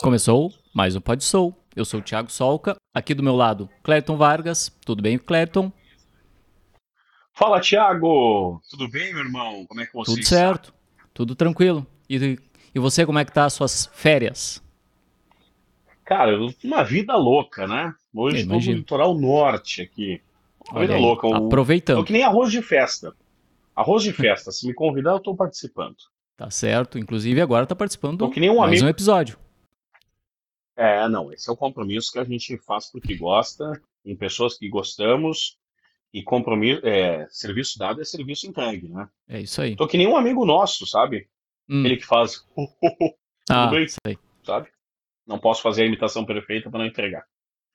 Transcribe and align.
Começou 0.00 0.52
mais 0.74 0.96
um 0.96 1.00
Pod 1.00 1.22
Soul. 1.22 1.54
Eu 1.74 1.84
sou 1.84 2.00
o 2.00 2.02
Thiago 2.02 2.30
Solca. 2.30 2.76
Aqui 2.94 3.14
do 3.14 3.22
meu 3.22 3.36
lado, 3.36 3.68
Clayton 3.82 4.16
Vargas. 4.16 4.74
Tudo 4.84 5.02
bem, 5.02 5.18
Clayton? 5.18 5.70
Fala, 7.32 7.60
Thiago! 7.60 8.60
Tudo 8.70 8.88
bem, 8.88 9.12
meu 9.12 9.22
irmão? 9.24 9.64
Como 9.66 9.80
é 9.80 9.86
que 9.86 9.92
você 9.92 10.10
Tudo 10.10 10.20
está? 10.20 10.36
certo. 10.36 10.74
Tudo 11.12 11.34
tranquilo. 11.34 11.86
E, 12.08 12.38
e 12.74 12.78
você, 12.78 13.06
como 13.06 13.18
é 13.18 13.24
que 13.24 13.32
tá 13.32 13.44
as 13.44 13.52
suas 13.52 13.90
férias? 13.92 14.62
Cara, 16.04 16.36
uma 16.64 16.82
vida 16.82 17.14
louca, 17.16 17.66
né? 17.66 17.94
Hoje 18.14 18.38
estou 18.38 18.60
no 18.60 18.72
litoral 18.72 19.14
norte 19.14 19.82
aqui. 19.82 20.20
Uma 20.70 20.80
vida 20.80 20.94
aí, 20.94 21.00
louca. 21.00 21.28
Aproveitando. 21.36 21.98
Tô 21.98 22.04
que 22.04 22.12
nem 22.12 22.24
arroz 22.24 22.50
de 22.50 22.62
festa. 22.62 23.14
Arroz 23.76 24.02
de 24.02 24.12
festa. 24.12 24.50
Se 24.50 24.66
me 24.66 24.74
convidar, 24.74 25.12
eu 25.12 25.16
estou 25.18 25.36
participando. 25.36 25.96
Tá 26.36 26.50
certo. 26.50 26.98
Inclusive, 26.98 27.40
agora 27.40 27.66
tá 27.66 27.76
participando 27.76 28.18
tô 28.18 28.30
que 28.30 28.40
nem 28.40 28.50
um 28.50 28.58
mais 28.58 28.72
amigo... 28.72 28.86
um 28.86 28.88
episódio. 28.88 29.38
É, 30.80 31.06
não. 31.10 31.30
Esse 31.30 31.50
é 31.50 31.52
o 31.52 31.56
compromisso 31.56 32.10
que 32.10 32.18
a 32.18 32.24
gente 32.24 32.56
faz 32.56 32.90
porque 32.90 33.14
gosta, 33.14 33.70
em 34.02 34.16
pessoas 34.16 34.56
que 34.56 34.66
gostamos. 34.66 35.58
E 36.10 36.22
compromisso, 36.22 36.80
é, 36.84 37.28
serviço 37.28 37.78
dado 37.78 38.00
é 38.00 38.04
serviço 38.04 38.46
entregue, 38.46 38.88
né? 38.88 39.06
É 39.28 39.40
isso 39.40 39.60
aí. 39.60 39.76
Tô 39.76 39.86
que 39.86 39.98
nem 39.98 40.08
um 40.08 40.16
amigo 40.16 40.44
nosso, 40.46 40.86
sabe? 40.86 41.28
Hum. 41.68 41.84
Ele 41.84 41.98
que 41.98 42.06
faz. 42.06 42.46
ah, 43.50 43.66
bem? 43.66 43.86
Sei. 43.86 44.18
Sabe? 44.42 44.70
Não 45.26 45.38
posso 45.38 45.60
fazer 45.60 45.82
a 45.82 45.86
imitação 45.86 46.24
perfeita 46.24 46.70
para 46.70 46.80
não 46.80 46.86
entregar. 46.86 47.26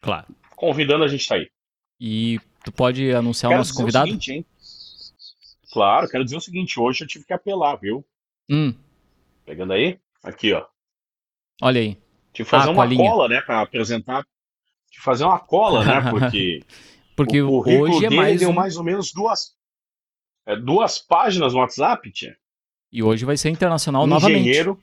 Claro. 0.01 0.27
Convidando, 0.55 1.03
a 1.03 1.07
gente 1.07 1.27
tá 1.27 1.35
aí. 1.35 1.47
E 1.99 2.39
tu 2.63 2.71
pode 2.71 3.11
anunciar 3.13 3.51
quero 3.51 3.59
o 3.59 3.63
nosso 3.63 3.75
convidado? 3.75 4.05
O 4.05 4.07
seguinte, 4.07 4.33
hein? 4.33 4.45
Claro, 5.71 6.09
quero 6.09 6.25
dizer 6.25 6.37
o 6.37 6.41
seguinte: 6.41 6.79
hoje 6.79 7.03
eu 7.03 7.07
tive 7.07 7.23
que 7.23 7.33
apelar, 7.33 7.75
viu? 7.75 8.03
Hum. 8.49 8.73
Pegando 9.45 9.73
aí? 9.73 9.99
Aqui, 10.23 10.51
ó. 10.53 10.65
Olha 11.61 11.79
aí. 11.79 12.04
Que 12.35 12.43
fazer 12.43 12.67
ah, 12.67 12.71
uma 12.71 12.83
colinha. 12.83 13.09
cola, 13.09 13.29
né, 13.29 13.41
para 13.41 13.61
apresentar. 13.61 14.27
Que 14.91 14.99
fazer 14.99 15.23
uma 15.23 15.39
cola, 15.39 15.85
né, 15.85 16.01
porque. 16.11 16.59
porque 17.15 17.41
o 17.41 17.59
hoje 17.59 18.05
é 18.05 18.09
mais. 18.09 18.41
deu 18.41 18.49
um... 18.49 18.53
mais 18.53 18.75
ou 18.75 18.83
menos 18.83 19.13
duas. 19.13 19.55
É, 20.45 20.55
duas 20.57 20.99
páginas 20.99 21.53
no 21.53 21.59
WhatsApp, 21.59 22.11
tia. 22.11 22.37
E 22.91 23.01
hoje 23.01 23.23
vai 23.23 23.37
ser 23.37 23.49
internacional 23.49 24.03
um 24.03 24.07
novamente. 24.07 24.41
Engenheiro. 24.41 24.79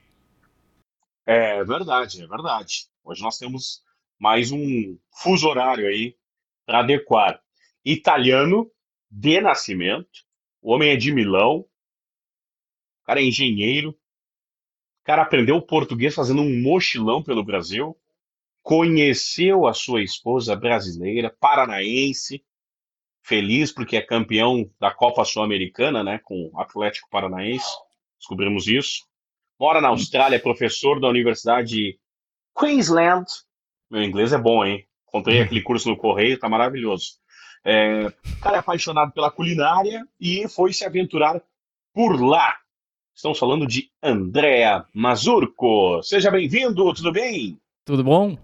É 1.26 1.62
verdade, 1.62 2.22
é 2.22 2.26
verdade. 2.26 2.86
Hoje 3.04 3.22
nós 3.22 3.38
temos 3.38 3.82
mais 4.18 4.50
um 4.50 4.98
fuso 5.22 5.46
horário 5.46 5.86
aí 5.86 6.16
para 6.64 6.80
adequar. 6.80 7.38
Italiano 7.84 8.70
de 9.10 9.40
nascimento, 9.42 10.08
o 10.62 10.72
homem 10.72 10.90
é 10.90 10.96
de 10.96 11.12
Milão, 11.12 11.58
o 11.58 11.66
cara 13.04 13.20
é 13.20 13.24
engenheiro, 13.24 13.94
cara 15.04 15.22
aprendeu 15.22 15.60
português 15.60 16.14
fazendo 16.14 16.42
um 16.42 16.62
mochilão 16.62 17.22
pelo 17.22 17.44
Brasil, 17.44 17.96
conheceu 18.62 19.66
a 19.66 19.74
sua 19.74 20.02
esposa 20.02 20.54
brasileira, 20.54 21.34
paranaense, 21.40 22.44
feliz 23.22 23.72
porque 23.72 23.96
é 23.96 24.02
campeão 24.02 24.70
da 24.80 24.90
Copa 24.90 25.24
Sul-Americana, 25.24 26.02
né, 26.02 26.20
com 26.22 26.50
o 26.52 26.60
Atlético 26.60 27.08
Paranaense, 27.10 27.70
descobrimos 28.18 28.66
isso. 28.66 29.04
Mora 29.58 29.80
na 29.80 29.88
Austrália, 29.88 30.36
é 30.36 30.40
professor 30.40 31.00
da 31.00 31.08
Universidade 31.08 31.98
Queensland. 32.58 33.26
Meu 33.90 34.02
inglês 34.02 34.32
é 34.32 34.38
bom, 34.38 34.64
hein? 34.64 34.86
Comprei 35.06 35.38
uhum. 35.38 35.44
aquele 35.44 35.62
curso 35.62 35.88
no 35.88 35.96
Correio, 35.96 36.38
tá 36.38 36.48
maravilhoso. 36.48 37.20
É, 37.64 38.06
o 38.06 38.40
cara 38.40 38.56
é 38.56 38.58
apaixonado 38.58 39.12
pela 39.12 39.30
culinária 39.30 40.06
e 40.20 40.48
foi 40.48 40.72
se 40.72 40.84
aventurar 40.84 41.40
por 41.94 42.20
lá. 42.20 42.56
Estamos 43.22 43.38
falando 43.38 43.68
de 43.68 43.88
Andréa 44.02 44.84
Mazurco. 44.92 46.02
Seja 46.02 46.28
bem-vindo, 46.28 46.92
tudo 46.92 47.12
bem? 47.12 47.56
Tudo 47.84 48.02
bom? 48.02 48.36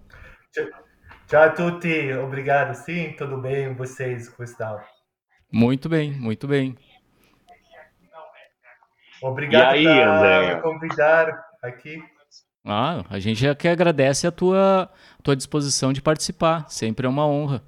Tchau 1.27 1.41
a 1.41 1.49
tutti, 1.49 2.13
obrigado. 2.13 2.73
Sim, 2.75 3.11
tudo 3.17 3.41
bem, 3.41 3.73
vocês, 3.73 4.29
como 4.29 4.45
estão? 4.47 4.79
Muito 5.51 5.89
bem, 5.89 6.13
muito 6.13 6.47
bem. 6.47 6.77
Obrigado 9.21 9.75
e 9.75 9.85
aí, 9.85 10.55
por 10.55 10.61
convidar 10.61 11.27
aqui. 11.61 12.01
Ah, 12.63 13.03
a 13.09 13.19
gente 13.19 13.41
já 13.41 13.53
que 13.53 13.67
agradece 13.67 14.27
a 14.27 14.31
tua, 14.31 14.83
a 14.83 15.21
tua 15.21 15.35
disposição 15.35 15.91
de 15.91 16.01
participar. 16.01 16.69
Sempre 16.69 17.05
é 17.05 17.09
uma 17.09 17.27
honra. 17.27 17.61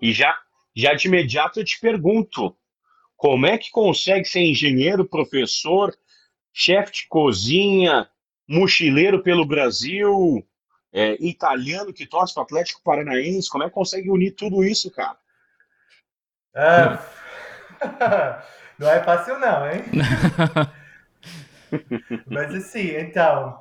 E 0.00 0.12
já, 0.12 0.32
já 0.76 0.94
de 0.94 1.08
imediato 1.08 1.58
eu 1.58 1.64
te 1.64 1.80
pergunto, 1.80 2.56
como 3.24 3.46
é 3.46 3.56
que 3.56 3.70
consegue 3.70 4.26
ser 4.26 4.40
engenheiro, 4.40 5.02
professor, 5.02 5.96
chefe 6.52 6.92
de 6.92 7.08
cozinha, 7.08 8.06
mochileiro 8.46 9.22
pelo 9.22 9.46
Brasil, 9.46 10.46
é, 10.92 11.16
italiano 11.18 11.90
que 11.90 12.06
torce 12.06 12.34
para 12.34 12.42
o 12.42 12.44
Atlético 12.44 12.82
Paranaense? 12.84 13.48
Como 13.48 13.64
é 13.64 13.68
que 13.68 13.72
consegue 13.72 14.10
unir 14.10 14.32
tudo 14.32 14.62
isso, 14.62 14.90
cara? 14.90 15.16
É... 16.54 16.98
não 18.78 18.90
é 18.90 19.02
fácil 19.02 19.38
não, 19.38 19.70
hein? 19.70 19.84
Mas 22.28 22.54
assim, 22.54 22.90
então, 22.90 23.58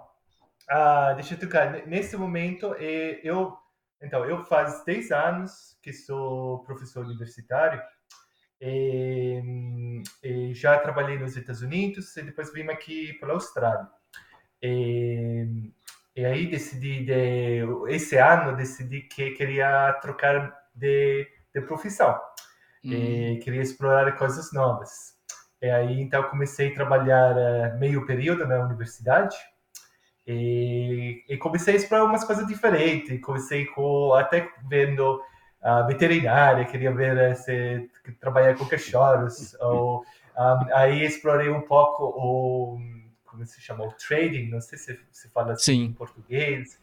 uh, 0.69 1.15
deixa 1.15 1.35
eu 1.35 1.39
tocar. 1.39 1.87
Nesse 1.87 2.17
momento, 2.17 2.75
eu, 2.75 3.57
então, 4.01 4.25
eu 4.25 4.43
faz 4.43 4.83
10 4.83 5.11
anos 5.13 5.77
que 5.81 5.93
sou 5.93 6.65
professor 6.65 7.05
universitário 7.05 7.81
e, 8.61 10.01
e 10.23 10.53
já 10.53 10.77
trabalhei 10.79 11.17
nos 11.17 11.35
Estados 11.35 11.61
Unidos 11.61 12.15
e 12.17 12.23
depois 12.23 12.51
vim 12.53 12.69
aqui 12.69 13.13
para 13.13 13.29
a 13.29 13.33
Austrália. 13.33 13.87
E, 14.61 15.71
e 16.15 16.25
aí 16.25 16.47
decidi, 16.47 17.03
de, 17.05 17.63
esse 17.89 18.17
ano, 18.17 18.55
decidi 18.55 19.01
que 19.01 19.31
queria 19.31 19.93
trocar 20.01 20.53
de, 20.73 21.27
de 21.53 21.61
profissão. 21.61 22.19
Hum. 22.85 23.39
queria 23.41 23.61
explorar 23.61 24.11
coisas 24.17 24.51
novas. 24.51 25.13
E 25.61 25.69
aí, 25.69 26.01
então, 26.01 26.23
comecei 26.23 26.67
a 26.67 26.73
trabalhar 26.73 27.77
meio 27.79 28.05
período 28.05 28.45
na 28.45 28.59
universidade 28.59 29.37
e, 30.27 31.23
e, 31.29 31.37
comecei 31.37 31.73
a 31.73 31.77
explorar 31.77 32.05
umas 32.05 32.23
coisas 32.23 32.45
diferentes. 32.47 33.21
Comecei 33.21 33.65
com, 33.67 34.13
até 34.13 34.49
vendo 34.67 35.21
uh, 35.63 35.87
veterinária, 35.87 36.65
queria 36.65 36.91
ver 36.91 37.31
uh, 37.31 37.35
se 37.35 37.89
trabalhar 38.19 38.55
com 38.55 38.65
cachorros. 38.65 39.55
ou, 39.59 40.01
um, 40.37 40.75
aí 40.75 41.03
explorei 41.03 41.49
um 41.49 41.61
pouco 41.61 42.03
o, 42.03 42.79
como 43.25 43.45
se 43.45 43.61
chama, 43.61 43.85
o 43.85 43.91
trading, 43.93 44.49
não 44.49 44.61
sei 44.61 44.77
se 44.77 44.99
se 45.11 45.29
fala 45.29 45.53
assim 45.53 45.63
Sim. 45.63 45.83
em 45.85 45.93
português. 45.93 46.79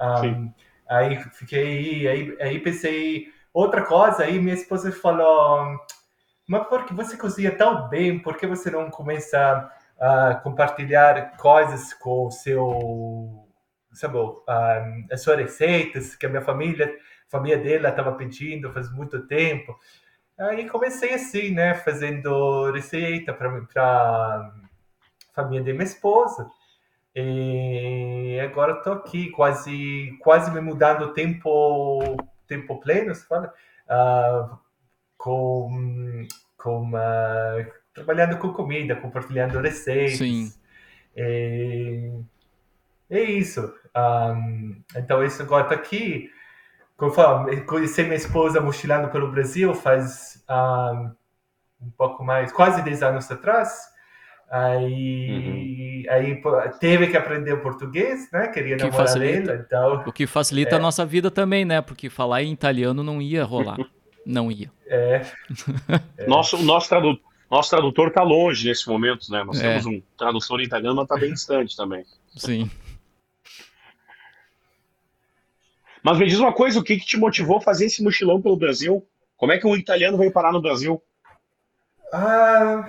Um, 0.00 0.52
aí 0.88 1.16
fiquei, 1.32 2.06
aí, 2.06 2.36
aí 2.40 2.60
pensei 2.60 3.32
Outra 3.58 3.82
coisa, 3.82 4.22
aí 4.22 4.38
minha 4.38 4.54
esposa 4.54 4.92
falou: 4.92 5.78
Mas 6.46 6.68
por 6.68 6.84
que 6.84 6.94
você 6.94 7.16
cozinha 7.16 7.50
tão 7.50 7.88
bem? 7.88 8.20
Por 8.20 8.36
que 8.36 8.46
você 8.46 8.70
não 8.70 8.90
começa 8.90 9.68
a 9.98 10.34
compartilhar 10.36 11.36
coisas 11.36 11.92
com 11.94 12.26
o 12.26 12.30
seu. 12.30 13.44
Sabe, 13.92 14.16
as 15.10 15.22
suas 15.22 15.38
receitas, 15.38 16.14
que 16.14 16.24
a 16.24 16.28
minha 16.28 16.42
família, 16.42 16.94
a 17.28 17.30
família 17.30 17.58
dela 17.58 17.90
estava 17.90 18.12
pedindo 18.12 18.72
faz 18.72 18.90
muito 18.92 19.26
tempo. 19.26 19.78
Aí 20.38 20.68
comecei 20.68 21.14
assim, 21.14 21.50
né, 21.50 21.74
fazendo 21.74 22.70
receita 22.70 23.32
para 23.34 23.48
a 23.76 24.52
família 25.34 25.64
de 25.64 25.72
minha 25.72 25.84
esposa. 25.84 26.48
E 27.14 28.38
agora 28.40 28.74
estou 28.74 28.92
aqui, 28.92 29.30
quase, 29.30 30.16
quase 30.20 30.50
me 30.52 30.60
mudando 30.60 31.12
tempo 31.12 32.16
tempo 32.48 32.80
pleno, 32.80 33.14
se 33.14 33.26
fala, 33.26 33.52
uh, 33.86 34.58
com, 35.18 36.26
com 36.56 36.90
uh, 36.90 37.72
trabalhando 37.92 38.38
com 38.38 38.52
comida, 38.52 38.96
compartilhando 38.96 39.60
receitas. 39.60 40.18
Sim. 40.18 40.52
E, 41.14 42.10
é 43.10 43.22
isso. 43.22 43.72
Um, 43.96 44.82
então, 44.96 45.22
isso 45.22 45.42
agora 45.42 45.64
está 45.64 45.74
aqui. 45.74 46.30
Conforme 46.98 47.60
conheci 47.60 48.02
minha 48.02 48.16
esposa 48.16 48.60
mochilando 48.60 49.08
pelo 49.08 49.30
Brasil 49.30 49.72
faz 49.72 50.44
um, 50.50 51.10
um 51.86 51.90
pouco 51.96 52.24
mais, 52.24 52.52
quase 52.52 52.82
10 52.82 53.02
anos 53.04 53.30
atrás. 53.30 53.70
Aí, 54.50 56.04
uhum. 56.08 56.12
aí 56.12 56.42
teve 56.80 57.06
que 57.06 57.16
aprender 57.16 57.52
o 57.52 57.60
português, 57.62 58.28
né? 58.32 58.48
Queria 58.48 58.76
que 58.76 58.82
namorar 58.82 59.06
facilita, 59.06 59.52
dele, 59.52 59.64
então... 59.64 60.02
O 60.06 60.12
que 60.12 60.26
facilita 60.26 60.74
é. 60.74 60.78
a 60.78 60.82
nossa 60.82 61.06
vida 61.06 61.30
também, 61.30 61.64
né? 61.64 61.80
Porque 61.80 62.10
falar 62.10 62.42
em 62.42 62.52
italiano 62.52 63.04
não 63.04 63.22
ia 63.22 63.44
rolar. 63.44 63.78
Não 64.26 64.52
ia. 64.52 64.70
É. 64.86 65.22
é. 66.18 66.26
Nosso, 66.26 66.62
nosso, 66.62 66.86
tradu 66.86 67.18
nosso 67.50 67.70
tradutor 67.70 68.08
está 68.08 68.22
longe 68.22 68.68
nesse 68.68 68.86
momento, 68.86 69.32
né? 69.32 69.42
Nós 69.42 69.58
é. 69.58 69.70
temos 69.70 69.86
um 69.86 70.02
tradutor 70.18 70.60
em 70.60 70.64
italiano, 70.64 70.96
mas 70.96 71.04
está 71.04 71.16
bem 71.16 71.32
distante 71.32 71.74
também. 71.74 72.04
Sim. 72.36 72.70
Mas 76.02 76.18
me 76.18 76.26
diz 76.26 76.38
uma 76.38 76.52
coisa, 76.52 76.78
o 76.78 76.84
que, 76.84 76.96
que 76.96 77.06
te 77.06 77.16
motivou 77.16 77.58
a 77.58 77.60
fazer 77.60 77.86
esse 77.86 78.02
mochilão 78.02 78.40
pelo 78.40 78.56
Brasil? 78.56 79.06
Como 79.36 79.52
é 79.52 79.58
que 79.58 79.66
um 79.66 79.76
italiano 79.76 80.18
veio 80.18 80.32
parar 80.32 80.52
no 80.52 80.62
Brasil? 80.62 81.02
Ah 82.12 82.84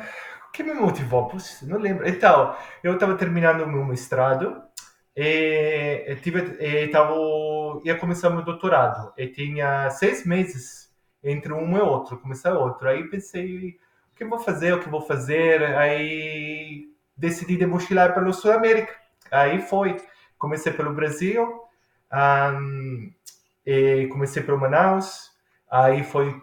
o 0.49 0.51
que 0.51 0.63
me 0.63 0.73
motivou? 0.73 1.27
Puxa, 1.27 1.65
não 1.65 1.77
lembro. 1.77 2.07
Então, 2.07 2.55
eu 2.83 2.95
estava 2.95 3.15
terminando 3.15 3.61
o 3.61 3.67
meu 3.67 3.85
mestrado 3.85 4.61
e, 5.15 6.17
tive, 6.21 6.57
e 6.59 6.87
tava, 6.87 7.13
ia 7.85 7.95
começar 7.97 8.29
meu 8.29 8.41
doutorado. 8.41 9.13
E 9.17 9.27
tinha 9.27 9.89
seis 9.91 10.25
meses 10.25 10.89
entre 11.23 11.53
um 11.53 11.77
e 11.77 11.79
outro, 11.79 12.17
começar 12.17 12.57
outro. 12.57 12.89
Aí 12.89 13.07
pensei, 13.09 13.77
o 14.11 14.15
que 14.15 14.25
vou 14.25 14.39
fazer, 14.39 14.73
o 14.73 14.79
que 14.79 14.89
vou 14.89 15.01
fazer? 15.01 15.63
Aí 15.77 16.87
decidi 17.15 17.55
de 17.55 17.65
mochilar 17.65 18.13
pelo 18.13 18.33
Sul 18.33 18.51
América. 18.51 18.93
Aí 19.31 19.61
foi. 19.61 19.97
Comecei 20.37 20.71
pelo 20.73 20.93
Brasil, 20.93 21.61
um, 22.13 23.11
comecei 24.09 24.43
pelo 24.43 24.59
Manaus, 24.59 25.31
aí 25.69 26.03
foi 26.03 26.41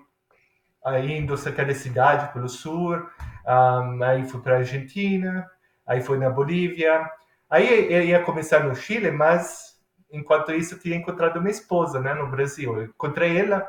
aí 0.84 1.18
indo 1.18 1.36
cerca 1.36 1.64
da 1.64 1.74
cidade 1.74 2.32
pelo 2.32 2.48
sul, 2.48 2.94
um, 2.94 4.02
aí 4.02 4.24
fui 4.28 4.40
para 4.40 4.58
Argentina, 4.58 5.50
aí 5.86 6.00
foi 6.00 6.18
na 6.18 6.30
Bolívia, 6.30 7.10
aí 7.50 7.92
eu 7.92 8.02
ia 8.02 8.22
começar 8.22 8.60
no 8.60 8.74
Chile, 8.74 9.10
mas 9.10 9.76
enquanto 10.10 10.52
isso 10.52 10.74
eu 10.74 10.78
tinha 10.78 10.96
encontrado 10.96 11.40
minha 11.40 11.50
esposa, 11.50 12.00
né, 12.00 12.14
no 12.14 12.30
Brasil. 12.30 12.76
Eu 12.76 12.84
encontrei 12.84 13.38
ela 13.38 13.66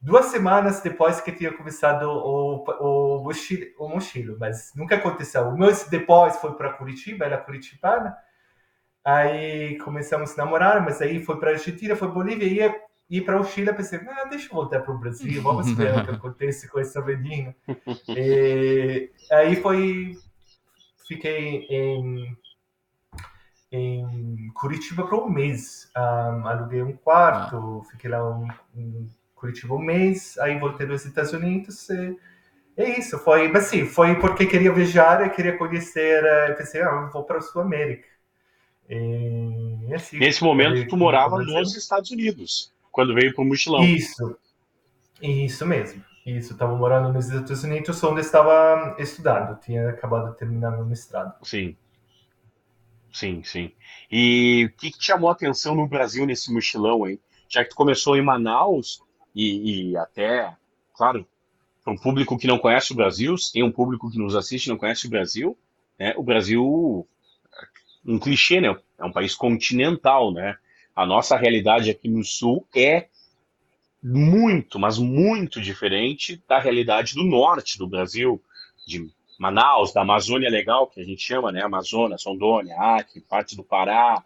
duas 0.00 0.26
semanas 0.26 0.82
depois 0.82 1.20
que 1.20 1.32
tinha 1.32 1.52
começado 1.52 2.02
o, 2.02 2.62
o, 2.80 3.24
mochilo, 3.24 3.66
o 3.78 3.88
mochilo, 3.88 4.36
mas 4.38 4.72
nunca 4.76 4.96
aconteceu. 4.96 5.48
O 5.48 5.56
meu 5.56 5.72
depois 5.88 6.36
foi 6.36 6.52
para 6.54 6.74
Curitiba, 6.74 7.24
ela 7.24 7.36
é 7.36 7.38
curitibana, 7.38 8.14
Aí 9.04 9.76
começamos 9.78 10.32
a 10.32 10.44
namorar, 10.44 10.82
mas 10.82 11.02
aí 11.02 11.22
foi 11.22 11.38
para 11.38 11.50
a 11.50 11.52
Argentina, 11.54 11.94
foi 11.94 12.08
Bolívia, 12.08 12.46
ia 12.46 12.74
ir 13.10 13.20
para 13.20 13.38
o 13.38 13.44
Chile, 13.44 13.72
pensei, 13.74 14.00
ah, 14.08 14.24
deixa 14.24 14.46
eu 14.48 14.54
voltar 14.54 14.80
para 14.80 14.94
o 14.94 14.98
Brasil, 14.98 15.42
vamos 15.42 15.70
ver 15.76 15.98
o 15.98 16.04
que 16.04 16.10
acontece 16.12 16.68
com 16.68 16.80
essa 16.80 17.02
menina. 17.02 17.54
E 18.08 19.10
aí 19.30 19.56
foi, 19.56 20.16
fiquei 21.06 21.66
em, 21.68 22.36
em 23.70 24.50
Curitiba 24.54 25.06
por 25.06 25.24
um 25.24 25.28
mês, 25.28 25.90
um, 25.94 26.46
aluguei 26.46 26.82
um 26.82 26.96
quarto, 26.96 27.82
ah. 27.84 27.90
fiquei 27.90 28.10
lá 28.10 28.26
um, 28.26 28.48
um, 28.74 29.06
Curitiba 29.34 29.74
um 29.74 29.78
mês, 29.78 30.38
aí 30.38 30.58
voltei 30.58 30.86
dos 30.86 31.04
Estados 31.04 31.34
Unidos 31.34 31.90
e 31.90 32.18
é 32.76 32.98
isso, 32.98 33.18
foi, 33.18 33.48
mas 33.48 33.64
sim, 33.64 33.84
foi 33.84 34.16
porque 34.18 34.46
queria 34.46 34.72
viajar 34.72 35.28
queria 35.30 35.56
conhecer, 35.56 36.24
eh, 36.24 36.52
pensei, 36.54 36.82
ah, 36.82 37.08
vou 37.12 37.22
para 37.22 37.38
a 37.38 37.40
Sul 37.40 37.60
América. 37.60 38.13
E, 38.88 39.94
assim, 39.94 40.18
Nesse 40.18 40.42
momento, 40.42 40.86
tu 40.88 40.96
morava 40.96 41.42
nos 41.42 41.76
Estados 41.76 42.10
Unidos, 42.10 42.72
quando 42.92 43.14
veio 43.14 43.34
para 43.34 43.42
o 43.42 43.46
mochilão. 43.46 43.82
Isso, 43.82 44.36
isso 45.22 45.66
mesmo. 45.66 46.04
Isso, 46.26 46.52
estava 46.54 46.74
morando 46.74 47.12
nos 47.12 47.26
Estados 47.26 47.64
Unidos, 47.64 48.02
onde 48.02 48.20
estava 48.20 48.96
estudando. 48.98 49.58
Tinha 49.60 49.90
acabado 49.90 50.32
de 50.32 50.38
terminar 50.38 50.70
meu 50.70 50.86
mestrado. 50.86 51.34
Sim. 51.42 51.76
Sim, 53.12 53.42
sim. 53.44 53.72
E 54.10 54.70
o 54.70 54.76
que, 54.76 54.90
que 54.90 55.04
chamou 55.04 55.28
a 55.28 55.32
atenção 55.32 55.74
no 55.74 55.86
Brasil 55.86 56.26
nesse 56.26 56.52
mochilão, 56.52 57.06
hein? 57.06 57.18
Já 57.48 57.62
que 57.62 57.70
tu 57.70 57.76
começou 57.76 58.16
em 58.16 58.22
Manaus 58.22 59.00
e, 59.34 59.90
e 59.90 59.96
até, 59.96 60.56
claro, 60.94 61.26
para 61.84 61.92
um 61.92 61.96
público 61.96 62.36
que 62.38 62.46
não 62.46 62.58
conhece 62.58 62.92
o 62.92 62.96
Brasil, 62.96 63.36
tem 63.52 63.62
um 63.62 63.70
público 63.70 64.10
que 64.10 64.18
nos 64.18 64.34
assiste 64.34 64.66
e 64.66 64.70
não 64.70 64.78
conhece 64.78 65.06
o 65.06 65.10
Brasil, 65.10 65.56
né? 65.98 66.14
O 66.16 66.22
Brasil 66.22 67.06
um 68.04 68.18
clichê, 68.18 68.60
né? 68.60 68.76
É 68.98 69.04
um 69.04 69.12
país 69.12 69.34
continental, 69.34 70.32
né? 70.32 70.56
A 70.94 71.04
nossa 71.04 71.36
realidade 71.36 71.90
aqui 71.90 72.08
no 72.08 72.22
sul 72.22 72.66
é 72.74 73.08
muito, 74.02 74.78
mas 74.78 74.98
muito 74.98 75.60
diferente 75.60 76.42
da 76.46 76.58
realidade 76.58 77.14
do 77.14 77.24
norte 77.24 77.78
do 77.78 77.88
Brasil, 77.88 78.40
de 78.86 79.10
Manaus, 79.38 79.92
da 79.92 80.02
Amazônia 80.02 80.50
Legal, 80.50 80.86
que 80.86 81.00
a 81.00 81.04
gente 81.04 81.22
chama, 81.22 81.50
né? 81.50 81.62
Amazonas, 81.62 82.24
Rondônia, 82.24 82.76
Acre, 82.78 83.20
parte 83.20 83.56
do 83.56 83.64
Pará. 83.64 84.22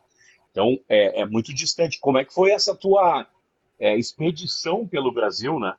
Então, 0.50 0.78
é, 0.88 1.22
é 1.22 1.26
muito 1.26 1.54
distante. 1.54 2.00
Como 2.00 2.18
é 2.18 2.24
que 2.24 2.34
foi 2.34 2.50
essa 2.50 2.74
tua 2.74 3.26
é, 3.78 3.96
expedição 3.96 4.86
pelo 4.86 5.12
Brasil, 5.12 5.58
né? 5.58 5.74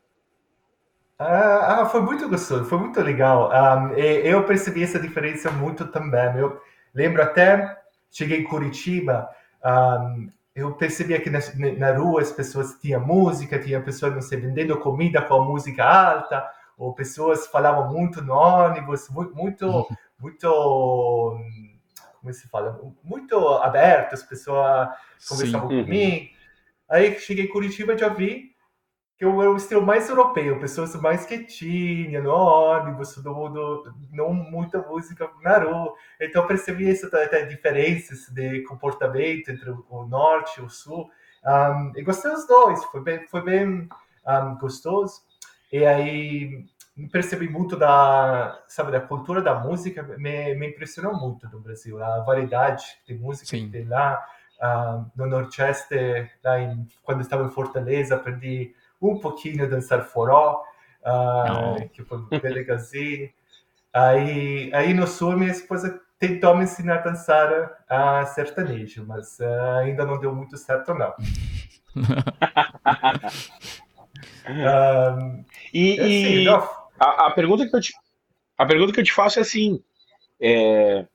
Ah, 1.19 1.81
ah, 1.81 1.86
foi 1.86 2.01
muito 2.01 2.30
gostoso, 2.30 2.63
foi 2.63 2.78
muito 2.78 3.00
legal. 3.01 3.51
Um, 3.51 3.94
eu 3.94 4.46
percebi 4.46 4.84
essa 4.84 4.98
diferença 4.98 5.51
muito 5.51 5.86
também. 5.88 6.38
Eu 6.38 6.62
lembro 6.94 7.22
até 7.22 7.79
Cheguei 8.12 8.40
em 8.40 8.44
Curitiba, 8.44 9.30
um, 9.64 10.30
eu 10.56 10.74
percebia 10.74 11.22
que 11.22 11.30
na, 11.30 11.40
na, 11.78 11.98
rua 11.98 12.22
as 12.22 12.32
pessoas 12.32 12.78
tinham 12.80 13.06
música, 13.06 13.60
tinha 13.60 13.82
pessoas, 13.82 14.14
não 14.14 14.22
sei, 14.22 14.40
vendendo 14.40 14.78
comida 14.80 15.22
com 15.22 15.36
a 15.36 15.46
música 15.46 15.84
alta, 15.84 16.46
ou 16.78 16.94
pessoas 16.94 17.48
falavam 17.48 17.92
muito 17.94 18.22
no 18.22 18.34
ônibus, 18.34 19.10
muito, 19.10 19.36
muito, 19.36 19.88
muito 20.20 20.48
como 22.20 22.34
se 22.34 22.48
fala, 22.50 22.80
muito 23.04 23.38
aberto, 23.60 24.14
as 24.14 24.24
pessoas 24.24 24.90
conversavam 25.28 25.70
Sim. 25.70 25.84
comigo. 25.84 26.26
Uhum. 26.26 26.30
Aí 26.90 27.20
cheguei 27.20 27.46
em 27.46 27.50
Curitiba 27.50 27.98
já 27.98 28.10
vi 28.10 28.52
que 29.19 29.25
eu 29.25 29.42
era 29.42 29.51
o 29.51 29.57
estilo 29.57 29.86
mais 29.86 30.07
europeu, 30.07 30.57
pessoas 30.62 30.95
mais 30.95 31.25
quietinhas, 31.25 32.24
no 32.24 32.31
ônibus, 32.31 33.18
mundo, 33.18 33.94
não 34.13 34.33
muita 34.33 34.77
música 34.80 35.30
na 35.44 35.57
rua. 35.57 35.94
Então 36.21 36.48
percebi 36.48 36.89
essa 36.89 37.07
até 37.07 37.45
diferenças 37.45 38.30
de 38.30 38.62
comportamento 38.62 39.50
entre 39.50 39.71
o 39.89 40.06
norte 40.06 40.62
e 40.62 40.63
o 40.63 40.69
sul. 40.69 41.12
Um, 41.45 41.92
e 41.98 42.01
gostei 42.01 42.31
dos 42.31 42.48
dois, 42.48 42.81
foi 42.86 43.01
bem, 43.01 43.27
foi 43.27 43.42
bem 43.42 43.89
um, 44.25 44.57
gostoso. 44.57 45.22
E 45.69 45.86
aí 45.86 46.65
percebi 47.12 47.50
muito 47.50 47.75
da, 47.75 48.63
sabe, 48.69 48.89
da 48.89 49.01
cultura 49.01 49.42
da 49.42 49.54
música, 49.54 50.01
me, 50.01 50.56
me 50.56 50.69
impressionou 50.69 51.13
muito 51.13 51.45
no 51.50 51.60
Brasil, 51.60 52.01
a 52.01 52.22
variedade 52.22 52.86
de 53.06 53.15
música 53.15 53.48
Sim. 53.48 53.65
que 53.65 53.72
tem 53.74 53.86
lá. 53.86 54.25
Um, 54.63 55.06
no 55.15 55.25
Nordeste, 55.25 56.30
lá 56.42 56.60
em, 56.60 56.88
quando 57.04 57.19
estava 57.19 57.44
em 57.44 57.50
Fortaleza, 57.50 58.15
aprendi 58.15 58.74
um 59.01 59.19
pouquinho 59.19 59.69
dançar 59.69 60.04
forró, 60.04 60.63
uh, 61.01 61.90
que 61.90 62.04
foi 62.04 62.19
bem 62.40 62.51
legalzinho. 62.51 63.30
Aí, 63.94 64.72
aí 64.74 64.94
no 64.94 65.07
sul, 65.07 65.38
minha 65.38 65.51
esposa 65.51 66.00
tentou 66.19 66.56
me 66.56 66.66
ensinar 66.66 66.96
a 66.96 67.01
dançar 67.01 67.84
a 67.88 68.25
sertanejo, 68.25 69.06
mas 69.07 69.40
uh, 69.40 69.80
ainda 69.81 70.06
não 70.06 70.19
deu 70.19 70.36
muito 70.36 70.57
certo, 70.57 70.94
não. 70.94 71.13
um, 74.48 75.46
e, 75.74 76.00
assim, 76.00 76.44
e 76.44 76.48
a, 76.48 77.28
a, 77.28 77.31
pergunta 77.31 77.68
que 77.68 77.75
eu 77.75 77.81
te, 77.81 77.94
a 78.57 78.66
pergunta 78.66 78.94
que 78.94 79.00
eu 79.00 79.04
te 79.04 79.13
faço 79.13 79.40
é 79.40 79.42
assim: 79.42 79.81
é, 80.40 81.06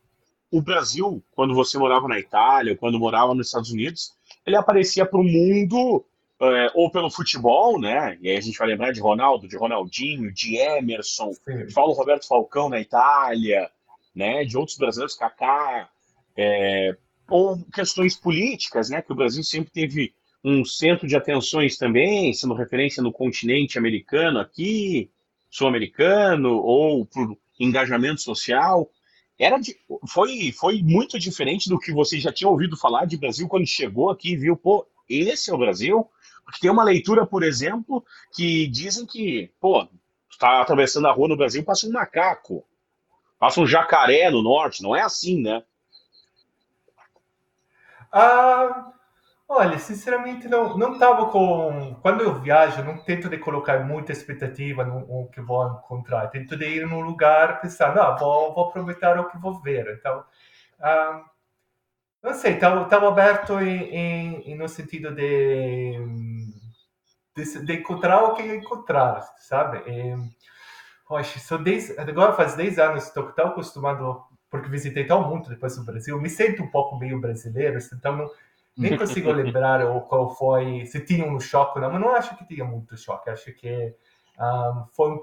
o 0.51 0.63
Brasil, 0.63 1.23
quando 1.35 1.55
você 1.55 1.79
morava 1.79 2.09
na 2.09 2.19
Itália, 2.19 2.77
quando 2.77 2.99
morava 2.99 3.35
nos 3.35 3.49
Estados 3.49 3.71
Unidos, 3.71 4.15
ele 4.47 4.57
aparecia 4.57 5.05
para 5.05 5.21
o 5.21 5.25
mundo 5.25 6.05
é, 6.41 6.71
ou 6.75 6.91
pelo 6.91 7.11
futebol, 7.11 7.81
né? 7.81 8.19
E 8.21 8.29
aí 8.29 8.37
a 8.37 8.41
gente 8.41 8.59
vai 8.59 8.69
lembrar 8.69 8.93
de 8.93 9.01
Ronaldo, 9.01 9.49
de 9.49 9.57
Ronaldinho, 9.57 10.33
de 10.33 10.57
Emerson, 10.57 11.33
Sim. 11.33 11.67
de 11.67 11.73
Paulo 11.73 11.93
Roberto 11.93 12.27
Falcão 12.27 12.69
na 12.69 12.81
Itália, 12.81 13.71
né? 14.15 14.45
De 14.45 14.57
outros 14.57 14.77
brasileiros, 14.77 15.15
Kaká, 15.15 15.89
é, 16.37 16.97
ou 17.29 17.59
questões 17.73 18.17
políticas, 18.17 18.91
né? 18.91 19.01
Que 19.01 19.13
o 19.13 19.17
Brasil 19.17 19.45
sempre 19.45 19.71
teve 19.71 20.13
um 20.45 20.65
centro 20.65 21.07
de 21.07 21.17
atenções 21.17 21.79
também, 21.79 22.33
sendo 22.33 22.53
referência 22.53 23.03
no 23.03 23.13
continente 23.13 23.79
americano 23.79 24.39
aqui, 24.39 25.11
sul-americano, 25.51 26.57
ou 26.57 27.07
por 27.07 27.37
engajamento 27.59 28.21
social. 28.21 28.91
Era 29.39 29.59
de, 29.59 29.75
foi, 30.09 30.53
foi 30.53 30.83
muito 30.83 31.19
diferente 31.19 31.69
do 31.69 31.79
que 31.79 31.93
você 31.93 32.21
já 32.21 32.33
tinha 32.33 32.49
ouvido 32.49 32.77
falar 32.77 33.07
de 33.07 33.17
Brasil 33.17 33.49
quando 33.49 33.67
chegou 33.67 34.11
aqui 34.11 34.33
e 34.33 34.37
viu, 34.37 34.57
pô, 34.57 34.87
esse 35.09 35.51
é 35.51 35.55
o 35.55 35.59
Brasil? 35.59 36.07
Tem 36.61 36.71
uma 36.71 36.85
leitura, 36.85 37.27
por 37.27 37.43
exemplo, 37.43 38.05
que 38.33 38.67
dizem 38.69 39.07
que, 39.07 39.53
pô, 39.61 39.87
está 40.31 40.61
atravessando 40.61 41.07
a 41.09 41.13
rua 41.13 41.29
no 41.29 41.37
Brasil, 41.37 41.65
passa 41.65 41.87
um 41.87 41.93
macaco, 41.93 42.65
passa 43.39 43.61
um 43.61 43.67
jacaré 43.67 44.31
no 44.31 44.43
norte, 44.43 44.83
não 44.83 44.95
é 44.95 45.03
assim, 45.03 45.43
né? 45.43 45.63
Ah, 48.13 48.93
olha, 49.49 49.79
sinceramente 49.79 50.49
não 50.49 50.77
não 50.79 50.93
estava 50.95 51.27
com 51.31 51.97
quando 52.01 52.23
eu 52.23 52.41
viajo 52.41 52.83
não 52.85 52.99
tento 52.99 53.29
de 53.29 53.39
colocar 53.39 53.85
muita 53.85 54.13
expectativa 54.13 54.85
no, 54.85 55.01
no 55.01 55.29
que 55.31 55.41
vou 55.41 55.67
encontrar, 55.67 56.29
tento 56.29 56.57
de 56.57 56.65
ir 56.67 56.87
num 56.87 57.01
lugar 57.01 57.61
pensando, 57.61 58.01
ah, 58.01 58.17
vou, 58.17 58.55
vou 58.55 58.69
aproveitar 58.69 59.19
o 59.19 59.29
que 59.29 59.39
vou 59.39 59.61
ver, 59.61 59.97
então 59.99 60.25
ah, 60.81 61.25
não 62.23 62.33
sei, 62.35 62.55
estava 62.55 63.09
aberto 63.09 63.61
em, 63.61 64.51
em, 64.51 64.55
no 64.57 64.67
sentido 64.69 65.15
de, 65.15 65.99
de, 67.35 67.65
de, 67.65 67.73
encontrar 67.75 68.23
o 68.25 68.35
que 68.35 68.43
encontrar, 68.43 69.23
sabe? 69.39 69.79
E, 69.91 70.17
poxa, 71.07 71.39
são 71.39 71.63
dez, 71.63 71.97
agora 71.99 72.33
faz 72.33 72.55
10 72.55 72.79
anos 72.79 73.05
estou 73.05 73.33
tão 73.33 73.49
acostumado, 73.49 74.23
porque 74.51 74.69
visitei 74.69 75.05
tão 75.05 75.29
muito 75.29 75.49
depois 75.49 75.77
do 75.77 75.85
Brasil, 75.85 76.21
me 76.21 76.31
sinto 76.31 76.63
um 76.63 76.71
pouco 76.71 76.97
meio 76.97 77.21
brasileiro, 77.21 77.79
então 77.93 78.17
não, 78.17 78.31
nem 78.77 78.97
consigo 78.99 79.31
lembrar 79.33 79.85
o, 79.85 80.01
qual 80.03 80.35
foi, 80.35 80.87
se 80.87 81.01
tinha 81.01 81.27
um 81.27 81.41
choque 81.41 81.79
ou 81.79 81.83
não, 81.83 81.93
mas 81.93 82.01
não 82.01 82.15
acho 82.15 82.37
que 82.37 82.47
tinha 82.47 82.65
muito 82.65 82.97
choque, 82.97 83.31
acho 83.31 83.53
que 83.53 83.95
um, 84.39 84.87
foi 84.93 85.21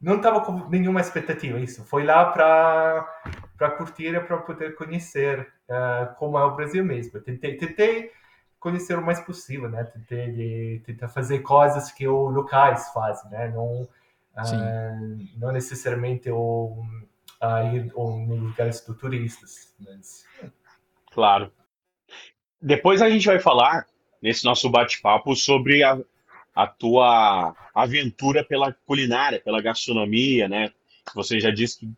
não 0.00 0.16
estava 0.16 0.42
com 0.42 0.68
nenhuma 0.68 1.00
expectativa 1.00 1.58
isso. 1.58 1.82
Foi 1.84 2.04
lá 2.04 2.26
para 2.26 3.40
para 3.56 3.70
curtir 3.70 4.20
para 4.26 4.36
poder 4.38 4.74
conhecer 4.74 5.48
uh, 5.68 6.14
como 6.16 6.36
é 6.36 6.44
o 6.44 6.54
Brasil 6.54 6.84
mesmo. 6.84 7.20
Tentei, 7.20 7.56
tentei 7.56 8.10
conhecer 8.64 8.98
o 8.98 9.04
mais 9.04 9.20
possível, 9.20 9.68
né? 9.68 9.84
Tentei 9.84 10.80
tentar 10.86 11.08
fazer 11.08 11.40
coisas 11.40 11.92
que 11.92 12.08
os 12.08 12.34
locais 12.34 12.88
fazem, 12.94 13.30
né? 13.30 13.48
Não, 13.48 13.82
uh, 13.82 15.28
não 15.36 15.52
necessariamente 15.52 16.30
o, 16.30 16.82
uh, 17.42 17.74
ir 17.76 17.92
em 17.94 18.40
lugares 18.40 18.80
do 18.80 18.94
turistas, 18.94 19.74
mas... 19.78 20.24
Claro. 21.12 21.52
Depois 22.60 23.02
a 23.02 23.10
gente 23.10 23.26
vai 23.26 23.38
falar 23.38 23.86
nesse 24.22 24.46
nosso 24.46 24.70
bate-papo 24.70 25.36
sobre 25.36 25.82
a, 25.82 26.00
a 26.54 26.66
tua 26.66 27.54
aventura 27.74 28.42
pela 28.42 28.72
culinária, 28.86 29.42
pela 29.42 29.60
gastronomia, 29.60 30.48
né? 30.48 30.72
Você 31.14 31.38
já 31.38 31.50
disse 31.50 31.80
que 31.80 31.92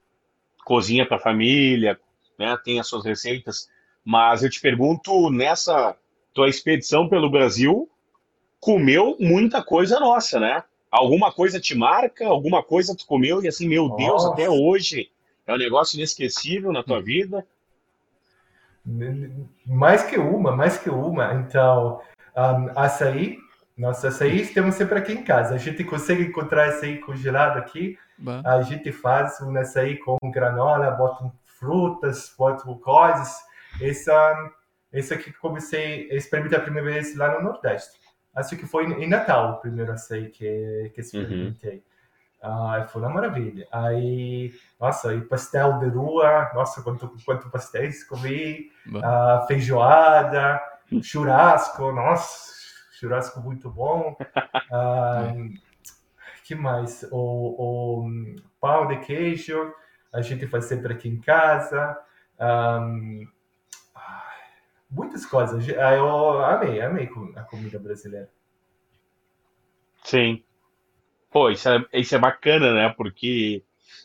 cozinha 0.64 1.06
para 1.06 1.18
a 1.18 1.20
família, 1.20 1.96
né? 2.36 2.58
Tem 2.64 2.80
as 2.80 2.88
suas 2.88 3.04
receitas, 3.04 3.70
mas 4.04 4.42
eu 4.42 4.50
te 4.50 4.60
pergunto 4.60 5.30
nessa 5.30 5.96
tua 6.36 6.50
expedição 6.50 7.08
pelo 7.08 7.30
Brasil, 7.30 7.88
comeu 8.60 9.16
muita 9.18 9.62
coisa 9.62 9.98
nossa, 9.98 10.38
né? 10.38 10.62
Alguma 10.90 11.32
coisa 11.32 11.58
te 11.58 11.74
marca, 11.74 12.26
alguma 12.26 12.62
coisa 12.62 12.94
tu 12.94 13.06
comeu 13.06 13.42
e 13.42 13.48
assim, 13.48 13.66
meu 13.66 13.88
Deus, 13.96 14.24
até 14.26 14.48
hoje 14.48 15.10
é 15.46 15.54
um 15.54 15.58
negócio 15.58 15.96
inesquecível 15.96 16.72
na 16.72 16.82
tua 16.82 17.00
vida? 17.00 17.46
Mais 19.66 20.02
que 20.02 20.18
uma, 20.18 20.54
mais 20.54 20.76
que 20.76 20.90
uma. 20.90 21.34
Então, 21.34 22.00
um, 22.36 22.78
açaí 22.78 23.38
nossa, 23.76 24.08
açaí 24.08 24.46
temos 24.46 24.74
sempre 24.74 24.98
aqui 24.98 25.12
em 25.12 25.22
casa. 25.22 25.54
A 25.54 25.58
gente 25.58 25.84
consegue 25.84 26.22
encontrar 26.22 26.68
açaí 26.68 26.98
congelado 26.98 27.58
aqui. 27.58 27.98
Bah. 28.18 28.42
A 28.44 28.62
gente 28.62 28.90
faz 28.92 29.40
um 29.40 29.54
açaí 29.56 29.98
com 29.98 30.16
granola, 30.30 30.90
bota 30.92 31.30
frutas, 31.58 32.32
bota 32.38 32.64
coisas. 32.76 33.36
Essa, 33.80 34.50
esse 34.98 35.12
aqui 35.12 35.32
que 35.32 35.38
comecei 35.38 36.10
a 36.10 36.14
experimentar 36.14 36.60
a 36.60 36.62
primeira 36.62 36.90
vez 36.90 37.16
lá 37.16 37.34
no 37.34 37.44
Nordeste. 37.44 38.00
Acho 38.34 38.56
que 38.56 38.66
foi 38.66 38.84
em 38.84 39.08
Natal 39.08 39.52
o 39.52 39.60
primeiro 39.60 39.92
açaí 39.92 40.30
que, 40.30 40.90
que 40.94 41.00
experimentei. 41.00 41.82
Uhum. 42.42 42.88
Foi 42.88 43.02
uma 43.02 43.10
maravilha. 43.10 43.66
Aí, 43.72 44.52
nossa, 44.78 45.14
e 45.14 45.20
pastel 45.22 45.78
de 45.78 45.86
rua, 45.86 46.50
nossa, 46.54 46.82
quanto, 46.82 47.10
quanto 47.24 47.50
pastéis 47.50 48.04
comi, 48.04 48.70
ah, 49.02 49.44
feijoada, 49.48 50.60
churrasco, 51.02 51.92
nossa, 51.92 52.52
churrasco 52.92 53.40
muito 53.40 53.70
bom. 53.70 54.16
Ah, 54.72 55.32
que 56.44 56.56
mais? 56.56 57.04
O, 57.12 58.02
o, 58.06 58.10
pão 58.60 58.88
de 58.88 58.96
queijo, 58.98 59.72
a 60.12 60.20
gente 60.20 60.44
faz 60.48 60.64
sempre 60.64 60.92
aqui 60.92 61.08
em 61.08 61.20
casa. 61.20 61.96
Um, 62.40 63.28
muitas 64.90 65.26
coisas. 65.26 65.66
Eu 65.68 66.44
amei, 66.44 66.80
amei 66.80 67.08
a 67.34 67.42
comida 67.42 67.78
brasileira. 67.78 68.30
Sim. 70.04 70.42
Pô, 71.30 71.50
isso 71.50 71.68
é, 71.68 71.84
isso 71.92 72.14
é 72.14 72.18
bacana, 72.18 72.72
né? 72.72 72.94
Porque 72.96 73.62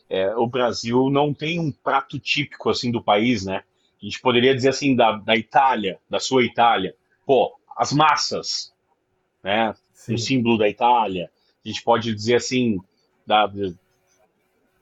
é, 0.10 0.36
o 0.36 0.48
Brasil 0.48 1.10
não 1.10 1.34
tem 1.34 1.60
um 1.60 1.72
prato 1.72 2.20
típico 2.20 2.70
assim 2.70 2.92
do 2.92 3.04
país, 3.04 3.46
né? 3.46 3.64
A 4.02 4.06
gente 4.06 4.20
poderia 4.20 4.56
dizer 4.56 4.70
assim 4.70 4.96
da, 4.96 5.14
da 5.14 5.36
Itália, 5.36 6.00
da 6.10 6.20
sua 6.20 6.44
Itália. 6.44 6.96
Pô, 7.26 7.56
as 7.78 7.94
massas, 7.94 8.74
né? 9.44 9.76
Sim. 9.94 10.16
O 10.16 10.18
símbolo 10.18 10.58
da 10.58 10.68
Itália. 10.68 11.32
A 11.64 11.68
gente 11.68 11.84
pode 11.84 12.14
dizer 12.14 12.36
assim, 12.36 12.80
da, 13.26 13.48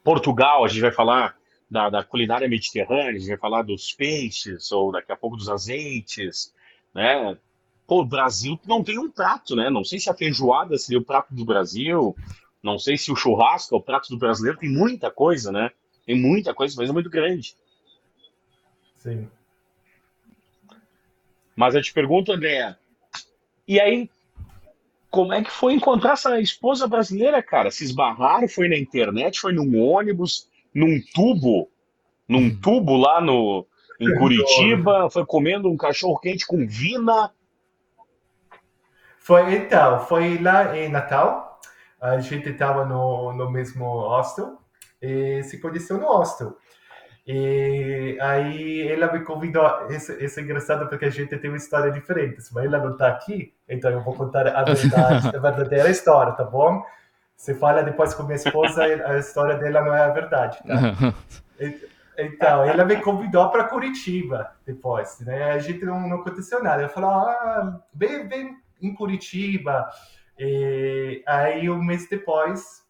Portugal, 0.03 0.63
a 0.63 0.67
gente 0.67 0.81
vai 0.81 0.91
falar 0.91 1.38
da, 1.69 1.89
da, 1.89 2.03
culinária 2.03 2.47
mediterrânea, 2.47 3.09
a 3.09 3.13
gente 3.13 3.27
vai 3.27 3.37
falar 3.37 3.61
dos 3.61 3.93
peixes, 3.93 4.71
ou 4.71 4.91
daqui 4.91 5.11
a 5.11 5.15
pouco 5.15 5.37
dos 5.37 5.49
azeites, 5.49 6.53
né? 6.93 7.37
Pô, 7.85 8.01
o 8.01 8.05
Brasil 8.05 8.59
não 8.65 8.83
tem 8.83 8.97
um 8.97 9.09
prato, 9.09 9.55
né? 9.55 9.69
Não 9.69 9.83
sei 9.83 9.99
se 9.99 10.09
a 10.09 10.13
feijoada 10.13 10.77
seria 10.77 10.99
o 10.99 11.05
prato 11.05 11.33
do 11.33 11.45
Brasil, 11.45 12.15
não 12.61 12.77
sei 12.77 12.97
se 12.97 13.11
o 13.11 13.15
churrasco 13.15 13.75
é 13.75 13.77
o 13.77 13.81
prato 13.81 14.09
do 14.09 14.17
brasileiro, 14.17 14.59
tem 14.59 14.69
muita 14.69 15.09
coisa, 15.09 15.51
né? 15.51 15.71
Tem 16.05 16.19
muita 16.19 16.53
coisa, 16.53 16.75
mas 16.77 16.89
é 16.89 16.93
muito 16.93 17.09
grande. 17.09 17.55
Sim. 18.97 19.29
Mas 21.55 21.75
eu 21.75 21.81
te 21.81 21.93
pergunto, 21.93 22.31
André, 22.31 22.75
e 23.67 23.79
aí, 23.79 24.09
como 25.11 25.31
é 25.33 25.43
que 25.43 25.51
foi 25.51 25.73
encontrar 25.73 26.13
essa 26.13 26.39
esposa 26.39 26.87
brasileira, 26.87 27.43
cara? 27.43 27.69
Se 27.69 27.83
esbarraram, 27.83 28.47
foi 28.47 28.67
na 28.67 28.77
internet, 28.77 29.39
foi 29.39 29.53
num 29.53 29.79
ônibus, 29.79 30.48
num 30.73 30.99
tubo, 31.13 31.69
num 32.27 32.47
hum. 32.47 32.59
tubo 32.61 32.97
lá 32.97 33.21
no, 33.21 33.65
em 33.99 34.15
Curitiba, 34.15 35.09
foi 35.09 35.25
comendo 35.25 35.69
um 35.69 35.77
cachorro 35.77 36.19
quente 36.19 36.47
com 36.47 36.65
vina. 36.65 37.31
Foi 39.19 39.55
então, 39.55 39.99
foi 40.05 40.37
lá 40.39 40.77
em 40.77 40.89
Natal. 40.89 41.59
A 42.01 42.19
gente 42.19 42.49
estava 42.49 42.85
no, 42.85 43.33
no 43.33 43.51
mesmo 43.51 43.85
hostel 43.85 44.57
e 45.01 45.43
se 45.43 45.59
conheceu 45.59 45.97
no 45.97 46.07
hostel. 46.07 46.55
E 47.27 48.17
aí 48.21 48.87
ela 48.87 49.11
me 49.11 49.23
convidou. 49.23 49.63
Isso, 49.89 50.13
isso 50.13 50.39
é 50.39 50.43
engraçado 50.43 50.87
porque 50.89 51.05
a 51.05 51.11
gente 51.11 51.37
tem 51.37 51.49
uma 51.49 51.57
história 51.57 51.91
diferente, 51.91 52.37
mas 52.51 52.65
ela 52.65 52.79
não 52.79 52.93
está 52.93 53.07
aqui, 53.07 53.53
então 53.67 53.91
eu 53.91 54.01
vou 54.01 54.15
contar 54.15 54.47
a 54.47 54.63
verdade, 54.73 55.27
a 55.27 55.39
verdadeira 55.39 55.89
história, 55.89 56.33
tá 56.33 56.43
bom? 56.43 56.83
Você 57.39 57.55
fala 57.55 57.81
depois 57.81 58.13
com 58.13 58.23
minha 58.23 58.35
esposa, 58.35 58.83
a 59.07 59.17
história 59.17 59.55
dela 59.55 59.81
não 59.81 59.95
é 59.95 60.03
a 60.03 60.09
verdade, 60.09 60.59
tá? 60.67 61.13
Então, 62.21 62.65
ela 62.65 62.83
me 62.83 62.97
convidou 62.97 63.49
para 63.49 63.69
Curitiba 63.69 64.53
depois, 64.65 65.21
né? 65.21 65.53
A 65.53 65.59
gente 65.59 65.85
não, 65.85 66.01
não 66.01 66.17
aconteceu 66.17 66.61
nada. 66.61 66.81
Ela 66.81 66.89
falou, 66.91 67.11
ah, 67.11 67.79
vem, 67.93 68.27
vem 68.27 68.57
em 68.81 68.93
Curitiba. 68.93 69.89
E 70.37 71.23
aí, 71.25 71.69
um 71.69 71.81
mês 71.81 72.09
depois, 72.09 72.85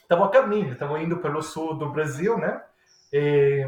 estava 0.00 0.26
a 0.26 0.28
caminho, 0.28 0.74
estava 0.74 1.02
indo 1.02 1.16
pelo 1.16 1.42
sul 1.42 1.74
do 1.74 1.90
Brasil, 1.90 2.38
né? 2.38 2.62
E, 3.12 3.66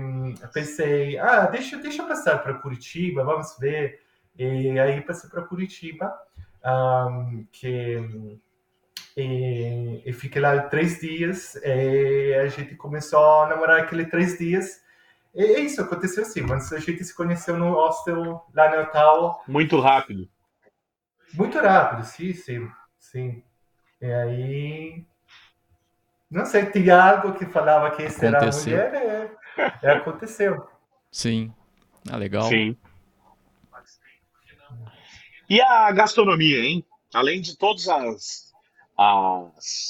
pensei, 0.52 1.18
ah, 1.18 1.46
deixa, 1.46 1.76
deixa 1.76 2.02
eu 2.02 2.06
passar 2.06 2.40
para 2.40 2.54
Curitiba, 2.54 3.24
vamos 3.24 3.58
ver. 3.58 4.00
E 4.38 4.78
aí 4.78 5.00
passei 5.00 5.28
para 5.28 5.42
Curitiba, 5.42 6.16
um, 6.64 7.44
que 7.50 8.38
e, 9.20 10.02
e, 10.04 10.12
fiquei 10.12 10.40
lá 10.40 10.58
três 10.62 11.00
dias. 11.00 11.54
E 11.56 12.34
a 12.34 12.46
gente 12.48 12.74
começou 12.74 13.42
a 13.42 13.48
namorar 13.48 13.80
aqueles 13.80 14.10
três 14.10 14.38
dias. 14.38 14.80
E 15.34 15.42
é 15.42 15.60
isso 15.60 15.80
aconteceu 15.80 16.22
assim, 16.22 16.42
mas 16.42 16.72
a 16.72 16.78
gente 16.78 17.04
se 17.04 17.14
conheceu 17.14 17.56
no 17.56 17.72
hostel 17.72 18.44
lá 18.54 18.70
no 18.70 18.76
Natal. 18.76 19.42
Muito 19.46 19.78
rápido. 19.78 20.28
Muito 21.34 21.58
rápido, 21.58 22.04
sim, 22.04 22.32
sim, 22.32 22.68
sim. 22.98 23.42
E 24.00 24.12
aí 24.12 25.06
não 26.30 26.46
sei, 26.46 26.66
tinha 26.66 27.02
algo 27.02 27.36
que 27.36 27.44
falava 27.44 27.90
que 27.90 28.02
esse 28.02 28.24
aconteceu. 28.24 28.78
era 28.78 28.86
a 28.86 29.00
mulher, 29.00 29.36
é, 29.82 29.88
é, 29.88 29.90
aconteceu. 29.90 30.64
Sim. 31.10 31.52
Ah, 32.08 32.16
legal. 32.16 32.44
Sim. 32.44 32.76
E 35.48 35.60
a 35.60 35.90
gastronomia, 35.90 36.60
hein? 36.60 36.86
Além 37.12 37.40
de 37.40 37.58
todas 37.58 37.88
as, 37.88 38.49
as 39.00 39.88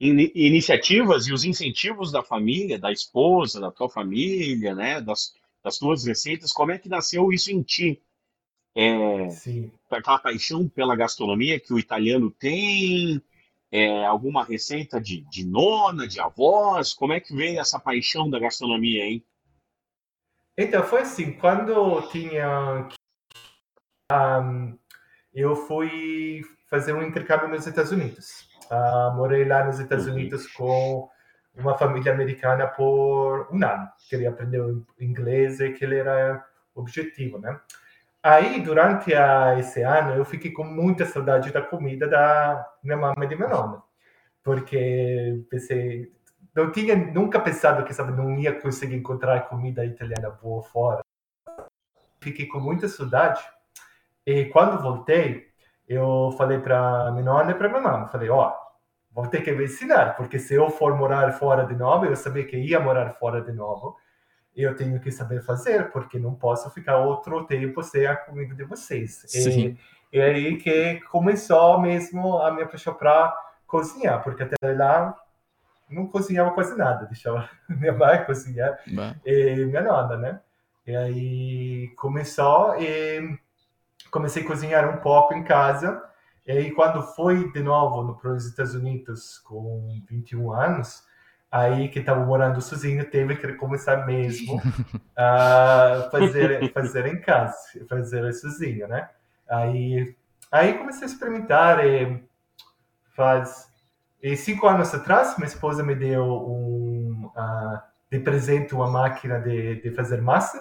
in, 0.00 0.30
iniciativas 0.36 1.26
e 1.26 1.32
os 1.32 1.44
incentivos 1.44 2.12
da 2.12 2.22
família, 2.22 2.78
da 2.78 2.92
esposa, 2.92 3.60
da 3.60 3.72
tua 3.72 3.88
família, 3.88 4.72
né? 4.72 5.00
Das, 5.00 5.34
das 5.64 5.78
tuas 5.78 6.04
receitas, 6.04 6.52
como 6.52 6.70
é 6.70 6.78
que 6.78 6.88
nasceu 6.88 7.32
isso 7.32 7.50
em 7.50 7.60
ti? 7.62 8.00
É, 8.74 9.28
Sim. 9.30 9.72
Aquela 9.90 10.20
paixão 10.20 10.68
pela 10.68 10.94
gastronomia 10.94 11.58
que 11.58 11.74
o 11.74 11.78
italiano 11.78 12.30
tem, 12.30 13.20
é, 13.72 14.04
alguma 14.06 14.44
receita 14.44 15.00
de, 15.00 15.22
de 15.22 15.44
nona, 15.44 16.06
de 16.06 16.20
avós? 16.20 16.94
Como 16.94 17.12
é 17.12 17.18
que 17.18 17.34
veio 17.34 17.58
essa 17.58 17.80
paixão 17.80 18.30
da 18.30 18.38
gastronomia, 18.38 19.04
hein? 19.04 19.24
Então, 20.56 20.84
foi 20.84 21.00
assim, 21.00 21.32
quando 21.32 21.72
eu 21.72 22.08
tinha... 22.08 22.88
Um, 24.12 24.78
eu 25.32 25.54
fui 25.54 26.42
fazer 26.70 26.92
um 26.92 27.02
intercâmbio 27.02 27.48
nos 27.48 27.66
Estados 27.66 27.90
Unidos. 27.90 28.48
Uh, 28.70 29.14
morei 29.16 29.44
lá 29.44 29.64
nos 29.64 29.80
Estados 29.80 30.06
uhum. 30.06 30.14
Unidos 30.14 30.46
com 30.46 31.10
uma 31.58 31.76
família 31.76 32.12
americana 32.12 32.68
por 32.68 33.48
um 33.52 33.64
ano. 33.64 33.88
Queria 34.08 34.30
aprender 34.30 34.62
inglês 35.00 35.60
e 35.60 35.72
que 35.72 35.84
ele 35.84 35.96
era 35.96 36.44
objetivo, 36.74 37.38
né? 37.38 37.60
Aí, 38.22 38.60
durante 38.60 39.14
a, 39.14 39.58
esse 39.58 39.82
ano, 39.82 40.14
eu 40.14 40.24
fiquei 40.24 40.52
com 40.52 40.62
muita 40.62 41.06
saudade 41.06 41.50
da 41.50 41.62
comida 41.62 42.06
da 42.06 42.66
minha 42.82 42.96
mamãe 42.96 43.26
e 43.26 43.28
de 43.28 43.34
minha 43.34 43.48
nona. 43.48 43.82
Porque 44.42 45.42
pensei, 45.50 46.12
não 46.54 46.70
tinha 46.70 46.94
nunca 46.94 47.40
pensado 47.40 47.84
que 47.84 47.94
sabe, 47.94 48.12
não 48.12 48.38
ia 48.38 48.58
conseguir 48.60 48.94
encontrar 48.94 49.48
comida 49.48 49.84
italiana 49.84 50.30
boa 50.30 50.62
fora. 50.62 51.02
Fiquei 52.20 52.46
com 52.46 52.60
muita 52.60 52.88
saudade. 52.88 53.42
E 54.26 54.44
quando 54.46 54.82
voltei, 54.82 55.49
eu 55.90 56.32
falei 56.38 56.60
para 56.60 57.10
minha 57.10 57.24
nona 57.24 57.50
e 57.50 57.54
para 57.54 57.68
minha 57.68 57.80
mãe, 57.80 58.06
falei, 58.06 58.30
ó, 58.30 58.48
oh, 58.48 58.52
vou 59.12 59.26
ter 59.26 59.42
que 59.42 59.50
me 59.50 59.64
ensinar, 59.64 60.14
porque 60.16 60.38
se 60.38 60.54
eu 60.54 60.70
for 60.70 60.96
morar 60.96 61.32
fora 61.32 61.66
de 61.66 61.74
novo, 61.74 62.06
eu 62.06 62.14
sabia 62.14 62.46
que 62.46 62.56
ia 62.56 62.78
morar 62.78 63.10
fora 63.10 63.42
de 63.42 63.52
novo, 63.52 63.96
eu 64.54 64.76
tenho 64.76 65.00
que 65.00 65.10
saber 65.10 65.42
fazer, 65.42 65.90
porque 65.90 66.16
não 66.16 66.32
posso 66.32 66.70
ficar 66.70 66.98
outro 66.98 67.44
tempo 67.44 67.82
sem 67.82 68.06
a 68.06 68.14
comida 68.14 68.54
de 68.54 68.62
vocês. 68.62 69.24
Sim. 69.26 69.76
E, 70.12 70.18
e 70.18 70.20
aí 70.20 70.56
que 70.58 71.00
começou 71.10 71.80
mesmo 71.80 72.38
a 72.38 72.52
minha 72.52 72.68
paixão 72.68 72.94
para 72.94 73.34
cozinhar, 73.66 74.22
porque 74.22 74.44
até 74.44 74.54
lá 74.72 75.16
não 75.88 76.06
cozinhava 76.06 76.52
quase 76.52 76.78
nada, 76.78 77.06
deixava 77.06 77.50
minha 77.68 77.92
mãe 77.92 78.24
cozinhar 78.24 78.78
Bah. 78.86 79.16
e 79.26 79.64
minha 79.64 79.82
nona, 79.82 80.16
né? 80.16 80.40
E 80.86 80.94
aí 80.94 81.88
começou 81.96 82.76
e 82.80 83.36
comecei 84.10 84.42
a 84.42 84.46
cozinhar 84.46 84.88
um 84.88 85.00
pouco 85.00 85.34
em 85.34 85.42
casa. 85.42 86.02
E 86.46 86.52
aí 86.52 86.70
quando 86.72 87.02
fui 87.14 87.50
de 87.52 87.62
novo 87.62 88.14
para 88.14 88.32
os 88.32 88.46
Estados 88.46 88.74
Unidos 88.74 89.38
com 89.38 90.00
21 90.08 90.52
anos, 90.52 91.02
aí 91.50 91.88
que 91.88 91.98
estava 91.98 92.24
morando 92.24 92.60
sozinho, 92.60 93.08
teve 93.10 93.36
que 93.36 93.52
começar 93.54 94.06
mesmo 94.06 94.60
a 95.16 96.08
fazer 96.10 96.72
fazer 96.72 97.06
em 97.06 97.20
casa, 97.20 97.56
fazer 97.88 98.32
sozinho, 98.32 98.88
né? 98.88 99.08
Aí 99.48 100.14
aí 100.50 100.74
comecei 100.78 101.04
a 101.04 101.10
experimentar 101.10 101.84
e 101.84 102.22
faz 103.14 103.70
e 104.22 104.36
cinco 104.36 104.66
anos 104.66 104.92
atrás, 104.94 105.36
minha 105.38 105.48
esposa 105.48 105.82
me 105.82 105.94
deu 105.94 106.24
um, 106.24 107.30
uh, 107.34 107.80
de 108.10 108.18
presente 108.18 108.74
uma 108.74 108.86
máquina 108.86 109.40
de, 109.40 109.80
de 109.80 109.90
fazer 109.92 110.20
massa, 110.20 110.60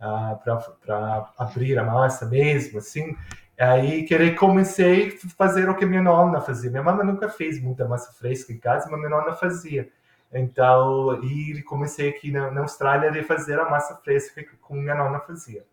uh, 0.00 0.38
para 0.84 1.30
abrir 1.38 1.78
a 1.78 1.84
massa 1.84 2.26
mesmo, 2.26 2.78
assim. 2.78 3.16
Aí 3.58 4.04
que 4.04 4.32
comecei 4.32 5.08
a 5.24 5.28
fazer 5.30 5.68
o 5.68 5.74
que 5.74 5.86
minha 5.86 6.02
nona 6.02 6.40
fazia. 6.40 6.70
Minha 6.70 6.82
mãe 6.82 7.04
nunca 7.04 7.28
fez 7.28 7.62
muita 7.62 7.88
massa 7.88 8.12
fresca 8.12 8.52
em 8.52 8.58
casa, 8.58 8.88
mas 8.90 8.98
minha 8.98 9.10
nona 9.10 9.32
fazia. 9.32 9.88
Então, 10.32 11.22
e 11.24 11.62
comecei 11.62 12.10
aqui 12.10 12.30
na, 12.30 12.50
na 12.50 12.62
Austrália 12.62 13.18
a 13.18 13.24
fazer 13.24 13.58
a 13.58 13.70
massa 13.70 13.94
fresca 13.96 14.42
que 14.42 14.74
minha 14.74 14.94
nona 14.94 15.20
fazia. 15.20 15.64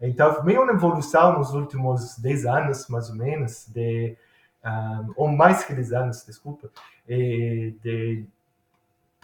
Então, 0.00 0.44
meio 0.44 0.62
uma 0.62 0.72
evolução 0.72 1.38
nos 1.38 1.52
últimos 1.54 2.18
10 2.18 2.46
anos, 2.46 2.88
mais 2.88 3.08
ou 3.08 3.16
menos, 3.16 3.66
de 3.68 4.16
um, 4.64 5.12
ou 5.16 5.28
mais 5.28 5.64
que 5.64 5.74
10 5.74 5.92
anos, 5.92 6.24
desculpa, 6.26 6.70
e 7.08 7.74
de, 7.82 8.24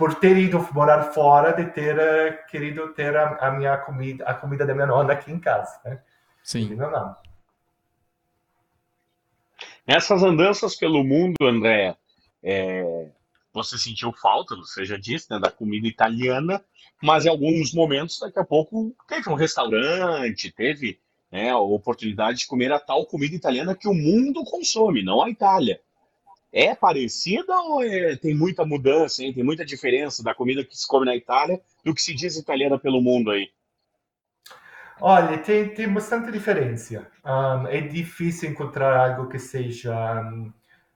por 0.01 0.15
ter 0.15 0.35
ido 0.39 0.67
morar 0.73 1.13
fora, 1.13 1.53
de 1.53 1.71
ter 1.73 1.95
uh, 1.95 2.51
querido 2.51 2.89
ter 2.95 3.15
a, 3.15 3.37
a, 3.37 3.51
minha 3.51 3.77
comida, 3.77 4.25
a 4.25 4.33
comida 4.33 4.65
da 4.65 4.73
minha 4.73 4.87
nona 4.87 5.13
aqui 5.13 5.31
em 5.31 5.39
casa, 5.39 5.79
né? 5.85 6.01
Sim. 6.43 6.75
Não, 6.75 6.91
não. 6.91 7.15
Nessas 9.87 10.23
andanças 10.23 10.75
pelo 10.75 11.05
mundo, 11.05 11.35
André, 11.43 11.95
é, 12.43 13.11
você 13.53 13.77
sentiu 13.77 14.11
falta, 14.11 14.57
você 14.57 14.87
já 14.87 14.97
disse, 14.97 15.31
né, 15.31 15.39
da 15.39 15.51
comida 15.51 15.87
italiana, 15.87 16.65
mas 17.03 17.27
em 17.27 17.29
alguns 17.29 17.75
momentos, 17.75 18.21
daqui 18.21 18.39
a 18.39 18.45
pouco, 18.45 18.97
teve 19.07 19.29
um 19.29 19.35
restaurante, 19.35 20.51
teve 20.51 20.99
né, 21.31 21.51
a 21.51 21.59
oportunidade 21.59 22.39
de 22.39 22.47
comer 22.47 22.73
a 22.73 22.81
tal 22.81 23.05
comida 23.05 23.37
italiana 23.37 23.77
que 23.77 23.87
o 23.87 23.93
mundo 23.93 24.45
consome, 24.45 25.05
não 25.05 25.23
a 25.23 25.29
Itália. 25.29 25.79
É 26.53 26.75
parecida 26.75 27.55
ou 27.55 27.83
é, 27.83 28.17
tem 28.17 28.35
muita 28.35 28.65
mudança, 28.65 29.23
hein? 29.23 29.33
tem 29.33 29.45
muita 29.45 29.65
diferença 29.65 30.23
da 30.23 30.35
comida 30.35 30.65
que 30.65 30.77
se 30.77 30.87
come 30.87 31.07
na 31.07 31.15
Itália 31.15 31.61
do 31.85 31.95
que 31.95 32.03
se 32.03 32.13
diz 32.15 32.37
italiana 32.37 32.79
pelo 32.79 33.01
mundo 33.01 33.31
aí? 33.31 33.49
Olha, 35.01 35.39
tem, 35.39 35.69
tem 35.69 35.89
bastante 35.89 36.31
diferença. 36.31 37.07
Um, 37.25 37.67
é 37.69 37.81
difícil 37.81 38.51
encontrar 38.51 39.11
algo 39.11 39.29
que 39.29 39.39
seja 39.39 40.21
um, 40.21 40.53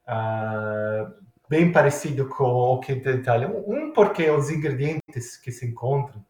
uh, 0.07 1.15
bem 1.49 1.73
parecido 1.73 2.29
com 2.29 2.45
o 2.45 2.81
que 2.81 2.97
tem 2.97 3.15
na 3.15 3.21
Itália. 3.21 3.49
Um, 3.49 3.93
porque 3.93 4.29
os 4.29 4.51
ingredientes 4.51 5.39
que 5.39 5.51
se 5.51 5.67
encontram 5.67 6.23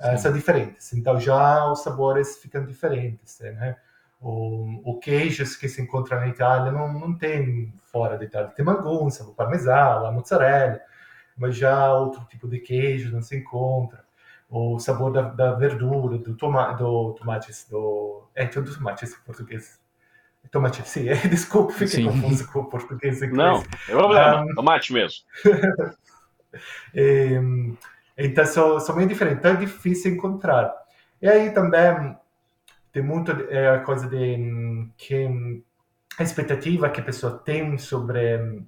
uh, 0.00 0.18
são 0.18 0.32
diferentes. 0.32 0.92
Então 0.92 1.18
já 1.18 1.68
os 1.70 1.82
sabores 1.82 2.38
ficam 2.38 2.64
diferentes, 2.64 3.40
né? 3.40 3.76
O, 4.28 4.80
o 4.82 4.98
queijos 4.98 5.54
que 5.54 5.68
se 5.68 5.80
encontra 5.80 6.18
na 6.18 6.26
Itália 6.26 6.72
não, 6.72 6.92
não 6.92 7.16
tem 7.16 7.72
fora 7.92 8.18
da 8.18 8.24
Itália. 8.24 8.50
Tem 8.50 8.64
mangunça, 8.64 9.22
o 9.22 9.32
parmesão, 9.32 10.04
a 10.04 10.10
mozzarella, 10.10 10.80
mas 11.36 11.56
já 11.56 11.92
outro 11.92 12.24
tipo 12.24 12.48
de 12.48 12.58
queijo 12.58 13.12
não 13.12 13.22
se 13.22 13.36
encontra. 13.36 14.04
O 14.50 14.80
sabor 14.80 15.12
da, 15.12 15.22
da 15.22 15.52
verdura, 15.52 16.18
do, 16.18 16.34
toma, 16.34 16.72
do 16.72 17.12
tomate, 17.12 17.52
do... 17.70 18.24
É, 18.34 18.44
tem 18.46 18.60
do 18.60 18.74
tomate 18.74 19.04
em 19.04 19.24
português. 19.24 19.80
Tomate, 20.50 20.82
sim, 20.88 21.06
é, 21.08 21.14
desculpa, 21.28 21.72
fiquei 21.74 21.86
sim. 21.86 22.06
confuso 22.06 22.50
com 22.50 22.58
o 22.60 22.64
português 22.64 23.22
inglês. 23.22 23.36
Não, 23.36 23.60
é 23.60 23.92
problema, 23.92 24.42
um, 24.42 24.54
tomate 24.56 24.92
mesmo. 24.92 25.24
e, 26.92 27.40
então, 28.18 28.44
são, 28.44 28.80
são 28.80 28.96
bem 28.96 29.06
diferentes. 29.06 29.38
Então, 29.38 29.52
é 29.52 29.56
difícil 29.56 30.14
encontrar. 30.14 30.74
E 31.22 31.28
aí 31.28 31.50
também 31.52 32.16
tem 32.96 33.02
muito 33.02 33.30
é, 33.50 33.78
coisa 33.80 34.08
de 34.08 34.88
que 34.96 35.62
a 36.18 36.22
expectativa 36.22 36.88
que 36.88 37.02
a 37.02 37.04
pessoa 37.04 37.36
tem 37.44 37.76
sobre 37.76 38.64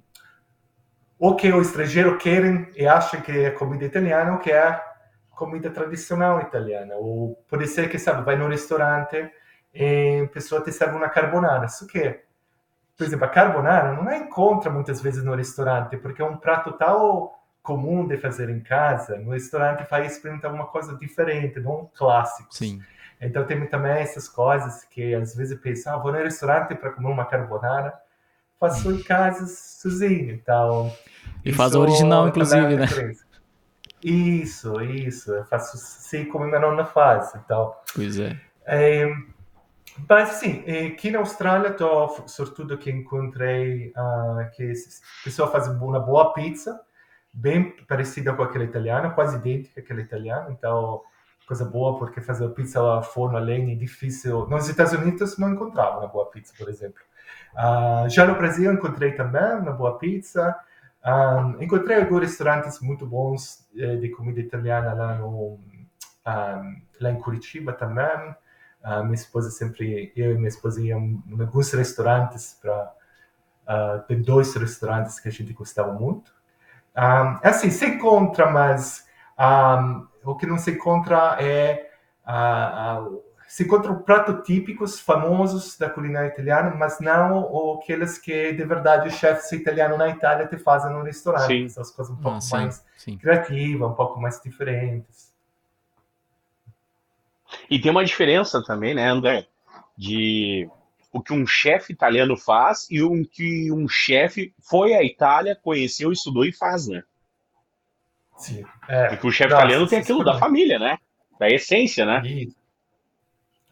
o 1.17 1.35
que 1.35 1.51
o 1.51 1.59
estrangeiro 1.59 2.15
querem 2.15 2.69
e 2.75 2.85
acha 2.85 3.19
que 3.21 3.31
é 3.31 3.49
comida 3.49 3.85
italiana, 3.85 4.35
o 4.35 4.37
que 4.37 4.51
é 4.51 4.79
comida 5.31 5.71
tradicional 5.71 6.39
italiana. 6.41 6.93
Ou 6.97 7.43
pode 7.49 7.65
ser 7.65 7.89
que, 7.89 7.97
sabe, 7.97 8.23
vai 8.23 8.35
no 8.35 8.47
restaurante 8.47 9.31
e 9.73 10.21
a 10.25 10.27
pessoa 10.27 10.61
te 10.61 10.71
serve 10.71 10.95
uma 10.95 11.09
carbonara. 11.09 11.65
Isso 11.65 11.87
que, 11.87 12.19
por 12.95 13.07
exemplo, 13.07 13.25
a 13.25 13.29
carbonara 13.29 13.93
não 13.93 14.07
a 14.07 14.15
encontra 14.15 14.69
muitas 14.69 15.01
vezes 15.01 15.23
no 15.23 15.33
restaurante, 15.33 15.97
porque 15.97 16.21
é 16.21 16.25
um 16.25 16.37
prato 16.37 16.73
tal 16.73 17.33
comum 17.63 18.07
de 18.07 18.15
fazer 18.15 18.47
em 18.51 18.59
casa, 18.59 19.17
no 19.17 19.31
restaurante 19.31 19.85
faz 19.85 20.11
experimentar 20.11 20.53
uma 20.53 20.67
coisa 20.67 20.95
diferente, 20.97 21.59
não 21.59 21.89
clássico. 21.95 22.53
Sim. 22.53 22.79
Então 23.21 23.45
tem 23.45 23.65
também 23.67 23.91
essas 23.93 24.29
coisas 24.29 24.85
que 24.85 25.13
às 25.13 25.35
vezes 25.35 25.51
eu 25.51 25.59
penso, 25.59 25.89
ah, 25.89 25.97
vou 25.97 26.11
no 26.11 26.17
restaurante 26.19 26.75
para 26.75 26.91
comer 26.91 27.09
uma 27.09 27.25
carbonara, 27.25 27.93
faço 28.59 28.91
em 28.91 29.01
casa 29.03 29.45
sozinho, 29.47 30.31
então... 30.33 30.93
E 31.43 31.51
faz 31.51 31.75
a 31.75 31.79
original, 31.79 32.27
inclusive, 32.27 32.75
né? 32.75 32.85
Isso, 34.01 34.81
isso, 34.81 35.31
eu 35.33 35.45
faço 35.45 35.75
assim 35.75 36.25
como 36.25 36.45
minha 36.45 36.59
nona 36.59 36.85
faz, 36.85 37.33
então... 37.35 37.73
Pois 37.93 38.17
é. 38.19 38.39
é 38.65 39.07
mas 40.07 40.29
sim, 40.29 40.63
aqui 40.87 41.11
na 41.11 41.19
Austrália 41.19 41.69
estou 41.69 42.27
sortudo 42.27 42.77
que 42.77 42.91
encontrei 42.91 43.87
uh, 43.89 44.49
que 44.55 44.71
a 44.71 45.23
pessoa 45.23 45.49
faz 45.49 45.67
uma 45.67 45.99
boa 45.99 46.33
pizza, 46.33 46.79
bem 47.33 47.71
parecida 47.87 48.33
com 48.33 48.43
aquela 48.43 48.63
italiana, 48.63 49.09
quase 49.09 49.37
idêntica 49.37 49.81
àquela 49.81 50.01
italiana, 50.01 50.47
então 50.51 51.01
coisa 51.49 51.65
boa 51.65 51.97
porque 51.97 52.21
fazer 52.21 52.47
pizza 52.49 52.79
a 52.79 53.01
forno 53.01 53.35
a 53.35 53.39
lenha 53.39 53.73
é 53.73 53.75
difícil. 53.75 54.47
Nos 54.47 54.69
Estados 54.69 54.93
Unidos 54.93 55.35
não 55.39 55.51
encontrava 55.51 55.97
uma 55.97 56.07
boa 56.07 56.27
pizza, 56.27 56.53
por 56.55 56.69
exemplo. 56.69 57.01
Uh, 57.55 58.07
já 58.07 58.23
no 58.23 58.35
Brasil 58.35 58.71
encontrei 58.71 59.13
também 59.13 59.55
uma 59.55 59.71
boa 59.71 59.97
pizza. 59.97 60.55
Um, 61.03 61.09
ah, 61.09 61.55
encontrei 61.59 61.97
alguns 61.97 62.19
restaurantes 62.19 62.79
muito 62.81 63.07
bons 63.07 63.67
eh, 63.75 63.95
de 63.95 64.09
comida 64.09 64.41
italiana 64.41 64.93
lá 64.93 65.15
no 65.15 65.57
um, 66.27 66.81
lá 67.01 67.09
em 67.09 67.19
Curitiba 67.19 67.73
também. 67.73 68.35
Uh, 68.83 69.03
minha 69.03 69.15
esposa 69.15 69.49
sempre, 69.49 70.13
eu 70.15 70.33
e 70.33 70.35
minha 70.35 70.49
esposa 70.49 70.79
em 70.81 70.91
alguns 70.91 71.71
restaurantes 71.71 72.59
para 72.61 72.93
uh, 73.63 74.07
tem 74.07 74.21
dois 74.21 74.53
restaurantes 74.53 75.19
que 75.19 75.27
a 75.27 75.31
gente 75.31 75.51
gostava 75.53 75.93
muito. 75.93 76.31
Um, 76.95 77.39
assim, 77.41 77.71
se 77.71 77.87
encontra, 77.87 78.51
mas 78.51 79.07
um, 79.39 80.07
o 80.23 80.35
que 80.35 80.45
não 80.45 80.57
se 80.57 80.71
encontra 80.71 81.37
é 81.39 81.89
uh, 82.27 83.13
uh, 83.13 83.23
se 83.49 83.63
encontram 83.63 83.99
pratos 84.03 84.45
típicos 84.45 84.99
famosos 84.99 85.75
da 85.75 85.89
culinária 85.89 86.27
italiana, 86.27 86.75
mas 86.75 86.99
não 86.99 87.73
aqueles 87.73 88.19
que 88.19 88.53
de 88.53 88.63
verdade 88.63 89.07
os 89.07 89.15
chefes 89.15 89.51
italianos 89.51 89.97
na 89.97 90.07
Itália 90.07 90.45
te 90.45 90.55
fazem 90.57 90.93
no 90.93 91.01
restaurante. 91.01 91.47
Sim. 91.47 91.69
São 91.69 91.81
as 91.81 91.89
coisas 91.89 92.13
um 92.13 92.17
pouco 92.21 92.37
ah, 92.37 92.41
sim, 92.41 92.55
mais 92.55 92.85
sim. 92.95 93.17
criativas, 93.17 93.89
um 93.89 93.95
pouco 93.95 94.21
mais 94.21 94.39
diferentes. 94.39 95.33
E 97.67 97.81
tem 97.81 97.89
uma 97.89 98.05
diferença 98.05 98.63
também, 98.63 98.93
né, 98.93 99.09
André, 99.09 99.47
de 99.97 100.69
o 101.11 101.19
que 101.19 101.33
um 101.33 101.47
chefe 101.47 101.91
italiano 101.91 102.37
faz 102.37 102.87
e 102.91 103.01
o 103.01 103.25
que 103.25 103.71
um 103.71 103.87
chefe 103.87 104.53
foi 104.61 104.93
à 104.93 105.03
Itália, 105.03 105.55
conheceu, 105.55 106.11
estudou 106.11 106.45
e 106.45 106.53
faz, 106.53 106.87
né? 106.87 107.03
Sim. 108.39 108.63
É, 108.87 109.09
Porque 109.09 109.27
o 109.27 109.31
chefe 109.31 109.53
italiano 109.53 109.87
tem 109.87 109.99
aquilo 109.99 110.23
da 110.23 110.39
família, 110.39 110.79
né? 110.79 110.97
Da 111.39 111.49
essência, 111.49 112.05
né? 112.05 112.21
Isso. 112.25 112.55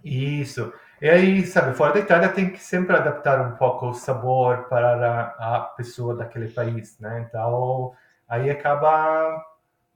Isso. 0.04 0.74
E 1.02 1.08
aí, 1.08 1.46
sabe, 1.46 1.76
fora 1.76 1.94
da 1.94 2.00
Itália 2.00 2.30
tem 2.30 2.50
que 2.50 2.60
sempre 2.60 2.96
adaptar 2.96 3.40
um 3.42 3.56
pouco 3.56 3.88
o 3.88 3.94
sabor 3.94 4.68
para 4.68 5.36
a, 5.38 5.60
pessoa 5.78 6.16
daquele 6.16 6.48
país, 6.48 6.98
né? 7.00 7.26
Então, 7.28 7.94
aí 8.28 8.50
acaba 8.50 9.44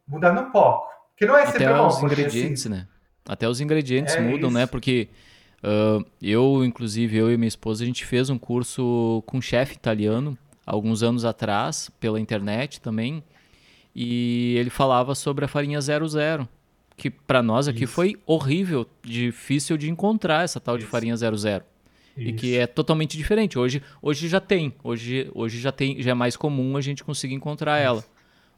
mudando 0.08 0.42
um 0.42 0.52
pouco. 0.52 0.90
Que 1.18 1.26
não 1.26 1.36
é 1.36 1.46
sempre 1.46 1.66
Até 1.66 1.78
bom, 1.78 1.88
os 1.88 2.02
ingredientes, 2.02 2.62
assim, 2.62 2.70
né? 2.70 2.88
Até 3.28 3.48
os 3.48 3.62
ingredientes 3.62 4.16
é 4.16 4.22
mudam, 4.22 4.50
né? 4.52 4.60
isso. 4.60 4.60
né? 4.60 4.66
Porque 4.68 5.10
uh, 5.64 6.06
eu, 6.22 6.64
inclusive, 6.64 7.18
eu 7.18 7.32
e 7.32 7.38
minha 7.38 7.48
esposa, 7.48 7.84
a 7.84 7.88
gente 7.88 8.06
fez 8.06 8.30
um 8.30 8.38
curso 8.38 9.24
com 9.26 9.38
um 9.38 9.42
chefe 9.42 9.76
italiano 9.76 10.38
alguns 10.66 11.04
anos 11.04 11.26
atrás, 11.26 11.90
pela 12.00 12.20
internet 12.20 12.80
também, 12.80 13.24
e 13.96 14.56
ele 14.58 14.70
falava 14.70 15.14
sobre 15.16 15.46
a 15.46 15.48
farinha 15.48 15.80
00, 15.82 16.48
que 16.96 17.10
para 17.10 17.42
nós 17.42 17.68
aqui 17.68 17.84
Isso. 17.86 17.94
foi 17.94 18.16
horrível, 18.26 18.86
difícil 19.04 19.78
de 19.78 19.90
encontrar 19.90 20.44
essa 20.44 20.60
tal 20.60 20.78
de 20.78 20.84
Isso. 20.84 20.92
farinha 20.92 21.16
00. 21.18 21.64
E 22.18 22.34
que 22.34 22.48
Isso. 22.48 22.60
é 22.60 22.68
totalmente 22.68 23.18
diferente. 23.18 23.58
Hoje, 23.58 23.82
hoje 24.02 24.28
já 24.28 24.40
tem, 24.42 24.74
hoje, 24.84 25.30
hoje 25.34 25.60
já 25.60 25.72
tem, 25.72 26.02
já 26.02 26.12
é 26.12 26.14
mais 26.14 26.36
comum 26.36 26.76
a 26.78 26.82
gente 26.82 27.04
conseguir 27.04 27.34
encontrar 27.36 27.78
ela. 27.80 28.04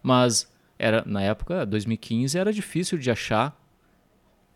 Mas 0.01 0.51
era 0.77 1.03
na 1.05 1.21
época, 1.21 1.65
2015, 1.65 2.37
era 2.37 2.51
difícil 2.51 2.97
de 2.97 3.09
achar. 3.11 3.57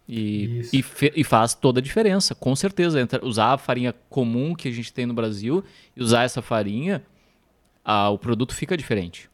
E, 0.09 0.59
Isso. 0.59 0.75
e, 0.75 0.81
fe- 0.81 1.13
e 1.15 1.23
faz 1.23 1.53
toda 1.53 1.79
a 1.79 1.83
diferença, 1.83 2.33
com 2.33 2.55
certeza. 2.55 2.99
Entre 2.99 3.23
usar 3.25 3.53
a 3.53 3.57
farinha 3.57 3.93
comum 4.09 4.55
que 4.55 4.67
a 4.67 4.71
gente 4.71 4.91
tem 4.91 5.05
no 5.05 5.13
Brasil 5.13 5.63
e 5.95 6.01
usar 6.01 6.23
essa 6.23 6.41
farinha, 6.41 7.03
ah, 7.85 8.09
o 8.09 8.17
produto 8.17 8.55
fica 8.55 8.75
diferente. 8.77 9.29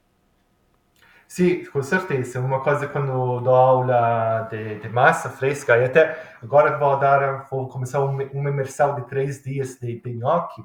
Sì, 1.33 1.65
con 1.65 1.81
certeza. 1.81 2.39
Uma 2.39 2.61
coisa 2.61 2.87
quando 2.87 3.39
dou 3.39 3.55
aula 3.55 4.47
de, 4.51 4.75
de 4.75 4.87
massa 4.87 5.31
fresca, 5.31 5.75
e 5.75 5.85
até 5.85 6.15
agora 6.43 6.77
vou 6.77 6.99
dar, 6.99 7.47
vou 7.49 7.67
começar 7.67 8.01
um, 8.01 8.21
uma 8.33 8.49
imersão 8.51 8.93
de 8.93 9.01
três 9.07 9.41
dias 9.41 9.79
de, 9.79 9.99
de 9.99 10.13
gnocchi, 10.13 10.63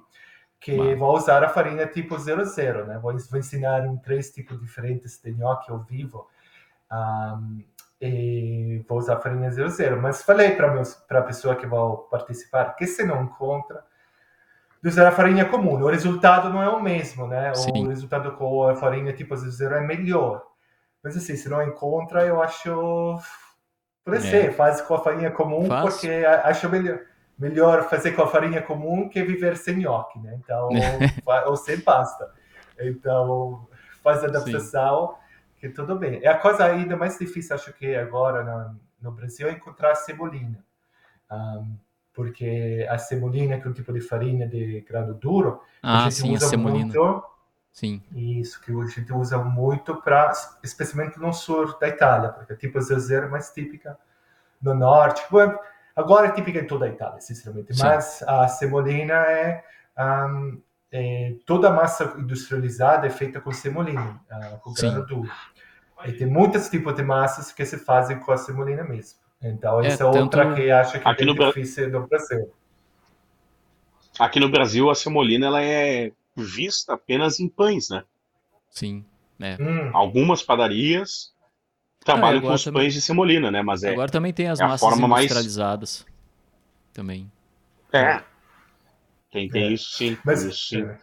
que 0.60 0.94
vou 0.94 1.16
usar 1.16 1.42
a 1.42 1.48
farinha 1.48 1.86
tipo 1.86 2.18
00, 2.18 2.84
né? 2.84 2.98
Vou, 2.98 3.16
vou 3.30 3.38
ensinar 3.38 3.86
em 3.86 3.96
três 3.96 4.30
tipos 4.30 4.60
diferentes 4.60 5.18
de 5.22 5.32
gnocchi 5.32 5.70
ao 5.70 5.78
vivo. 5.84 6.28
Ahm, 6.90 7.64
e 7.98 8.84
vou 8.86 8.98
usar 8.98 9.14
a 9.14 9.20
farinha 9.22 9.50
00. 9.50 10.02
Mas 10.02 10.22
falei 10.22 10.50
para 10.50 11.18
a 11.18 11.22
pessoa 11.22 11.56
que 11.56 11.66
vai 11.66 11.80
participar 12.10 12.76
que 12.76 12.86
se 12.86 13.04
não 13.04 13.22
encontra, 13.22 13.82
de 14.82 14.90
usar 14.90 15.08
a 15.08 15.12
farinha 15.12 15.46
comum. 15.46 15.80
O 15.82 15.88
resultado 15.88 16.50
não 16.50 16.62
é 16.62 16.68
o 16.68 16.82
mesmo, 16.82 17.26
né? 17.26 17.54
Sim. 17.54 17.86
O 17.86 17.88
resultado 17.88 18.32
com 18.32 18.68
a 18.68 18.76
farinha 18.76 19.14
tipo 19.14 19.34
00 19.34 19.74
é 19.74 19.80
melhor. 19.80 20.46
Mas 21.02 21.16
assim, 21.16 21.36
se 21.36 21.48
não 21.48 21.62
encontra, 21.62 22.24
eu 22.26 22.42
acho. 22.42 23.18
Pode 24.04 24.18
É. 24.18 24.20
ser, 24.20 24.52
faz 24.54 24.80
com 24.80 24.94
a 24.94 25.02
farinha 25.02 25.30
comum, 25.30 25.66
Faz. 25.66 25.82
porque 25.94 26.08
a- 26.08 26.48
acho 26.48 26.68
melhor, 26.68 27.00
melhor 27.38 27.88
fazer 27.88 28.12
com 28.12 28.22
a 28.22 28.26
farinha 28.26 28.62
comum 28.62 29.08
que 29.08 29.22
viver 29.22 29.56
sem 29.56 29.76
nhoque, 29.78 30.18
né? 30.18 30.38
Então, 30.42 30.68
ou 31.46 31.56
sem 31.56 31.80
pasta. 31.80 32.32
Então, 32.80 33.66
faz 34.02 34.24
a 34.24 34.28
adaptação, 34.28 35.16
que 35.58 35.68
tudo 35.68 35.96
bem. 35.98 36.20
É 36.24 36.28
a 36.28 36.38
coisa 36.38 36.64
ainda 36.64 36.96
mais 36.96 37.18
difícil, 37.18 37.54
acho 37.54 37.72
que 37.74 37.94
agora 37.94 38.42
no, 38.42 38.80
no 39.02 39.12
Brasil, 39.12 39.48
é 39.48 39.52
encontrar 39.52 39.92
a 39.92 39.94
cebolinha. 39.96 40.64
Ahm, 41.30 41.76
porque 42.14 42.86
a 42.90 42.98
semolina, 42.98 43.60
que 43.60 43.66
é 43.66 43.70
um 43.70 43.74
tipo 43.74 43.92
de 43.92 44.00
farinha 44.00 44.48
de 44.48 44.80
grão 44.88 45.12
duro, 45.12 45.60
Ah, 45.82 45.98
a 46.06 46.10
gente 46.10 46.22
sim, 46.22 46.30
a 46.30 46.34
usa 46.36 46.48
semolina. 46.48 46.86
muito 46.86 47.24
Sim. 47.78 48.02
isso, 48.12 48.60
que 48.60 48.72
a 48.72 48.86
gente 48.86 49.12
usa 49.12 49.38
muito 49.38 49.94
para, 50.02 50.32
especialmente 50.64 51.16
no 51.20 51.32
sul 51.32 51.78
da 51.78 51.86
Itália, 51.86 52.30
porque 52.30 52.56
tipo 52.56 52.76
a 52.78 52.80
zero 52.80 53.26
é 53.26 53.28
mais 53.28 53.50
típica 53.52 53.96
no 54.60 54.74
norte. 54.74 55.22
Bom, 55.30 55.54
agora 55.94 56.26
é 56.26 56.32
típica 56.32 56.58
em 56.58 56.66
toda 56.66 56.86
a 56.86 56.88
Itália, 56.88 57.20
sinceramente, 57.20 57.72
Sim. 57.72 57.84
mas 57.84 58.20
a 58.24 58.48
semolina 58.48 59.14
é, 59.14 59.64
ahm, 59.96 60.58
é- 60.90 61.34
toda 61.46 61.68
a 61.68 61.72
massa 61.72 62.16
industrializada 62.18 63.06
é 63.06 63.10
feita 63.10 63.40
com 63.40 63.52
semolina, 63.52 64.20
ah, 64.28 64.58
com 64.60 64.70
Sim. 64.74 64.90
grano 64.90 65.06
duro. 65.06 65.30
E 66.04 66.12
tem 66.14 66.26
muitos 66.26 66.68
tipos 66.68 66.92
de 66.96 67.02
massas 67.04 67.52
que 67.52 67.64
se 67.64 67.78
fazem 67.78 68.18
com 68.18 68.32
a 68.32 68.36
semolina 68.38 68.82
mesmo. 68.82 69.20
Então, 69.40 69.80
É, 69.80 69.86
essa 69.86 70.02
é 70.02 70.06
outra 70.06 70.46
tanto- 70.46 70.56
que 70.56 70.68
acho 70.68 70.98
que 71.00 71.08
é 71.08 71.32
Bra- 71.32 71.46
difícil 71.46 71.88
no 71.90 72.08
Brasil. 72.08 72.52
Aqui 74.18 74.40
no 74.40 74.48
Brasil, 74.50 74.90
a 74.90 74.96
semolina 74.96 75.46
ela 75.46 75.62
é 75.62 76.10
vista 76.42 76.94
apenas 76.94 77.38
em 77.40 77.48
pães, 77.48 77.88
né? 77.90 78.04
Sim. 78.70 79.04
É. 79.40 79.56
Hum, 79.60 79.90
Algumas 79.94 80.42
padarias 80.42 81.32
trabalham 82.04 82.38
agora 82.38 82.52
com 82.52 82.54
os 82.54 82.64
também- 82.64 82.82
pães 82.82 82.94
de 82.94 83.00
semolina, 83.02 83.50
né? 83.50 83.62
Mas 83.62 83.82
é, 83.84 83.90
Agora 83.92 84.10
também 84.10 84.32
tem 84.32 84.48
as 84.48 84.58
é 84.60 84.64
massas 84.64 84.80
forma 84.88 85.06
mais- 85.06 85.24
industrializadas. 85.24 86.06
Também. 86.92 87.30
é. 87.92 88.22
Tem, 89.30 89.48
tem 89.48 89.64
É. 89.64 89.72
isso 89.72 89.90
sim. 89.96 90.16
Mas, 90.24 90.42
isso 90.42 90.68
sim. 90.68 90.82
é. 90.82 90.98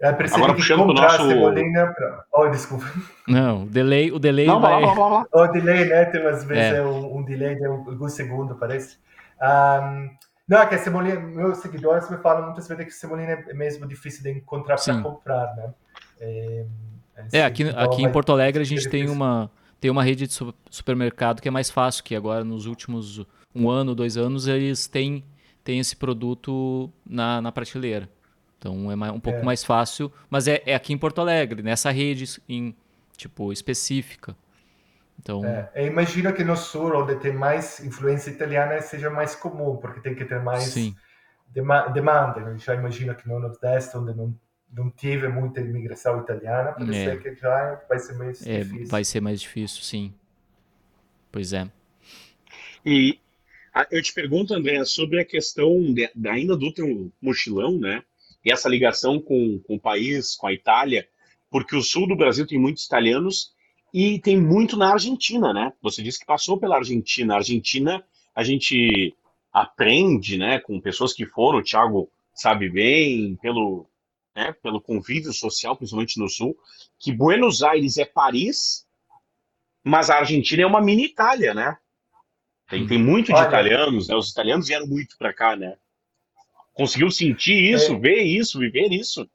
É 0.00 0.12
preciso 0.12 0.38
Agora, 0.40 0.54
que 0.54 0.60
puxando 0.60 0.90
a 0.90 0.92
nosso- 0.94 1.28
semolina 1.28 1.92
pra... 1.94 2.24
Oh, 2.32 2.48
desculpa. 2.48 2.84
Não, 3.28 3.62
o 3.62 3.66
delay, 3.66 4.10
o 4.12 4.18
delay 4.18 4.46
Não, 4.46 4.60
vai. 4.60 4.80
blá, 4.82 4.94
blá, 4.94 5.08
blá. 5.08 5.26
O 5.32 5.46
delay, 5.52 5.84
né? 5.86 6.04
Tem 6.06 6.26
às 6.26 6.44
vezes 6.44 6.74
É. 6.74 6.76
é. 6.78 6.82
um, 6.82 7.18
um 7.18 7.22
delay 7.24 7.54
de 7.54 7.66
um- 7.68 7.88
alguns 7.88 8.12
segundos, 8.12 8.58
parece. 8.58 8.98
Ahm, 9.40 10.10
não, 10.48 10.58
é 10.58 10.66
que 10.66 10.74
a 10.74 10.78
semolina, 10.78 11.20
meus 11.20 11.58
seguidores 11.58 12.08
me 12.10 12.16
falam 12.18 12.46
muitas 12.46 12.68
vezes 12.68 12.84
que 12.84 12.90
a 12.90 12.94
semolina 12.94 13.32
é 13.32 13.54
mesmo 13.54 13.86
difícil 13.86 14.22
de 14.22 14.30
encontrar 14.30 14.76
para 14.82 15.00
comprar, 15.02 15.54
né? 15.56 15.74
É, 16.20 16.66
assim, 17.16 17.36
É, 17.36 17.44
aqui, 17.44 17.64
aqui 17.70 18.02
em 18.02 18.10
Porto 18.12 18.32
Alegre 18.32 18.62
a 18.62 18.66
gente 18.66 18.88
tem 18.88 19.08
uma, 19.08 19.50
tem 19.80 19.90
uma 19.90 20.02
rede 20.02 20.26
de 20.26 20.32
su- 20.32 20.54
supermercado 20.70 21.40
que 21.40 21.48
é 21.48 21.50
mais 21.50 21.70
fácil, 21.70 22.04
que 22.04 22.14
agora 22.14 22.44
nos 22.44 22.66
últimos 22.66 23.24
um 23.54 23.70
ano, 23.70 23.94
dois 23.94 24.16
anos, 24.16 24.46
eles 24.48 24.86
têm, 24.86 25.24
têm 25.62 25.78
esse 25.78 25.94
produto 25.96 26.90
na, 27.06 27.40
na 27.40 27.52
prateleira. 27.52 28.08
Então 28.58 28.90
é 28.90 29.12
um 29.12 29.20
pouco 29.20 29.40
É. 29.40 29.42
mais 29.42 29.62
fácil, 29.62 30.10
mas 30.30 30.48
é, 30.48 30.62
é 30.66 30.74
aqui 30.74 30.92
em 30.92 30.98
Porto 30.98 31.20
Alegre, 31.20 31.62
nessa 31.62 31.90
rede 31.90 32.40
em, 32.48 32.74
tipo, 33.16 33.52
específica. 33.52 34.34
Então, 35.20 35.44
É, 35.44 35.70
eu 35.74 35.86
imagino 35.86 36.32
que 36.34 36.44
no 36.44 36.56
sul, 36.56 36.94
onde 36.96 37.16
tem 37.16 37.32
mais 37.32 37.80
influência 37.80 38.30
italiana, 38.30 38.80
seja 38.80 39.10
mais 39.10 39.34
comum, 39.34 39.76
porque 39.76 40.00
tem 40.00 40.14
que 40.14 40.24
ter 40.24 40.40
mais 40.42 40.64
sim. 40.72 40.94
dema- 41.48 41.88
demanda. 41.88 42.40
Eu 42.40 42.58
já 42.58 42.74
imagino 42.74 43.14
que 43.14 43.26
no 43.28 43.38
Nordeste, 43.38 43.96
onde 43.96 44.14
não, 44.14 44.38
não 44.72 44.90
tive 44.90 45.28
muita 45.28 45.60
imigração 45.60 46.20
italiana, 46.20 46.72
pode 46.72 46.94
É. 46.94 47.04
ser 47.04 47.22
que 47.22 47.34
já 47.34 47.80
vai 47.88 47.98
ser 47.98 48.14
mais 48.14 48.46
É, 48.46 48.64
difícil. 48.64 48.86
vai 48.86 49.04
ser 49.04 49.20
mais 49.20 49.40
difícil, 49.40 49.82
sim. 49.82 50.14
Pois 51.32 51.52
é. 51.52 51.68
E 52.84 53.18
eu 53.90 54.02
te 54.02 54.12
pergunto, 54.12 54.54
André, 54.54 54.84
sobre 54.84 55.20
a 55.20 55.24
questão 55.24 55.80
de- 55.92 56.10
da- 56.14 56.32
ainda 56.32 56.56
do 56.56 56.72
teu 56.72 57.10
mochilão, 57.20 57.78
né? 57.78 58.02
E 58.44 58.52
essa 58.52 58.68
ligação 58.68 59.20
com, 59.20 59.58
com 59.66 59.76
o 59.76 59.80
país, 59.80 60.36
com 60.36 60.46
a 60.46 60.52
Itália, 60.52 61.08
porque 61.50 61.74
o 61.74 61.82
sul 61.82 62.06
do 62.06 62.16
Brasil 62.16 62.46
tem 62.46 62.58
muitos 62.58 62.84
italianos 62.84 63.53
e 63.94 64.18
tem 64.18 64.36
muito 64.36 64.76
na 64.76 64.92
Argentina, 64.92 65.52
né? 65.52 65.72
Você 65.80 66.02
disse 66.02 66.18
que 66.18 66.26
passou 66.26 66.58
pela 66.58 66.76
Argentina. 66.78 67.34
A 67.34 67.36
Argentina, 67.36 68.04
a 68.34 68.42
gente 68.42 69.14
aprende, 69.52 70.36
né, 70.36 70.58
com 70.58 70.80
pessoas 70.80 71.12
que 71.12 71.24
foram, 71.24 71.60
o 71.60 71.62
Thiago 71.62 72.10
sabe 72.34 72.68
bem, 72.68 73.36
pelo, 73.36 73.86
né, 74.34 74.52
pelo 74.60 74.80
convívio 74.80 75.32
social, 75.32 75.76
principalmente 75.76 76.18
no 76.18 76.28
sul, 76.28 76.56
que 76.98 77.12
Buenos 77.12 77.62
Aires 77.62 77.96
é 77.96 78.04
Paris, 78.04 78.84
mas 79.84 80.10
a 80.10 80.16
Argentina 80.16 80.62
é 80.62 80.66
uma 80.66 80.80
mini 80.82 81.04
Itália, 81.04 81.54
né? 81.54 81.78
Tem, 82.68 82.84
tem 82.86 82.98
muito 82.98 83.26
de 83.26 83.34
Olha- 83.34 83.46
italianos, 83.46 84.08
né? 84.08 84.16
Os 84.16 84.32
italianos 84.32 84.66
vieram 84.66 84.88
muito 84.88 85.16
para 85.16 85.32
cá, 85.32 85.54
né? 85.54 85.76
Conseguiu 86.72 87.10
sentir 87.12 87.54
isso, 87.72 87.92
É. 87.92 87.98
ver 88.00 88.22
isso, 88.22 88.58
viver 88.58 88.90
isso? 88.90 89.30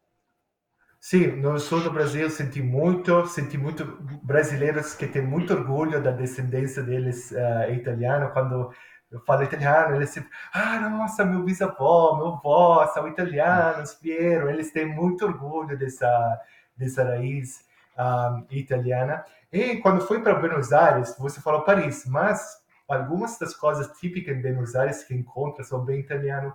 Sim, 1.02 1.28
no 1.38 1.58
sul 1.60 1.82
do 1.82 1.92
Brasil 1.92 2.30
senti 2.30 2.62
muito, 2.62 3.26
senti 3.26 3.58
muito 3.58 3.86
brasileiros 4.22 4.94
que 4.94 5.08
têm 5.08 5.22
muito 5.22 5.54
orgulho 5.54 6.04
da 6.04 6.12
descendência 6.12 6.84
deles 6.84 7.32
uh, 7.32 7.72
italiano. 7.72 8.30
Quando 8.32 8.72
eu 9.10 9.20
falo 9.22 9.44
italiano, 9.44 9.96
eles 9.96 10.10
sempre, 10.10 10.30
ah, 10.54 10.78
nossa, 10.90 11.26
meu 11.26 11.42
bisavó, 11.42 12.18
meu 12.18 12.28
avô 12.28 12.86
são 12.94 13.08
italianos, 13.08 13.98
vieram. 14.02 14.50
Eles 14.50 14.72
têm 14.72 14.86
muito 14.86 15.26
orgulho 15.26 15.78
dessa, 15.78 16.42
dessa 16.76 17.04
raiz 17.04 17.66
um, 17.98 18.46
italiana. 18.52 19.24
E 19.52 19.78
quando 19.78 20.06
fui 20.06 20.22
para 20.22 20.36
Buenos 20.36 20.74
Aires, 20.74 21.16
você 21.18 21.40
falou 21.42 21.62
Paris, 21.62 22.06
mas 22.08 22.62
algumas 22.90 23.40
das 23.40 23.56
coisas 23.56 23.88
típicas 24.00 24.36
em 24.36 24.42
Buenos 24.42 24.76
Aires 24.76 25.04
que 25.04 25.16
encontra 25.16 25.64
são 25.64 25.84
bem 25.84 26.02
italiano 26.02 26.54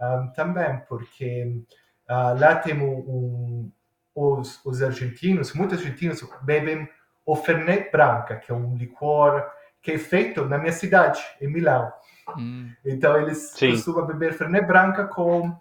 um, 0.00 0.28
também, 0.32 0.80
porque 0.88 1.62
uh, 2.10 2.38
lá 2.38 2.56
tem 2.56 2.78
um, 2.78 2.98
um 2.98 3.72
os, 4.16 4.64
os, 4.64 4.82
argentinos, 4.82 5.52
muitos 5.52 5.78
argentinos 5.78 6.26
bebem 6.40 6.88
o 7.26 7.36
Fernet 7.36 7.90
Branca, 7.92 8.36
que 8.36 8.50
é 8.50 8.54
um 8.54 8.74
licor 8.76 9.46
que 9.82 9.92
é 9.92 9.98
feito 9.98 10.44
na 10.46 10.56
minha 10.58 10.72
cidade, 10.72 11.20
em 11.40 11.48
Milão. 11.48 11.92
Hum, 12.36 12.72
Então 12.84 13.20
eles 13.20 13.50
Sim. 13.50 13.72
costumam 13.72 14.06
beber 14.06 14.32
Fernet 14.32 14.66
Branca 14.66 15.04
com 15.06 15.54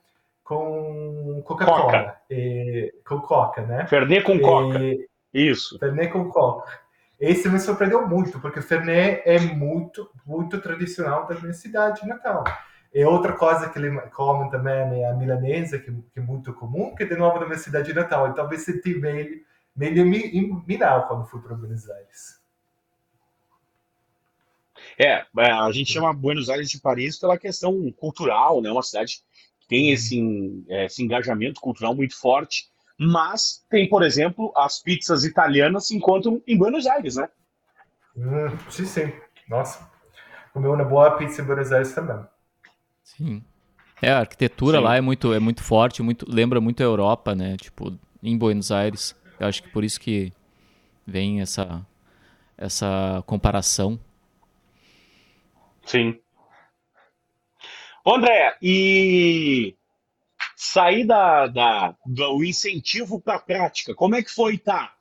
com 0.43 1.41
Coca-Cola, 1.43 1.81
Coca. 1.81 2.17
e- 2.29 2.93
com 3.07 3.19
Coca, 3.19 3.61
né? 3.63 3.87
Fernet 3.87 4.23
com 4.23 4.39
coca. 4.39 4.77
E- 4.79 5.07
Isso. 5.33 5.77
Fernet 5.79 6.11
com 6.13 6.29
Coca. 6.29 6.71
Esse 7.19 7.49
me 7.49 7.59
surpreendeu 7.59 8.07
muito, 8.07 8.39
porque 8.39 8.61
Fernet 8.61 9.23
é 9.25 9.39
muito, 9.39 10.07
muito 10.23 10.61
tradicional 10.61 11.25
da 11.25 11.33
minha 11.35 11.53
cidade 11.53 12.07
natal. 12.07 12.43
E 12.95 13.05
outra 13.05 13.33
coisa 13.33 13.69
que 13.69 13.77
eles 13.79 13.93
comem 14.13 14.49
também 14.49 15.03
é 15.03 15.07
a 15.09 15.13
milanesa, 15.13 15.77
que, 15.79 15.91
que 15.91 16.19
é 16.19 16.21
muito 16.21 16.53
comum, 16.53 16.95
que 16.95 17.03
é 17.03 17.07
de 17.07 17.17
novo 17.17 17.39
na 17.39 17.45
minha 17.45 17.59
cidade 17.59 17.93
natal. 17.93 18.29
Então 18.29 18.51
eu 18.51 18.59
senti 18.59 18.95
meio, 18.95 19.43
meio 19.75 19.99
em 19.99 20.05
Mi- 20.05 20.31
em 20.39 20.63
Milão 20.65 21.03
quando 21.07 21.27
fui 21.27 21.41
para 21.41 21.55
Buenos 21.55 21.89
Aires. 21.89 22.41
É, 24.99 25.25
é, 25.37 25.51
a 25.51 25.71
gente 25.71 25.91
chama 25.91 26.13
Buenos 26.13 26.49
Aires 26.49 26.69
de 26.69 26.79
Paris 26.79 27.17
pela 27.17 27.37
questão 27.37 27.91
cultural, 27.93 28.61
né? 28.61 28.69
Uma 28.71 28.83
cidade 28.83 29.21
tem 29.67 29.91
esse, 29.91 30.19
esse 30.69 31.03
engajamento 31.03 31.59
cultural 31.59 31.95
muito 31.95 32.15
forte, 32.19 32.69
mas 32.99 33.63
tem, 33.69 33.89
por 33.89 34.03
exemplo, 34.03 34.51
as 34.55 34.79
pizzas 34.79 35.23
italianas 35.23 35.87
se 35.87 35.95
encontram 35.95 36.41
em 36.47 36.57
Buenos 36.57 36.85
Aires, 36.85 37.15
né? 37.15 37.29
Hum, 38.15 38.57
sim, 38.69 38.85
sim. 38.85 39.13
Nossa, 39.47 39.89
comeu 40.53 40.73
uma 40.73 40.85
boa 40.85 41.17
pizza 41.17 41.41
em 41.41 41.45
Buenos 41.45 41.71
Aires 41.71 41.93
também. 41.95 42.25
Sim. 43.05 43.43
É, 44.01 44.11
a 44.11 44.19
arquitetura 44.19 44.79
sim. 44.79 44.83
lá 44.83 44.97
é 44.97 45.01
muito, 45.01 45.31
é 45.31 45.39
muito 45.39 45.63
forte, 45.63 46.01
muito, 46.01 46.25
lembra 46.27 46.59
muito 46.59 46.81
a 46.81 46.83
Europa, 46.83 47.33
né? 47.33 47.55
Tipo, 47.55 47.97
em 48.21 48.37
Buenos 48.37 48.71
Aires. 48.71 49.15
Eu 49.39 49.47
acho 49.47 49.63
que 49.63 49.69
por 49.69 49.83
isso 49.83 49.99
que 50.01 50.33
vem 51.05 51.39
essa, 51.39 51.85
essa 52.57 53.23
comparação. 53.25 53.99
Sim. 55.85 56.19
André, 58.05 58.57
e 58.61 59.75
sair 60.55 61.05
da, 61.05 61.47
da, 61.47 61.95
do 62.05 62.43
incentivo 62.43 63.19
para 63.21 63.35
a 63.35 63.39
prática, 63.39 63.93
como 63.93 64.15
é 64.15 64.23
que 64.23 64.31
foi, 64.31 64.57
tá? 64.57 64.93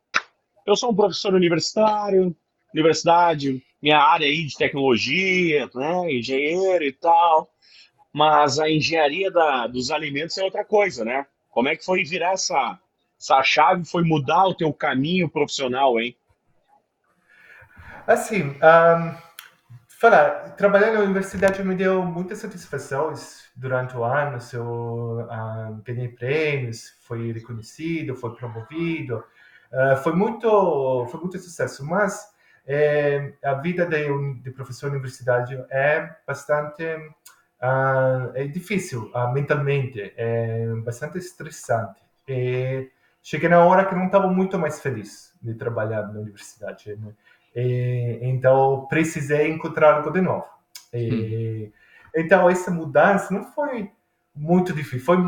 Eu 0.67 0.77
sou 0.77 0.91
um 0.91 0.95
professor 0.95 1.35
universitário, 1.35 2.35
universidade, 2.73 3.63
minha 3.83 3.99
área 3.99 4.27
aí 4.27 4.45
de 4.45 4.57
tecnologia, 4.57 5.69
né, 5.75 6.13
engenheiro 6.13 6.85
e 6.85 6.93
tal, 6.93 7.54
mas 8.15 8.61
a 8.61 8.71
engenharia 8.71 9.29
da, 9.29 9.67
dos 9.67 9.91
alimentos 9.91 10.39
é 10.39 10.45
outra 10.45 10.65
coisa, 10.65 11.05
né? 11.05 11.27
Como 11.51 11.69
é 11.69 11.75
que 11.75 11.85
foi 11.85 12.05
virar 12.05 12.35
essa, 12.35 12.79
essa 13.21 13.43
chave, 13.43 13.85
foi 13.85 14.05
mudar 14.05 14.47
o 14.47 14.55
teu 14.55 14.73
caminho 14.73 15.29
profissional, 15.29 15.99
hein? 15.99 16.17
Assim, 18.07 18.51
um, 18.51 19.17
falar, 20.01 20.51
trabalhar 20.51 20.93
na 20.93 21.01
universidade 21.01 21.65
me 21.65 21.75
deu 21.75 22.05
muitas 22.05 22.39
satisfações 22.39 23.51
durante 23.57 23.97
o 23.97 24.05
ano. 24.05 24.39
Eu 24.53 25.27
uh, 25.29 25.83
ganhei 25.85 26.07
prêmios, 26.07 26.95
foi 27.03 27.33
reconhecido, 27.33 28.15
foi 28.15 28.33
promovido, 28.37 29.25
uh, 29.73 29.97
foi 30.05 30.13
muito, 30.13 31.07
foi 31.11 31.19
muito 31.19 31.37
sucesso. 31.41 31.85
Mas 31.85 32.33
é, 32.65 33.33
a 33.43 33.55
vida 33.55 33.85
de, 33.85 34.35
de 34.35 34.53
professor 34.53 34.89
de 34.89 34.97
universidade 34.97 35.61
é 35.69 36.15
bastante 36.25 36.85
é 38.35 38.47
difícil 38.47 39.11
mentalmente, 39.33 40.13
é 40.17 40.67
bastante 40.85 41.19
estressante. 41.19 42.01
E 42.29 42.91
cheguei 43.23 43.49
na 43.49 43.65
hora 43.65 43.85
que 43.85 43.95
não 43.95 44.07
estava 44.07 44.29
muito 44.29 44.59
mais 44.59 44.81
feliz 44.81 45.33
de 45.41 45.55
trabalhar 45.55 46.03
na 46.13 46.21
universidade. 46.21 46.97
Né? 46.97 47.13
E, 47.55 48.19
então, 48.23 48.87
precisei 48.89 49.51
encontrar 49.51 49.95
algo 49.95 50.11
de 50.11 50.21
novo. 50.21 50.47
E. 50.93 51.73
Então, 52.17 52.49
essa 52.49 52.71
mudança 52.71 53.35
não 53.35 53.45
foi 53.45 53.91
muito 54.35 54.73
difícil. 54.73 55.05
Foi 55.05 55.19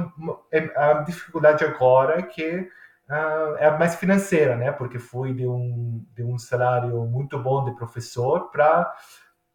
a 0.76 1.02
dificuldade 1.02 1.64
agora 1.64 2.22
que 2.22 2.68
uh, 3.10 3.56
é 3.58 3.76
mais 3.76 3.96
financeira, 3.96 4.56
né? 4.56 4.70
Porque 4.72 4.98
fui 4.98 5.32
de 5.32 5.46
um, 5.46 6.04
de 6.14 6.22
um 6.22 6.38
salário 6.38 7.04
muito 7.06 7.38
bom 7.38 7.64
de 7.64 7.74
professor 7.76 8.50
para 8.50 8.92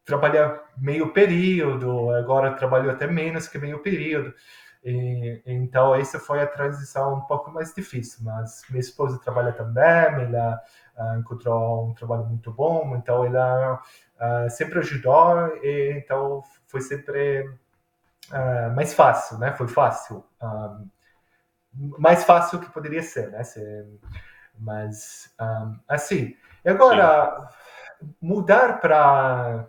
trabalhar 0.05 0.61
meio 0.77 1.13
período. 1.13 2.11
Agora 2.11 2.55
trabalho 2.55 2.89
até 2.91 3.07
menos 3.07 3.47
que 3.47 3.57
meio 3.57 3.79
período. 3.79 4.33
E, 4.83 5.41
então, 5.45 5.93
essa 5.93 6.19
foi 6.19 6.41
a 6.41 6.47
transição 6.47 7.15
um 7.15 7.21
pouco 7.21 7.51
mais 7.51 7.73
difícil. 7.73 8.23
Mas 8.23 8.63
minha 8.69 8.79
esposa 8.79 9.19
trabalha 9.19 9.53
também, 9.53 9.83
ela 9.83 10.59
uh, 10.97 11.19
encontrou 11.19 11.89
um 11.89 11.93
trabalho 11.93 12.25
muito 12.25 12.51
bom, 12.51 12.95
então 12.95 13.23
ela 13.23 13.75
uh, 13.75 14.49
sempre 14.49 14.79
ajudou, 14.79 15.55
e 15.63 15.93
então 15.97 16.43
foi 16.67 16.81
sempre 16.81 17.47
uh, 18.31 18.75
mais 18.75 18.93
fácil, 18.93 19.37
né? 19.37 19.53
Foi 19.53 19.67
fácil. 19.67 20.25
Um, 20.41 20.89
mais 21.99 22.23
fácil 22.23 22.59
que 22.59 22.69
poderia 22.71 23.03
ser, 23.03 23.29
né? 23.29 23.43
Se, 23.43 23.61
mas, 24.57 25.33
um, 25.39 25.79
assim, 25.87 26.35
e 26.65 26.69
agora, 26.69 27.49
Sim. 27.99 28.15
mudar 28.21 28.79
para 28.79 29.67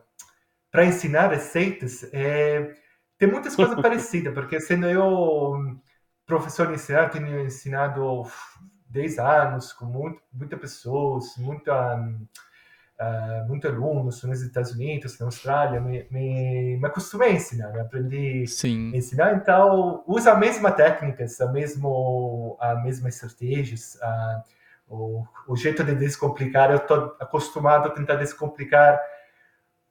para 0.73 0.87
ensinar 0.87 1.29
receitas 1.29 2.03
é, 2.15 2.75
tem 3.19 3.31
muitas 3.31 3.55
coisas 3.55 3.77
parecidas, 3.81 4.35
porque 4.35 4.59
sendo 4.59 4.87
eu 4.87 5.79
professor 6.27 6.67
de 6.69 6.75
ensinar, 6.75 7.11
tenho 7.11 7.41
ensinado 7.41 8.25
10 8.89 9.19
anos 9.19 9.73
com 9.73 9.85
muito, 9.85 10.21
muitas 10.33 10.59
pessoas, 10.59 11.37
muita, 11.37 11.97
uh, 11.97 13.49
muito 13.49 13.69
alunos 13.69 14.23
nos 14.23 14.41
Estados 14.41 14.73
Unidos, 14.73 15.19
na 15.19 15.27
Austrália, 15.27 15.81
me, 15.81 16.07
me, 16.11 16.79
me 16.79 16.87
acostumei 16.87 17.31
a 17.31 17.35
ensinar, 17.35 17.79
aprendi 17.79 18.47
Sim. 18.47 18.93
a 18.95 18.97
ensinar, 18.97 19.35
então 19.35 20.03
usa 20.07 20.33
a 20.33 20.37
mesma 20.37 20.73
técnicas, 20.73 21.39
a, 21.41 21.53
mesmo, 21.53 22.57
a 22.61 22.77
mesma 22.77 23.11
estratégias, 23.11 24.01
a, 24.01 24.43
o, 24.89 25.25
o 25.47 25.57
jeito 25.57 25.85
de 25.85 25.95
descomplicar, 25.95 26.71
eu 26.71 26.79
estou 26.79 27.15
acostumado 27.21 27.89
a 27.89 27.91
tentar 27.91 28.17
descomplicar 28.17 28.99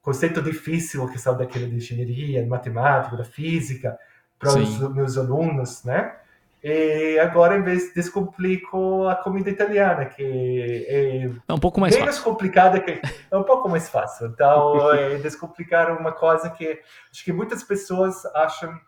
conceito 0.02 0.42
difícil 0.42 1.08
que 1.08 1.18
são 1.18 1.36
daquele 1.36 1.66
de 1.66 1.76
engenharia, 1.76 2.42
de 2.42 2.48
matemática, 2.48 3.16
da 3.16 3.24
física, 3.24 3.96
para 4.38 4.58
os 4.58 4.78
meus 4.92 5.16
alunos, 5.16 5.84
né? 5.84 6.16
E 6.64 7.18
agora, 7.18 7.56
em 7.56 7.62
vez, 7.62 7.92
descomplico 7.92 9.08
a 9.08 9.16
comida 9.16 9.50
italiana, 9.50 10.04
que 10.04 10.86
é, 10.88 11.30
é 11.48 11.52
um 11.52 11.58
pouco 11.58 11.80
mais 11.80 11.92
menos 11.92 12.16
fácil. 12.16 12.24
complicada, 12.24 12.80
que 12.80 13.00
é 13.30 13.36
um 13.36 13.42
pouco 13.42 13.68
mais 13.68 13.88
fácil. 13.88 14.28
Então, 14.28 14.90
é 14.94 15.16
descomplicar 15.16 15.90
uma 15.98 16.12
coisa 16.12 16.50
que 16.50 16.80
acho 17.10 17.24
que 17.24 17.32
muitas 17.32 17.64
pessoas 17.64 18.24
acham 18.26 18.78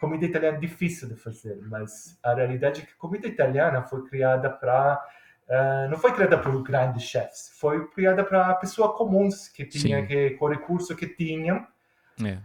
comida 0.00 0.24
italiana 0.24 0.58
difícil 0.58 1.08
de 1.08 1.14
fazer, 1.14 1.58
mas 1.68 2.18
a 2.22 2.32
realidade 2.32 2.80
é 2.80 2.86
que 2.86 2.94
comida 2.94 3.28
italiana 3.28 3.82
foi 3.82 4.02
criada 4.06 4.48
para 4.48 4.98
uh, 5.50 5.90
não 5.90 5.98
foi 5.98 6.12
criada 6.12 6.38
por 6.38 6.62
grandes 6.62 7.02
chefs, 7.02 7.50
foi 7.58 7.86
criada 7.88 8.24
para 8.24 8.54
pessoas 8.54 8.96
comuns 8.96 9.48
que 9.48 9.64
tinham 9.64 10.06
que 10.06 10.30
com 10.30 10.46
o 10.46 10.48
recurso 10.48 10.96
que 10.96 11.06
tinham. 11.06 11.66
É 12.24 12.38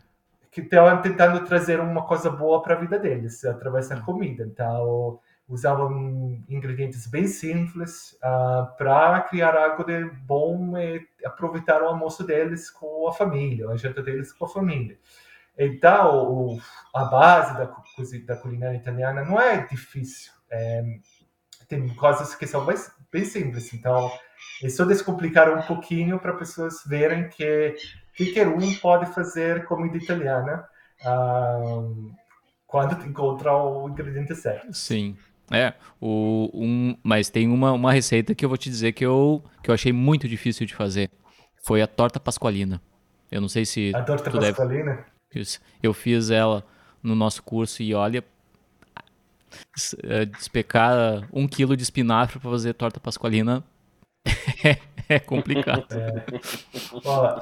que 0.55 0.61
estavam 0.61 1.01
tentando 1.01 1.43
trazer 1.43 1.81
uma 1.81 2.07
coisa 2.07 2.29
boa 2.29 2.61
para 2.61 2.75
a 2.75 2.79
vida 2.79 2.97
deles 2.97 3.43
através 3.43 3.89
da 3.89 3.99
comida. 3.99 4.45
Então, 4.45 5.19
usavam 5.49 6.41
ingredientes 6.47 7.05
bem 7.07 7.27
simples 7.27 8.13
uh, 8.13 8.17
ah, 8.23 8.75
para 8.77 9.19
criar 9.23 9.53
algo 9.53 9.83
de 9.83 10.05
bom 10.05 10.77
e 10.77 11.05
aproveitar 11.25 11.83
o 11.83 11.87
almoço 11.87 12.23
deles 12.23 12.71
com 12.71 13.05
a 13.05 13.11
família, 13.11 13.69
a 13.69 13.75
janta 13.75 14.01
deles 14.01 14.31
com 14.31 14.45
a 14.45 14.47
família. 14.47 14.97
Então, 15.57 16.23
o, 16.23 16.59
a 16.93 17.03
base 17.03 17.53
da, 17.57 17.65
da 18.25 18.41
culinária 18.41 18.77
italiana 18.77 19.25
não 19.25 19.37
é 19.37 19.57
difícil. 19.65 20.31
É, 20.49 20.81
tem 21.67 21.85
coisas 21.95 22.33
que 22.33 22.47
são 22.47 22.65
bem, 22.65 22.77
bem 23.11 23.25
simples. 23.25 23.73
Então, 23.73 24.11
é 24.63 24.69
só 24.69 24.85
descomplicar 24.85 25.57
um 25.57 25.61
pouquinho 25.61 26.19
para 26.19 26.33
pessoas 26.33 26.83
verem 26.85 27.29
que 27.29 27.75
qualquer 28.17 28.47
um 28.47 28.73
pode 28.75 29.13
fazer 29.13 29.65
comida 29.65 29.97
italiana 29.97 30.65
uh, 31.05 32.11
quando 32.65 33.05
encontra 33.05 33.55
o 33.55 33.89
ingrediente 33.89 34.35
certo. 34.35 34.73
Sim. 34.73 35.17
É, 35.51 35.73
o, 36.01 36.49
um, 36.53 36.97
mas 37.03 37.29
tem 37.29 37.47
uma, 37.47 37.71
uma 37.71 37.91
receita 37.91 38.33
que 38.33 38.43
eu 38.43 38.49
vou 38.49 38.57
te 38.57 38.69
dizer 38.69 38.93
que 38.93 39.05
eu, 39.05 39.43
que 39.61 39.69
eu 39.69 39.75
achei 39.75 39.93
muito 39.93 40.27
difícil 40.27 40.65
de 40.65 40.73
fazer. 40.73 41.11
Foi 41.63 41.81
a 41.81 41.87
torta 41.87 42.19
pasqualina. 42.19 42.81
Eu 43.31 43.41
não 43.41 43.47
sei 43.47 43.65
se. 43.65 43.91
A 43.95 44.01
torta 44.01 44.31
pasqualina? 44.31 45.05
Deve... 45.31 45.57
Eu 45.83 45.93
fiz 45.93 46.31
ela 46.31 46.65
no 47.01 47.15
nosso 47.15 47.43
curso 47.43 47.83
e 47.83 47.93
olha. 47.93 48.23
Eh, 50.03 50.25
despecar 50.25 51.27
um 51.31 51.47
quilo 51.47 51.77
de 51.77 51.83
espinafre 51.83 52.39
para 52.39 52.51
fazer 52.51 52.73
torta 52.73 52.99
pasqualina 52.99 53.63
é 55.07 55.19
complicado. 55.19 55.85
É. 55.91 56.25
Ó, 57.03 57.41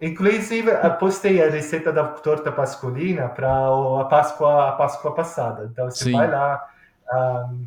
inclusive, 0.00 0.70
postei 0.98 1.42
a 1.42 1.50
receita 1.50 1.92
da 1.92 2.04
torta 2.04 2.52
pascolina 2.52 3.28
para 3.28 3.50
a 3.50 4.04
Páscoa, 4.04 4.68
a 4.70 4.72
Páscoa 4.72 5.14
passada. 5.14 5.68
Então, 5.70 5.90
você 5.90 6.04
Sim. 6.04 6.12
vai 6.12 6.30
lá. 6.30 6.68
Um, 7.12 7.66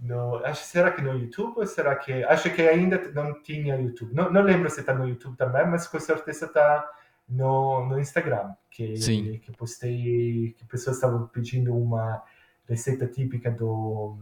no, 0.00 0.44
acho, 0.44 0.62
será 0.64 0.90
que 0.92 1.00
no 1.00 1.14
YouTube 1.18 1.54
ou 1.56 1.66
será 1.66 1.96
que. 1.96 2.12
Acho 2.24 2.50
que 2.50 2.62
ainda 2.62 2.98
não 3.12 3.42
tinha 3.42 3.76
YouTube. 3.76 4.14
Não, 4.14 4.30
não 4.30 4.42
lembro 4.42 4.70
se 4.70 4.80
está 4.80 4.94
no 4.94 5.08
YouTube 5.08 5.36
também, 5.36 5.66
mas 5.66 5.88
com 5.88 5.98
certeza 5.98 6.46
está 6.46 6.88
no, 7.28 7.86
no 7.86 7.98
Instagram. 7.98 8.52
Que, 8.70 8.96
Sim. 8.96 9.40
que 9.42 9.50
postei. 9.52 10.54
Que 10.56 10.64
pessoas 10.66 10.96
estavam 10.96 11.26
pedindo 11.26 11.74
uma 11.74 12.22
receita 12.68 13.06
típica 13.06 13.50
do. 13.50 14.16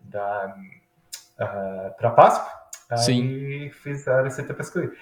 Da, 0.00 0.56
uh, 1.38 1.96
para 1.96 2.10
Páscoa. 2.10 2.60
Aí 2.90 2.98
Sim. 2.98 3.70
fiz 3.70 4.06
a 4.08 4.22
receita 4.22 4.52
para 4.52 4.62
escolher. 4.62 4.96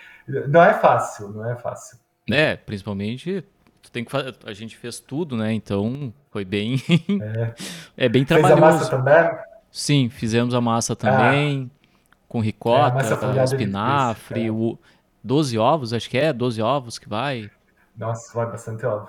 Não 0.49 0.63
é 0.63 0.75
fácil, 0.75 1.31
não 1.31 1.51
é 1.51 1.57
fácil. 1.57 1.99
É, 2.31 2.57
principalmente 2.57 3.45
tu 3.83 3.91
tem 3.91 4.05
que 4.05 4.11
fazer, 4.11 4.35
a 4.45 4.53
gente 4.53 4.77
fez 4.77 5.01
tudo, 5.01 5.37
né? 5.37 5.53
Então 5.53 6.13
foi 6.31 6.45
bem 6.45 6.77
é, 7.21 7.55
é 8.05 8.09
bem 8.09 8.25
trabalhoso. 8.25 8.61
Fez 8.61 8.93
a 8.93 8.99
massa 8.99 9.21
também? 9.21 9.39
Sim, 9.71 10.09
fizemos 10.09 10.55
a 10.55 10.61
massa 10.61 10.95
também 10.95 11.71
ah. 11.73 11.89
com 12.29 12.41
ricota, 12.41 12.99
é, 12.99 13.45
espinafre, 13.45 14.47
é. 14.47 14.51
o 14.51 14.79
12 15.23 15.59
ovos, 15.59 15.93
acho 15.93 16.09
que 16.09 16.19
é 16.19 16.33
12 16.33 16.61
ovos 16.63 16.99
que 16.99 17.09
vai. 17.09 17.51
Nossa, 17.97 18.33
vai 18.35 18.47
bastante 18.47 18.85
ovo. 18.87 19.09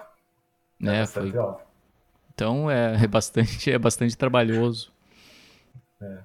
É, 0.82 1.00
bastante 1.02 1.32
foi. 1.32 1.40
Ovo. 1.40 1.69
Então 2.40 2.72
é, 2.72 3.04
é 3.04 3.06
bastante, 3.08 3.70
é 3.70 3.78
bastante 3.78 4.16
trabalhoso. 4.16 4.94
É. 6.02 6.20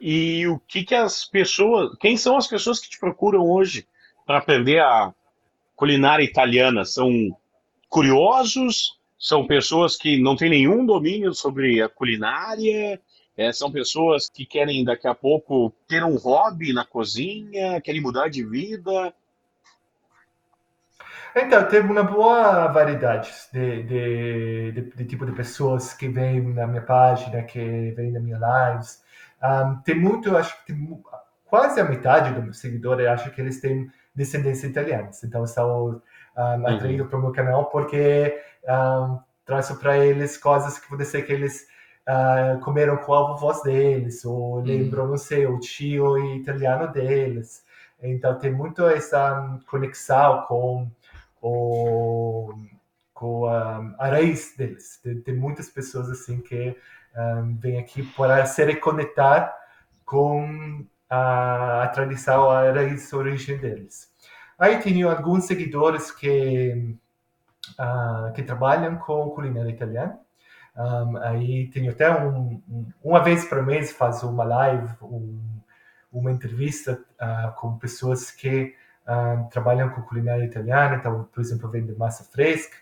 E 0.00 0.46
o 0.46 0.60
que 0.60 0.84
que 0.84 0.94
as 0.94 1.24
pessoas, 1.24 1.96
quem 1.98 2.16
são 2.16 2.36
as 2.36 2.46
pessoas 2.46 2.78
que 2.78 2.88
te 2.88 3.00
procuram 3.00 3.42
hoje 3.42 3.84
para 4.24 4.38
aprender 4.38 4.78
a 4.78 5.12
culinária 5.74 6.22
italiana? 6.22 6.84
São 6.84 7.36
curiosos? 7.88 8.96
São 9.18 9.44
pessoas 9.44 9.96
que 9.96 10.22
não 10.22 10.36
têm 10.36 10.50
nenhum 10.50 10.86
domínio 10.86 11.34
sobre 11.34 11.82
a 11.82 11.88
culinária? 11.88 13.00
É, 13.36 13.52
são 13.52 13.72
pessoas 13.72 14.30
que 14.30 14.46
querem 14.46 14.84
daqui 14.84 15.08
a 15.08 15.16
pouco 15.16 15.74
ter 15.88 16.04
um 16.04 16.14
hobby 16.14 16.72
na 16.72 16.84
cozinha, 16.84 17.80
querem 17.80 18.00
mudar 18.00 18.28
de 18.28 18.44
vida? 18.44 19.12
Então, 21.34 21.66
tem 21.68 21.80
uma 21.80 22.02
boa 22.02 22.66
variedade 22.68 23.30
de, 23.52 23.82
de, 23.84 24.72
de, 24.72 24.82
de, 24.96 25.04
tipo 25.04 25.24
de 25.24 25.32
pessoas 25.32 25.94
que 25.94 26.08
vêm 26.08 26.42
na 26.42 26.66
minha 26.66 26.82
página, 26.82 27.42
que 27.42 27.92
vêm 27.96 28.10
na 28.10 28.20
minha 28.20 28.38
lives. 28.38 29.02
Um, 29.42 29.76
tem 29.82 29.94
muito, 29.94 30.36
acho 30.36 30.58
que 30.58 30.72
tem, 30.72 31.02
quase 31.44 31.80
a 31.80 31.84
metade 31.84 32.32
dos 32.40 32.58
seguidores, 32.58 33.06
acho 33.06 33.30
que 33.30 33.40
eles 33.40 33.60
têm 33.60 33.90
descendência 34.14 34.66
italiana. 34.66 35.10
Então, 35.22 35.46
são 35.46 36.02
um, 36.36 36.66
atraídos 36.66 37.02
uhum. 37.02 37.08
para 37.08 37.18
o 37.18 37.22
meu 37.22 37.32
canal 37.32 37.66
porque 37.66 38.40
um, 38.68 39.18
traço 39.44 39.78
para 39.78 39.98
eles 39.98 40.36
coisas 40.36 40.78
que 40.78 40.88
podem 40.88 41.06
ser 41.06 41.22
que 41.22 41.32
eles 41.32 41.66
uh, 42.08 42.58
comeram 42.60 42.96
com 42.96 43.14
a 43.14 43.36
voz 43.36 43.62
deles, 43.62 44.24
ou 44.24 44.56
uhum. 44.56 44.62
lembram, 44.62 45.06
não 45.06 45.16
sei, 45.16 45.46
o 45.46 45.60
tio 45.60 46.18
italiano 46.36 46.88
deles. 46.88 47.64
Então, 48.02 48.38
tem 48.38 48.50
muito 48.50 48.86
essa 48.86 49.58
conexão 49.68 50.44
com 50.48 50.90
o, 51.40 52.52
com 53.14 53.46
a, 53.46 53.94
raiz 53.98 54.54
deles. 54.56 54.98
Tem, 55.02 55.20
tem, 55.20 55.34
muitas 55.34 55.68
pessoas 55.68 56.10
assim 56.10 56.40
que 56.40 56.76
um, 57.16 57.56
vêm 57.56 57.78
aqui 57.78 58.02
para 58.02 58.44
se 58.46 58.64
reconectar 58.64 59.54
com 60.04 60.84
a, 61.08 61.84
a 61.84 61.88
tradição, 61.88 62.50
a 62.50 62.70
raiz, 62.70 63.12
a 63.12 63.16
origem 63.16 63.58
deles. 63.58 64.10
Aí 64.58 64.78
tenho 64.78 65.08
alguns 65.08 65.44
seguidores 65.44 66.10
que, 66.10 66.94
uh, 67.78 68.32
que 68.34 68.42
trabalham 68.42 68.96
com 68.96 69.30
culinária 69.30 69.70
italiana. 69.70 70.18
Um, 70.76 71.16
aí 71.16 71.68
tenho 71.68 71.90
até 71.90 72.10
um, 72.10 72.62
um, 72.68 72.86
uma 73.02 73.22
vez 73.22 73.44
por 73.44 73.62
mês 73.64 73.92
faço 73.92 74.28
uma 74.28 74.44
live, 74.44 74.88
um, 75.02 75.40
uma 76.12 76.30
entrevista 76.30 77.02
uh, 77.20 77.52
com 77.58 77.78
pessoas 77.78 78.30
que 78.30 78.74
uh, 79.10 79.48
trabalham 79.50 79.90
com 79.90 80.02
culinária 80.02 80.44
italiana, 80.44 80.96
então, 80.96 81.28
por 81.32 81.40
exemplo, 81.40 81.68
vende 81.68 81.92
massa 81.94 82.24
fresca, 82.24 82.76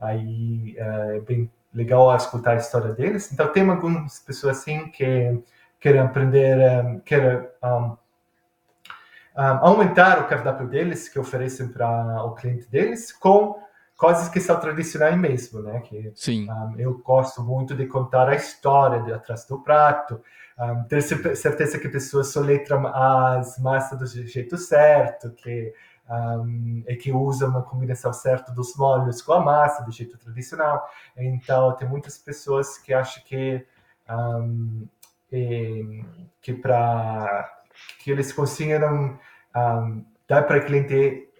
aí 0.00 0.76
uh, 0.78 1.16
é 1.16 1.20
bem 1.20 1.50
legal 1.74 2.14
escutar 2.14 2.52
a 2.52 2.56
história 2.56 2.92
deles. 2.92 3.32
Então, 3.32 3.48
tem 3.48 3.68
algumas 3.68 4.20
pessoas 4.20 4.58
assim 4.58 4.88
que 4.88 5.42
querem 5.80 6.00
aprender, 6.00 6.56
um, 6.84 7.00
querem 7.00 7.48
um, 7.64 7.96
aumentar 9.34 10.20
o 10.20 10.28
cardápio 10.28 10.68
deles, 10.68 11.08
que 11.08 11.18
oferecem 11.18 11.68
para 11.68 12.22
o 12.24 12.34
cliente 12.34 12.70
deles, 12.70 13.12
com 13.12 13.60
coisas 14.02 14.28
que 14.28 14.40
são 14.40 14.58
tradicionais 14.58 15.16
mesmo, 15.16 15.62
né? 15.62 15.78
Que 15.78 16.10
Sim. 16.16 16.50
Um, 16.50 16.74
eu 16.76 16.98
gosto 16.98 17.40
muito 17.40 17.72
de 17.72 17.86
contar 17.86 18.28
a 18.28 18.34
história 18.34 19.00
de 19.00 19.12
atrás 19.12 19.44
do 19.44 19.60
prato, 19.62 20.20
um, 20.58 20.82
ter 20.88 21.00
certeza 21.02 21.78
que 21.78 21.86
a 21.86 21.90
pessoa 21.90 22.24
soletra 22.24 22.80
as 22.88 23.60
massas 23.60 23.96
do 24.00 24.06
jeito 24.26 24.58
certo, 24.58 25.30
que 25.30 25.72
um, 26.10 26.82
e 26.88 26.96
que 26.96 27.12
usa 27.12 27.46
uma 27.46 27.62
combinação 27.62 28.12
certa 28.12 28.50
dos 28.50 28.76
molhos 28.76 29.22
com 29.22 29.34
a 29.34 29.40
massa 29.40 29.84
do 29.84 29.92
jeito 29.92 30.18
tradicional. 30.18 30.84
Então, 31.16 31.76
tem 31.76 31.88
muitas 31.88 32.18
pessoas 32.18 32.76
que 32.78 32.92
acham 32.92 33.22
que 33.22 33.64
e, 35.30 36.04
que 36.40 36.54
para 36.54 37.48
que 38.00 38.10
eles 38.10 38.32
consigam 38.32 39.16
dar 40.26 40.42
para 40.42 40.58
o 40.58 40.66
cliente 40.66 41.31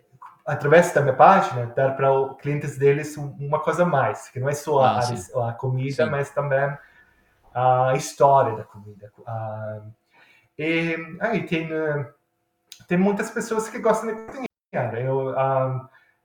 através 0.45 0.93
da 0.93 1.01
minha 1.01 1.15
página 1.15 1.67
dar 1.67 1.97
para 1.97 2.35
clientes 2.41 2.77
deles 2.77 3.17
uma 3.17 3.61
coisa 3.61 3.85
mais 3.85 4.29
que 4.29 4.41
não 4.41 4.49
é 4.49 4.55
só 4.55 4.81
ah, 4.83 5.01
a, 5.01 5.49
a, 5.51 5.53
comida 5.53 6.05
sim. 6.05 6.11
mas 6.11 6.31
também 6.31 6.77
a 7.55 7.93
história 7.95 8.57
da 8.57 8.65
comida. 8.65 9.13
e 10.59 10.97
aí 11.21 11.47
tem, 11.47 11.69
tem 12.89 12.99
muitas 12.99 13.31
pessoas 13.31 13.69
que 13.69 13.79
gostam 13.79 14.09
de 14.09 14.23
cozinhar 14.27 14.95
eu, 14.95 15.35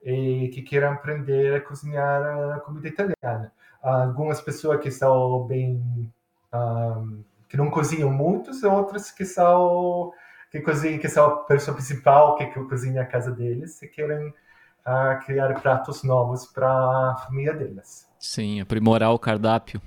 e 0.02 0.48
que 0.48 0.62
querem 0.62 0.88
aprender 0.88 1.56
a 1.56 1.60
cozinhar 1.60 2.56
a 2.56 2.60
comida 2.60 2.88
italiana. 2.88 3.52
Algumas 3.82 4.40
pessoas 4.40 4.80
que 4.80 4.90
são 4.90 5.44
bem. 5.46 6.10
que 7.48 7.56
não 7.56 7.70
cozinham 7.70 8.10
muito, 8.10 8.50
outras 8.66 9.10
que 9.10 9.24
são 9.24 10.12
que 10.50 10.60
cozinham, 10.60 10.98
que 10.98 11.08
são 11.08 11.26
a 11.26 11.36
pessoa 11.44 11.74
principal 11.76 12.36
que, 12.36 12.46
que 12.46 12.64
cozinha 12.64 13.02
a 13.02 13.06
casa 13.06 13.30
deles 13.30 13.80
e 13.82 13.88
querem 13.88 14.28
uh, 14.28 15.24
criar 15.24 15.60
pratos 15.60 16.02
novos 16.02 16.46
para 16.46 16.68
a 16.68 17.16
família 17.26 17.54
deles. 17.54 18.08
Sim, 18.18 18.60
aprimorar 18.60 19.12
o 19.12 19.18
cardápio. 19.18 19.80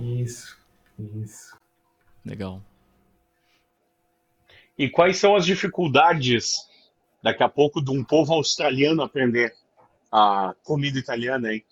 Isso, 0.00 0.58
isso. 0.98 1.56
Legal. 2.24 2.62
E 4.76 4.88
quais 4.88 5.18
são 5.18 5.36
as 5.36 5.44
dificuldades 5.44 6.68
daqui 7.22 7.42
a 7.42 7.48
pouco 7.48 7.82
de 7.84 7.90
um 7.90 8.02
povo 8.02 8.32
australiano 8.32 9.02
aprender 9.02 9.54
a 10.10 10.54
comida 10.64 10.98
italiana 10.98 11.48
aí? 11.48 11.64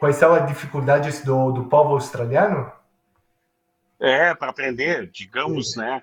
Quais 0.00 0.16
são 0.16 0.32
as 0.32 0.46
dificuldades 0.46 1.22
do, 1.22 1.52
do 1.52 1.64
povo 1.64 1.94
australiano? 1.94 2.72
É, 4.00 4.34
para 4.34 4.50
aprender, 4.50 5.08
digamos, 5.10 5.76
é. 5.76 5.80
né? 5.80 6.02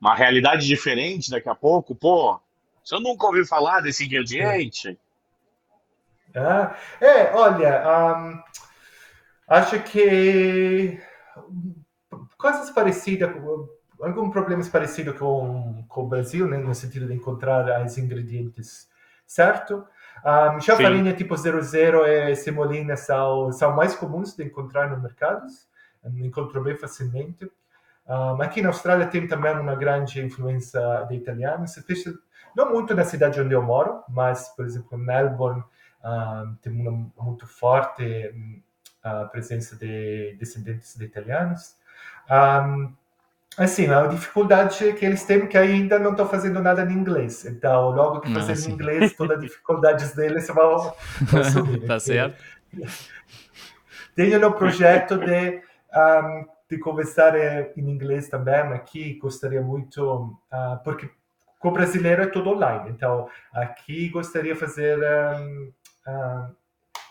Uma 0.00 0.14
realidade 0.14 0.66
diferente 0.66 1.30
daqui 1.30 1.48
a 1.48 1.54
pouco. 1.54 1.94
Pô, 1.94 2.40
você 2.84 2.98
nunca 2.98 3.26
ouviu 3.26 3.46
falar 3.46 3.80
desse 3.80 4.04
ingrediente? 4.04 4.98
Ah, 6.34 6.74
é, 7.00 7.32
olha, 7.34 8.16
um, 8.16 8.42
Acho 9.52 9.82
que 9.82 10.98
coisas 12.38 12.70
parecidas, 12.70 13.30
alguns 14.00 14.32
problemas 14.32 14.66
parecidos 14.66 15.18
com, 15.18 15.84
com 15.88 16.04
o 16.04 16.08
Brasil, 16.08 16.46
né, 16.46 16.56
no 16.56 16.74
sentido 16.74 17.06
de 17.06 17.12
encontrar 17.12 17.84
os 17.84 17.98
ingredientes 17.98 18.88
certo. 19.26 19.86
Um, 20.24 20.58
já 20.58 20.74
Sim. 20.74 20.82
farinha 20.84 21.12
tipo 21.12 21.36
00 21.36 22.06
e 22.06 22.34
semolina 22.34 22.96
são, 22.96 23.52
são 23.52 23.76
mais 23.76 23.94
comuns 23.94 24.34
de 24.34 24.42
encontrar 24.42 24.88
no 24.88 25.02
encontro 26.04 26.62
bem 26.62 26.76
facilmente. 26.76 27.50
Um, 28.06 28.42
aqui 28.42 28.60
na 28.60 28.68
Austrália 28.68 29.06
tem 29.06 29.26
também 29.26 29.56
uma 29.58 29.74
grande 29.74 30.20
influência 30.20 30.80
de 31.08 31.14
italianos, 31.16 31.76
não 32.56 32.70
muito 32.70 32.94
na 32.94 33.04
cidade 33.04 33.40
onde 33.40 33.54
eu 33.54 33.62
moro, 33.62 34.02
mas, 34.08 34.48
por 34.50 34.66
exemplo, 34.66 34.98
em 34.98 35.04
Melbourne 35.04 35.62
um, 36.04 36.54
tem 36.56 36.72
uma 36.72 37.10
muito 37.16 37.46
forte 37.46 38.34
a 39.02 39.24
presença 39.24 39.76
de 39.76 40.36
descendentes 40.38 40.96
de 40.96 41.04
italianos. 41.04 41.76
Um, 42.30 42.92
assim, 43.56 43.88
a 43.88 44.06
dificuldade 44.06 44.88
é 44.88 44.92
que 44.92 45.04
eles 45.04 45.24
têm 45.24 45.46
que 45.46 45.58
ainda 45.58 45.98
não 45.98 46.12
estão 46.12 46.28
fazendo 46.28 46.60
nada 46.60 46.84
em 46.84 46.92
inglês. 46.92 47.44
Então, 47.44 47.90
logo 47.90 48.20
que 48.20 48.32
fazer 48.32 48.68
em 48.68 48.72
inglês, 48.72 49.12
todas 49.14 49.38
as 49.38 49.42
dificuldades 49.42 50.14
deles 50.14 50.46
vão, 50.48 50.94
vão 51.22 51.44
subir. 51.50 51.86
tá 51.86 51.98
certo. 51.98 52.42
Tenho 54.14 54.38
no 54.38 54.52
projeto 54.52 55.18
de, 55.18 55.62
um, 55.94 56.46
de 56.68 56.78
conversar 56.78 57.34
em 57.76 57.90
inglês 57.90 58.28
também 58.28 58.54
aqui, 58.54 59.14
gostaria 59.14 59.60
muito, 59.60 60.02
uh, 60.52 60.82
porque 60.82 61.10
com 61.58 61.68
o 61.68 61.72
brasileiro 61.72 62.22
é 62.22 62.26
tudo 62.26 62.50
online. 62.50 62.90
Então, 62.90 63.28
aqui 63.52 64.08
gostaria 64.08 64.54
de 64.54 64.60
fazer 64.60 64.98
um, 64.98 65.72
uh, 66.08 66.54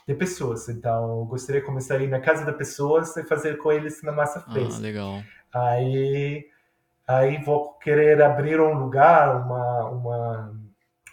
de 0.08 0.14
pessoas. 0.16 0.68
Então, 0.68 1.26
gostaria 1.26 1.62
de 1.62 1.68
começar 1.68 1.96
a 1.96 2.04
ir 2.04 2.08
na 2.08 2.20
casa 2.20 2.44
da 2.44 2.54
pessoas 2.54 3.16
e 3.16 3.24
fazer 3.24 3.58
com 3.58 3.72
eles 3.72 4.02
na 4.04 4.12
massa 4.12 4.44
ah, 4.46 4.52
fresca. 4.52 4.78
Ah, 4.78 4.82
legal. 4.82 5.24
Aí, 5.54 6.48
aí 7.08 7.44
vou 7.44 7.74
querer 7.74 8.22
abrir 8.22 8.60
um 8.60 8.74
lugar, 8.74 9.38
uma, 9.38 9.86
uma, 9.86 10.54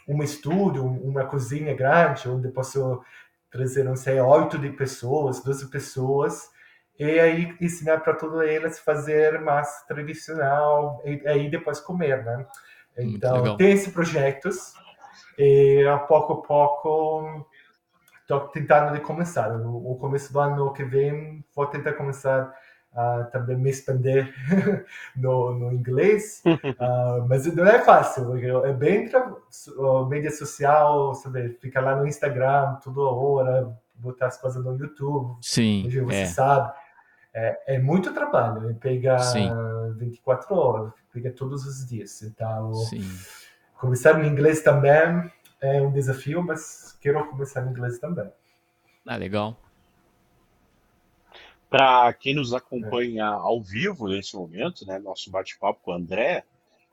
um 0.07 0.23
estúdio, 0.23 0.85
uma 0.85 1.25
cozinha 1.25 1.73
grande, 1.73 2.27
onde 2.27 2.49
posso 2.49 3.01
trazer, 3.51 3.83
não 3.83 3.95
sei, 3.95 4.19
oito 4.19 4.57
de 4.57 4.69
pessoas, 4.69 5.41
doze 5.43 5.67
pessoas, 5.69 6.49
e 6.99 7.19
aí 7.19 7.55
ensinar 7.61 7.99
para 7.99 8.13
todas 8.13 8.47
elas 8.49 8.79
fazer 8.79 9.39
massa 9.41 9.87
tradicional, 9.87 11.01
e 11.05 11.25
aí 11.27 11.49
depois 11.49 11.79
comer, 11.79 12.23
né? 12.23 12.45
Então, 12.97 13.55
tem 13.55 13.71
esses 13.71 13.93
projetos, 13.93 14.73
e 15.37 15.87
a 15.87 15.97
pouco 15.97 16.33
a 16.33 16.41
pouco 16.41 17.47
Estou 18.29 18.41
tentando 18.49 18.93
de 18.93 18.99
começar. 18.99 19.49
No, 19.57 19.95
começo 19.95 20.31
do 20.31 20.39
ano 20.39 20.71
que 20.71 20.83
vem, 20.83 21.43
vou 21.55 21.65
tentar 21.65 21.93
começar 21.93 22.53
a 22.93 23.23
também 23.23 23.57
me 23.57 23.71
expandir 23.71 24.31
no, 25.17 25.51
no 25.51 25.73
inglês, 25.73 26.43
uh, 26.45 27.25
mas 27.27 27.47
não 27.55 27.65
é 27.65 27.79
fácil, 27.79 28.37
é 28.63 28.71
bem 28.71 29.09
uh, 29.09 30.05
mídia 30.05 30.29
social, 30.29 31.15
sabe, 31.15 31.57
fica 31.59 31.81
lá 31.81 31.95
no 31.95 32.05
Instagram 32.05 32.75
toda 32.83 33.01
hora, 33.01 33.75
botar 33.95 34.27
as 34.27 34.39
coisas 34.39 34.63
no 34.63 34.77
YouTube, 34.77 35.35
Sim, 35.41 35.89
você 36.05 36.15
é. 36.15 36.25
sabe, 36.27 36.71
é, 37.33 37.75
é 37.75 37.79
muito 37.79 38.13
trabalho, 38.13 38.75
pega 38.75 39.19
Sim. 39.19 39.49
24 39.97 40.55
horas, 40.55 40.93
pega 41.13 41.31
todos 41.31 41.65
os 41.65 41.87
dias, 41.87 42.21
então 42.21 42.73
Sim. 42.73 43.01
começar 43.77 44.23
em 44.23 44.27
inglês 44.27 44.61
também 44.61 45.31
é 45.61 45.81
um 45.81 45.91
desafio, 45.91 46.41
mas 46.41 46.97
quero 47.01 47.25
começar 47.27 47.65
em 47.65 47.69
inglês 47.69 47.99
também. 47.99 48.31
Ah, 49.05 49.17
legal. 49.17 49.57
Para 51.69 52.11
quem 52.13 52.33
nos 52.33 52.53
acompanha 52.53 53.27
ao 53.27 53.61
vivo 53.61 54.07
nesse 54.07 54.35
momento, 54.35 54.85
né, 54.85 54.97
nosso 54.97 55.29
bate-papo 55.29 55.79
com 55.83 55.91
o 55.91 55.93
André, 55.93 56.43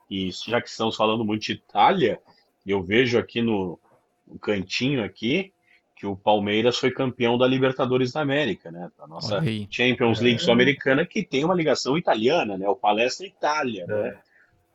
e 0.09 0.29
já 0.31 0.61
que 0.61 0.69
estamos 0.69 0.95
falando 0.95 1.25
muito 1.25 1.43
de 1.43 1.53
Itália, 1.53 2.21
eu 2.65 2.83
vejo 2.83 3.17
aqui 3.17 3.41
no, 3.41 3.79
no 4.25 4.37
cantinho 4.37 5.03
aqui 5.03 5.51
que 5.97 6.05
o 6.05 6.15
Palmeiras 6.15 6.77
foi 6.77 6.91
campeão 6.91 7.37
da 7.37 7.47
Libertadores 7.47 8.11
da 8.11 8.21
América, 8.21 8.71
né? 8.71 8.91
A 8.99 9.07
nossa. 9.07 9.41
Champions 9.69 10.19
League 10.19 10.35
É. 10.35 10.39
sul-americana 10.39 11.05
que 11.05 11.23
tem 11.23 11.43
uma 11.43 11.55
ligação 11.55 11.97
italiana, 11.97 12.57
né? 12.57 12.69
O 12.69 12.75
Palestra 12.75 13.25
Itália, 13.25 13.85
né? 13.87 14.17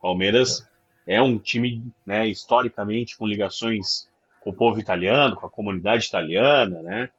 Palmeiras 0.01 0.67
é 1.07 1.21
um 1.21 1.37
time, 1.37 1.81
né, 2.05 2.27
historicamente 2.27 3.17
com 3.17 3.25
ligações 3.25 4.09
com 4.41 4.49
o 4.49 4.53
povo 4.53 4.79
italiano, 4.79 5.37
com 5.37 5.45
a 5.45 5.49
comunidade 5.49 6.05
italiana, 6.05 6.81
né? 6.81 7.09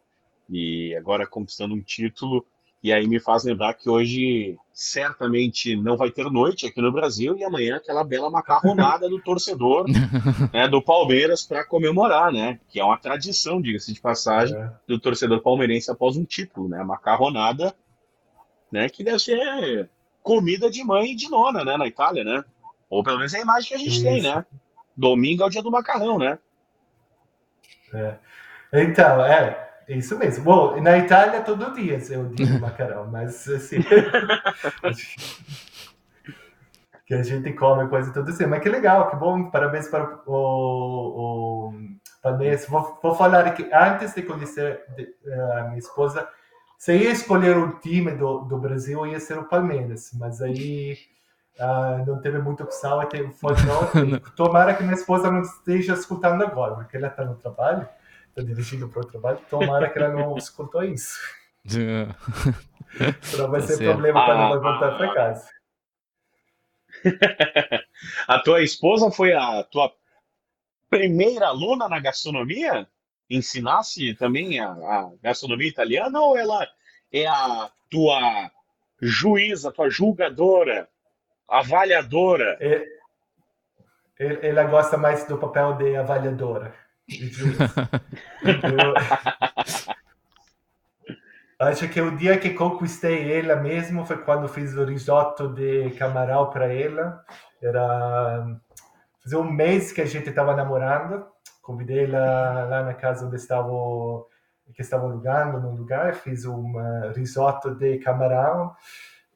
E 0.50 0.94
agora 0.94 1.26
conquistando 1.26 1.74
um 1.74 1.80
título. 1.80 2.44
E 2.84 2.92
aí 2.92 3.08
me 3.08 3.18
faz 3.18 3.44
lembrar 3.44 3.72
que 3.72 3.88
hoje 3.88 4.58
certamente 4.70 5.74
não 5.74 5.96
vai 5.96 6.10
ter 6.10 6.30
noite 6.30 6.66
aqui 6.66 6.82
no 6.82 6.92
Brasil 6.92 7.34
e 7.34 7.42
amanhã 7.42 7.76
aquela 7.76 8.04
bela 8.04 8.28
macarronada 8.28 9.08
do 9.08 9.18
torcedor 9.22 9.86
né, 10.52 10.68
do 10.68 10.82
Palmeiras 10.82 11.46
para 11.46 11.64
comemorar, 11.64 12.30
né? 12.30 12.60
Que 12.68 12.78
é 12.78 12.84
uma 12.84 12.98
tradição, 12.98 13.58
diga-se 13.58 13.90
de 13.90 14.02
passagem, 14.02 14.54
É. 14.54 14.70
do 14.86 14.98
torcedor 15.00 15.40
palmeirense 15.40 15.90
após 15.90 16.18
um 16.18 16.26
título, 16.26 16.68
né? 16.68 16.78
A 16.78 16.84
macarronada, 16.84 17.74
né? 18.70 18.86
Que 18.90 19.02
deve 19.02 19.18
ser 19.18 19.88
comida 20.22 20.70
de 20.70 20.84
mãe 20.84 21.12
e 21.12 21.16
de 21.16 21.30
nona, 21.30 21.64
né? 21.64 21.78
Na 21.78 21.86
Itália, 21.86 22.22
né? 22.22 22.44
Ou 22.90 23.02
pelo 23.02 23.16
menos 23.16 23.32
é 23.32 23.38
a 23.38 23.42
imagem 23.42 23.68
que 23.70 23.74
a 23.74 23.78
gente 23.78 24.02
tem, 24.02 24.18
Isso. 24.18 24.28
né? 24.28 24.44
Domingo 24.94 25.42
é 25.42 25.46
o 25.46 25.50
dia 25.50 25.62
do 25.62 25.70
macarrão, 25.70 26.18
né? 26.18 26.38
Então, 28.74 29.24
é, 29.24 29.70
isso 29.88 30.18
mesmo. 30.18 30.44
Bom, 30.44 30.80
na 30.80 30.98
Itália 30.98 31.42
todo 31.42 31.74
dia 31.74 31.96
é 32.10 32.18
o 32.18 32.28
dia 32.28 32.46
do 32.46 32.60
macarrão, 32.60 33.06
mas 33.10 33.46
assim. 33.48 33.78
que 37.06 37.14
a 37.14 37.22
gente 37.22 37.52
come 37.52 37.88
coisa 37.88 38.12
todo 38.12 38.32
dia. 38.32 38.48
Mas 38.48 38.62
que 38.62 38.68
legal, 38.68 39.10
que 39.10 39.16
bom, 39.16 39.50
parabéns 39.50 39.88
para 39.88 40.20
o, 40.26 40.32
o, 40.34 41.68
o 41.68 41.74
Palmeiras. 42.22 42.66
Vou, 42.68 42.98
vou 43.02 43.14
falar 43.14 43.52
que 43.54 43.68
antes 43.72 44.14
de 44.14 44.22
conhecer 44.22 44.82
de- 44.96 45.14
a 45.58 45.64
minha 45.64 45.78
esposa, 45.78 46.26
se 46.78 46.96
ia 46.96 47.10
escolher 47.10 47.56
um 47.56 47.78
time 47.78 48.12
do, 48.12 48.40
do 48.40 48.58
Brasil, 48.58 49.06
ia 49.06 49.20
ser 49.20 49.38
o 49.38 49.44
Palmeiras, 49.44 50.10
mas 50.14 50.40
aí. 50.40 50.96
ah, 51.60 52.02
não 52.06 52.20
teve 52.20 52.38
muita 52.38 52.64
opção, 52.64 53.00
foi 53.34 53.52
outro. 53.70 54.30
Tomara 54.34 54.74
que 54.74 54.82
minha 54.82 54.94
esposa 54.94 55.30
não 55.30 55.42
esteja 55.42 55.92
escutando 55.94 56.42
agora, 56.42 56.74
porque 56.76 56.96
ela 56.96 57.08
está 57.08 57.24
no 57.24 57.34
trabalho, 57.36 57.86
está 58.34 58.42
dirigindo 58.42 58.88
para 58.88 59.02
o 59.02 59.06
trabalho. 59.06 59.38
Tomara 59.48 59.88
que 59.90 59.98
ela 59.98 60.08
não 60.08 60.36
escutou 60.36 60.82
isso. 60.82 61.18
Senão 63.22 63.50
vai 63.50 63.60
Tá 63.60 63.66
ser 63.68 63.78
problema 63.84 64.24
quando 64.24 64.40
Ah, 64.40 64.48
vai 64.48 64.58
voltar 64.58 64.96
para 64.98 65.14
casa. 65.14 65.50
A 68.28 68.38
tua 68.40 68.62
esposa 68.62 69.10
foi 69.10 69.32
a 69.32 69.62
tua 69.64 69.92
primeira 70.90 71.48
aluna 71.48 71.88
na 71.88 71.98
gastronomia? 72.00 72.86
Ensinasse 73.28 74.14
também 74.14 74.60
a, 74.60 74.68
a 74.70 75.10
gastronomia 75.22 75.68
italiana 75.68 76.20
ou 76.20 76.36
ela 76.36 76.66
é 77.12 77.26
a 77.26 77.70
tua 77.90 78.50
juíza, 79.00 79.72
tua 79.72 79.88
julgadora, 79.90 80.88
avaliadora? 81.48 82.58
E- 82.60 82.86
e- 84.20 84.46
Ela 84.46 84.64
gosta 84.64 84.96
mais 84.96 85.26
do 85.26 85.38
papel 85.38 85.74
de 85.74 85.96
avaliadora. 85.96 86.74
Acho 91.58 91.88
que 91.88 92.00
o 92.00 92.16
dia 92.16 92.38
que 92.38 92.50
conquistei 92.50 93.38
ela 93.38 93.56
mesmo 93.56 94.04
foi 94.06 94.18
quando 94.18 94.48
fiz 94.48 94.74
o 94.74 94.84
risotto 94.84 95.48
de 95.48 95.90
camarão 95.92 96.50
para 96.50 96.72
ela. 96.72 97.24
Era 97.62 98.58
fazia 99.22 99.38
um 99.38 99.50
mês 99.50 99.92
que 99.92 100.00
a 100.00 100.06
gente 100.06 100.28
estava 100.28 100.54
namorando. 100.56 101.26
Convidei 101.62 102.04
ela 102.04 102.64
lá 102.64 102.82
na 102.82 102.94
casa 102.94 103.26
onde 103.26 103.36
estava 103.36 103.70
que 104.74 104.82
estava 104.82 105.04
alugando 105.04 105.60
no 105.60 105.74
lugar, 105.74 106.14
fiz 106.14 106.44
um 106.44 106.80
eh, 106.80 107.12
risotto 107.14 107.74
de 107.74 107.98
camarão 107.98 108.74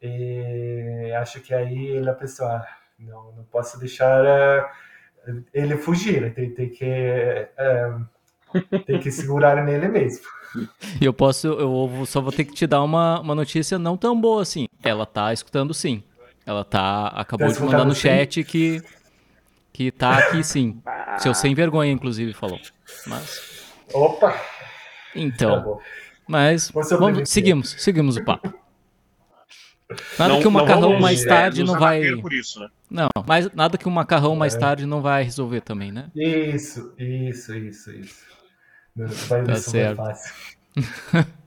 e 0.00 1.12
acho 1.16 1.40
que 1.40 1.52
aí 1.54 1.96
ela 1.96 2.14
pensou, 2.14 2.46
ah, 2.46 2.66
não, 2.98 3.32
não 3.32 3.44
posso 3.44 3.78
deixar 3.78 4.24
eh, 4.24 4.66
ele 5.52 5.76
fugir, 5.76 6.32
tem, 6.34 6.50
tem 6.50 6.68
que 6.68 6.84
eh, 6.84 7.94
tem 8.86 8.98
que 9.00 9.10
segurar 9.10 9.64
nele 9.64 9.88
mesmo. 9.88 10.24
E 11.00 11.04
eu 11.04 11.12
posso, 11.12 11.46
eu 11.46 12.04
só 12.06 12.20
vou 12.20 12.32
ter 12.32 12.44
que 12.44 12.54
te 12.54 12.66
dar 12.66 12.82
uma, 12.82 13.20
uma 13.20 13.34
notícia 13.34 13.78
não 13.78 13.96
tão 13.96 14.18
boa 14.18 14.42
assim. 14.42 14.66
Ela 14.82 15.04
tá 15.04 15.32
escutando 15.32 15.74
sim. 15.74 16.02
Ela 16.46 16.64
tá, 16.64 17.08
acabou 17.08 17.48
Tá 17.48 17.58
de 17.58 17.62
mandar 17.62 17.84
no 17.84 17.94
sim? 17.94 18.00
chat 18.00 18.42
que, 18.42 18.82
que 19.72 19.90
tá 19.90 20.16
aqui 20.16 20.42
sim. 20.42 20.80
Seu 21.18 21.34
sem 21.34 21.54
vergonha, 21.54 21.92
inclusive, 21.92 22.32
falou. 22.32 22.58
Mas, 23.06 23.42
Opa, 23.92 24.34
então, 25.14 25.78
mas 26.26 26.70
vamos, 26.70 27.28
seguimos, 27.28 27.76
seguimos 27.78 28.16
o 28.16 28.24
papo. 28.24 28.52
Nada 30.18 30.34
Não- 30.34 30.40
que 30.40 30.46
o 30.48 30.50
macarrão 30.50 30.80
vamos, 30.88 31.00
mais 31.00 31.24
é, 31.24 31.28
tarde 31.28 31.62
nos 31.62 31.72
não 31.72 31.80
vai. 31.80 32.02
isso, 32.32 32.60
né? 32.60 32.68
Não, 32.90 33.08
mas 33.26 33.50
nada 33.52 33.78
que 33.78 33.88
o 33.88 33.90
macarrão 33.90 34.36
mais 34.36 34.54
É. 34.54 34.58
tarde 34.58 34.84
não 34.84 35.00
vai 35.00 35.22
resolver 35.22 35.62
também, 35.62 35.90
né? 35.90 36.10
Isso, 36.14 36.92
isso, 36.98 37.54
isso, 37.56 37.90
isso. 37.92 38.26
Vai, 38.94 39.44
Tá 39.44 39.54
certo. 39.56 39.96
fácil. 39.96 40.34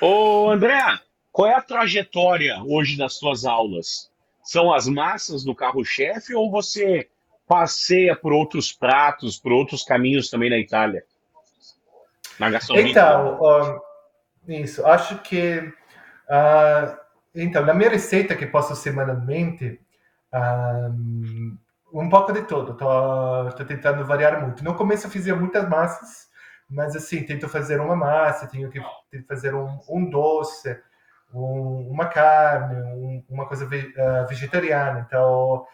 Ô, 0.00 0.50
André, 0.50 0.80
qual 1.32 1.48
é 1.48 1.54
a 1.54 1.62
trajetória 1.62 2.62
hoje 2.64 2.96
das 2.96 3.14
suas 3.14 3.44
aulas? 3.44 4.10
São 4.42 4.72
as 4.72 4.86
massas 4.86 5.42
do 5.44 5.54
carro-chefe 5.54 6.34
ou 6.34 6.50
você 6.50 7.08
passeia 7.48 8.14
por 8.14 8.32
outros 8.32 8.72
pratos, 8.72 9.38
por 9.38 9.52
outros 9.52 9.82
caminhos 9.82 10.28
também 10.28 10.50
na 10.50 10.58
Itália? 10.58 11.04
Na 12.38 12.50
gastronomia? 12.50 12.90
Então, 12.90 13.38
ó, 13.40 13.80
isso, 14.48 14.84
acho 14.86 15.18
que 15.22 15.72
ah, 16.28 16.98
então, 17.34 17.64
na 17.64 17.74
minha 17.74 17.90
receita 17.90 18.36
que 18.36 18.46
posto 18.46 18.74
semanalmente, 18.76 19.80
ah, 20.32 20.90
um 21.92 22.08
pouco 22.08 22.32
de 22.32 22.42
tudo. 22.42 22.72
Estou 23.48 23.66
tentando 23.66 24.04
variar 24.04 24.40
muito. 24.42 24.64
No 24.64 24.74
começo 24.74 25.06
eu 25.06 25.10
fazia 25.10 25.34
muitas 25.36 25.68
massas, 25.68 26.28
mas 26.68 26.96
assim, 26.96 27.22
tento 27.24 27.48
fazer 27.48 27.80
uma 27.80 27.96
massa, 27.96 28.46
tenho 28.48 28.70
que 28.70 28.80
fazer 29.28 29.54
um, 29.54 29.78
um 29.88 30.08
doce, 30.10 30.76
um- 31.32 31.88
uma 31.90 32.06
carne, 32.08 32.76
um- 32.94 33.24
uma 33.28 33.46
coisa 33.46 33.66
ve- 33.66 33.94
ah, 33.98 34.24
vegetariana. 34.28 35.00
Então, 35.06 35.66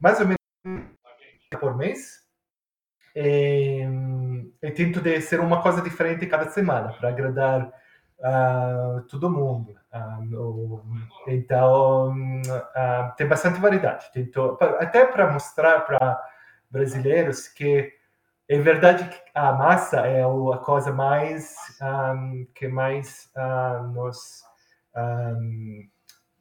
mais 0.00 0.20
ou 0.20 0.26
menos 0.26 0.38
por 1.60 1.76
mês. 1.76 2.20
E, 3.14 3.84
e 4.62 4.70
tento 4.70 5.00
de 5.00 5.20
ser 5.20 5.40
uma 5.40 5.62
coisa 5.62 5.82
diferente 5.82 6.26
cada 6.26 6.48
semana 6.50 6.92
para 6.94 7.08
agradar 7.08 7.72
a 8.22 9.02
todo 9.08 9.30
mundo. 9.30 9.74
No- 10.22 10.82
então, 11.26 12.14
ah, 12.74 13.12
tem 13.16 13.26
bastante 13.26 13.60
variedade. 13.60 14.10
Tento, 14.12 14.56
pa- 14.56 14.76
até 14.80 15.04
para 15.06 15.32
mostrar 15.32 15.80
para 15.80 16.20
brasileiros 16.70 17.48
que 17.48 17.92
é 18.48 18.58
verdade 18.58 19.08
que 19.08 19.20
a 19.34 19.52
massa 19.52 20.00
é 20.06 20.22
a 20.22 20.58
coisa 20.58 20.92
mais 20.92 21.54
ah, 21.80 22.14
que 22.54 22.68
mais 22.68 23.30
nos 23.92 24.42
ah, 24.94 25.34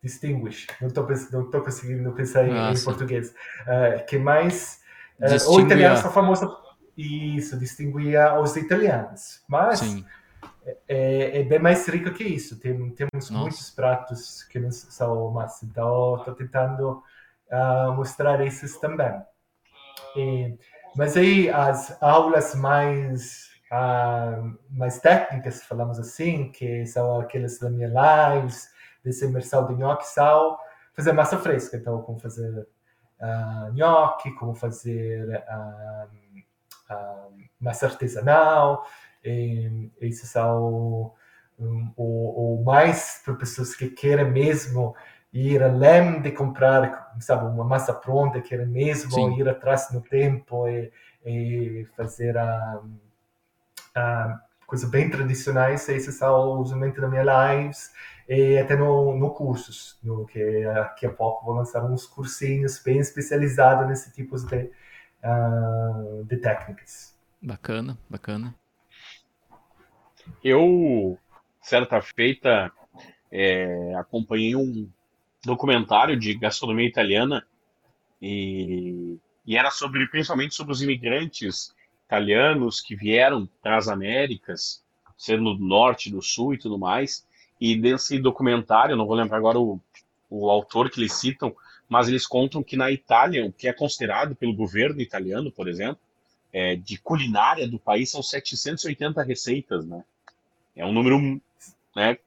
distinguish. 0.03 0.67
Não 0.79 0.87
estou 0.87 1.07
não 1.31 1.49
tô 1.49 1.61
conseguindo 1.61 2.11
pensar 2.13 2.47
em, 2.47 2.83
português. 2.83 3.33
Ah, 3.67 3.99
que 4.03 4.17
mais 4.17 4.79
ah, 5.21 5.25
o 5.49 5.59
italiano 5.59 5.97
são 5.97 6.11
famoso 6.11 6.55
isso, 6.97 7.57
distinguia 7.57 8.39
os 8.39 8.55
italianos. 8.55 9.43
Mas 9.47 9.79
Sim. 9.79 10.05
É, 10.87 11.39
é 11.39 11.43
bem 11.43 11.59
mais 11.59 11.87
rico 11.87 12.11
que 12.13 12.23
isso. 12.23 12.59
Tem, 12.59 12.73
temos 12.91 13.29
Nossa. 13.29 13.33
muitos 13.33 13.69
pratos 13.71 14.43
que 14.43 14.59
não 14.59 14.71
são 14.71 15.31
massa. 15.31 15.65
Então, 15.65 16.17
estou 16.17 16.35
tentando 16.35 17.03
ah, 17.51 17.91
mostrar 17.95 18.45
esses 18.45 18.77
também. 18.79 19.21
E- 20.15 20.57
mas 20.95 21.15
aí, 21.15 21.49
as 21.49 22.01
aulas 22.01 22.55
mais 22.55 23.49
uh, 23.71 24.57
mais 24.69 24.99
técnicas, 24.99 25.63
falamos 25.63 25.99
assim, 25.99 26.51
que 26.51 26.85
são 26.85 27.19
aquelas 27.19 27.59
da 27.59 27.69
minha 27.69 27.87
lives, 27.87 28.69
dessa 29.03 29.25
imersão 29.25 29.67
de 29.67 29.75
nhoque, 29.75 30.05
são 30.07 30.57
fazer 30.93 31.11
massa 31.13 31.37
fresca. 31.37 31.77
Então, 31.77 32.01
como 32.01 32.19
fazer 32.19 32.67
uh, 33.21 33.71
nhoque, 33.73 34.31
como 34.35 34.55
fazer 34.55 35.43
uh, 35.47 36.09
massa 37.59 37.87
artesanal. 37.87 38.85
Esses 39.23 40.29
são 40.29 41.13
um, 41.59 41.91
o, 41.95 42.59
o 42.59 42.63
mais 42.63 43.21
para 43.23 43.35
pessoas 43.35 43.75
que 43.75 43.89
querem 43.89 44.31
mesmo 44.31 44.95
ir 45.31 45.61
além 45.61 46.21
de 46.21 46.31
comprar, 46.31 47.13
sabe, 47.19 47.45
uma 47.45 47.63
massa 47.63 47.93
pronta, 47.93 48.41
querem 48.41 48.65
mesmo 48.65 49.11
Sim. 49.11 49.39
ir 49.39 49.47
atrás 49.47 49.91
no 49.93 50.01
tempo 50.01 50.67
e, 50.67 50.91
e 51.25 51.85
fazer 51.95 52.37
a, 52.37 52.81
a 53.95 54.39
coisa 54.65 54.87
bem 54.87 55.09
tradicionais. 55.09 55.87
Esses 55.89 56.15
são 56.15 56.59
usualmente 56.59 56.99
nas 56.99 57.09
minhas 57.09 57.27
lives 57.27 57.91
e 58.27 58.57
até 58.57 58.75
no, 58.75 59.15
no 59.17 59.31
cursos, 59.31 59.99
no, 60.03 60.25
que 60.25 60.63
daqui 60.63 61.05
a 61.05 61.11
pouco 61.11 61.45
vou 61.45 61.55
lançar 61.55 61.83
uns 61.83 62.05
cursinhos 62.05 62.81
bem 62.83 62.99
especializados 62.99 63.87
nesse 63.87 64.11
tipo 64.13 64.35
de, 64.37 64.71
uh, 65.23 66.23
de 66.25 66.37
técnicas. 66.37 67.15
Bacana, 67.41 67.97
bacana. 68.09 68.53
Eu, 70.43 71.17
certa 71.61 72.01
feita, 72.01 72.71
é, 73.31 73.93
acompanhei 73.95 74.55
um 74.55 74.89
documentário 75.43 76.17
de 76.17 76.33
gastronomia 76.33 76.87
italiana 76.87 77.45
e, 78.21 79.17
e 79.45 79.57
era 79.57 79.71
sobre, 79.71 80.07
principalmente 80.07 80.55
sobre 80.55 80.73
os 80.73 80.81
imigrantes 80.81 81.73
italianos 82.05 82.81
que 82.81 82.95
vieram 82.95 83.47
para 83.61 83.77
as 83.77 83.87
Américas, 83.87 84.83
sendo 85.17 85.55
do 85.55 85.63
norte, 85.63 86.09
do 86.09 86.21
sul 86.21 86.53
e 86.53 86.57
tudo 86.57 86.77
mais. 86.77 87.25
E 87.59 87.75
desse 87.75 88.17
documentário, 88.19 88.95
não 88.95 89.05
vou 89.05 89.15
lembrar 89.15 89.37
agora 89.37 89.59
o, 89.59 89.79
o 90.29 90.49
autor 90.49 90.89
que 90.89 90.99
eles 90.99 91.13
citam, 91.13 91.55
mas 91.87 92.07
eles 92.07 92.25
contam 92.25 92.63
que 92.63 92.77
na 92.77 92.91
Itália, 92.91 93.45
o 93.45 93.51
que 93.51 93.67
é 93.67 93.73
considerado 93.73 94.35
pelo 94.35 94.55
governo 94.55 95.01
italiano, 95.01 95.51
por 95.51 95.67
exemplo, 95.67 95.99
é, 96.51 96.75
de 96.75 96.97
culinária 96.97 97.67
do 97.67 97.77
país 97.77 98.09
são 98.09 98.23
780 98.23 99.21
receitas, 99.23 99.85
né? 99.85 100.03
É 100.79 100.85
um 100.85 100.93
número, 100.93 101.19
né? 101.93 102.17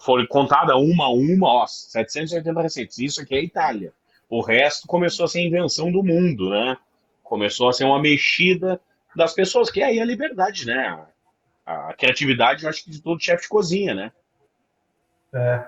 Foi 0.00 0.24
contada 0.28 0.76
uma 0.76 1.06
a 1.06 1.12
uma, 1.12 1.48
ó, 1.48 1.66
780 1.66 2.62
receitas. 2.62 2.98
Isso 2.98 3.20
aqui 3.20 3.34
é 3.34 3.42
Itália. 3.42 3.92
O 4.30 4.40
resto 4.40 4.86
começou 4.86 5.24
a 5.24 5.28
ser 5.28 5.40
invenção 5.40 5.90
do 5.90 6.02
mundo, 6.04 6.48
né? 6.50 6.76
Começou 7.24 7.68
a 7.68 7.72
ser 7.72 7.84
uma 7.84 8.00
mexida 8.00 8.80
das 9.16 9.34
pessoas, 9.34 9.68
que 9.68 9.82
é 9.82 9.86
aí 9.86 10.00
a 10.00 10.04
liberdade, 10.04 10.64
né? 10.64 11.04
A, 11.66 11.88
a 11.90 11.94
criatividade, 11.94 12.62
eu 12.62 12.70
acho 12.70 12.84
que 12.84 12.90
de 12.90 13.02
todo 13.02 13.20
chefe 13.20 13.42
de 13.42 13.48
cozinha, 13.48 13.94
né? 13.94 14.12
É. 15.32 15.64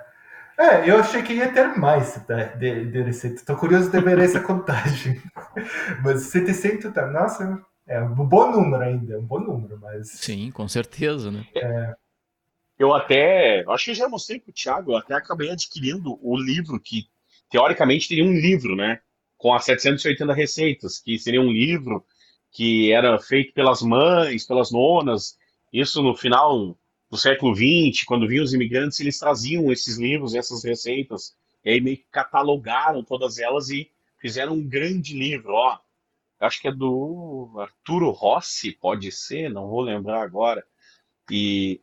é. 0.57 0.91
eu 0.91 1.01
achei 1.01 1.23
que 1.23 1.33
ia 1.33 1.53
ter 1.53 1.77
mais 1.77 2.25
né, 2.29 2.55
de, 2.57 2.87
de 2.87 3.03
receita. 3.03 3.37
Estou 3.37 3.57
curioso 3.57 3.91
de 3.91 4.01
ver 4.01 4.21
essa 4.21 4.39
contagem. 4.41 5.21
Mas 6.05 6.23
700, 6.27 6.93
tá, 6.93 7.09
nossa, 7.09 7.61
é 7.89 8.01
um 8.01 8.15
bom 8.15 8.53
número 8.53 8.85
ainda, 8.85 9.19
um 9.19 9.25
bom 9.25 9.41
número, 9.41 9.77
mas... 9.81 10.11
Sim, 10.11 10.53
com 10.53 10.69
certeza, 10.69 11.33
né? 11.33 11.45
É. 11.57 11.95
Eu 12.81 12.95
até, 12.95 13.63
acho 13.69 13.85
que 13.85 13.95
já 13.95 14.09
mostrei 14.09 14.41
para 14.41 14.49
o 14.49 14.55
Thiago, 14.55 14.93
eu 14.93 14.97
até 14.97 15.13
acabei 15.13 15.51
adquirindo 15.51 16.19
o 16.23 16.35
livro 16.35 16.81
que, 16.81 17.07
teoricamente, 17.51 18.09
teria 18.09 18.25
um 18.25 18.33
livro, 18.33 18.75
né? 18.75 19.03
Com 19.37 19.53
as 19.53 19.67
780 19.67 20.33
receitas, 20.33 20.99
que 20.99 21.19
seria 21.19 21.43
um 21.43 21.53
livro 21.53 22.03
que 22.51 22.91
era 22.91 23.19
feito 23.19 23.53
pelas 23.53 23.83
mães, 23.83 24.47
pelas 24.47 24.71
nonas, 24.71 25.39
isso 25.71 26.03
no 26.03 26.17
final 26.17 26.75
do 27.11 27.19
século 27.19 27.55
XX, 27.55 28.03
quando 28.07 28.27
vinham 28.27 28.45
os 28.45 28.55
imigrantes, 28.55 28.99
eles 28.99 29.19
traziam 29.19 29.71
esses 29.71 29.99
livros, 29.99 30.35
essas 30.35 30.65
receitas, 30.65 31.37
e 31.63 31.73
aí 31.73 31.83
meio 31.83 31.99
que 31.99 32.07
catalogaram 32.11 33.05
todas 33.05 33.39
elas 33.39 33.69
e 33.69 33.91
fizeram 34.17 34.55
um 34.55 34.67
grande 34.67 35.13
livro, 35.13 35.53
ó. 35.53 35.79
Acho 36.41 36.59
que 36.63 36.69
é 36.69 36.73
do 36.73 37.51
Arturo 37.59 38.11
Rossi, 38.11 38.73
pode 38.73 39.13
ser, 39.13 39.51
não 39.51 39.69
vou 39.69 39.83
lembrar 39.83 40.23
agora. 40.23 40.65
E, 41.31 41.79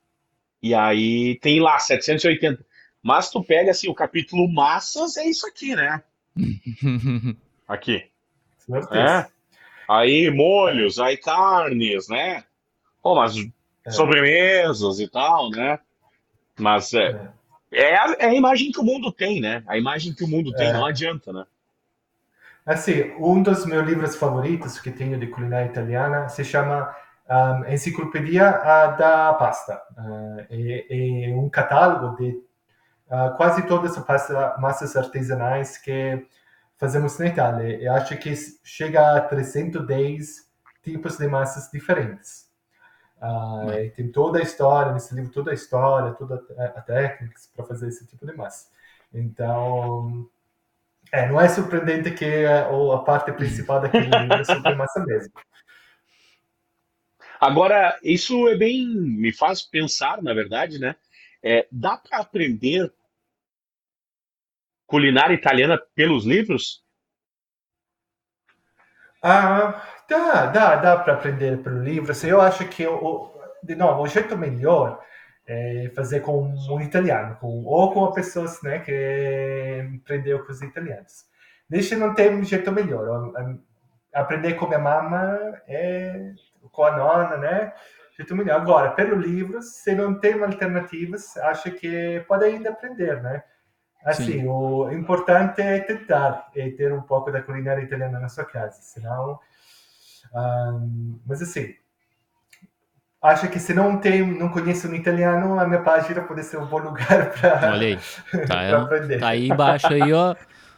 e 0.61 0.73
aí 0.73 1.37
tem 1.39 1.59
lá 1.59 1.79
780. 1.79 2.65
Mas 3.01 3.29
tu 3.29 3.43
pega 3.43 3.71
assim, 3.71 3.87
o 3.87 3.93
capítulo 3.93 4.51
massas 4.51 5.17
é 5.17 5.25
isso 5.25 5.47
aqui, 5.47 5.75
né? 5.75 6.01
aqui. 7.67 8.09
É. 8.91 9.25
Aí 9.87 10.29
molhos, 10.29 10.99
aí 10.99 11.15
carnes, 11.15 12.09
né? 12.09 12.43
Pô, 13.01 13.15
mas 13.15 13.35
é. 13.85 13.91
sobremesas 13.91 14.99
e 14.99 15.07
tal, 15.07 15.49
né? 15.49 15.79
Mas 16.59 16.93
é, 16.93 17.11
é. 17.11 17.37
É, 17.71 17.95
a, 17.95 18.15
é, 18.19 18.25
a, 18.27 18.33
imagem 18.33 18.71
que 18.71 18.79
o 18.79 18.83
mundo 18.83 19.11
tem, 19.11 19.39
né? 19.39 19.63
A 19.67 19.77
imagem 19.77 20.13
que 20.13 20.23
o 20.23 20.27
mundo 20.27 20.53
tem, 20.53 20.67
é. 20.67 20.73
não 20.73 20.85
adianta, 20.85 21.31
né? 21.31 21.45
Assim, 22.65 23.13
um 23.17 23.41
dos 23.41 23.65
meus 23.65 23.87
livros 23.87 24.15
favoritos 24.15 24.79
que 24.79 24.91
tenho 24.91 25.17
de 25.17 25.27
culinária 25.27 25.69
italiana 25.69 26.27
se 26.27 26.43
chama 26.43 26.93
um, 27.29 27.65
Enciclopedia 27.71 28.51
da 28.51 29.33
Pasta. 29.33 29.81
Uh, 29.97 30.45
é, 30.49 31.29
é, 31.29 31.35
um 31.35 31.49
catálogo 31.49 32.15
de 32.17 32.29
uh, 33.09 33.35
quase 33.35 33.63
todas 33.63 33.97
as 33.97 34.03
pasta, 34.03 34.55
massas 34.59 34.95
artesanais 34.95 35.77
que 35.77 36.25
fazemos 36.77 37.17
na 37.17 37.27
Itália. 37.27 37.81
Eu 37.81 37.93
acho 37.93 38.15
que 38.17 38.33
chega 38.63 39.17
a 39.17 39.21
310 39.21 40.47
tipos 40.83 41.17
de 41.17 41.27
massas 41.27 41.69
diferentes. 41.71 42.47
Uh, 43.17 43.91
tem 43.95 44.11
toda 44.11 44.39
a 44.39 44.43
história, 44.43 44.91
nesse 44.93 45.13
livro, 45.15 45.31
toda 45.31 45.51
a 45.51 45.53
história, 45.53 46.13
toda 46.13 46.35
a, 46.75 46.81
técnica 46.81 47.33
para 47.55 47.65
fazer 47.65 47.87
esse 47.87 48.05
tipo 48.05 48.25
de 48.25 48.33
massa. 48.33 48.67
Então, 49.11 50.29
é, 51.11 51.27
não 51.27 51.41
é 51.41 51.49
surpreendente 51.49 52.11
que 52.11 52.45
a, 52.45 52.67
a 52.67 52.99
parte 52.99 53.31
principal 53.31 53.81
daquele 53.81 54.05
livro 54.05 54.35
é 54.35 54.43
sobre 54.43 54.75
massa 54.75 55.03
mesmo. 55.03 55.33
Agora, 57.39 57.97
isso 58.03 58.47
é 58.47 58.55
bem. 58.55 58.87
me 58.87 59.33
faz 59.33 59.61
pensar, 59.61 60.21
na 60.21 60.33
verdade, 60.33 60.79
né? 60.79 60.95
É, 61.43 61.67
dá 61.71 61.97
para 61.97 62.19
aprender 62.19 62.91
culinária 64.85 65.33
italiana 65.33 65.79
pelos 65.95 66.25
livros? 66.25 66.83
Ah, 69.21 69.83
dá, 70.09 70.45
dá, 70.47 70.75
dá 70.77 70.97
para 70.97 71.13
aprender 71.13 71.61
pelo 71.61 71.83
livro. 71.83 72.11
Assim, 72.11 72.27
eu 72.27 72.41
acho 72.41 72.67
que, 72.67 72.85
o, 72.87 73.31
de 73.63 73.75
novo, 73.75 74.03
o 74.03 74.07
jeito 74.07 74.37
melhor 74.37 75.03
é 75.45 75.91
fazer 75.95 76.21
com 76.21 76.53
um 76.69 76.81
italiano, 76.81 77.35
com, 77.37 77.63
ou 77.63 77.91
com 77.93 78.01
uma 78.01 78.13
pessoa 78.13 78.45
né, 78.63 78.79
que 78.79 79.99
aprendeu 80.01 80.45
com 80.45 80.51
os 80.51 80.61
italianos. 80.61 81.25
Deixa 81.69 81.95
não 81.95 82.13
ter 82.13 82.31
um 82.31 82.43
jeito 82.43 82.71
melhor. 82.71 83.33
Aprender 84.13 84.53
com 84.55 84.67
minha 84.67 84.79
mama 84.79 85.61
é 85.67 86.33
com 86.71 86.83
a 86.83 86.95
nona, 86.95 87.37
né? 87.37 87.73
Jeito 88.15 88.35
melhor. 88.35 88.59
Agora, 88.59 88.91
pelo 88.91 89.15
livro, 89.15 89.61
se 89.61 89.93
não 89.93 90.19
tem 90.19 90.41
alternativas, 90.41 91.37
acho 91.37 91.71
que 91.71 92.23
pode 92.27 92.45
ainda 92.45 92.69
aprender, 92.69 93.21
né? 93.21 93.43
Assim, 94.03 94.39
Sim. 94.39 94.47
o 94.47 94.91
importante 94.91 95.61
é 95.61 95.79
tentar 95.79 96.49
e 96.55 96.71
ter 96.71 96.93
um 96.93 97.01
pouco 97.01 97.31
da 97.31 97.41
culinária 97.41 97.81
italiana 97.81 98.19
na 98.19 98.29
sua 98.29 98.45
casa, 98.45 98.81
senão... 98.81 99.39
Um, 100.33 101.19
mas 101.25 101.41
assim, 101.41 101.73
acho 103.21 103.47
que 103.49 103.59
se 103.59 103.73
não 103.73 103.97
tem, 103.97 104.25
não 104.25 104.49
conhece 104.49 104.87
um 104.87 104.93
italiano, 104.93 105.59
a 105.59 105.67
minha 105.67 105.81
página 105.81 106.21
pode 106.21 106.43
ser 106.43 106.57
um 106.57 106.65
bom 106.65 106.79
lugar 106.79 107.31
para 107.39 107.71
Olha 107.71 107.87
aí, 107.87 107.99
tá, 108.45 108.63
é, 108.63 108.73
aprender. 108.73 109.19
Tá 109.19 109.27
aí 109.29 109.49
embaixo 109.49 109.87
aí, 109.87 110.13
ó, 110.13 110.35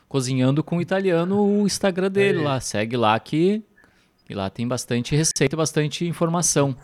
cozinhando 0.07 0.63
com 0.63 0.77
o 0.77 0.82
italiano, 0.82 1.45
o 1.45 1.65
Instagram 1.65 2.11
dele 2.11 2.41
é. 2.41 2.43
lá, 2.43 2.59
segue 2.59 2.97
lá 2.97 3.19
que 3.19 3.63
e 4.30 4.36
lá 4.36 4.49
tem 4.49 4.67
bastante 4.67 5.15
receita, 5.15 5.57
bastante 5.57 6.05
informação. 6.05 6.75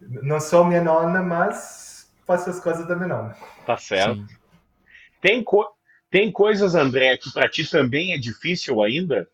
Não 0.00 0.40
sou 0.40 0.64
minha 0.64 0.82
nona, 0.82 1.22
mas 1.22 2.10
faço 2.26 2.48
as 2.48 2.58
coisas 2.58 2.86
da 2.88 2.96
minha 2.96 3.08
nona. 3.08 3.36
Tá 3.66 3.76
certo. 3.76 4.26
Sim. 4.26 4.36
Tem, 5.20 5.44
co 5.44 5.66
tem 6.10 6.32
coisas, 6.32 6.74
André, 6.74 7.16
que 7.18 7.30
para 7.32 7.48
ti 7.48 7.68
também 7.68 8.14
é 8.14 8.18
difícil 8.18 8.82
ainda? 8.82 9.28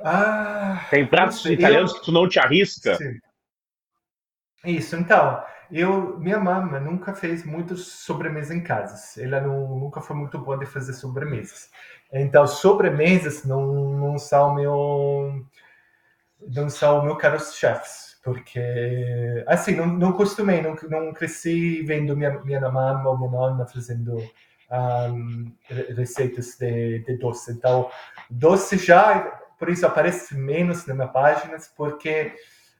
Ah, 0.00 0.86
tem 0.90 1.06
pratos 1.06 1.44
italianos 1.46 1.92
eu... 1.92 1.98
que 1.98 2.04
tu 2.04 2.12
não 2.12 2.28
te 2.28 2.38
arrisca? 2.38 2.96
Sim. 2.96 3.20
Isso, 4.64 4.96
então, 4.96 5.42
eu, 5.70 6.18
minha 6.18 6.38
mãe 6.38 6.80
nunca 6.80 7.14
fez 7.14 7.44
muitos 7.44 7.86
sobremesas 7.86 8.50
em 8.50 8.62
casa. 8.62 9.22
Ela 9.22 9.40
não, 9.40 9.78
nunca 9.78 10.00
foi 10.00 10.16
muito 10.16 10.38
boa 10.38 10.58
de 10.58 10.66
fazer 10.66 10.94
sobremesas. 10.94 11.70
Então, 12.12 12.46
sobremesas 12.46 13.44
não, 13.44 13.66
não 13.98 14.18
são 14.18 14.54
meu 14.54 15.44
não 16.46 16.68
são 16.68 17.02
meu 17.02 17.16
caros 17.16 17.54
chefes 17.54 18.18
porque 18.22 19.44
assim 19.46 19.74
não, 19.74 19.86
não 19.86 20.12
costumei 20.12 20.60
não, 20.60 20.76
não 20.90 21.12
cresci 21.12 21.82
vendo 21.82 22.16
minha 22.16 22.38
minha 22.44 22.60
mamãe 22.60 23.06
ou 23.06 23.16
minha 23.16 23.30
nonna 23.30 23.66
fazendo 23.66 24.16
um, 24.70 25.52
receitas 25.94 26.56
de, 26.58 27.00
de 27.00 27.16
doce. 27.18 27.52
Então 27.52 27.90
doce 28.30 28.78
já 28.78 29.20
por 29.58 29.68
isso 29.68 29.86
aparece 29.86 30.34
menos 30.34 30.86
na 30.86 30.94
minha 30.94 31.08
página 31.08 31.56
porque 31.76 32.34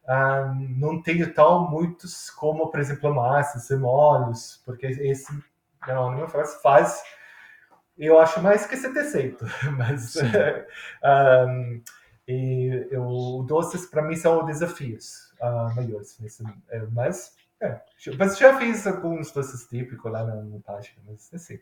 um, 0.08 0.68
não 0.76 1.02
tenho 1.02 1.32
tão 1.32 1.70
muitos 1.70 2.30
como, 2.30 2.68
por 2.68 2.80
exemplo, 2.80 3.14
massas 3.14 3.70
e 3.70 3.76
molhos, 3.76 4.62
porque 4.64 4.86
esse 4.86 5.32
não, 5.86 6.10
não 6.10 6.28
faz, 6.28 6.54
faz 6.62 7.02
eu 7.96 8.18
acho 8.18 8.42
mais 8.42 8.66
que 8.66 8.76
700, 8.76 9.50
mas 9.76 10.16
um, 10.16 11.82
e 12.26 12.88
eu, 12.90 13.44
doces 13.46 13.86
para 13.86 14.02
mim 14.02 14.16
são 14.16 14.44
desafios 14.44 15.32
uh, 15.40 15.74
maiores, 15.74 16.18
nesse, 16.18 16.42
é, 16.70 16.80
mas, 16.92 17.36
é, 17.60 17.80
mas 18.18 18.38
já 18.38 18.58
fiz 18.58 18.86
alguns 18.86 19.30
doces 19.30 19.66
típicos 19.68 20.10
lá 20.10 20.24
na, 20.24 20.42
na 20.42 20.60
página, 20.60 20.96
mas 21.06 21.32
assim. 21.32 21.58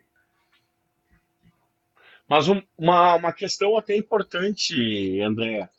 Mas 2.27 2.47
um, 2.47 2.61
uma, 2.77 3.15
uma 3.15 3.33
questão 3.33 3.77
até 3.77 3.95
importante, 3.95 5.21
André. 5.21 5.69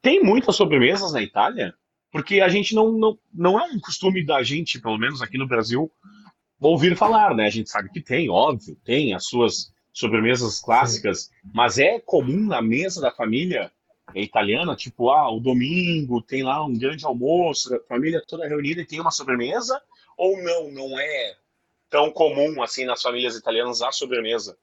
Tem 0.00 0.22
muitas 0.22 0.56
sobremesas 0.56 1.12
na 1.12 1.22
Itália? 1.22 1.74
Porque 2.10 2.40
a 2.40 2.48
gente 2.48 2.74
não, 2.74 2.92
não, 2.92 3.18
não 3.32 3.60
é 3.60 3.64
um 3.64 3.80
costume 3.80 4.24
da 4.24 4.42
gente, 4.42 4.80
pelo 4.80 4.98
menos 4.98 5.20
aqui 5.20 5.36
no 5.36 5.46
Brasil, 5.46 5.90
ouvir 6.60 6.96
falar, 6.96 7.34
né? 7.34 7.46
A 7.46 7.50
gente 7.50 7.70
sabe 7.70 7.90
que 7.90 8.00
tem, 8.00 8.30
óbvio, 8.30 8.76
tem 8.84 9.14
as 9.14 9.26
suas 9.26 9.72
sobremesas 9.92 10.60
clássicas, 10.60 11.24
Sim. 11.24 11.30
mas 11.52 11.78
é 11.78 12.00
comum 12.00 12.46
na 12.46 12.60
mesa 12.60 13.00
da 13.00 13.12
família 13.12 13.70
italiana, 14.14 14.76
tipo, 14.76 15.10
ah, 15.10 15.30
o 15.30 15.40
domingo 15.40 16.20
tem 16.20 16.42
lá 16.42 16.64
um 16.64 16.76
grande 16.76 17.04
almoço, 17.04 17.74
a 17.74 17.80
família 17.88 18.22
toda 18.26 18.46
reunida 18.46 18.80
e 18.80 18.86
tem 18.86 19.00
uma 19.00 19.10
sobremesa? 19.10 19.80
Ou 20.16 20.42
não, 20.42 20.70
não 20.70 20.98
é 20.98 21.34
tão 21.88 22.10
comum 22.10 22.62
assim 22.62 22.84
nas 22.84 23.02
famílias 23.02 23.36
italianas 23.36 23.82
a 23.82 23.92
sobremesa? 23.92 24.56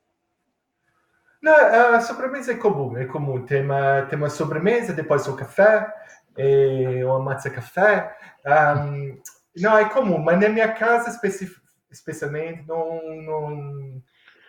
Não, 1.41 1.55
a 1.95 2.01
sobremesa 2.01 2.51
é 2.51 2.55
comum, 2.55 2.95
é 2.97 3.05
comum. 3.05 3.43
Tem 3.45 3.63
uma, 3.63 4.03
tem 4.03 4.17
uma 4.17 4.29
sobremesa, 4.29 4.93
depois 4.93 5.27
o 5.27 5.35
café, 5.35 5.91
e 6.37 7.03
uma 7.03 7.19
massa 7.19 7.49
café. 7.49 8.15
Um, 8.45 9.19
não, 9.57 9.77
é 9.77 9.89
comum, 9.89 10.19
mas 10.19 10.39
na 10.39 10.49
minha 10.49 10.71
casa 10.71 11.09
especificamente 11.09 11.60
especialmente 11.91 12.67
não, 12.67 13.01
não, 13.21 14.01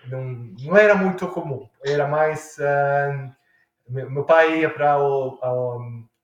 não, 0.07 0.25
não 0.61 0.77
era 0.77 0.95
muito 0.95 1.27
comum. 1.29 1.69
Era 1.85 2.07
mais. 2.07 2.57
Uh, 2.59 3.33
meu 3.89 4.25
pai 4.25 4.61
ia 4.61 4.71
para 4.71 4.95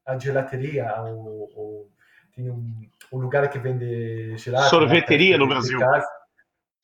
a 0.06 0.18
gelateria, 0.18 0.94
o, 1.02 1.88
tinha 2.34 2.52
um, 2.52 2.88
um, 3.12 3.18
lugar 3.18 3.48
que 3.50 3.58
vende 3.58 4.36
gelato. 4.38 4.70
Sorveteria 4.70 5.36
no 5.36 5.46
Brasil. 5.46 5.78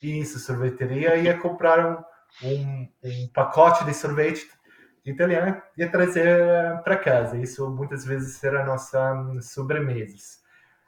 Isso, 0.02 0.38
sorveteria. 0.38 1.16
Ia 1.16 1.38
comprar 1.38 2.04
um, 2.42 2.46
um, 2.46 2.88
um 3.02 3.28
pacote 3.32 3.84
de 3.84 3.94
sorvete 3.94 4.46
italiano 5.04 5.62
e 5.76 5.82
ia 5.82 5.90
trazer 5.90 6.82
para 6.82 6.96
casa. 6.96 7.38
Isso 7.38 7.70
muitas 7.70 8.04
vezes 8.04 8.42
era 8.42 8.64
nossa 8.64 9.14
sobremesa. 9.40 10.38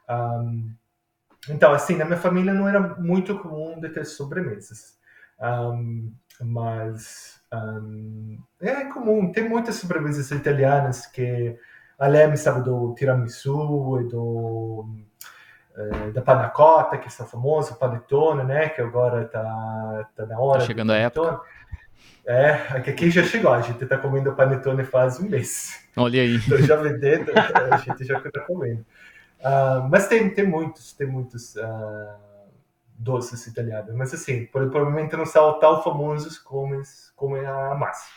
Um, 0.09 0.75
então, 1.49 1.71
assim, 1.73 1.95
na 1.95 2.05
minha 2.05 2.17
família 2.17 2.53
não 2.53 2.67
era 2.67 2.79
muito 2.79 3.37
comum 3.39 3.79
de 3.79 3.89
ter 3.89 4.05
sobremesas. 4.05 4.97
Um, 5.39 6.11
mas 6.41 7.39
um, 7.53 8.39
é 8.61 8.85
comum, 8.85 9.31
tem 9.31 9.47
muitas 9.47 9.75
sobremesas 9.75 10.31
italianas 10.31 11.05
que 11.05 11.55
a 11.97 12.07
Leme 12.07 12.37
sabe 12.37 12.63
do 12.63 12.93
tiramisu 12.95 14.01
e 14.01 14.07
do 14.07 14.85
eh, 15.77 16.11
da 16.11 16.21
panna 16.21 16.49
cotta, 16.49 16.97
que 16.97 17.07
está 17.07 17.23
famoso, 17.25 17.77
panetone, 17.77 18.43
né, 18.43 18.69
que 18.69 18.81
agora 18.81 19.23
está 19.23 20.09
tá 20.15 20.25
na 20.25 20.39
hora. 20.39 20.59
Tá 20.59 20.65
chegando 20.65 20.91
a 20.91 20.97
época. 20.97 21.39
É, 22.25 22.51
aqui 22.75 23.09
já 23.09 23.23
chegou, 23.23 23.53
a 23.53 23.61
gente 23.61 23.83
está 23.83 23.97
comendo 23.97 24.33
panetone 24.33 24.83
faz 24.83 25.19
um 25.19 25.29
mês. 25.29 25.87
Olha 25.95 26.21
aí. 26.21 26.35
Então 26.35 26.57
já 26.61 26.75
vendendo, 26.75 27.31
a 27.71 27.77
gente 27.77 28.03
já 28.03 28.17
está 28.17 28.41
comendo. 28.41 28.85
Uh, 29.39 29.87
mas 29.89 30.07
tem, 30.07 30.29
tem 30.29 30.45
muitos, 30.47 30.93
tem 30.93 31.07
muitos 31.07 31.55
uh, 31.55 32.15
doces 32.97 33.45
italianos. 33.47 33.93
Mas 33.95 34.13
assim, 34.13 34.45
provavelmente 34.45 35.15
não 35.15 35.25
são 35.25 35.59
tão 35.59 35.81
famosos 35.83 36.37
como, 36.37 36.81
como 37.15 37.35
a 37.35 37.75
massa. 37.75 38.07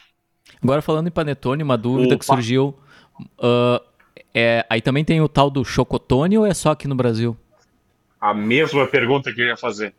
Agora 0.63 0.83
falando 0.83 1.09
em 1.09 1.13
panetone, 1.13 1.63
uma 1.63 1.77
dúvida 1.77 2.15
Opa. 2.15 2.19
que 2.19 2.25
surgiu. 2.25 2.79
Uh, 3.39 3.81
é, 4.35 4.65
aí 4.69 4.81
também 4.81 5.05
tem 5.05 5.21
o 5.21 5.29
tal 5.29 5.51
do 5.51 5.65
chocotone 5.65 6.39
ou 6.39 6.47
é 6.47 6.55
só 6.55 6.71
aqui 6.71 6.89
no 6.89 6.95
Brasil? 6.95 7.37
A 8.21 8.35
mesma 8.35 8.87
pergunta 8.87 9.33
que 9.33 9.41
eu 9.41 9.47
ia 9.47 9.57
fazer. 9.57 9.95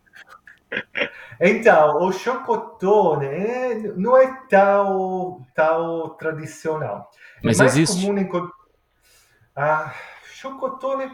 Então, 1.43 2.03
o 2.03 2.11
chocotone 2.11 3.25
é, 3.25 3.75
não 3.95 4.15
é 4.15 4.31
tão, 4.47 5.43
tão 5.55 6.09
tradicional. 6.09 7.09
É 7.37 7.39
Mas 7.43 7.59
é 7.59 7.63
mais 7.63 7.75
existe? 7.75 8.05
comum 8.05 8.19
encontrar. 8.19 8.53
Ah, 9.55 9.91
chocotone, 10.41 11.11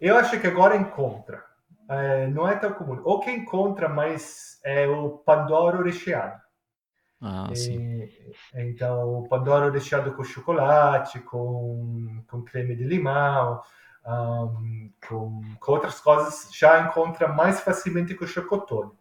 eu 0.00 0.16
acho 0.16 0.40
que 0.40 0.46
agora 0.46 0.76
encontra. 0.76 1.44
É, 1.88 2.26
não 2.28 2.48
é 2.48 2.56
tão 2.56 2.72
comum. 2.72 3.00
O 3.04 3.20
que 3.20 3.30
encontra 3.30 3.88
mais 3.88 4.58
é 4.64 4.88
o 4.88 5.10
pandoro 5.10 5.82
recheado. 5.82 6.42
Ah, 7.20 7.48
sim. 7.54 8.08
então, 8.54 9.20
o 9.20 9.28
pandoro 9.28 9.72
recheado 9.72 10.12
com 10.12 10.24
chocolate, 10.24 11.20
com, 11.20 12.22
com 12.28 12.42
creme 12.42 12.76
de 12.76 12.84
limão, 12.84 13.62
um, 14.06 14.90
com, 15.08 15.40
com, 15.58 15.72
outras 15.72 16.00
coisas, 16.00 16.50
já 16.52 16.80
encontra 16.80 17.28
mais 17.28 17.60
facilmente 17.60 18.14
com 18.14 18.24
o 18.24 18.28
chocotone. 18.28 18.92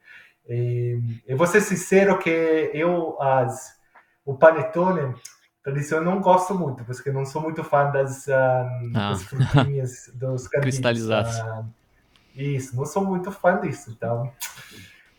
E, 0.48 1.22
e 1.28 1.36
vou 1.36 1.48
ser 1.48 1.62
sincero 1.62 2.18
que 2.18 2.72
eu, 2.74 3.22
as, 3.22 3.78
o 4.26 4.38
panetone, 4.38 5.14
tradição 5.64 6.00
eu 6.00 6.04
não 6.04 6.20
gosto 6.20 6.54
muito, 6.54 6.84
porque 6.84 7.10
eu 7.10 7.14
não 7.14 7.26
sou 7.26 7.42
muito 7.42 7.64
fã 7.64 7.90
das, 7.90 8.28
um, 8.28 8.32
ah. 8.32 9.10
das 9.10 9.24
frutinhas, 9.24 10.12
dos 10.16 10.48
cristalizados. 10.48 11.40
Uh, 11.40 11.66
isso, 12.36 12.76
não 12.76 12.86
sou 12.86 13.06
muito 13.06 13.32
fã 13.32 13.60
disso. 13.60 13.92
Então, 13.92 14.32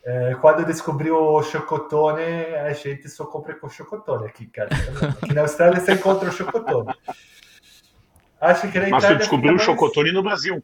é, 0.04 0.34
quando 0.34 0.60
eu 0.60 0.66
descobri 0.66 1.10
o 1.10 1.42
chocotone, 1.42 2.22
a 2.22 2.72
gente 2.74 3.08
só 3.08 3.24
compra 3.24 3.54
com 3.54 3.68
chocotone 3.70 4.26
aqui, 4.26 4.46
cara. 4.46 4.68
Aqui 5.22 5.32
na 5.32 5.42
Austrália 5.42 5.80
você 5.80 5.94
encontra 5.94 6.28
o 6.28 6.32
chocotone. 6.32 6.94
Acho 8.40 8.70
que 8.70 8.78
na 8.78 8.88
Mas 8.90 9.04
você 9.04 9.14
descobriu 9.14 9.54
o 9.54 9.58
chocotone 9.58 10.12
no 10.12 10.22
Brasil. 10.22 10.62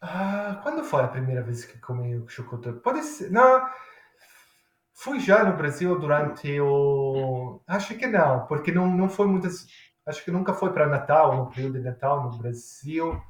Ah, 0.00 0.60
quando 0.62 0.84
foi 0.84 1.02
a 1.02 1.08
primeira 1.08 1.42
vez 1.42 1.64
que 1.64 1.78
comi 1.78 2.16
o 2.16 2.28
chocotone? 2.28 2.78
Pode 2.80 3.02
ser. 3.02 3.30
Não. 3.30 3.66
Fui 4.98 5.20
já 5.20 5.44
no 5.44 5.54
Brasil 5.54 5.98
durante 5.98 6.58
o. 6.58 7.60
Acho 7.66 7.94
que 7.96 8.06
não, 8.06 8.46
porque 8.46 8.72
não, 8.72 8.88
não 8.88 9.10
foi 9.10 9.26
muitas. 9.26 9.66
Acho 10.06 10.24
que 10.24 10.30
nunca 10.30 10.54
foi 10.54 10.72
para 10.72 10.88
Natal, 10.88 11.36
no 11.36 11.50
período 11.50 11.78
de 11.78 11.84
Natal 11.84 12.24
no 12.24 12.38
Brasil. 12.38 13.20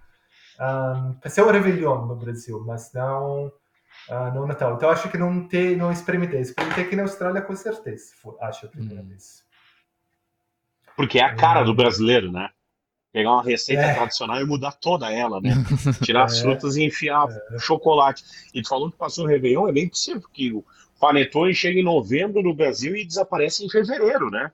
Um, 0.60 1.14
passei 1.14 1.42
o 1.42 1.50
Réveillon 1.50 2.06
no 2.06 2.14
Brasil, 2.14 2.62
mas 2.64 2.92
não, 2.92 3.46
uh, 3.46 4.32
no 4.32 4.46
Natal. 4.46 4.74
Então 4.74 4.88
acho 4.88 5.10
que 5.10 5.18
não, 5.18 5.48
te, 5.48 5.74
não 5.74 5.90
experimentei. 5.90 6.40
Experimentei 6.40 6.84
aqui 6.84 6.94
na 6.94 7.02
Austrália 7.02 7.42
com 7.42 7.56
certeza, 7.56 8.14
foi, 8.22 8.36
acho 8.42 8.66
a 8.66 8.68
primeira 8.68 9.02
hum. 9.02 9.08
vez. 9.08 9.44
Porque 10.96 11.18
é 11.18 11.24
a 11.24 11.34
cara 11.34 11.64
do 11.64 11.74
brasileiro, 11.74 12.30
né? 12.30 12.48
Pegar 13.12 13.32
uma 13.32 13.42
receita 13.42 13.82
é. 13.82 13.94
tradicional 13.94 14.40
e 14.40 14.46
mudar 14.46 14.72
toda 14.72 15.12
ela, 15.12 15.40
né? 15.40 15.50
Tirar 16.04 16.20
é. 16.20 16.24
as 16.24 16.40
frutas 16.40 16.76
e 16.76 16.84
enfiar 16.84 17.26
é. 17.28 17.58
chocolate. 17.58 18.22
E 18.54 18.62
tu 18.62 18.68
falou 18.68 18.90
que 18.90 18.96
passou 18.96 19.24
o 19.24 19.28
Réveillon, 19.28 19.68
é 19.68 19.72
bem 19.72 19.88
possível, 19.88 20.22
o 20.22 20.85
panetone 21.00 21.54
chega 21.54 21.78
em 21.78 21.84
novembro 21.84 22.42
no 22.42 22.54
Brasil 22.54 22.96
e 22.96 23.04
desaparece 23.04 23.64
em 23.64 23.70
fevereiro, 23.70 24.30
né? 24.30 24.50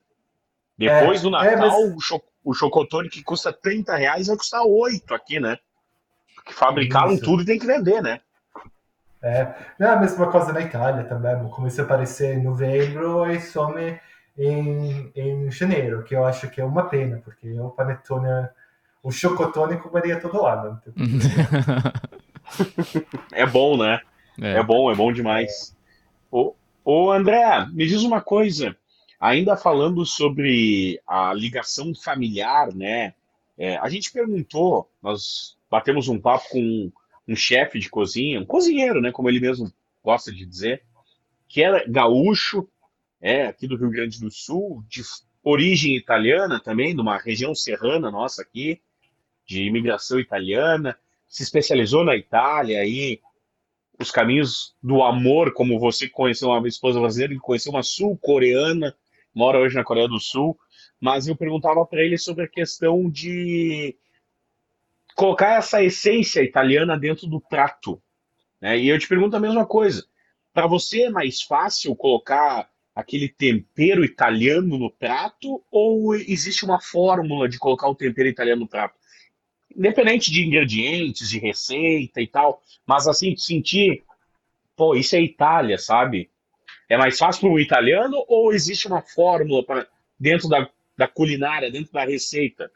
Depois 0.76 1.20
é, 1.20 1.22
do 1.22 1.28
é, 1.28 1.30
Natal, 1.30 1.58
mas... 1.58 1.96
o, 1.96 2.00
cho 2.00 2.20
o 2.44 2.52
chocotone 2.52 3.08
que 3.08 3.22
custa 3.22 3.52
30 3.52 3.94
reais 3.94 4.26
vai 4.26 4.36
custar 4.36 4.62
8 4.62 5.14
aqui, 5.14 5.38
né? 5.38 5.58
Porque 6.34 6.52
fabricaram 6.52 7.12
Isso. 7.12 7.22
tudo 7.22 7.42
e 7.42 7.46
tem 7.46 7.58
que 7.58 7.66
vender, 7.66 8.02
né? 8.02 8.20
É, 9.22 9.54
é 9.78 9.84
a 9.84 9.96
mesma 9.96 10.28
coisa 10.28 10.52
na 10.52 10.60
Itália 10.60 11.04
também. 11.04 11.48
Começa 11.50 11.82
a 11.82 11.84
aparecer 11.84 12.36
em 12.36 12.42
novembro 12.42 13.30
e 13.30 13.40
some 13.40 14.00
em, 14.36 15.12
em 15.14 15.50
janeiro, 15.50 16.02
que 16.02 16.14
eu 16.14 16.24
acho 16.24 16.50
que 16.50 16.60
é 16.60 16.64
uma 16.64 16.88
pena, 16.88 17.20
porque 17.24 17.52
o 17.60 17.70
panetone, 17.70 18.48
o 19.02 19.12
chocotone 19.12 19.76
comeria 19.76 20.20
todo 20.20 20.44
ano. 20.44 20.80
é 23.32 23.46
bom, 23.46 23.76
né? 23.76 24.00
É. 24.40 24.54
é. 24.54 24.62
bom, 24.62 24.90
é 24.90 24.94
bom 24.94 25.12
demais. 25.12 25.76
Ô, 26.32 26.54
ô, 26.82 27.12
André, 27.12 27.66
me 27.72 27.86
diz 27.86 28.02
uma 28.04 28.22
coisa. 28.22 28.74
Ainda 29.20 29.54
falando 29.54 30.06
sobre 30.06 30.98
a 31.06 31.34
ligação 31.34 31.94
familiar, 31.94 32.74
né? 32.74 33.14
É, 33.58 33.76
a 33.76 33.88
gente 33.90 34.10
perguntou, 34.10 34.90
nós 35.02 35.58
batemos 35.70 36.08
um 36.08 36.18
papo 36.18 36.48
com 36.48 36.58
um, 36.58 36.92
um 37.28 37.36
chefe 37.36 37.78
de 37.78 37.90
cozinha, 37.90 38.40
um 38.40 38.46
cozinheiro, 38.46 39.02
né? 39.02 39.12
Como 39.12 39.28
ele 39.28 39.40
mesmo 39.40 39.70
gosta 40.02 40.32
de 40.32 40.46
dizer, 40.46 40.82
que 41.46 41.62
era 41.62 41.84
gaúcho, 41.86 42.66
é, 43.20 43.48
aqui 43.48 43.68
do 43.68 43.76
Rio 43.76 43.90
Grande 43.90 44.18
do 44.18 44.30
Sul, 44.30 44.82
de 44.88 45.02
origem 45.44 45.94
italiana 45.94 46.58
também, 46.58 46.94
de 46.94 47.00
uma 47.02 47.18
região 47.18 47.54
serrana 47.54 48.10
nossa 48.10 48.40
aqui, 48.40 48.80
de 49.46 49.64
imigração 49.64 50.18
italiana, 50.18 50.98
se 51.28 51.42
especializou 51.42 52.02
na 52.04 52.16
Itália 52.16 52.80
aí, 52.80 53.20
os 54.02 54.10
caminhos 54.10 54.74
do 54.82 55.02
amor, 55.02 55.52
como 55.52 55.78
você 55.78 56.08
conheceu 56.08 56.48
uma 56.48 56.68
esposa 56.68 57.00
brasileira, 57.00 57.34
conheceu 57.40 57.72
uma 57.72 57.82
sul-coreana, 57.82 58.94
mora 59.34 59.58
hoje 59.58 59.74
na 59.74 59.84
Coreia 59.84 60.08
do 60.08 60.20
Sul, 60.20 60.58
mas 61.00 61.26
eu 61.26 61.36
perguntava 61.36 61.84
para 61.86 62.02
ele 62.02 62.18
sobre 62.18 62.44
a 62.44 62.48
questão 62.48 63.08
de 63.10 63.96
colocar 65.14 65.58
essa 65.58 65.82
essência 65.82 66.42
italiana 66.42 66.98
dentro 66.98 67.26
do 67.26 67.40
prato. 67.40 68.02
Né? 68.60 68.78
E 68.78 68.88
eu 68.88 68.98
te 68.98 69.08
pergunto 69.08 69.36
a 69.36 69.40
mesma 69.40 69.66
coisa. 69.66 70.06
Para 70.52 70.66
você 70.66 71.04
é 71.04 71.10
mais 71.10 71.42
fácil 71.42 71.96
colocar 71.96 72.68
aquele 72.94 73.28
tempero 73.28 74.04
italiano 74.04 74.78
no 74.78 74.90
prato 74.90 75.64
ou 75.70 76.14
existe 76.14 76.64
uma 76.64 76.80
fórmula 76.80 77.48
de 77.48 77.58
colocar 77.58 77.88
o 77.88 77.94
tempero 77.94 78.28
italiano 78.28 78.62
no 78.62 78.68
prato? 78.68 78.94
Independente 79.76 80.30
de 80.30 80.44
ingredientes, 80.44 81.28
de 81.28 81.38
receita 81.38 82.20
e 82.20 82.26
tal, 82.26 82.62
mas 82.86 83.06
assim, 83.06 83.36
sentir, 83.36 84.02
pô, 84.76 84.94
isso 84.94 85.16
é 85.16 85.20
Itália, 85.20 85.78
sabe? 85.78 86.30
É 86.88 86.96
mais 86.96 87.18
fácil 87.18 87.42
para 87.42 87.50
um 87.50 87.58
italiano 87.58 88.24
ou 88.28 88.52
existe 88.52 88.86
uma 88.86 89.02
fórmula 89.02 89.64
para 89.64 89.86
dentro 90.18 90.48
da, 90.48 90.68
da 90.96 91.08
culinária, 91.08 91.70
dentro 91.70 91.92
da 91.92 92.04
receita? 92.04 92.70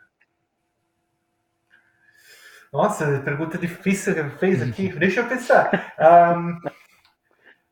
Nossa, 2.73 3.21
pergunta 3.25 3.57
difícil 3.57 4.15
que 4.15 4.39
fez 4.39 4.63
aqui. 4.63 4.89
Deixa 4.99 5.21
eu 5.21 5.29
pensar. 5.29 5.95
Um, 5.99 6.61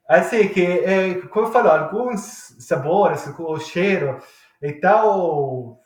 assim, 0.09 0.49
que, 0.49 0.65
é, 0.65 1.15
como 1.29 1.47
eu 1.47 1.53
falo, 1.53 1.69
alguns 1.69 2.21
sabores, 2.59 3.27
o 3.39 3.59
cheiro 3.59 4.23
é 4.63 4.73
tal, 4.73 5.79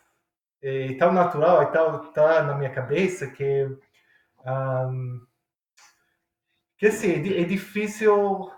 é 0.62 0.94
tão 0.94 1.12
natural, 1.12 1.62
é 1.62 1.66
tal, 1.66 2.12
tá 2.12 2.42
na 2.42 2.54
minha 2.54 2.70
cabeça 2.70 3.26
que, 3.26 3.66
um, 4.44 5.20
que 6.76 6.86
assim, 6.86 7.12
é, 7.12 7.40
é 7.42 7.44
difícil 7.44 8.50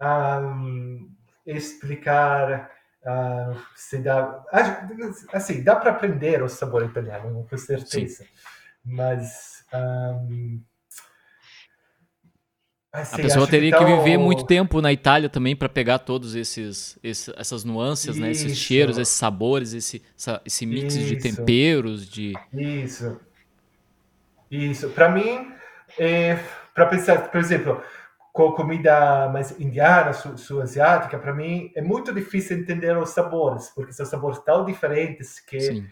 um, 0.00 1.14
explicar 1.46 2.70
uh, 3.02 3.58
se 3.74 3.98
dá, 3.98 4.44
assim, 5.32 5.62
dá 5.62 5.76
para 5.76 5.90
aprender 5.90 6.42
o 6.42 6.48
sabor 6.48 6.84
italiano, 6.84 7.46
com 7.48 7.56
certeza. 7.56 8.24
Sim. 8.24 8.30
Mas 8.84 9.64
um, 9.72 10.62
Assim, 13.00 13.16
a 13.16 13.18
pessoa 13.18 13.46
teria 13.46 13.72
que, 13.72 13.78
que, 13.78 13.84
viver 13.84 14.18
muito 14.18 14.44
tempo 14.44 14.80
na 14.80 14.92
Itália 14.92 15.28
também 15.28 15.54
para 15.54 15.68
pegar 15.68 15.98
todos 15.98 16.34
esses, 16.34 16.98
esses, 17.02 17.32
essas 17.36 17.64
nuances, 17.64 18.16
né? 18.16 18.30
esses 18.30 18.56
cheiros, 18.56 18.98
esses 18.98 19.14
sabores, 19.14 19.72
esse, 19.72 20.02
essa, 20.16 20.40
esse 20.44 20.66
mix 20.66 20.94
Isso. 20.94 21.06
de 21.06 21.16
temperos, 21.16 22.08
de 22.08 22.34
Isso. 22.52 23.18
Isso. 24.50 24.88
Para 24.90 25.10
mim, 25.10 25.52
é, 25.98 26.38
para 26.74 26.86
pensar, 26.86 27.30
por 27.30 27.40
exemplo, 27.40 27.82
com 28.32 28.52
comida 28.52 29.28
mais 29.30 29.58
indiana, 29.58 30.12
sul-asiática, 30.12 31.18
para 31.18 31.34
mim 31.34 31.72
é 31.74 31.82
muito 31.82 32.12
difícil 32.14 32.58
entender 32.58 32.96
os 32.96 33.10
sabores, 33.10 33.70
porque 33.74 33.92
são 33.92 34.06
sabores 34.06 34.38
tão 34.40 34.64
diferentes 34.64 35.40
que 35.40 35.84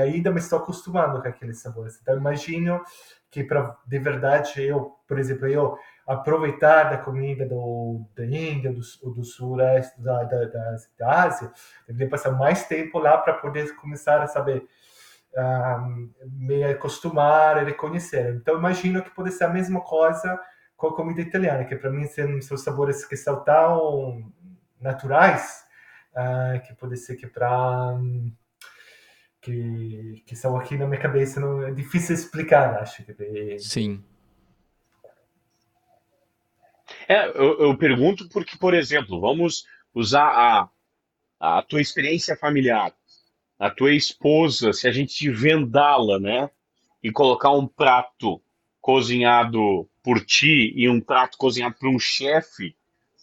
ainda 0.00 0.30
me 0.30 0.40
estou 0.40 0.58
acostumando 0.58 1.22
com 1.22 1.28
aqueles 1.28 1.60
sabores. 1.60 1.98
Então 2.02 2.16
imagino 2.16 2.82
que 3.30 3.44
para 3.44 3.76
de 3.86 3.98
verdade 3.98 4.62
eu, 4.62 4.96
por 5.06 5.18
exemplo, 5.18 5.46
eu 5.46 5.76
aproveitar 6.06 6.90
da 6.90 6.98
comida 6.98 7.46
do, 7.46 8.04
da 8.14 8.24
Índia, 8.26 8.72
do, 8.72 8.80
do 9.12 9.24
Sureste, 9.24 10.00
da, 10.02 10.22
da, 10.24 10.44
da, 10.44 10.76
da 10.98 11.22
Ásia, 11.22 11.50
deveria 11.86 12.10
passar 12.10 12.32
mais 12.32 12.66
tempo 12.66 12.98
lá 12.98 13.16
para 13.18 13.34
poder 13.34 13.74
começar 13.76 14.20
a 14.22 14.26
saber, 14.26 14.66
um, 15.36 16.10
me 16.26 16.62
acostumar 16.64 17.62
e 17.62 17.64
reconhecer. 17.64 18.34
Então, 18.34 18.58
imagino 18.58 19.02
que 19.02 19.10
pode 19.10 19.32
ser 19.32 19.44
a 19.44 19.48
mesma 19.50 19.80
coisa 19.80 20.38
com 20.76 20.88
a 20.88 20.94
comida 20.94 21.20
italiana, 21.20 21.64
que 21.64 21.76
para 21.76 21.90
mim 21.90 22.06
são, 22.06 22.40
são 22.42 22.56
sabores 22.56 23.04
que 23.06 23.16
são 23.16 23.42
tão 23.42 24.30
naturais, 24.80 25.64
uh, 26.12 26.60
que 26.66 26.74
pode 26.74 26.96
ser 26.96 27.16
que 27.16 27.26
para... 27.26 27.94
Um, 27.94 28.32
que, 29.40 30.22
que 30.26 30.34
são 30.34 30.56
aqui 30.56 30.74
na 30.74 30.86
minha 30.86 30.98
cabeça, 30.98 31.38
não, 31.38 31.62
é 31.62 31.70
difícil 31.70 32.14
explicar, 32.14 32.80
acho. 32.80 33.04
Que... 33.04 33.58
Sim. 33.58 34.02
É, 37.08 37.28
eu, 37.28 37.60
eu, 37.60 37.76
pergunto 37.76 38.28
porque, 38.28 38.56
por 38.56 38.74
exemplo, 38.74 39.20
vamos 39.20 39.66
usar 39.94 40.26
a, 40.26 40.68
a 41.58 41.62
tua 41.62 41.80
experiência 41.80 42.36
familiar, 42.36 42.94
a 43.58 43.70
tua 43.70 43.92
esposa, 43.94 44.72
se 44.72 44.88
a 44.88 44.92
gente 44.92 45.30
vendá-la, 45.30 46.18
né, 46.18 46.50
e 47.02 47.10
colocar 47.10 47.52
um 47.52 47.66
prato 47.66 48.40
cozinhado 48.80 49.88
por 50.02 50.24
ti 50.24 50.72
e 50.74 50.88
um 50.88 51.00
prato 51.00 51.38
cozinhado 51.38 51.76
por 51.78 51.88
um 51.88 51.98
chefe 51.98 52.74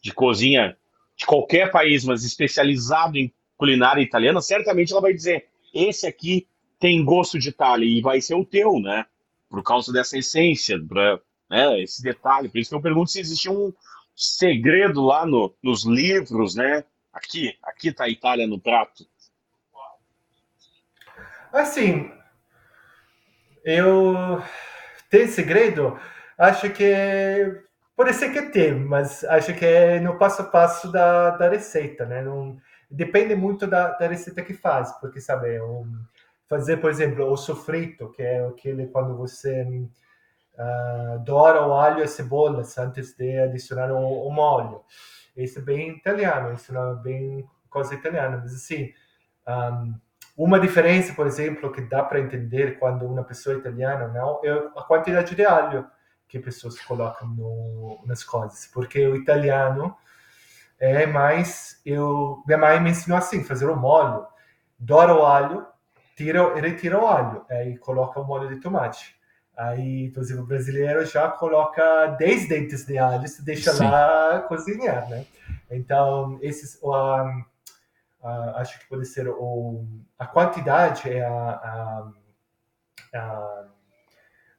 de 0.01 0.13
cozinha 0.13 0.77
de 1.15 1.25
qualquer 1.25 1.71
país, 1.71 2.03
mas 2.03 2.23
especializado 2.23 3.17
em 3.17 3.31
culinária 3.57 4.01
italiana, 4.01 4.41
certamente 4.41 4.91
ela 4.91 5.01
vai 5.01 5.13
dizer: 5.13 5.47
esse 5.73 6.07
aqui 6.07 6.47
tem 6.79 7.03
gosto 7.05 7.37
de 7.37 7.49
Itália 7.49 7.85
e 7.85 8.01
vai 8.01 8.19
ser 8.21 8.33
o 8.33 8.45
teu, 8.45 8.79
né? 8.79 9.05
Por 9.49 9.61
causa 9.61 9.93
dessa 9.93 10.17
essência, 10.17 10.79
pra, 10.83 11.19
né, 11.51 11.81
esse 11.81 12.01
detalhe. 12.01 12.47
Por 12.47 12.57
isso 12.57 12.69
que 12.69 12.75
eu 12.75 12.81
pergunto 12.81 13.11
se 13.11 13.19
existia 13.19 13.51
um 13.51 13.73
segredo 14.15 15.03
lá 15.03 15.25
no, 15.25 15.53
nos 15.61 15.85
livros, 15.85 16.55
né? 16.55 16.85
Aqui, 17.11 17.57
aqui 17.61 17.91
tá 17.91 18.05
a 18.05 18.09
Itália 18.09 18.47
no 18.47 18.57
prato. 18.57 19.05
Assim, 21.51 22.09
eu 23.65 24.41
tem 25.09 25.27
segredo? 25.27 25.99
Acho 26.37 26.69
que 26.69 27.61
pode 27.97 28.13
ser 28.13 28.31
que 28.31 28.43
tem, 28.43 28.73
mas 28.73 29.25
acho 29.25 29.53
que 29.53 29.65
é 29.65 29.99
no 29.99 30.17
passo 30.17 30.43
a 30.43 30.45
passo 30.45 30.89
da, 30.89 31.31
da 31.31 31.49
receita, 31.49 32.05
né? 32.05 32.21
Não, 32.21 32.57
depende 32.89 33.35
muito 33.35 33.67
da, 33.67 33.89
da 33.89 34.07
receita 34.07 34.41
que 34.41 34.53
faz, 34.53 34.93
porque 35.01 35.19
sabe, 35.19 35.61
um, 35.61 35.85
fazer, 36.47 36.77
por 36.77 36.89
exemplo, 36.89 37.29
o 37.29 37.35
sofrito, 37.35 38.09
que 38.13 38.21
é 38.21 38.45
aquele 38.47 38.87
quando 38.87 39.17
você 39.17 39.65
uh, 40.57 41.19
doura 41.19 41.65
o 41.65 41.73
alho 41.73 41.99
e 41.99 42.03
a 42.03 42.07
cebola 42.07 42.63
antes 42.77 43.15
de 43.15 43.39
adicionar 43.39 43.91
o, 43.91 44.27
o 44.27 44.31
molho. 44.31 44.81
Isso 45.35 45.59
é 45.59 45.61
bem 45.61 45.89
italiano, 45.89 46.53
isso 46.53 46.73
não 46.73 46.91
é 46.91 46.95
bem 46.95 47.49
coisa 47.69 47.95
italiana, 47.95 48.37
mas 48.37 48.53
assim, 48.53 48.93
um, 49.47 49.95
uma 50.37 50.59
diferença, 50.59 51.13
por 51.13 51.25
exemplo, 51.25 51.71
que 51.71 51.81
dá 51.81 52.03
para 52.03 52.19
entender 52.19 52.77
quando 52.79 53.05
uma 53.05 53.23
pessoa 53.23 53.55
é 53.55 53.59
italiana 53.59 54.07
não, 54.07 54.41
é 54.43 54.51
a 54.77 54.83
quantidade 54.83 55.35
de 55.35 55.45
alho 55.45 55.87
que 56.27 56.39
pessoas 56.39 56.79
colocam 56.81 57.27
no, 57.27 58.01
nas 58.05 58.23
coisas, 58.23 58.67
porque 58.67 59.05
o 59.07 59.15
italiano 59.15 59.95
é 60.79 61.05
mais, 61.05 61.81
eu, 61.85 62.41
minha 62.45 62.57
mãe 62.57 62.79
me 62.79 62.89
ensinou 62.89 63.17
assim, 63.17 63.43
fazer 63.43 63.69
o 63.69 63.75
molho, 63.75 64.25
doura 64.79 65.13
o 65.13 65.25
alho, 65.25 65.65
tira, 66.15 66.55
retira 66.55 66.99
o 66.99 67.07
alho, 67.07 67.45
aí 67.49 67.77
coloca 67.77 68.19
o 68.19 68.25
molho 68.25 68.49
de 68.49 68.59
tomate. 68.59 69.15
Aí, 69.61 70.09
por 70.09 70.23
exemplo, 70.23 70.43
o 70.43 70.47
brasileiro 70.47 71.05
já 71.05 71.29
coloca 71.29 72.07
10 72.17 72.49
dentes 72.49 72.83
de 72.83 72.97
alho 72.97 73.23
e 73.27 73.41
deixa 73.43 73.71
Sim. 73.71 73.83
lá 73.83 74.39
cozinhar, 74.47 75.07
né? 75.07 75.23
Então, 75.69 76.39
esses, 76.41 76.79
uh, 76.81 77.43
acho 78.55 78.79
que 78.79 78.89
pode 78.89 79.05
ser 79.05 79.27
o, 79.27 79.85
a 80.17 80.25
quantidade 80.25 81.11
é 81.11 81.23
a, 81.23 81.31
a, 81.33 82.11
a, 83.13 83.65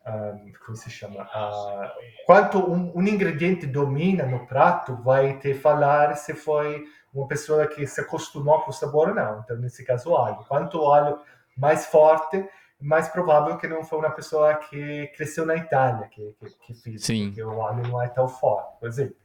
a 0.06 0.38
como 0.64 0.76
se 0.76 0.88
chama? 0.88 1.22
A, 1.22 1.92
quanto 2.24 2.58
um, 2.58 2.96
um, 2.96 3.02
ingrediente 3.02 3.66
domina 3.66 4.24
no 4.24 4.46
prato 4.46 4.94
vai 5.02 5.36
te 5.36 5.52
falar 5.52 6.14
se 6.14 6.32
foi 6.32 6.84
uma 7.12 7.26
pessoa 7.26 7.66
que 7.66 7.84
se 7.88 8.00
acostumou 8.00 8.60
com 8.60 8.70
o 8.70 8.74
sabor 8.74 9.08
ou 9.08 9.14
não. 9.16 9.40
Então, 9.40 9.56
nesse 9.56 9.84
caso, 9.84 10.10
o 10.10 10.16
alho. 10.16 10.44
Quanto 10.46 10.80
o 10.80 10.92
alho 10.92 11.18
mais 11.56 11.86
forte, 11.86 12.48
mais 12.82 13.08
provável 13.08 13.56
que 13.56 13.68
não 13.68 13.84
foi 13.84 14.00
uma 14.00 14.10
pessoa 14.10 14.54
que 14.56 15.06
cresceu 15.16 15.46
na 15.46 15.56
Itália 15.56 16.08
que, 16.08 16.34
que, 16.38 16.50
que 16.66 16.74
fez, 16.74 17.04
Sim. 17.04 17.26
porque 17.28 17.42
o 17.42 17.62
alho 17.64 17.82
não 17.88 18.02
é 18.02 18.08
tão 18.08 18.28
forte, 18.28 18.78
por 18.78 18.88
exemplo. 18.88 19.16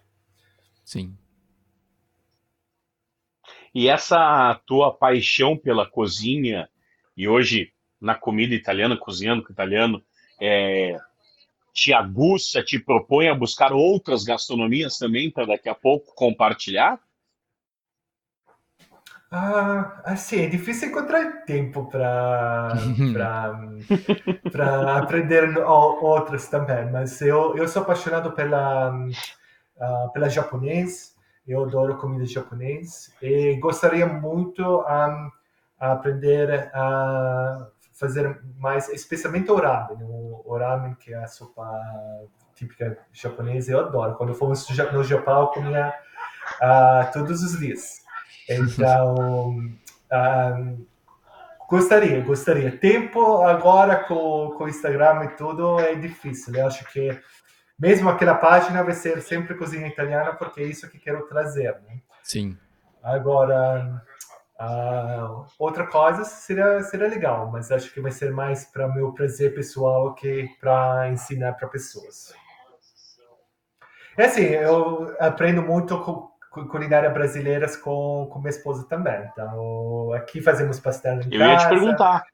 Sim. 0.86 1.18
E 3.74 3.90
essa 3.90 4.60
tua 4.66 4.94
paixão 4.94 5.58
pela 5.58 5.90
cozinha, 5.90 6.70
e 7.16 7.28
hoje 7.28 7.74
na 8.00 8.16
comida 8.16 8.54
italiana, 8.54 8.96
cozinhando 8.96 9.44
com 9.44 9.52
italiano, 9.52 10.04
é, 10.40 10.98
te 11.74 11.94
aguça, 11.94 12.64
te 12.64 12.80
propõe 12.80 13.28
a 13.28 13.36
buscar 13.36 13.74
outras 13.74 14.24
gastronomias 14.24 14.98
também 14.98 15.30
para 15.30 15.46
daqui 15.46 15.70
a 15.70 15.76
pouco 15.76 16.14
compartilhar? 16.16 17.00
Ah, 19.30 20.02
assim, 20.06 20.42
é 20.46 20.48
difícil 20.48 20.88
encontrar 20.88 21.44
tempo 21.46 21.86
para 21.88 22.74
aprender 24.98 25.58
outras 25.66 26.48
também, 26.48 26.90
mas 26.90 27.22
eu, 27.22 27.58
eu 27.58 27.68
sou 27.68 27.82
apaixonado 27.82 28.32
pela, 28.32 28.90
uh, 28.96 30.12
pela 30.14 30.30
japonês, 30.30 31.14
eu 31.46 31.64
adoro 31.64 31.98
comida 31.98 32.26
japonesa 32.26 33.12
e 33.22 33.58
gostaria 33.58 34.06
muito 34.06 34.64
um, 34.64 35.32
aprender 35.78 36.72
a 36.74 37.68
fazer 37.94 38.42
mais, 38.58 38.88
especialmente 38.90 39.52
o 39.52 39.56
ramen, 39.56 39.98
o, 40.04 40.42
o 40.46 40.58
ramen 40.58 40.96
que 40.96 41.14
é 41.14 41.18
a 41.18 41.28
sopa 41.28 41.70
típica 42.56 42.98
japonesa, 43.12 43.72
eu 43.72 43.80
adoro. 43.80 44.16
Quando 44.16 44.34
fomos 44.34 44.68
no 44.70 45.04
Japão, 45.04 45.42
eu 45.42 45.48
comia 45.48 45.94
uh, 46.62 47.12
todos 47.12 47.44
os 47.44 47.60
dias. 47.60 48.07
Então, 48.50 49.50
um, 50.12 50.86
gostaria, 51.70 52.22
gostaria. 52.22 52.78
Tempo 52.78 53.42
agora 53.44 53.98
com, 54.06 54.54
com 54.58 54.64
o 54.64 54.70
Instagram 54.70 55.26
e 55.26 55.30
tudo 55.30 55.80
é 55.80 55.96
difícil. 55.96 56.56
Eu 56.56 56.68
acho 56.68 56.86
que 56.92 57.20
mesmo 57.78 58.10
aquela 58.10 58.36
página 58.36 58.84
vai 58.84 58.94
ser 58.94 59.22
sempre 59.22 59.56
cozinha 59.56 59.88
italiana 59.88 60.34
porque 60.34 60.62
é 60.62 60.66
isso 60.66 60.90
que 60.90 60.98
quero 60.98 61.28
trazer. 61.28 61.74
Né? 61.88 62.00
Sim. 62.24 62.58
Agora, 63.04 64.04
uh, 64.60 65.46
outra 65.60 65.86
coisa 65.86 66.24
seria, 66.24 66.82
seria 66.84 67.08
legal, 67.08 67.52
mas 67.52 67.72
acho 67.72 67.94
que 67.94 68.02
vai 68.02 68.12
ser 68.12 68.32
mais 68.32 68.66
para 68.66 68.88
meu 68.88 69.14
prazer 69.14 69.54
pessoal 69.54 70.14
que 70.14 70.50
para 70.60 71.10
ensinar 71.10 71.54
para 71.54 71.68
pessoas. 71.68 72.34
É 74.18 74.26
assim, 74.26 74.46
eu 74.46 75.16
aprendo 75.20 75.62
muito 75.62 76.00
com 76.02 76.32
culinária 76.50 77.10
brasileiras 77.10 77.76
com, 77.76 78.28
com 78.32 78.40
minha 78.40 78.50
esposa 78.50 78.88
também. 78.88 79.20
Então, 79.32 80.12
aqui 80.14 80.42
fazemos 80.42 80.80
pastel 80.80 81.22
em 81.22 81.34
Eu 81.34 81.40
casa. 81.40 81.52
ia 81.52 81.58
te 81.58 81.70
perguntar. 81.70 82.26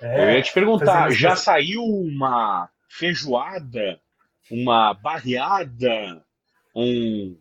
É, 0.00 0.24
eu 0.24 0.36
ia 0.36 0.42
te 0.42 0.52
perguntar, 0.52 1.10
já 1.10 1.30
pastel- 1.30 1.36
saiu 1.54 1.82
uma 1.82 2.68
feijoada, 2.88 3.98
uma 4.50 4.92
barreada, 4.94 6.22
um 6.74 7.36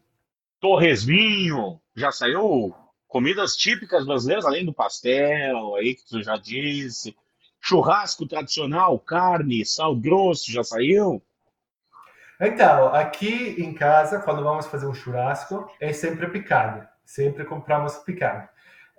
torresminho? 0.59 1.79
Já 1.95 2.11
saiu 2.11 2.73
comidas 3.07 3.55
típicas 3.55 4.05
brasileiras, 4.05 4.45
além 4.45 4.65
do 4.65 4.73
pastel, 4.73 5.75
aí 5.75 5.95
que 5.95 6.05
tu 6.07 6.21
já 6.23 6.37
disse. 6.37 7.15
Churrasco 7.59 8.27
tradicional, 8.27 8.99
carne, 8.99 9.65
sal 9.65 9.95
grosso, 9.95 10.51
já 10.51 10.63
saiu? 10.63 11.21
Então, 12.39 12.93
aqui 12.93 13.55
em 13.61 13.73
casa, 13.73 14.19
quando 14.19 14.43
vamos 14.43 14.65
fazer 14.67 14.85
um 14.87 14.93
churrasco, 14.93 15.69
é 15.79 15.93
sempre 15.93 16.27
picanha. 16.27 16.89
Sempre 17.05 17.45
compramos 17.45 17.95
picanha. 17.97 18.49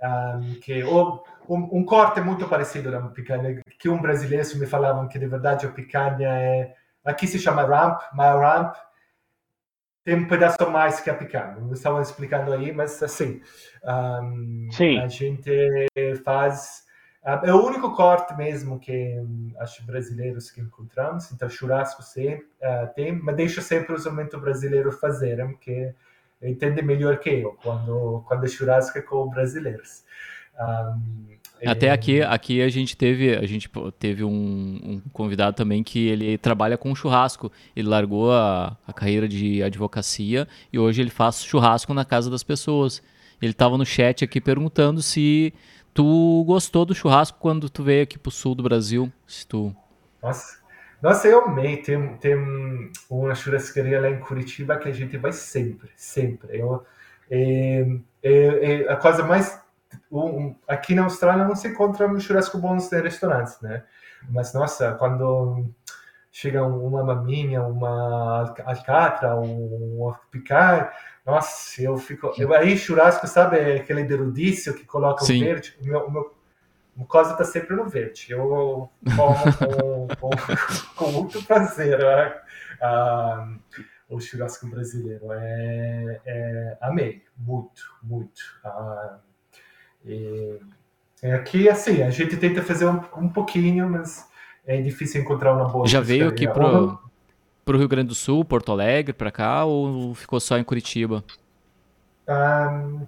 Um, 0.02 0.60
que 0.60 0.84
o- 0.84 1.22
um, 1.48 1.78
um 1.78 1.84
corte 1.84 2.20
muito 2.20 2.46
parecido 2.48 2.90
da 2.90 3.00
picanha, 3.02 3.62
que 3.78 3.88
um 3.88 4.00
brasileiro 4.00 4.46
me 4.58 4.66
falavam 4.66 5.08
que 5.08 5.18
de 5.18 5.26
verdade 5.26 5.66
a 5.66 5.70
picanha 5.70 6.28
é... 6.28 6.74
Aqui 7.04 7.26
se 7.26 7.38
chama 7.38 7.62
ramp, 7.64 8.00
mas 8.14 8.26
a 8.26 8.38
ramp 8.40 8.74
tem 10.04 10.14
um 10.16 10.28
pedaço 10.28 10.56
a 10.60 10.70
mais 10.70 11.00
que 11.00 11.10
a 11.10 11.14
picanha. 11.14 11.56
Não 11.56 11.72
estavam 11.72 12.00
explicando 12.00 12.52
aí, 12.52 12.72
mas 12.72 13.02
assim, 13.02 13.40
um, 13.84 14.68
Sim. 14.72 14.98
a 15.00 15.08
gente 15.08 15.86
faz... 16.24 16.85
ah, 17.26 17.42
É 17.44 17.52
o 17.52 17.66
único 17.66 17.92
corte 17.94 18.34
mesmo 18.36 18.78
que 18.78 19.18
hum, 19.18 19.52
acho 19.58 19.84
brasileiros 19.84 20.50
que 20.50 20.60
encontramos. 20.60 21.32
Então, 21.32 21.48
churrasco 21.48 22.02
sempre, 22.02 22.46
ah, 22.62 22.86
tem, 22.86 23.12
mas 23.12 23.34
deixa 23.34 23.60
sempre 23.60 23.94
os 23.94 24.06
momentos 24.06 24.40
brasileiros 24.40 24.98
fazerem, 25.00 25.56
que 25.56 25.92
entende 26.40 26.82
melhor 26.82 27.18
que 27.18 27.30
eu 27.30 27.58
quando, 27.62 28.24
quando 28.28 28.44
é 28.44 28.48
churrasco 28.48 28.96
é 28.96 29.02
com 29.02 29.28
brasileiros. 29.28 30.04
Um, 30.58 31.36
Até 31.66 31.90
aqui, 31.90 32.22
aqui 32.22 32.62
a 32.62 32.68
gente 32.68 32.96
teve, 32.96 33.34
a 33.34 33.46
gente 33.46 33.68
teve 33.98 34.22
um, 34.22 34.78
um 34.84 35.02
convidado 35.12 35.56
também 35.56 35.82
que 35.82 36.06
ele 36.06 36.38
trabalha 36.38 36.78
com 36.78 36.94
churrasco. 36.94 37.50
Ele 37.74 37.88
largou 37.88 38.32
a, 38.32 38.76
a 38.86 38.92
carreira 38.92 39.26
de 39.26 39.62
advocacia 39.62 40.46
e 40.72 40.78
hoje 40.78 41.02
ele 41.02 41.10
faz 41.10 41.42
churrasco 41.42 41.92
na 41.92 42.04
casa 42.04 42.30
das 42.30 42.44
pessoas. 42.44 43.02
Ele 43.40 43.52
estava 43.52 43.76
no 43.76 43.84
chat 43.84 44.24
aqui 44.24 44.40
perguntando 44.40 45.02
se 45.02 45.52
tu 45.96 46.44
gostou 46.46 46.84
do 46.84 46.94
churrasco 46.94 47.38
quando 47.40 47.68
tu 47.70 47.82
veio 47.82 48.02
aqui 48.02 48.18
pro 48.18 48.30
sul 48.30 48.54
do 48.54 48.62
Brasil. 48.62 49.10
Se 49.26 49.46
tu... 49.46 49.74
Nossa, 50.22 50.58
nossa, 51.02 51.26
eu 51.26 51.44
amei. 51.46 51.78
Tem, 51.78 52.16
tem 52.18 52.34
uma 53.10 53.34
churrascaria 53.34 54.00
lá 54.00 54.08
em 54.10 54.20
Curitiba 54.20 54.76
que 54.76 54.88
a 54.88 54.92
gente 54.92 55.16
vai 55.16 55.32
sempre, 55.32 55.90
sempre. 55.96 56.58
Eu, 56.60 56.84
é, 57.30 57.86
é- 58.22 58.82
é 58.84 58.92
a 58.92 58.96
coisa 58.96 59.24
mais. 59.24 59.60
um- 60.12 60.54
aqui 60.68 60.94
na 60.94 61.04
Austrália 61.04 61.44
não 61.46 61.56
se 61.56 61.66
encontra 61.68 62.06
um 62.06 62.20
churrasco 62.20 62.58
bons 62.58 62.92
em 62.92 63.00
restaurantes, 63.02 63.58
né? 63.60 63.82
Mas, 64.28 64.52
nossa, 64.52 64.92
quando 64.94 65.66
chega 66.30 66.62
uma 66.64 67.02
maminha, 67.02 67.62
uma 67.62 68.40
alca- 68.40 68.64
alcatra, 68.66 69.36
um 69.36 70.12
picar, 70.30 70.92
nossa, 71.26 71.82
eu 71.82 71.98
fico. 71.98 72.32
Eu, 72.38 72.54
aí, 72.54 72.78
churrasco, 72.78 73.26
sabe 73.26 73.58
aquele 73.58 74.04
de 74.04 74.14
rodízio 74.14 74.74
que 74.74 74.84
coloca 74.84 75.24
o 75.24 75.26
Sim. 75.26 75.40
verde? 75.40 75.76
O 75.82 75.84
meu, 75.84 76.06
o 76.06 76.10
meu 76.10 76.36
mucosa 76.94 77.32
está 77.32 77.44
sempre 77.44 77.74
no 77.74 77.88
verde. 77.88 78.26
Eu 78.30 78.88
como 79.16 80.08
com, 80.16 80.30
com, 80.94 81.12
muito 81.12 81.42
prazer 81.42 81.98
né? 81.98 82.40
Ah, 82.80 83.48
o 84.08 84.20
churrasco 84.20 84.68
brasileiro. 84.68 85.32
É, 85.32 86.20
é, 86.24 86.78
amei, 86.80 87.24
muito, 87.36 87.82
muito. 88.04 88.40
Ah, 88.64 89.18
e, 90.04 90.60
é 91.22 91.34
aqui, 91.34 91.68
assim, 91.68 92.04
a 92.04 92.10
gente 92.10 92.36
tenta 92.36 92.62
fazer 92.62 92.86
um, 92.86 93.00
um 93.16 93.28
pouquinho, 93.28 93.90
mas 93.90 94.28
é 94.64 94.80
difícil 94.80 95.22
encontrar 95.22 95.54
uma 95.54 95.68
boa 95.68 95.88
Já 95.88 96.00
veio 96.00 96.28
aqui 96.28 96.46
churrascaria. 96.46 97.05
Pro, 97.66 97.76
Rio 97.76 97.88
Grande 97.88 98.10
do 98.10 98.14
Sul, 98.14 98.44
Porto 98.44 98.70
Alegre, 98.70 99.12
pra 99.12 99.32
cá, 99.32 99.64
ou 99.64 100.14
ficou 100.14 100.38
só 100.38 100.56
em 100.56 100.62
Curitiba? 100.62 101.24
Ahm, 102.28 103.04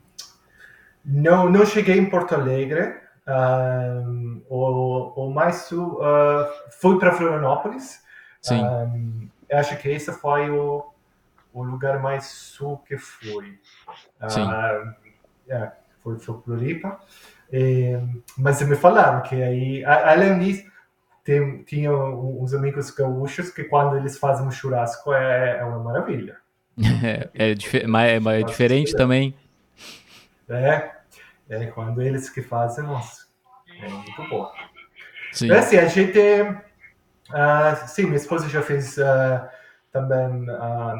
não, 1.04 1.48
não 1.48 1.64
cheguei 1.64 1.96
em 1.96 2.10
Porto 2.10 2.34
Alegre. 2.34 2.96
Ahm, 3.24 4.40
o, 4.50 5.26
o 5.26 5.30
mais 5.30 5.62
sul, 5.68 6.00
ah, 6.02 6.50
fui 6.72 6.98
para 6.98 7.12
Florianópolis. 7.12 8.02
Sim. 8.42 8.60
Ahm, 8.60 9.28
acho 9.52 9.76
que 9.78 9.90
esse 9.90 10.12
foi 10.12 10.50
o, 10.50 10.92
o 11.54 11.62
lugar 11.62 12.02
mais 12.02 12.26
sul 12.26 12.78
que 12.78 12.98
fui. 12.98 13.60
Sim. 14.28 14.48
É, 15.48 15.70
foi, 16.02 16.18
foi 16.18 16.40
Floripa. 16.44 16.98
E, 17.52 17.96
mas 18.36 18.60
me 18.62 18.74
falaram 18.74 19.22
que 19.22 19.40
aí, 19.40 19.84
além 19.84 20.36
disso, 20.40 20.68
tem, 21.28 21.62
tinha 21.64 21.92
uns 21.92 22.54
amigos 22.54 22.90
gaúchos 22.90 23.50
que 23.50 23.64
quando 23.64 23.98
eles 23.98 24.16
fazem 24.16 24.46
um 24.46 24.50
churrasco 24.50 25.12
é, 25.12 25.58
é 25.58 25.64
uma 25.64 25.78
maravilha. 25.78 26.38
É, 27.34 27.50
é, 27.50 27.54
dife- 27.54 27.86
mas 27.86 28.08
é, 28.08 28.20
mas 28.20 28.40
é 28.40 28.44
diferente 28.44 28.96
também. 28.96 29.34
É, 30.48 30.90
é 31.50 31.66
quando 31.66 32.00
eles 32.00 32.30
que 32.30 32.40
fazem, 32.40 32.84
nossa, 32.84 33.26
é 33.68 33.88
muito 33.88 34.28
bom. 34.30 34.50
Sim. 35.32 35.50
É 35.50 35.58
assim, 35.58 35.76
a 35.76 35.86
gente. 35.86 36.18
ah, 37.30 37.74
sim, 37.86 38.04
minha 38.04 38.16
esposa 38.16 38.48
já 38.48 38.62
fez 38.62 38.98
ah, 38.98 39.50
também 39.92 40.46
ah, 40.48 40.94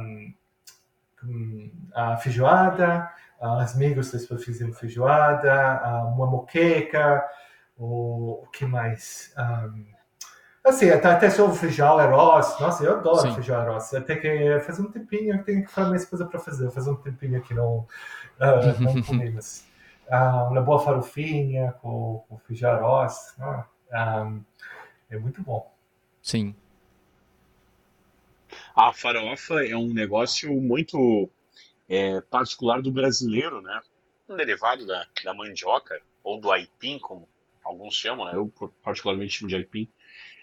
hum, 1.24 1.72
a 1.94 2.16
feijoada, 2.18 3.08
os 3.40 3.74
amigos 3.76 4.10
depois 4.12 4.44
fizeram 4.44 4.74
feijoada, 4.74 5.72
uma 6.14 6.26
moqueca, 6.26 7.24
o, 7.78 8.42
o 8.42 8.46
que 8.48 8.66
mais? 8.66 9.32
Ah, 9.36 9.68
assim, 10.68 10.90
até, 10.90 11.08
até 11.08 11.42
o 11.42 11.52
feijão 11.52 11.98
arroz. 11.98 12.58
Nossa, 12.60 12.84
eu 12.84 12.98
adoro 12.98 13.20
Sim. 13.20 13.34
feijão 13.34 13.60
arroz. 13.60 13.92
Até 13.94 14.16
que 14.16 14.60
faz 14.60 14.78
um 14.78 14.90
tempinho 14.90 15.38
que 15.38 15.44
tenho 15.44 15.64
que 15.64 15.70
falar 15.70 15.88
minha 15.88 15.98
esposa 15.98 16.26
para 16.26 16.38
fazer. 16.38 16.70
Faz 16.70 16.86
um 16.86 16.96
tempinho 16.96 17.42
que 17.42 17.54
não, 17.54 17.86
ah, 18.40 18.60
não 18.80 19.02
comemos. 19.02 19.64
Ah, 20.10 20.44
uma 20.44 20.62
boa 20.62 20.78
farofinha 20.78 21.72
com, 21.82 22.24
com 22.28 22.38
feijão 22.38 22.70
arroz. 22.70 23.34
Ah, 23.38 23.66
ah, 23.92 24.32
é 25.10 25.18
muito 25.18 25.42
bom. 25.42 25.72
Sim. 26.22 26.54
A 28.74 28.92
farofa 28.92 29.64
é 29.64 29.76
um 29.76 29.92
negócio 29.92 30.52
muito 30.60 31.28
é, 31.88 32.20
particular 32.20 32.80
do 32.80 32.92
brasileiro, 32.92 33.60
né? 33.60 33.80
Um 34.28 34.36
derivado 34.36 34.86
da, 34.86 35.06
da 35.24 35.34
mandioca, 35.34 36.00
ou 36.22 36.38
do 36.38 36.50
aipim, 36.52 36.98
como 36.98 37.28
alguns 37.64 37.94
chamam, 37.94 38.26
né? 38.26 38.32
Eu 38.34 38.52
particularmente 38.82 39.32
chamo 39.32 39.48
de 39.48 39.56
aipim. 39.56 39.88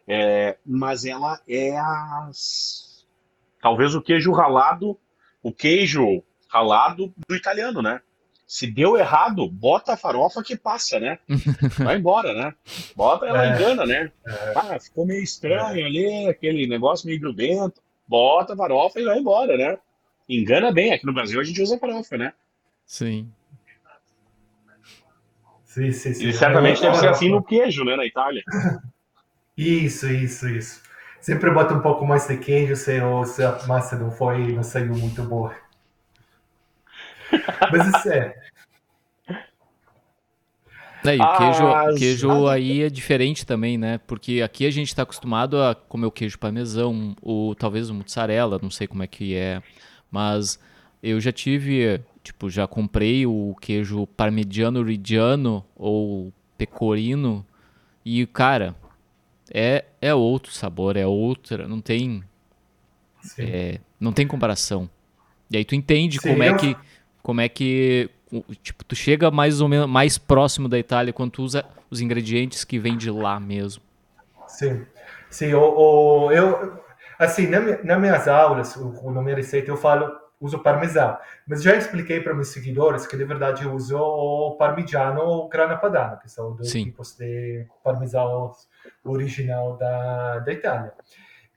É, 0.07 0.57
mas 0.65 1.03
ela 1.05 1.39
é 1.47 1.77
as... 1.77 3.05
talvez 3.61 3.95
o 3.95 4.01
queijo 4.01 4.31
ralado, 4.31 4.97
o 5.41 5.51
queijo 5.51 6.23
ralado 6.49 7.13
do 7.27 7.35
italiano, 7.35 7.81
né? 7.81 8.01
Se 8.47 8.67
deu 8.67 8.95
errado, 8.95 9.49
bota 9.49 9.93
a 9.93 9.97
farofa 9.97 10.43
que 10.43 10.55
passa, 10.55 10.99
né? 10.99 11.17
Vai 11.83 11.97
embora, 11.97 12.31
né? 12.33 12.53
Bota, 12.95 13.25
ela 13.25 13.43
É. 13.43 13.55
engana, 13.55 13.85
né? 13.87 14.11
Ah, 14.55 14.79
ficou 14.79 15.05
meio 15.05 15.23
estranho 15.23 15.83
ali, 15.85 16.27
aquele 16.29 16.67
negócio 16.67 17.07
meio 17.07 17.19
grudento. 17.19 17.81
Bota 18.07 18.53
a 18.53 18.55
farofa 18.57 18.99
e 18.99 19.05
vai 19.05 19.17
embora, 19.17 19.57
né? 19.57 19.79
Engana 20.29 20.71
bem. 20.71 20.93
Aqui 20.93 21.07
no 21.07 21.13
Brasil 21.13 21.39
a 21.41 21.43
gente 21.43 21.59
usa 21.59 21.79
farofa, 21.79 22.15
né? 22.17 22.33
Sim. 22.85 23.31
Sim, 25.65 25.91
sim, 25.91 26.13
sim. 26.13 26.27
E 26.27 26.33
certamente 26.33 26.79
deve 26.81 26.97
ser 26.97 27.07
Ah, 27.07 27.11
assim 27.11 27.29
no 27.29 27.43
queijo, 27.43 27.83
né? 27.83 27.95
Na 27.95 28.05
Itália. 28.05 28.43
Isso, 29.57 30.07
isso, 30.07 30.47
isso. 30.49 30.81
Sempre 31.21 31.49
bota 31.51 31.73
um 31.73 31.81
pouco 31.81 32.05
mais 32.05 32.27
de 32.27 32.37
queijo 32.37 32.75
se, 32.75 32.99
o- 33.01 33.25
se 33.25 33.43
a 33.43 33.65
massa 33.67 33.97
não 33.97 34.11
foi, 34.11 34.53
não 34.53 34.63
saiu 34.63 34.93
muito 34.95 35.23
boa. 35.23 35.55
Mas 37.71 37.87
isso 37.87 38.09
é. 38.09 38.35
É, 41.05 41.15
e 41.15 41.19
o 41.19 41.37
queijo, 41.37 41.65
Ah, 41.67 41.93
queijo 41.97 42.47
aí 42.47 42.81
é 42.81 42.89
diferente 42.89 43.45
também, 43.45 43.77
né? 43.77 43.99
Porque 44.07 44.41
aqui 44.41 44.65
a 44.65 44.71
gente 44.71 44.87
está 44.87 45.03
acostumado 45.03 45.61
a 45.61 45.75
comer 45.75 46.07
o 46.07 46.11
queijo 46.11 46.37
parmesão, 46.39 47.15
ou 47.21 47.53
talvez 47.53 47.89
o 47.89 47.93
mussarela, 47.93 48.59
não 48.61 48.71
sei 48.71 48.87
como 48.87 49.03
é 49.03 49.07
que 49.07 49.35
é. 49.35 49.61
Mas 50.11 50.59
eu 51.03 51.19
já 51.21 51.31
tive 51.31 52.01
Tipo, 52.23 52.49
já 52.49 52.65
comprei 52.67 53.23
o 53.27 53.55
queijo 53.61 54.07
parmigiano 54.07 54.81
reggiano 54.81 55.63
ou 55.75 56.33
pecorino 56.57 57.45
e, 58.03 58.25
cara, 58.25 58.75
é, 59.53 59.85
é 60.01 60.13
outro 60.13 60.51
sabor, 60.51 60.97
é 60.97 61.05
outra, 61.05 61.67
não 61.67 61.81
tem 61.81 62.23
é, 63.39 63.79
não 63.99 64.11
tem 64.11 64.27
comparação. 64.27 64.89
E 65.49 65.57
aí 65.57 65.65
tu 65.65 65.75
entende 65.75 66.19
Sim, 66.19 66.29
como 66.29 66.43
é 66.43 66.53
que 66.53 66.77
como 67.21 67.41
é 67.41 67.49
que 67.49 68.09
tipo 68.61 68.83
tu 68.83 68.95
chega 68.95 69.31
mais 69.31 69.61
ou 69.61 69.67
menos 69.67 69.87
mais 69.87 70.17
próximo 70.17 70.67
da 70.67 70.77
Itália 70.77 71.13
quando 71.13 71.31
tu 71.31 71.43
usa 71.43 71.65
os 71.89 72.01
ingredientes 72.01 72.63
que 72.63 72.79
vêm 72.79 72.97
de 72.97 73.09
lá 73.09 73.39
mesmo. 73.39 73.83
Sim, 74.47 74.85
sim. 75.29 75.53
O 75.53 76.31
eu 76.31 76.79
assim 77.17 77.47
na, 77.47 77.59
nas 77.83 77.99
minhas 77.99 78.27
aulas, 78.27 78.75
na 78.75 79.21
minha 79.21 79.35
receita 79.35 79.69
eu 79.71 79.77
falo 79.77 80.11
uso 80.39 80.59
parmesão, 80.59 81.17
mas 81.47 81.63
já 81.63 81.75
expliquei 81.75 82.19
para 82.19 82.33
meus 82.33 82.49
seguidores 82.49 83.07
que 83.07 83.15
de 83.15 83.23
verdade 83.23 83.63
eu 83.63 83.73
uso 83.73 83.97
o 83.97 84.57
parmigiano 84.57 85.21
ou 85.21 85.47
grana 85.47 85.77
padano, 85.77 86.19
que 86.19 86.29
são 86.29 86.53
dois 86.55 86.69
sim. 86.69 86.83
tipos 86.83 87.15
de 87.15 87.65
parmesão 87.83 88.51
original 89.03 89.77
da, 89.77 90.39
da 90.39 90.53
Itália. 90.53 90.93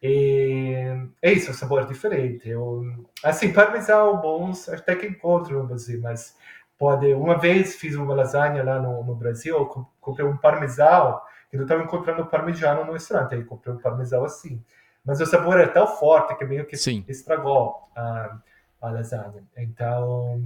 E 0.02 0.74
é 1.20 1.32
isso, 1.32 1.50
o 1.50 1.54
sabor 1.54 1.82
é 1.82 1.86
diferente. 1.86 2.48
Eu, 2.48 2.84
assim, 3.22 3.52
parmesão 3.52 4.20
bons 4.20 4.68
até 4.68 4.94
que 4.94 5.06
encontro 5.06 5.58
no 5.58 5.66
Brasil, 5.66 6.00
mas 6.00 6.36
pode. 6.78 7.12
Uma 7.14 7.36
vez 7.36 7.76
fiz 7.76 7.96
uma 7.96 8.14
lasanha 8.14 8.62
lá 8.62 8.80
no, 8.80 9.02
no 9.02 9.14
Brasil, 9.14 9.66
comprei 10.00 10.24
um 10.24 10.36
parmesão, 10.36 11.20
que 11.50 11.56
eu 11.56 11.62
estava 11.62 11.82
encontrando 11.82 12.26
parmigiano 12.26 12.84
no 12.84 12.92
restaurante, 12.92 13.34
aí 13.34 13.44
comprei 13.44 13.74
um 13.74 13.78
parmesão 13.78 14.24
assim. 14.24 14.62
Mas 15.04 15.20
o 15.20 15.26
sabor 15.26 15.58
é 15.58 15.66
tão 15.66 15.86
forte 15.86 16.36
que 16.36 16.44
meio 16.44 16.66
que 16.66 16.76
Sim. 16.76 17.04
estragou 17.08 17.88
a, 17.96 18.38
a 18.80 18.90
lasanha. 18.90 19.42
Então, 19.56 20.42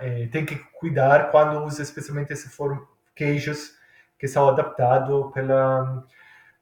é, 0.00 0.28
tem 0.30 0.44
que 0.44 0.56
cuidar 0.78 1.30
quando 1.30 1.64
usa, 1.64 1.82
especialmente 1.82 2.34
se 2.36 2.48
for 2.48 2.88
queijos 3.14 3.74
que 4.18 4.26
são 4.26 4.48
adaptados 4.48 5.32
pela 5.32 6.04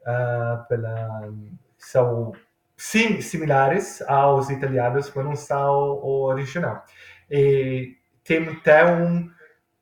uh, 0.05 0.69
pela, 0.69 1.33
são 1.79 2.33
sim 2.77 3.21
similares 3.21 4.03
aos 4.03 4.51
italianos, 4.51 5.13
mas 5.15 5.25
não 5.25 5.37
são 5.37 5.73
o 5.73 6.25
original. 6.25 6.85
E 7.31 7.97
tem 8.25 8.49
até 8.49 8.85
um, 8.85 9.31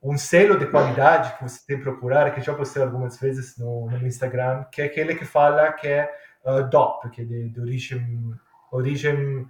um 0.01 0.17
selo 0.17 0.57
de 0.57 0.67
qualidade 0.67 1.35
que 1.37 1.43
você 1.43 1.59
tem 1.65 1.77
que 1.77 1.83
procurar, 1.83 2.33
que 2.33 2.41
já 2.41 2.53
postei 2.53 2.83
algumas 2.83 3.19
vezes 3.19 3.57
no, 3.57 3.89
no 3.89 4.07
Instagram, 4.07 4.65
que 4.71 4.81
é 4.81 4.85
aquele 4.85 5.15
que 5.15 5.25
fala 5.25 5.71
que 5.73 5.87
é 5.87 6.09
uh, 6.45 6.63
DOP, 6.69 7.09
que 7.09 7.21
é 7.21 7.25
de, 7.25 7.49
de 7.49 7.59
origem, 7.59 8.33
origem 8.71 9.47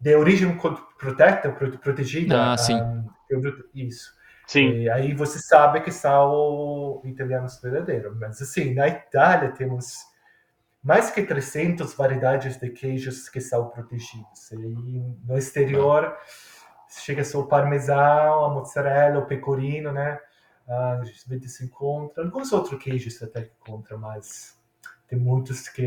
de 0.00 0.16
origem 0.16 0.58
proteta, 0.98 1.52
protegida. 1.80 2.52
Ah, 2.52 2.58
sim. 2.58 2.74
Um, 2.74 3.08
isso. 3.72 4.12
Sim. 4.46 4.82
E 4.82 4.90
aí 4.90 5.14
você 5.14 5.38
sabe 5.38 5.80
que 5.80 5.90
são 5.90 7.00
italianos 7.04 7.60
verdadeiros. 7.60 8.16
Mas 8.18 8.40
assim, 8.42 8.74
na 8.74 8.88
Itália 8.88 9.52
temos 9.52 9.98
mais 10.82 11.10
que 11.10 11.22
300 11.22 11.94
variedades 11.94 12.56
de 12.56 12.68
queijos 12.70 13.28
que 13.28 13.40
são 13.40 13.68
protegidos. 13.68 14.50
E 14.50 14.56
no 15.24 15.38
exterior 15.38 16.16
chega 16.88 17.24
só 17.24 17.40
o 17.40 17.46
parmesão, 17.46 18.44
a 18.44 18.50
mozzarella, 18.50 19.20
o 19.20 19.26
pecorino, 19.26 19.92
né? 19.92 20.18
A 20.68 21.00
gente 21.04 21.48
se 21.48 21.64
encontra. 21.64 22.24
Alguns 22.24 22.52
outros 22.52 22.82
queijos 22.82 23.22
até 23.22 23.42
que 23.42 23.52
encontra, 23.60 23.96
mas 23.96 24.60
tem 25.08 25.18
muitos 25.18 25.68
que 25.68 25.84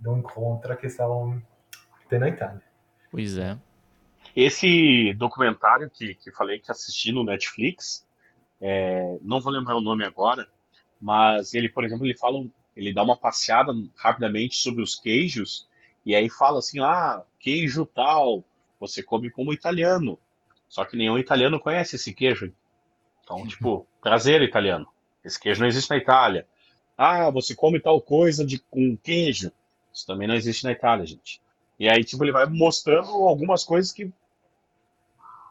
não 0.00 0.18
encontra 0.18 0.76
que 0.76 0.88
são 0.88 1.42
que 2.00 2.08
tem 2.08 2.18
na 2.18 2.28
Itália. 2.28 2.62
Pois 3.10 3.36
é. 3.36 3.58
Esse 4.34 5.12
documentário 5.14 5.90
que, 5.90 6.14
que 6.14 6.30
falei 6.32 6.58
que 6.58 6.70
assisti 6.70 7.12
no 7.12 7.24
Netflix, 7.24 8.06
é, 8.60 9.18
não 9.20 9.40
vou 9.40 9.52
lembrar 9.52 9.76
o 9.76 9.80
nome 9.80 10.04
agora, 10.04 10.48
mas 11.00 11.52
ele, 11.52 11.68
por 11.68 11.84
exemplo, 11.84 12.06
ele 12.06 12.16
fala, 12.16 12.44
ele 12.76 12.94
dá 12.94 13.02
uma 13.02 13.16
passeada 13.16 13.72
rapidamente 13.96 14.56
sobre 14.56 14.82
os 14.82 14.94
queijos 14.94 15.68
e 16.06 16.14
aí 16.14 16.30
fala 16.30 16.60
assim, 16.60 16.80
ah, 16.80 17.22
queijo 17.38 17.84
tal, 17.84 18.42
você 18.80 19.02
come 19.02 19.30
como 19.30 19.52
italiano, 19.52 20.18
só 20.68 20.84
que 20.84 20.96
nenhum 20.96 21.18
italiano 21.18 21.60
conhece 21.60 21.96
esse 21.96 22.14
queijo. 22.14 22.52
Então, 23.22 23.44
tipo, 23.46 23.86
prazer 24.00 24.40
italiano. 24.42 24.86
Esse 25.22 25.38
queijo 25.38 25.60
não 25.60 25.68
existe 25.68 25.90
na 25.90 25.98
Itália. 25.98 26.46
Ah, 26.96 27.30
você 27.30 27.54
come 27.54 27.78
tal 27.78 28.00
coisa 28.00 28.44
de 28.44 28.58
com 28.58 28.96
queijo. 28.96 29.52
Isso 29.92 30.06
também 30.06 30.26
não 30.26 30.34
existe 30.34 30.64
na 30.64 30.72
Itália, 30.72 31.06
gente. 31.06 31.40
E 31.78 31.88
aí, 31.88 32.02
tipo, 32.02 32.24
ele 32.24 32.32
vai 32.32 32.46
mostrando 32.46 33.10
algumas 33.10 33.64
coisas 33.64 33.92
que 33.92 34.10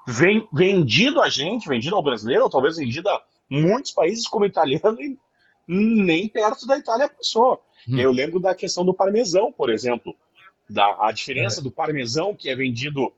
vem, 0.08 0.48
vendido 0.52 1.22
a 1.22 1.30
gente, 1.30 1.68
vendido 1.68 1.96
ao 1.96 2.04
brasileiro, 2.04 2.44
ou 2.44 2.50
talvez 2.50 2.78
vendido 2.78 3.10
a 3.10 3.22
muitos 3.50 3.92
países 3.92 4.28
como 4.28 4.46
italiano, 4.46 5.02
e 5.02 5.18
nem 5.68 6.28
perto 6.28 6.66
da 6.66 6.78
Itália 6.78 7.10
passou. 7.10 7.62
Hum. 7.88 7.98
Eu 7.98 8.12
lembro 8.12 8.40
da 8.40 8.56
questão 8.56 8.86
do 8.86 8.94
parmesão, 8.94 9.52
por 9.52 9.70
exemplo. 9.70 10.16
Da, 10.70 10.98
a 11.02 11.12
diferença 11.12 11.60
é. 11.60 11.64
do 11.64 11.72
parmesão, 11.72 12.36
que 12.36 12.50
é 12.50 12.56
vendido 12.56 13.12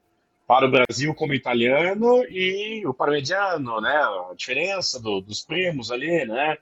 para 0.47 0.65
o 0.65 0.71
Brasil 0.71 1.13
como 1.13 1.33
italiano, 1.33 2.23
e 2.29 2.85
o 2.85 2.93
parmegiano, 2.93 3.79
né? 3.79 3.95
A 3.95 4.33
diferença 4.35 4.99
do, 4.99 5.21
dos 5.21 5.41
primos 5.41 5.91
ali, 5.91 6.25
né? 6.25 6.57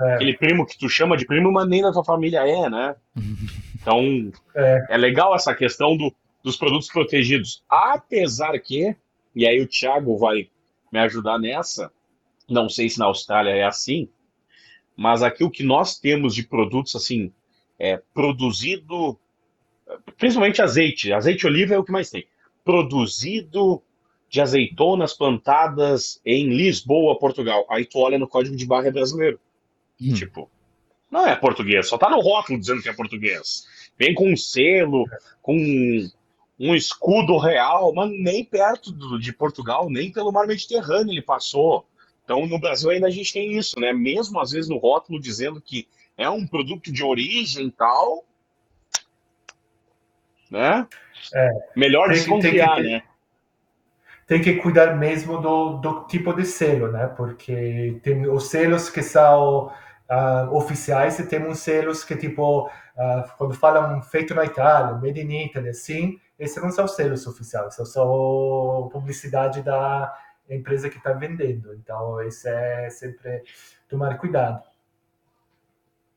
É. 0.00 0.14
Aquele 0.14 0.36
primo 0.36 0.66
que 0.66 0.78
tu 0.78 0.88
chama 0.88 1.16
de 1.16 1.26
primo, 1.26 1.52
mas 1.52 1.68
nem 1.68 1.82
da 1.82 1.92
tua 1.92 2.04
família 2.04 2.46
é, 2.46 2.68
né? 2.68 2.96
Então, 3.84 4.32
é, 4.56 4.86
é 4.88 4.96
legal 4.96 5.34
essa 5.34 5.54
questão 5.54 5.94
do, 5.94 6.10
dos 6.42 6.56
produtos 6.56 6.88
protegidos. 6.88 7.62
Apesar 7.68 8.58
que 8.58 8.96
e 9.34 9.46
aí 9.46 9.60
o 9.60 9.66
Thiago 9.66 10.16
vai 10.16 10.48
me 10.92 10.98
ajudar 11.00 11.38
nessa. 11.38 11.90
Não 12.48 12.68
sei 12.68 12.88
se 12.88 12.98
na 12.98 13.06
Austrália 13.06 13.50
é 13.50 13.64
assim, 13.64 14.08
mas 14.96 15.22
aqui 15.22 15.42
o 15.42 15.50
que 15.50 15.62
nós 15.62 15.98
temos 15.98 16.34
de 16.34 16.46
produtos 16.46 16.94
assim, 16.94 17.32
é 17.78 18.00
produzido, 18.12 19.18
principalmente 20.16 20.62
azeite, 20.62 21.12
azeite 21.12 21.46
oliva 21.46 21.74
é 21.74 21.78
o 21.78 21.84
que 21.84 21.92
mais 21.92 22.10
tem. 22.10 22.26
Produzido 22.64 23.82
de 24.28 24.40
azeitonas 24.40 25.14
plantadas 25.14 26.20
em 26.24 26.48
Lisboa, 26.48 27.18
Portugal. 27.18 27.66
Aí 27.70 27.84
tu 27.84 27.98
olha 27.98 28.18
no 28.18 28.28
código 28.28 28.56
de 28.56 28.66
barra 28.66 28.88
é 28.88 28.92
brasileiro. 28.92 29.38
Hum. 30.00 30.14
Tipo, 30.14 30.50
não 31.10 31.26
é 31.26 31.36
português, 31.36 31.88
só 31.88 31.96
tá 31.96 32.10
no 32.10 32.20
rótulo 32.20 32.58
dizendo 32.58 32.82
que 32.82 32.88
é 32.88 32.92
português. 32.92 33.66
Vem 33.98 34.14
com 34.14 34.32
um 34.32 34.36
selo, 34.36 35.04
com 35.40 35.56
um 36.58 36.74
escudo 36.74 37.36
real, 37.36 37.92
mas 37.92 38.10
nem 38.10 38.44
perto 38.44 38.92
do, 38.92 39.18
de 39.18 39.32
Portugal, 39.32 39.90
nem 39.90 40.12
pelo 40.12 40.32
mar 40.32 40.46
Mediterrâneo 40.46 41.12
ele 41.12 41.22
passou. 41.22 41.86
Então, 42.24 42.46
no 42.46 42.58
Brasil 42.58 42.90
ainda 42.90 43.06
a 43.06 43.10
gente 43.10 43.32
tem 43.32 43.56
isso, 43.56 43.78
né? 43.78 43.92
Mesmo 43.92 44.40
às 44.40 44.52
vezes 44.52 44.70
no 44.70 44.78
rótulo 44.78 45.20
dizendo 45.20 45.60
que 45.60 45.88
é 46.16 46.28
um 46.30 46.46
produto 46.46 46.92
de 46.92 47.02
origem 47.02 47.70
tal, 47.70 48.24
né? 50.50 50.86
É, 51.34 51.50
Melhor 51.76 52.08
tem, 52.08 52.16
desconfiar, 52.16 52.76
tem 52.76 52.84
que, 52.84 52.90
né? 52.90 53.02
Tem 54.26 54.42
que 54.42 54.54
cuidar 54.54 54.96
mesmo 54.96 55.40
do, 55.40 55.78
do 55.78 56.04
tipo 56.06 56.32
de 56.32 56.46
selo, 56.46 56.90
né? 56.90 57.08
Porque 57.08 58.00
tem 58.02 58.26
os 58.28 58.48
selos 58.48 58.88
que 58.88 59.02
são 59.02 59.66
uh, 60.10 60.56
oficiais 60.56 61.18
e 61.18 61.26
temos 61.26 61.58
selos 61.58 62.04
que, 62.04 62.16
tipo, 62.16 62.70
uh, 62.96 63.36
quando 63.36 63.54
falam 63.54 64.02
feito 64.02 64.34
na 64.34 64.44
Itália, 64.44 64.94
made 64.94 65.20
in 65.20 65.44
Italy, 65.44 65.68
assim, 65.68 66.20
esses 66.38 66.62
não 66.62 66.70
são 66.70 66.86
selos 66.88 67.26
oficiais, 67.26 67.74
são 67.74 67.86
só 67.86 68.88
publicidade 68.92 69.62
da 69.62 70.14
empresa 70.48 70.90
que 70.90 70.98
está 70.98 71.12
vendendo. 71.12 71.74
Então, 71.74 72.20
isso 72.22 72.48
é 72.48 72.90
sempre 72.90 73.42
tomar 73.88 74.18
cuidado. 74.18 74.62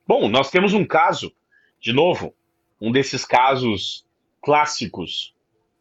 Bom, 0.06 0.28
nós 0.30 0.50
temos 0.50 0.74
um 0.74 0.86
caso, 0.86 1.34
de 1.80 1.92
novo, 1.94 2.34
um 2.80 2.92
desses 2.92 3.26
casos 3.26 4.06
clássicos. 4.42 5.36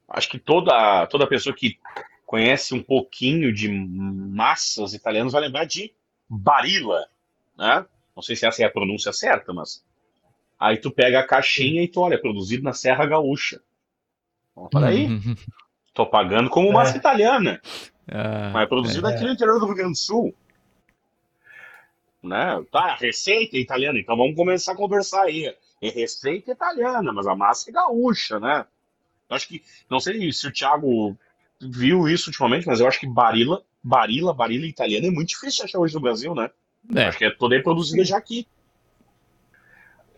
Acho 0.08 0.28
que 0.28 0.38
toda, 0.38 1.06
toda 1.06 1.26
pessoa 1.26 1.54
que 1.54 1.78
conhece 2.24 2.74
um 2.74 2.82
pouquinho 2.82 3.52
de 3.52 3.68
massas 3.70 4.94
italianas 4.94 5.32
vai 5.32 5.42
lembrar 5.42 5.64
de 5.64 5.94
Barilla, 6.28 7.08
né? 7.56 7.86
Não 8.14 8.22
sei 8.22 8.34
se 8.34 8.46
essa 8.46 8.62
é 8.62 8.66
a 8.66 8.70
pronúncia 8.70 9.12
certa, 9.12 9.52
mas 9.52 9.84
aí 10.58 10.78
tu 10.78 10.90
pega 10.90 11.20
a 11.20 11.26
caixinha 11.26 11.82
e 11.82 11.88
tu 11.88 12.00
olha, 12.00 12.20
produzido 12.20 12.62
na 12.62 12.72
Serra 12.72 13.06
Gaúcha. 13.06 13.60
Então, 14.52 14.68
peraí, 14.68 15.08
tô 15.92 16.06
pagando 16.06 16.48
como 16.48 16.72
massa 16.72 16.94
é. 16.94 16.98
italiana. 16.98 17.60
Ah, 18.08 18.50
mas 18.52 18.62
é 18.62 18.66
produzido 18.66 19.06
é. 19.08 19.14
aqui 19.14 19.24
no 19.24 19.32
interior 19.32 19.58
do 19.58 19.66
Rio 19.66 19.74
Grande 19.74 19.92
do 19.92 19.98
Sul. 19.98 20.34
Né? 22.22 22.64
Tá, 22.72 22.94
receita 22.94 23.56
é 23.56 23.60
italiana, 23.60 23.98
então 23.98 24.16
vamos 24.16 24.34
começar 24.34 24.72
a 24.72 24.76
conversar 24.76 25.22
aí. 25.22 25.54
É 25.82 25.88
receita 25.90 26.50
italiana, 26.50 27.12
mas 27.12 27.26
a 27.26 27.34
massa 27.34 27.70
é 27.70 27.72
gaúcha, 27.72 28.40
né? 28.40 28.64
Eu 29.28 29.36
acho 29.36 29.48
que, 29.48 29.62
não 29.90 30.00
sei 30.00 30.32
se 30.32 30.46
o 30.46 30.52
Thiago 30.52 31.16
viu 31.60 32.08
isso 32.08 32.30
ultimamente, 32.30 32.66
mas 32.66 32.80
eu 32.80 32.88
acho 32.88 33.00
que 33.00 33.06
Barilla, 33.06 33.62
Barilla, 33.82 34.32
Barilla 34.32 34.66
italiana 34.66 35.06
é 35.06 35.10
muito 35.10 35.28
difícil 35.28 35.58
de 35.58 35.62
achar 35.64 35.78
hoje 35.78 35.94
no 35.94 36.00
Brasil, 36.00 36.34
né? 36.34 36.50
É. 36.94 37.04
Acho 37.04 37.18
que 37.18 37.24
é 37.24 37.30
toda 37.30 37.60
produzida 37.62 38.04
já 38.04 38.16
aqui. 38.16 38.46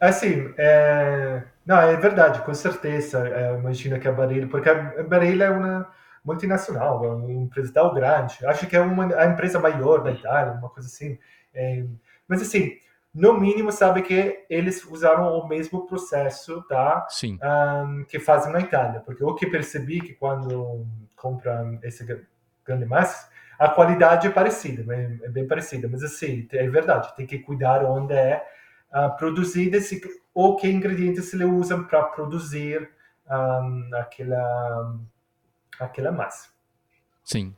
Assim, 0.00 0.52
é... 0.56 1.42
não, 1.66 1.80
é 1.80 1.96
verdade, 1.96 2.40
com 2.42 2.54
certeza. 2.54 3.28
É, 3.28 3.54
imagino 3.54 3.98
que 3.98 4.08
a 4.08 4.12
Barilla, 4.12 4.46
porque 4.48 4.68
a 4.68 5.02
Barilla 5.02 5.44
é 5.44 5.50
uma, 5.50 5.90
multinacional, 6.28 7.04
é 7.04 7.08
uma 7.08 7.32
empresa 7.32 7.72
tão 7.72 7.94
grande. 7.94 8.44
Acho 8.44 8.66
que 8.66 8.76
é 8.76 8.80
uma 8.80 9.14
a 9.16 9.26
empresa 9.26 9.58
maior 9.58 10.02
da 10.02 10.12
Itália, 10.12 10.52
uma 10.52 10.68
coisa 10.68 10.88
assim. 10.88 11.18
É, 11.54 11.84
mas 12.28 12.42
assim, 12.42 12.76
no 13.14 13.38
mínimo 13.38 13.72
sabe 13.72 14.02
que 14.02 14.44
eles 14.50 14.84
usaram 14.84 15.32
o 15.32 15.48
mesmo 15.48 15.86
processo, 15.86 16.62
tá? 16.68 17.06
Sim. 17.08 17.38
Um, 17.42 18.04
que 18.04 18.18
fazem 18.18 18.52
na 18.52 18.60
Itália, 18.60 19.00
porque 19.00 19.24
o 19.24 19.34
que 19.34 19.46
percebi 19.46 20.00
que 20.00 20.12
quando 20.14 20.86
compram 21.16 21.78
esse 21.82 22.04
grande 22.64 22.84
massa, 22.84 23.28
a 23.58 23.68
qualidade 23.68 24.26
é 24.26 24.30
parecida, 24.30 24.94
é, 24.94 25.26
é 25.26 25.28
bem 25.28 25.48
parecida, 25.48 25.88
mas 25.90 26.04
assim, 26.04 26.46
é 26.52 26.68
verdade, 26.68 27.16
tem 27.16 27.26
que 27.26 27.38
cuidar 27.38 27.84
onde 27.84 28.14
é 28.14 28.44
uh, 28.92 29.16
produzido 29.16 29.76
esse, 29.76 30.00
ou 30.34 30.56
que 30.56 30.68
ingredientes 30.68 31.32
ele 31.32 31.44
usam 31.44 31.84
para 31.84 32.02
produzir 32.04 32.90
um, 33.30 33.90
aquela, 33.94 34.98
aquela 35.78 36.12
massa. 36.12 36.48
Sim. 37.24 37.54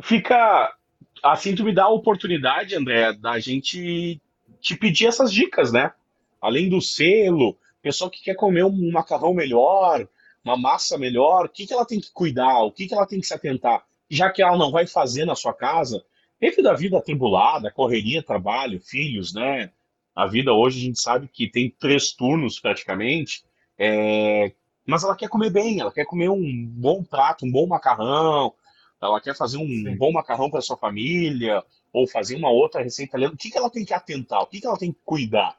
Fica 0.00 0.74
assim, 1.22 1.54
tu 1.54 1.64
me 1.64 1.74
dá 1.74 1.84
a 1.84 1.90
oportunidade, 1.90 2.74
André, 2.74 3.12
da 3.12 3.38
gente 3.38 4.20
te 4.60 4.76
pedir 4.76 5.06
essas 5.06 5.32
dicas, 5.32 5.72
né? 5.72 5.92
Além 6.40 6.68
do 6.68 6.80
selo, 6.80 7.56
pessoa 7.80 8.10
que 8.10 8.22
quer 8.22 8.34
comer 8.34 8.64
um 8.64 8.90
macarrão 8.90 9.32
melhor, 9.32 10.06
uma 10.44 10.56
massa 10.56 10.98
melhor, 10.98 11.46
o 11.46 11.48
que, 11.48 11.66
que 11.66 11.72
ela 11.72 11.86
tem 11.86 12.00
que 12.00 12.10
cuidar, 12.12 12.62
o 12.62 12.72
que, 12.72 12.88
que 12.88 12.94
ela 12.94 13.06
tem 13.06 13.20
que 13.20 13.26
se 13.26 13.34
atentar, 13.34 13.84
já 14.10 14.30
que 14.30 14.42
ela 14.42 14.56
não 14.56 14.70
vai 14.70 14.86
fazer 14.86 15.24
na 15.24 15.36
sua 15.36 15.54
casa, 15.54 16.04
devido 16.42 16.68
à 16.68 16.74
vida 16.74 16.98
atribulada, 16.98 17.70
correria, 17.70 18.20
trabalho, 18.20 18.80
filhos, 18.80 19.32
né? 19.32 19.70
A 20.12 20.26
vida 20.26 20.52
hoje 20.52 20.80
a 20.80 20.82
gente 20.86 21.00
sabe 21.00 21.28
que 21.28 21.48
tem 21.48 21.70
três 21.70 22.10
turnos 22.10 22.58
praticamente, 22.58 23.44
é... 23.78 24.52
mas 24.84 25.04
ela 25.04 25.14
quer 25.14 25.28
comer 25.28 25.50
bem, 25.50 25.78
ela 25.78 25.92
quer 25.92 26.04
comer 26.04 26.28
um 26.28 26.66
bom 26.66 27.04
prato, 27.04 27.46
um 27.46 27.52
bom 27.52 27.68
macarrão, 27.68 28.52
ela 29.00 29.20
quer 29.20 29.36
fazer 29.36 29.56
um 29.56 29.66
Sim. 29.66 29.96
bom 29.96 30.10
macarrão 30.10 30.50
para 30.50 30.60
sua 30.60 30.76
família, 30.76 31.62
ou 31.92 32.08
fazer 32.08 32.34
uma 32.34 32.50
outra 32.50 32.82
receita 32.82 33.10
italiana, 33.10 33.34
o 33.34 33.36
que, 33.36 33.48
que 33.48 33.56
ela 33.56 33.70
tem 33.70 33.84
que 33.84 33.94
atentar, 33.94 34.40
o 34.40 34.46
que, 34.46 34.60
que 34.60 34.66
ela 34.66 34.78
tem 34.78 34.92
que 34.92 35.00
cuidar? 35.04 35.56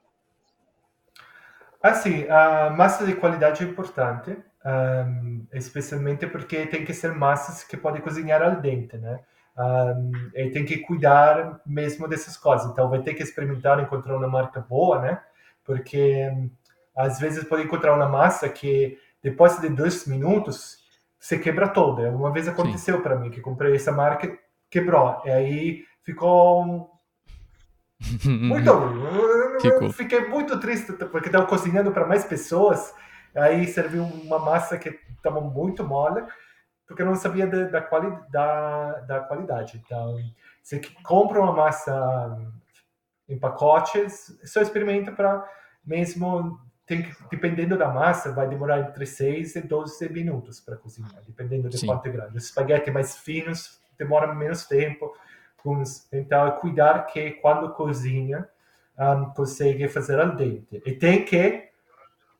Assim, 1.82 2.28
a 2.28 2.70
massa 2.72 3.06
de 3.06 3.16
qualidade 3.16 3.64
é 3.64 3.68
importante, 3.68 4.38
especialmente 5.54 6.28
porque 6.28 6.66
tem 6.66 6.84
que 6.84 6.94
ser 6.94 7.14
massas 7.14 7.64
que 7.64 7.78
podem 7.78 8.02
cozinhar 8.02 8.42
al 8.42 8.60
dente, 8.60 8.98
né? 8.98 9.22
Um, 9.56 10.12
e 10.34 10.50
tem 10.50 10.66
que 10.66 10.80
cuidar 10.80 11.62
mesmo 11.66 12.08
dessas 12.08 12.36
coisas. 12.36 12.70
Então, 12.72 12.90
vai 12.90 13.02
ter 13.02 13.14
que 13.14 13.24
experimentar 13.24 13.80
encontrar 13.80 14.18
uma 14.18 14.28
marca 14.28 14.60
boa, 14.60 15.00
né? 15.00 15.22
Porque 15.64 16.32
às 16.96 17.20
vezes 17.20 17.44
pode 17.44 17.64
encontrar 17.64 17.96
uma 17.96 18.08
massa 18.08 18.50
que 18.50 18.98
depois 19.22 19.60
de 19.60 19.70
dois 19.70 20.06
minutos 20.06 20.78
se 21.20 21.40
quebra 21.40 21.68
toda. 21.68 22.10
Uma 22.12 22.32
vez 22.32 22.48
aconteceu 22.48 23.02
para 23.02 23.18
mim 23.18 23.30
que 23.30 23.42
comprei 23.42 23.76
essa 23.76 23.92
marca, 23.92 24.38
quebrou. 24.70 25.22
E 25.26 25.30
aí 25.32 25.86
ficou 26.04 26.92
muito 28.26 28.72
Ficou. 29.62 29.92
Fiquei 29.94 30.28
muito 30.28 30.60
triste 30.60 30.92
porque 30.94 31.30
estava 31.30 31.46
cozinhando 31.46 31.92
para 31.92 32.06
mais 32.06 32.26
pessoas. 32.26 32.94
Aí 33.36 33.66
serviu 33.68 34.04
uma 34.04 34.38
massa 34.38 34.78
que 34.78 35.00
estava 35.16 35.40
muito 35.42 35.84
mole, 35.84 36.24
porque 36.88 37.02
eu 37.02 37.06
não 37.06 37.16
sabia 37.16 37.48
da, 37.48 37.66
da, 37.66 37.82
quali, 37.82 38.16
da, 38.30 39.00
da 39.02 39.20
qualidade. 39.22 39.82
Então, 39.84 40.18
você 40.62 40.82
compra 41.04 41.42
uma 41.42 41.54
massa 41.54 42.38
em 43.28 43.40
pacotes, 43.40 44.38
só 44.44 44.62
experimenta 44.62 45.12
para 45.12 45.48
mesmo 45.86 46.60
tem 46.86 47.02
que, 47.02 47.16
dependendo 47.30 47.78
da 47.78 47.88
massa, 47.88 48.32
vai 48.32 48.48
demorar 48.48 48.80
entre 48.80 49.06
6 49.06 49.56
e 49.56 49.62
12 49.62 50.10
minutos 50.10 50.60
para 50.60 50.76
cozinhar, 50.76 51.22
dependendo 51.26 51.70
de 51.70 51.78
Sim. 51.78 51.88
quanto 51.88 52.08
é 52.08 52.12
grande. 52.12 52.38
Os 52.38 52.46
espaguetes 52.46 52.94
mais 52.94 53.18
finos 53.18 53.80
demoram 53.98 54.36
menos 54.36 54.66
tempo. 54.66 55.16
Então, 56.12 56.46
é 56.46 56.52
cuidar 56.52 57.06
que 57.06 57.32
quando 57.32 57.74
cozinha, 57.74 58.48
um, 59.00 59.26
consegue 59.34 59.88
fazer 59.88 60.20
al 60.20 60.36
dente. 60.36 60.82
E 60.86 60.92
tem 60.94 61.24
que 61.24 61.70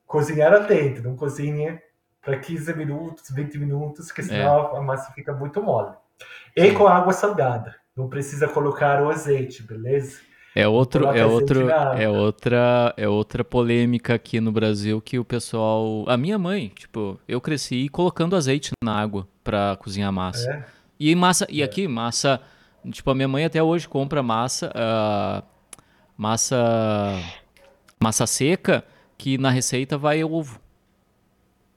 cozinhar 0.06 0.54
al 0.54 0.66
dente, 0.66 1.02
não 1.02 1.16
cozinhe 1.16 1.82
para 2.24 2.40
15 2.40 2.74
minutos, 2.76 3.30
20 3.30 3.58
minutos, 3.58 4.12
que 4.12 4.24
senão 4.24 4.74
é. 4.74 4.78
a 4.78 4.82
massa 4.82 5.12
fica 5.12 5.34
muito 5.34 5.62
mole. 5.62 5.92
E 6.56 6.70
Sim. 6.70 6.74
com 6.74 6.88
água 6.88 7.12
salgada. 7.12 7.76
Não 7.96 8.08
precisa 8.08 8.48
colocar 8.48 9.04
o 9.04 9.10
azeite, 9.10 9.62
beleza? 9.62 10.20
É 10.56 10.68
outro, 10.68 11.08
é 11.08 11.26
outro, 11.26 11.70
é 11.70 12.08
outra, 12.08 12.94
é 12.96 13.10
outra 13.10 13.44
polêmica 13.44 14.14
aqui 14.14 14.40
no 14.40 14.52
Brasil 14.52 15.02
que 15.02 15.18
o 15.18 15.26
pessoal, 15.26 16.06
a 16.08 16.16
minha 16.16 16.38
mãe, 16.38 16.72
tipo, 16.76 17.20
eu 17.28 17.42
cresci 17.42 17.90
colocando 17.90 18.36
azeite 18.36 18.72
na 18.84 18.96
água 18.96 19.28
para 19.44 19.76
cozinhar 19.78 20.12
massa. 20.12 20.50
É? 20.52 20.66
E 21.00 21.16
massa, 21.16 21.48
e 21.50 21.62
é. 21.62 21.66
aqui 21.66 21.88
massa, 21.88 22.40
tipo, 22.92 23.10
a 23.10 23.16
minha 23.16 23.28
mãe 23.28 23.46
até 23.46 23.62
hoje 23.64 23.88
compra 23.88 24.22
massa, 24.22 24.72
uh, 24.76 25.44
massa, 26.16 27.20
massa 28.00 28.28
seca 28.28 28.84
que 29.18 29.40
na 29.40 29.50
receita 29.50 29.98
vai 29.98 30.24
ovo. 30.24 30.60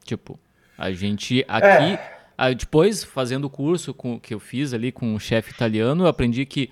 Tipo, 0.07 0.38
a 0.78 0.90
gente 0.92 1.44
aqui, 1.48 1.98
é. 2.38 2.54
depois 2.54 3.04
fazendo 3.04 3.44
o 3.46 3.50
curso 3.50 3.92
com, 3.92 4.18
que 4.18 4.32
eu 4.32 4.40
fiz 4.40 4.72
ali 4.72 4.90
com 4.90 5.14
o 5.14 5.20
chefe 5.20 5.50
italiano, 5.50 6.04
eu 6.04 6.09
aprendi 6.09 6.46
que 6.46 6.70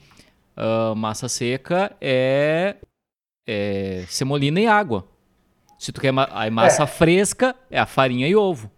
Uh, 0.56 0.94
massa 0.94 1.28
seca 1.28 1.90
é, 2.00 2.76
é 3.44 4.04
semolina 4.08 4.60
e 4.60 4.68
água. 4.68 5.04
Se 5.76 5.90
tu 5.90 6.00
quer 6.00 6.12
ma 6.12 6.28
a 6.30 6.48
massa 6.48 6.84
é. 6.84 6.86
fresca, 6.86 7.56
é 7.68 7.78
a 7.78 7.86
farinha 7.86 8.28
e 8.28 8.36
ovo. 8.36 8.70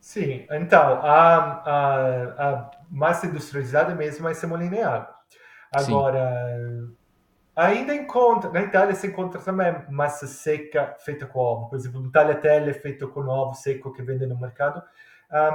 Sim, 0.00 0.46
então, 0.50 0.80
a, 1.02 1.36
a, 1.66 2.48
a 2.48 2.70
massa 2.90 3.26
industrializada 3.26 3.94
mesmo 3.94 4.26
é 4.26 4.32
semolina 4.32 4.74
e 4.74 4.82
água. 4.82 5.14
Agora, 5.70 6.56
Sim. 6.58 6.96
Ainda 7.60 7.94
encontra, 7.94 8.50
na 8.50 8.62
Itália 8.62 8.94
se 8.94 9.06
encontra 9.06 9.40
também 9.40 9.74
massa 9.90 10.26
seca 10.26 10.96
feita 11.00 11.26
com 11.26 11.38
ovo. 11.38 11.68
Por 11.68 11.76
exemplo, 11.76 12.00
um 12.00 12.10
tagliatelle 12.10 12.72
feito 12.74 13.08
com 13.08 13.20
ovo 13.20 13.54
seco 13.54 13.92
que 13.92 14.02
vende 14.02 14.26
no 14.26 14.38
mercado. 14.38 14.82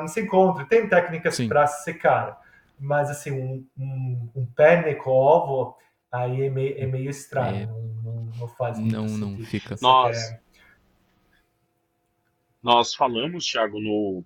Um, 0.01 0.07
se 0.07 0.21
encontra, 0.21 0.65
tem 0.65 0.87
técnicas 0.87 1.39
para 1.47 1.67
secar 1.67 2.39
mas 2.79 3.09
assim, 3.09 3.31
um, 3.31 3.67
um, 3.77 4.29
um 4.35 4.45
penne 4.45 4.95
com 4.95 5.11
ovo, 5.11 5.77
aí 6.11 6.43
é 6.43 6.49
meio, 6.49 6.77
é 6.77 6.85
meio 6.85 7.09
estranho, 7.09 7.63
é. 7.63 7.65
Não, 7.65 8.31
não, 8.37 8.47
faz 8.49 8.77
muito 8.77 8.95
Não, 8.95 9.07
não 9.07 9.45
fica. 9.45 9.75
Nós, 9.81 10.17
é... 10.17 10.39
nós 12.61 12.93
falamos, 12.93 13.45
Thiago, 13.45 13.79
no, 13.79 14.23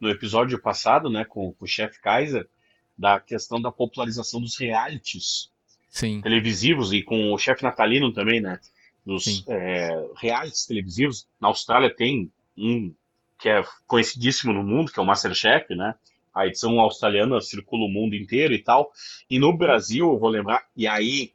no 0.00 0.08
episódio 0.08 0.58
passado, 0.60 1.10
né, 1.10 1.24
com, 1.24 1.52
com 1.52 1.64
o 1.64 1.68
chefe 1.68 2.00
Kaiser, 2.00 2.48
da 2.96 3.20
questão 3.20 3.60
da 3.60 3.72
popularização 3.72 4.40
dos 4.40 4.56
realities 4.56 5.52
Sim. 5.94 6.20
televisivos 6.20 6.92
e 6.92 7.02
com 7.02 7.32
o 7.32 7.38
chefe 7.38 7.62
natalino 7.62 8.12
também, 8.12 8.40
né? 8.40 8.58
Dos 9.06 9.44
é, 9.46 10.08
realities 10.16 10.66
televisivos. 10.66 11.26
Na 11.40 11.48
Austrália 11.48 11.94
tem 11.94 12.32
um 12.58 12.92
que 13.38 13.48
é 13.48 13.62
conhecidíssimo 13.86 14.52
no 14.52 14.64
mundo, 14.64 14.90
que 14.90 14.98
é 14.98 15.02
o 15.02 15.06
Masterchef, 15.06 15.74
né? 15.74 15.94
a 16.34 16.46
edição 16.46 16.80
australiana 16.80 17.40
circula 17.40 17.84
o 17.84 17.88
mundo 17.88 18.16
inteiro 18.16 18.52
e 18.52 18.58
tal. 18.58 18.92
E 19.30 19.38
no 19.38 19.56
Brasil, 19.56 20.12
eu 20.12 20.18
vou 20.18 20.28
lembrar, 20.28 20.66
e 20.76 20.86
aí 20.86 21.32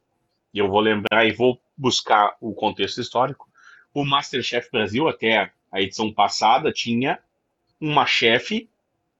eu 0.53 0.67
vou 0.67 0.81
lembrar 0.81 1.25
e 1.25 1.31
vou 1.31 1.59
buscar 1.77 2.35
o 2.41 2.53
contexto 2.53 2.99
histórico. 2.99 3.47
O 3.93 4.03
Masterchef 4.03 4.69
Brasil, 4.69 5.07
até 5.07 5.51
a 5.71 5.81
edição 5.81 6.11
passada, 6.11 6.71
tinha 6.73 7.17
uma 7.79 8.05
chefe 8.05 8.69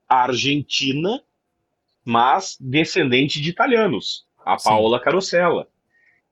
argentina, 0.06 1.22
mas 2.04 2.58
descendente 2.60 3.40
de 3.40 3.48
italianos, 3.48 4.26
a 4.44 4.56
Paola 4.56 4.98
Sim. 4.98 5.04
Carosella. 5.04 5.68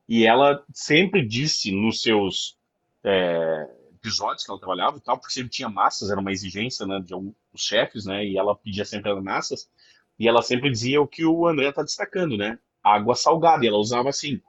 E 0.08 0.24
ela 0.24 0.64
sempre 0.72 1.26
disse 1.26 1.70
nos 1.70 2.00
seus 2.00 2.56
é, 3.04 3.68
episódios 3.94 4.44
que 4.44 4.50
ela 4.50 4.58
trabalhava 4.58 4.96
e 4.96 5.00
tal, 5.00 5.18
porque 5.18 5.32
sempre 5.32 5.50
tinha 5.50 5.68
massas, 5.68 6.10
era 6.10 6.20
uma 6.20 6.32
exigência 6.32 6.86
né, 6.86 7.00
de 7.00 7.12
alguns 7.12 7.34
chefes, 7.56 8.06
né? 8.06 8.24
E 8.24 8.38
ela 8.38 8.56
pedia 8.56 8.84
sempre 8.84 9.10
as 9.10 9.22
massas. 9.22 9.70
E 10.18 10.26
ela 10.26 10.42
sempre 10.42 10.70
dizia 10.70 11.00
o 11.00 11.06
que 11.06 11.24
o 11.24 11.46
André 11.46 11.68
está 11.68 11.82
destacando, 11.82 12.36
né? 12.36 12.58
Água 12.82 13.14
salgada. 13.14 13.64
E 13.64 13.68
ela 13.68 13.76
usava 13.76 14.08
assim: 14.08 14.40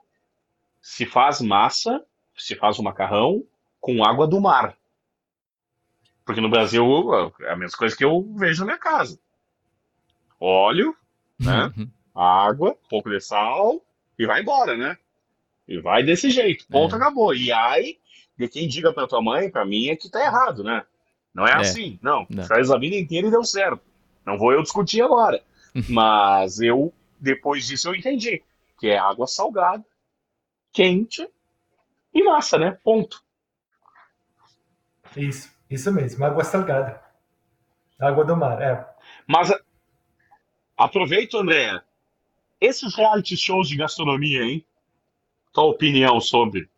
se 0.81 1.05
faz 1.05 1.41
massa, 1.41 2.03
se 2.37 2.55
faz 2.55 2.79
o 2.79 2.83
macarrão 2.83 3.43
com 3.79 4.03
água 4.03 4.27
do 4.27 4.39
mar. 4.39 4.77
Porque 6.25 6.41
no 6.41 6.49
Brasil 6.49 6.85
é 7.41 7.51
a 7.51 7.55
mesma 7.55 7.77
coisa 7.77 7.95
que 7.95 8.05
eu 8.05 8.23
vejo 8.35 8.59
na 8.61 8.67
minha 8.67 8.77
casa. 8.77 9.19
Óleo, 10.39 10.95
né? 11.39 11.71
Uhum. 11.75 11.91
Água, 12.19 12.71
um 12.71 12.89
pouco 12.89 13.09
de 13.09 13.21
sal 13.21 13.81
e 14.17 14.25
vai 14.25 14.41
embora, 14.41 14.75
né? 14.75 14.97
E 15.67 15.79
vai 15.79 16.03
desse 16.03 16.29
jeito. 16.29 16.67
Ponto, 16.67 16.95
é. 16.95 16.97
acabou. 16.97 17.33
E 17.33 17.51
aí, 17.51 17.97
de 18.37 18.47
quem 18.49 18.67
diga 18.67 18.91
para 18.91 19.07
tua 19.07 19.21
mãe, 19.21 19.49
para 19.49 19.65
mim, 19.65 19.87
é 19.87 19.95
que 19.95 20.09
tá 20.09 20.21
errado, 20.21 20.63
né? 20.63 20.83
Não 21.33 21.47
é, 21.47 21.51
é. 21.51 21.55
assim, 21.55 21.97
não. 22.01 22.25
não. 22.29 22.43
Faz 22.43 22.69
a 22.69 22.77
vida 22.77 22.95
inteira 22.95 23.27
e 23.27 23.31
deu 23.31 23.43
certo. 23.45 23.81
Não 24.25 24.37
vou 24.37 24.51
eu 24.51 24.61
discutir 24.61 25.01
agora. 25.01 25.41
Mas 25.87 26.59
eu, 26.59 26.91
depois 27.19 27.65
disso, 27.65 27.87
eu 27.87 27.95
entendi 27.95 28.43
que 28.77 28.87
é 28.87 28.97
água 28.97 29.27
salgada, 29.27 29.85
quente 30.73 31.27
e 32.13 32.23
massa, 32.23 32.57
né? 32.57 32.77
Ponto. 32.83 33.23
Isso, 35.15 35.49
isso 35.69 35.91
mesmo, 35.91 36.25
água 36.25 36.43
salgada. 36.43 37.01
Água 37.99 38.25
do 38.25 38.35
mar, 38.35 38.61
é. 38.61 38.87
Mas 39.27 39.53
aproveito, 40.77 41.37
André, 41.37 41.81
esses 42.59 42.95
reality 42.95 43.37
shows 43.37 43.67
de 43.67 43.77
gastronomia, 43.77 44.43
hein? 44.43 44.65
Tua 45.53 45.65
opinião 45.65 46.19
sobre? 46.19 46.69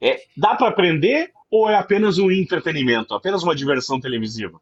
É, 0.00 0.22
dá 0.36 0.54
para 0.54 0.68
aprender 0.68 1.32
ou 1.50 1.70
é 1.70 1.76
apenas 1.76 2.18
um 2.18 2.30
entretenimento, 2.30 3.14
apenas 3.14 3.42
uma 3.42 3.54
diversão 3.54 4.00
televisiva? 4.00 4.60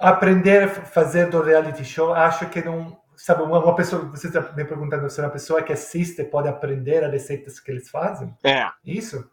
Aprender 0.00 0.64
a 0.64 0.68
fazer 0.68 1.30
do 1.30 1.40
reality 1.40 1.84
show, 1.84 2.12
acho 2.12 2.48
que 2.50 2.62
não. 2.62 2.98
Sabe, 3.16 3.42
uma, 3.42 3.74
pessoa, 3.74 4.04
você 4.10 4.26
está 4.26 4.42
me 4.52 4.64
perguntando 4.64 5.08
se 5.08 5.18
uma 5.20 5.30
pessoa 5.30 5.62
que 5.62 5.72
assiste 5.72 6.22
pode 6.22 6.48
aprender 6.48 7.02
as 7.02 7.10
receitas 7.10 7.58
que 7.58 7.70
eles 7.70 7.88
fazem? 7.88 8.34
É. 8.44 8.68
Isso? 8.84 9.30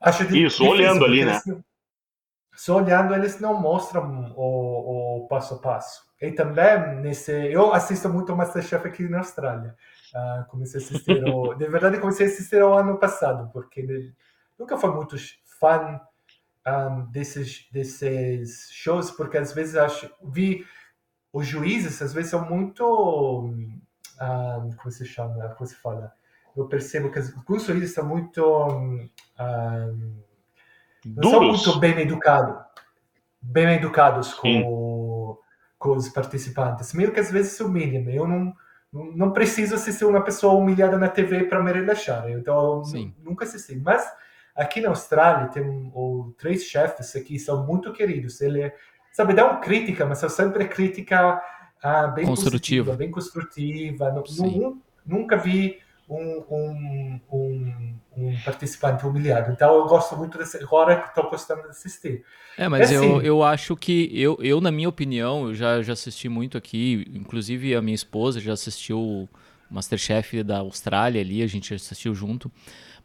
Acho 0.00 0.24
Isso, 0.24 0.32
difícil, 0.32 0.66
olhando 0.66 1.04
ali, 1.04 1.24
né? 1.24 1.40
Eles, 1.46 1.62
só 2.56 2.78
olhando, 2.78 3.14
eles 3.14 3.38
não 3.38 3.60
mostram 3.60 4.32
o, 4.36 5.24
o 5.24 5.28
passo 5.28 5.54
a 5.54 5.58
passo. 5.58 6.07
E 6.20 6.32
também, 6.32 6.96
nesse, 6.96 7.32
eu 7.32 7.72
assisto 7.72 8.08
muito 8.08 8.34
Masterchef 8.36 8.86
aqui 8.86 9.08
na 9.08 9.18
Austrália. 9.18 9.76
Uh, 10.12 10.48
comecei 10.48 10.80
a 10.80 10.84
assistir, 10.84 11.22
de 11.58 11.66
verdade, 11.68 11.98
comecei 11.98 12.26
a 12.26 12.28
assistir 12.28 12.62
o 12.62 12.74
ano 12.74 12.98
passado, 12.98 13.50
porque 13.52 14.12
nunca 14.58 14.76
fui 14.76 14.90
muito 14.90 15.16
fã 15.60 16.00
um, 16.66 17.04
desses, 17.10 17.68
desses 17.70 18.68
shows, 18.72 19.10
porque 19.10 19.38
às 19.38 19.52
vezes 19.52 19.76
acho, 19.76 20.10
vi 20.24 20.66
os 21.32 21.46
juízes, 21.46 22.00
às 22.02 22.12
vezes 22.12 22.30
são 22.30 22.44
muito. 22.44 22.84
Um, 24.20 24.70
como 24.76 24.90
se 24.90 25.06
chama? 25.06 25.48
Como 25.50 25.66
se 25.66 25.76
fala? 25.76 26.12
Eu 26.56 26.66
percebo 26.66 27.10
que 27.10 27.18
alguns 27.18 27.64
juízes 27.64 27.94
são 27.94 28.04
muito. 28.04 28.44
Um, 28.44 29.08
não 31.04 31.30
são 31.30 31.44
muito 31.44 31.78
bem 31.78 32.00
educados. 32.00 32.66
Bem 33.40 33.76
educados 33.76 34.34
com, 34.34 34.48
com 35.78 35.90
os 35.90 36.08
participantes. 36.08 36.92
Meio 36.92 37.12
que 37.12 37.20
às 37.20 37.30
vezes 37.30 37.52
se 37.52 37.62
humilham. 37.62 38.10
Eu 38.10 38.26
não 38.26 38.54
não 38.92 39.32
preciso 39.32 39.74
assistir 39.74 40.04
uma 40.04 40.22
pessoa 40.22 40.54
humilhada 40.54 40.96
na 40.96 41.08
TV 41.08 41.44
para 41.44 41.62
me 41.62 41.70
relaxar. 41.72 42.28
Então, 42.30 42.82
nunca 43.22 43.44
assisti. 43.44 43.76
Mas 43.76 44.10
aqui 44.56 44.80
na 44.80 44.88
Austrália 44.88 45.48
tem 45.48 45.62
um, 45.62 46.32
três 46.38 46.64
chefes 46.64 47.14
aqui 47.14 47.38
são 47.38 47.66
muito 47.66 47.92
queridos. 47.92 48.40
Ele, 48.40 48.72
sabe, 49.12 49.34
dá 49.34 49.44
uma 49.44 49.60
crítica, 49.60 50.06
mas 50.06 50.22
é 50.22 50.28
sempre 50.28 50.66
crítica 50.66 51.40
ah, 51.82 52.06
bem 52.08 52.26
construtiva, 52.26 52.92
positiva, 52.92 52.96
bem 52.96 53.10
construtiva. 53.10 54.76
nunca 55.04 55.36
vi 55.36 55.78
um, 56.08 56.44
um, 56.50 57.20
um, 57.30 57.94
um, 58.16 58.36
participante 58.44 59.06
humilhado. 59.06 59.52
Então 59.52 59.74
eu 59.74 59.86
gosto 59.86 60.16
muito 60.16 60.38
desse. 60.38 60.56
Agora 60.56 61.00
que 61.00 61.08
estou 61.08 61.28
gostando 61.30 61.62
de 61.62 61.68
assistir. 61.68 62.24
É, 62.56 62.68
mas 62.68 62.90
é 62.90 62.96
assim, 62.96 63.06
eu, 63.06 63.22
eu 63.22 63.42
acho 63.42 63.76
que, 63.76 64.10
eu, 64.12 64.38
eu, 64.40 64.60
na 64.60 64.70
minha 64.70 64.88
opinião, 64.88 65.48
eu 65.48 65.54
já, 65.54 65.82
já 65.82 65.92
assisti 65.92 66.28
muito 66.28 66.56
aqui, 66.56 67.06
inclusive 67.14 67.74
a 67.74 67.82
minha 67.82 67.94
esposa 67.94 68.40
já 68.40 68.52
assistiu 68.52 68.98
o 68.98 69.28
Masterchef 69.70 70.42
da 70.42 70.58
Austrália 70.58 71.20
ali, 71.20 71.42
a 71.42 71.46
gente 71.46 71.74
assistiu 71.74 72.14
junto. 72.14 72.50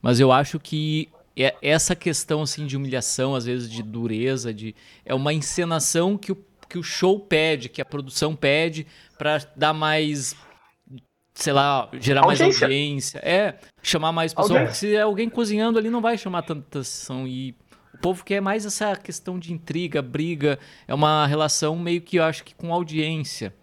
Mas 0.02 0.20
eu 0.20 0.32
acho 0.32 0.60
que 0.60 1.10
é 1.36 1.56
essa 1.62 1.96
questão 1.96 2.42
assim 2.42 2.66
de 2.66 2.78
humilhação, 2.78 3.36
às 3.36 3.46
vezes 3.46 3.70
de 3.70 3.84
dureza, 3.84 4.54
de 4.54 4.76
é 5.06 5.14
uma 5.14 5.34
encenação 5.34 6.18
que 6.18 6.32
o, 6.32 6.38
que 6.70 6.78
o 6.78 6.84
show 6.84 7.20
pede, 7.20 7.70
que 7.70 7.82
a 7.82 7.86
produção 7.86 8.36
pede 8.36 8.88
para 9.18 9.40
dar 9.56 9.74
mais 9.74 10.36
sei 11.34 11.53
lá, 11.53 11.89
gerar 11.99 12.22
audiência. 12.22 12.45
mais 12.45 12.64
audiência. 12.64 13.19
É, 13.19 13.55
chamar 13.81 14.11
mais 14.11 14.34
pessoas. 14.34 14.61
Porque 14.61 14.76
se 14.76 14.95
é 14.95 15.01
alguém 15.01 15.30
cozinhando 15.30 15.80
ali, 15.80 15.89
não 15.89 16.01
vai 16.01 16.18
chamar 16.18 16.43
tanta 16.43 16.61
atenção. 16.61 17.27
E 17.27 17.55
o 17.93 17.97
povo 17.97 18.23
quer 18.23 18.41
mais 18.41 18.65
essa 18.65 18.95
questão 18.95 19.39
de 19.39 19.51
intriga, 19.51 20.01
briga. 20.01 20.60
É 20.88 20.93
uma 20.93 21.26
relação 21.26 21.76
meio 21.77 22.01
que 22.01 22.18
eu 22.18 22.23
acho 22.23 22.43
que 22.43 22.53
com 22.53 22.73
audiência. 22.73 23.53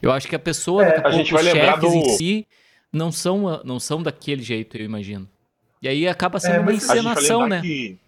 Eu 0.00 0.12
acho 0.12 0.28
que 0.28 0.36
a 0.36 0.38
pessoa, 0.38 0.84
é, 0.84 1.06
a, 1.06 1.10
gente 1.10 1.32
vai 1.32 1.42
lembrar 1.42 1.76
do... 1.76 1.88
em 1.88 2.08
si, 2.10 2.46
não 2.92 3.10
são, 3.10 3.60
não 3.64 3.80
são 3.80 4.00
daquele 4.00 4.42
jeito, 4.42 4.76
eu 4.76 4.84
imagino. 4.84 5.28
E 5.82 5.88
aí 5.88 6.06
acaba 6.06 6.38
sendo 6.38 6.56
é, 6.56 6.60
uma 6.60 6.72
encenação, 6.72 7.48
né? 7.48 7.60
Que... 7.60 7.98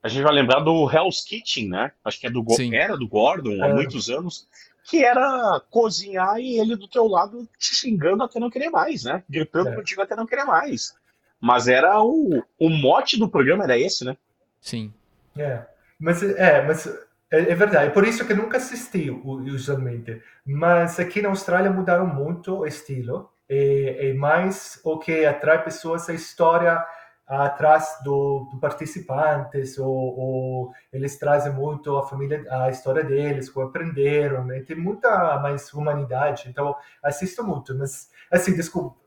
A 0.00 0.08
gente 0.08 0.22
vai 0.22 0.32
lembrar 0.32 0.60
do 0.60 0.88
Hell's 0.88 1.22
Kitchen, 1.22 1.68
né? 1.70 1.90
Acho 2.04 2.20
que 2.20 2.26
é 2.26 2.30
do, 2.30 2.44
era 2.72 2.96
do 2.96 3.08
Gordon 3.08 3.62
há 3.62 3.68
é. 3.68 3.74
muitos 3.74 4.08
anos 4.10 4.46
que 4.84 5.02
era 5.02 5.60
cozinhar 5.70 6.38
e 6.38 6.58
ele 6.60 6.76
do 6.76 6.86
teu 6.86 7.06
lado 7.06 7.48
te 7.58 7.74
xingando 7.74 8.22
até 8.22 8.38
não 8.38 8.50
querer 8.50 8.70
mais, 8.70 9.04
né? 9.04 9.24
Gritando 9.28 9.70
é. 9.70 9.74
contigo 9.74 10.02
até 10.02 10.14
não 10.14 10.26
querer 10.26 10.44
mais. 10.44 10.94
Mas 11.40 11.66
era 11.68 12.02
o, 12.02 12.42
o 12.58 12.68
mote 12.68 13.18
do 13.18 13.28
programa 13.28 13.64
era 13.64 13.78
esse, 13.78 14.04
né? 14.04 14.16
Sim. 14.60 14.92
É, 15.36 15.62
mas 15.98 16.22
é, 16.22 16.62
mas 16.66 16.86
é, 17.30 17.40
é 17.50 17.54
verdade. 17.54 17.86
É 17.86 17.90
por 17.90 18.06
isso 18.06 18.26
que 18.26 18.34
nunca 18.34 18.58
assisti 18.58 19.10
usualmente. 19.10 20.22
Mas 20.46 21.00
aqui 21.00 21.20
na 21.20 21.30
Austrália 21.30 21.70
mudaram 21.70 22.06
muito 22.06 22.58
o 22.58 22.66
estilo. 22.66 23.30
E, 23.48 23.98
e 24.00 24.14
mais 24.14 24.80
o 24.84 24.98
que 24.98 25.24
atrai 25.24 25.62
pessoas 25.62 26.08
é 26.08 26.12
a 26.12 26.14
história 26.14 26.86
atrás 27.26 27.98
do, 28.04 28.48
do 28.52 28.58
participantes 28.58 29.78
ou, 29.78 29.88
ou, 29.88 30.72
eles 30.92 31.18
trazem 31.18 31.52
muito 31.52 31.96
a 31.96 32.06
família 32.06 32.44
a 32.50 32.68
história 32.68 33.02
deles 33.02 33.48
como 33.48 33.66
aprenderam 33.66 34.44
né? 34.44 34.60
tem 34.60 34.76
muita 34.76 35.38
mais 35.38 35.72
humanidade 35.72 36.44
então 36.48 36.76
assisto 37.02 37.42
muito 37.42 37.74
mas 37.74 38.10
assim 38.30 38.54
desculpa 38.54 39.04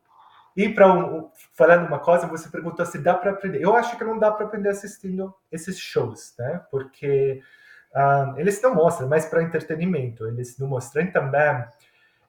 e 0.58 0.68
para 0.68 0.92
um, 0.92 1.30
falando 1.54 1.86
uma 1.86 2.00
coisa 2.00 2.26
você 2.26 2.50
perguntou 2.50 2.84
se 2.84 2.98
dá 2.98 3.14
para 3.14 3.30
aprender. 3.30 3.62
Eu 3.62 3.76
acho 3.76 3.96
que 3.96 4.04
não 4.04 4.18
dá 4.18 4.32
para 4.32 4.48
aprender 4.48 4.70
assistindo 4.70 5.32
esses 5.52 5.78
shows 5.78 6.34
né? 6.40 6.66
Porque 6.72 7.44
um, 7.96 8.40
eles 8.40 8.60
não 8.60 8.74
mostram 8.74 9.08
mais 9.08 9.28
para 9.28 9.44
entretenimento 9.44 10.26
eles 10.26 10.58
não 10.58 10.68
mostram. 10.68 11.12
Também 11.12 11.64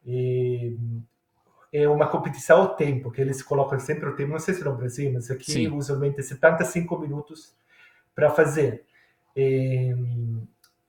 e 0.05 0.77
é 1.73 1.89
uma 1.89 2.09
competição 2.09 2.61
ao 2.61 2.75
tempo, 2.75 3.11
que 3.11 3.21
eles 3.21 3.43
colocam 3.43 3.79
sempre 3.79 4.09
o 4.09 4.17
tempo, 4.17 4.33
não 4.33 4.39
sei 4.39 4.55
se 4.55 4.65
no 4.65 4.75
Brasil, 4.75 5.13
mas 5.13 5.31
aqui 5.31 5.53
Sim. 5.53 5.69
usualmente 5.69 6.23
75 6.23 6.99
minutos 6.99 7.55
para 8.15 8.31
fazer. 8.31 8.85
E, 9.37 9.95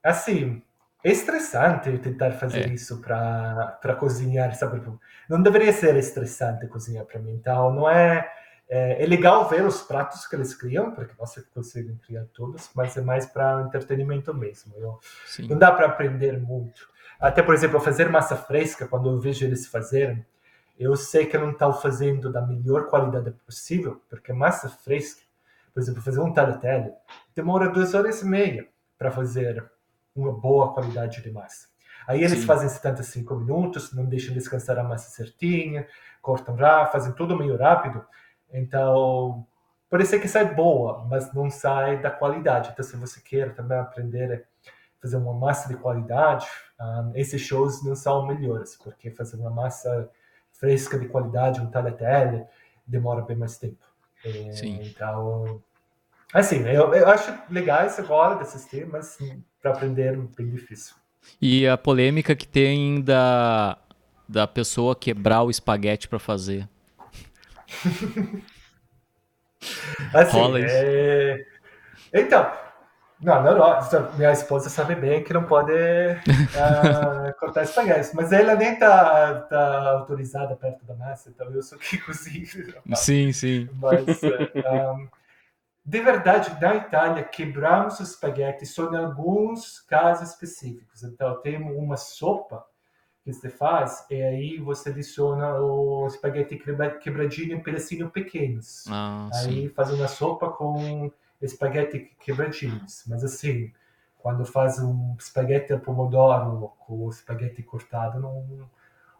assim, 0.03 0.61
é 1.03 1.11
estressante 1.11 1.97
tentar 1.99 2.31
fazer 2.31 2.67
é. 2.67 2.73
isso 2.73 2.99
para 3.01 3.95
cozinhar, 3.99 4.53
sabe? 4.55 4.81
Não 5.29 5.41
deveria 5.41 5.71
ser 5.71 5.95
estressante 5.95 6.67
cozinhar 6.67 7.05
para 7.05 7.19
mim, 7.19 7.33
então 7.33 7.73
não 7.73 7.89
é, 7.89 8.31
é, 8.69 9.03
é. 9.03 9.05
legal 9.05 9.47
ver 9.47 9.65
os 9.65 9.81
pratos 9.81 10.25
que 10.27 10.35
eles 10.35 10.53
criam, 10.55 10.91
porque 10.91 11.13
você 11.17 11.41
consegue 11.53 11.93
criar 12.05 12.25
todos, 12.33 12.69
mas 12.73 12.97
é 12.97 13.01
mais 13.01 13.25
para 13.25 13.61
entretenimento 13.61 14.33
mesmo. 14.33 14.73
Eu, 14.77 14.99
não 15.47 15.57
dá 15.57 15.71
para 15.71 15.85
aprender 15.85 16.39
muito. 16.39 16.87
Até, 17.19 17.43
por 17.43 17.53
exemplo, 17.53 17.79
fazer 17.79 18.09
massa 18.09 18.35
fresca, 18.35 18.87
quando 18.87 19.09
eu 19.09 19.19
vejo 19.19 19.45
eles 19.45 19.67
fazerem, 19.67 20.25
eu 20.79 20.95
sei 20.95 21.25
que 21.25 21.37
não 21.37 21.51
estou 21.51 21.73
fazendo 21.73 22.31
da 22.31 22.41
melhor 22.41 22.87
qualidade 22.87 23.31
possível, 23.45 24.01
porque 24.09 24.31
massa 24.31 24.69
fresca, 24.69 25.21
por 25.73 25.81
exemplo, 25.81 26.01
fazer 26.01 26.21
um 26.21 26.31
tagliatelle, 26.31 26.93
demora 27.35 27.69
duas 27.69 27.93
horas 27.93 28.21
e 28.21 28.25
meia 28.25 28.65
para 28.97 29.11
fazer 29.11 29.69
uma 30.15 30.31
boa 30.31 30.73
qualidade 30.73 31.21
de 31.21 31.31
massa. 31.31 31.67
Aí 32.07 32.23
eles 32.23 32.39
Sim. 32.39 32.45
fazem 32.45 32.69
75 32.69 33.35
minutos, 33.35 33.93
não 33.93 34.05
deixam 34.05 34.33
descansar 34.33 34.79
a 34.79 34.83
massa 34.83 35.09
certinha, 35.09 35.85
cortam 36.21 36.55
rápido, 36.55 36.91
fazem 36.93 37.11
tudo 37.13 37.37
meio 37.37 37.57
rápido. 37.57 38.03
Então, 38.51 39.45
ser 40.05 40.19
que 40.19 40.27
sai 40.27 40.55
boa, 40.55 41.05
mas 41.09 41.33
não 41.33 41.49
sai 41.49 42.01
da 42.01 42.09
qualidade. 42.09 42.69
Então, 42.71 42.85
se 42.85 42.95
você 42.95 43.21
quer 43.21 43.53
também 43.53 43.77
aprender 43.77 44.33
a 44.33 44.69
fazer 45.01 45.17
uma 45.17 45.33
massa 45.33 45.67
de 45.67 45.75
qualidade, 45.75 46.47
um, 46.79 46.83
ah, 46.83 47.11
esses 47.15 47.41
shows 47.41 47.83
não 47.83 47.95
são 47.95 48.25
melhores, 48.25 48.77
porque 48.77 49.11
fazer 49.11 49.35
uma 49.37 49.49
massa 49.49 50.09
fresca 50.59 50.99
de 50.99 51.07
qualidade, 51.07 51.61
um 51.61 51.69
tagliatelle, 51.71 52.43
demora 52.85 53.21
bem 53.21 53.37
mais 53.37 53.57
tempo. 53.57 53.77
É, 54.23 54.51
Sim. 54.51 54.79
Então, 54.83 55.61
assim, 56.33 56.67
eu, 56.67 56.93
eu 56.93 57.07
acho 57.07 57.33
legal 57.49 57.79
essa 57.81 58.01
agora 58.01 58.35
de 58.35 58.41
assistir, 58.41 58.85
mas 58.85 59.17
para 59.61 59.71
aprender 59.71 60.13
é 60.13 60.17
bem 60.17 60.49
difícil. 60.49 60.95
E 61.41 61.67
a 61.67 61.77
polêmica 61.77 62.35
que 62.35 62.47
tem 62.47 63.01
da, 63.01 63.77
da 64.27 64.45
pessoa 64.45 64.95
quebrar 64.95 65.43
o 65.43 65.49
espaguete 65.49 66.07
para 66.07 66.19
fazer. 66.19 66.67
assim, 70.13 70.37
é... 70.57 71.45
Então, 72.13 72.51
não, 73.21 73.43
não, 73.43 73.57
não, 73.57 74.13
minha 74.15 74.31
esposa 74.31 74.69
sabe 74.69 74.95
bem 74.95 75.23
que 75.23 75.33
não 75.33 75.43
pode 75.43 75.73
uh, 75.73 77.33
cortar 77.39 77.63
espaguete, 77.63 78.15
mas 78.15 78.31
ela 78.31 78.55
nem 78.55 78.79
tá, 78.79 79.41
tá 79.41 79.91
autorizada 79.91 80.55
perto 80.55 80.85
da 80.85 80.95
massa, 80.95 81.29
então 81.29 81.51
eu 81.51 81.61
sou 81.61 81.77
que 81.77 81.97
cozinho. 82.03 82.47
Sim, 82.95 83.33
sim. 83.33 83.69
Mas, 83.73 84.21
um, 84.23 85.07
de 85.85 86.01
verdade, 86.01 86.55
na 86.61 86.75
Itália, 86.75 87.23
quebramos 87.23 87.99
os 87.99 88.11
espaguetes 88.11 88.73
só 88.73 88.89
em 88.93 88.97
alguns 88.97 89.81
casos 89.81 90.29
específicos. 90.29 91.03
Então, 91.03 91.41
tem 91.41 91.57
uma 91.57 91.97
sopa 91.97 92.65
que 93.23 93.33
você 93.33 93.49
faz, 93.49 94.05
e 94.09 94.21
aí 94.21 94.57
você 94.59 94.89
adiciona 94.89 95.55
o 95.59 96.07
espaguete 96.07 96.57
quebradinho 97.01 97.57
em 97.57 97.61
pedacinhos 97.61 98.11
pequenos. 98.11 98.85
Ah, 98.89 99.29
aí 99.33 99.63
sim. 99.63 99.69
faz 99.69 99.91
uma 99.91 100.07
sopa 100.07 100.49
com 100.49 101.11
espaguete 101.41 102.11
quebradinhos, 102.19 103.03
mas 103.07 103.23
assim, 103.23 103.71
quando 104.17 104.45
faz 104.45 104.79
um 104.79 105.15
espaguete 105.17 105.71
ao 105.71 105.79
pomodoro 105.79 106.73
com 106.79 107.05
o 107.05 107.09
espaguete 107.09 107.63
cortado, 107.63 108.19
não, 108.19 108.69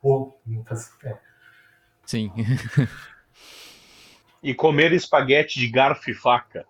ou 0.02 0.42
não 0.46 0.64
faz, 0.64 0.94
é. 1.04 1.18
Sim. 2.06 2.32
e 4.44 4.54
comer 4.54 4.92
espaguete 4.94 5.60
de 5.60 5.70
garfo 5.70 6.10
e 6.10 6.14
faca. 6.14 6.66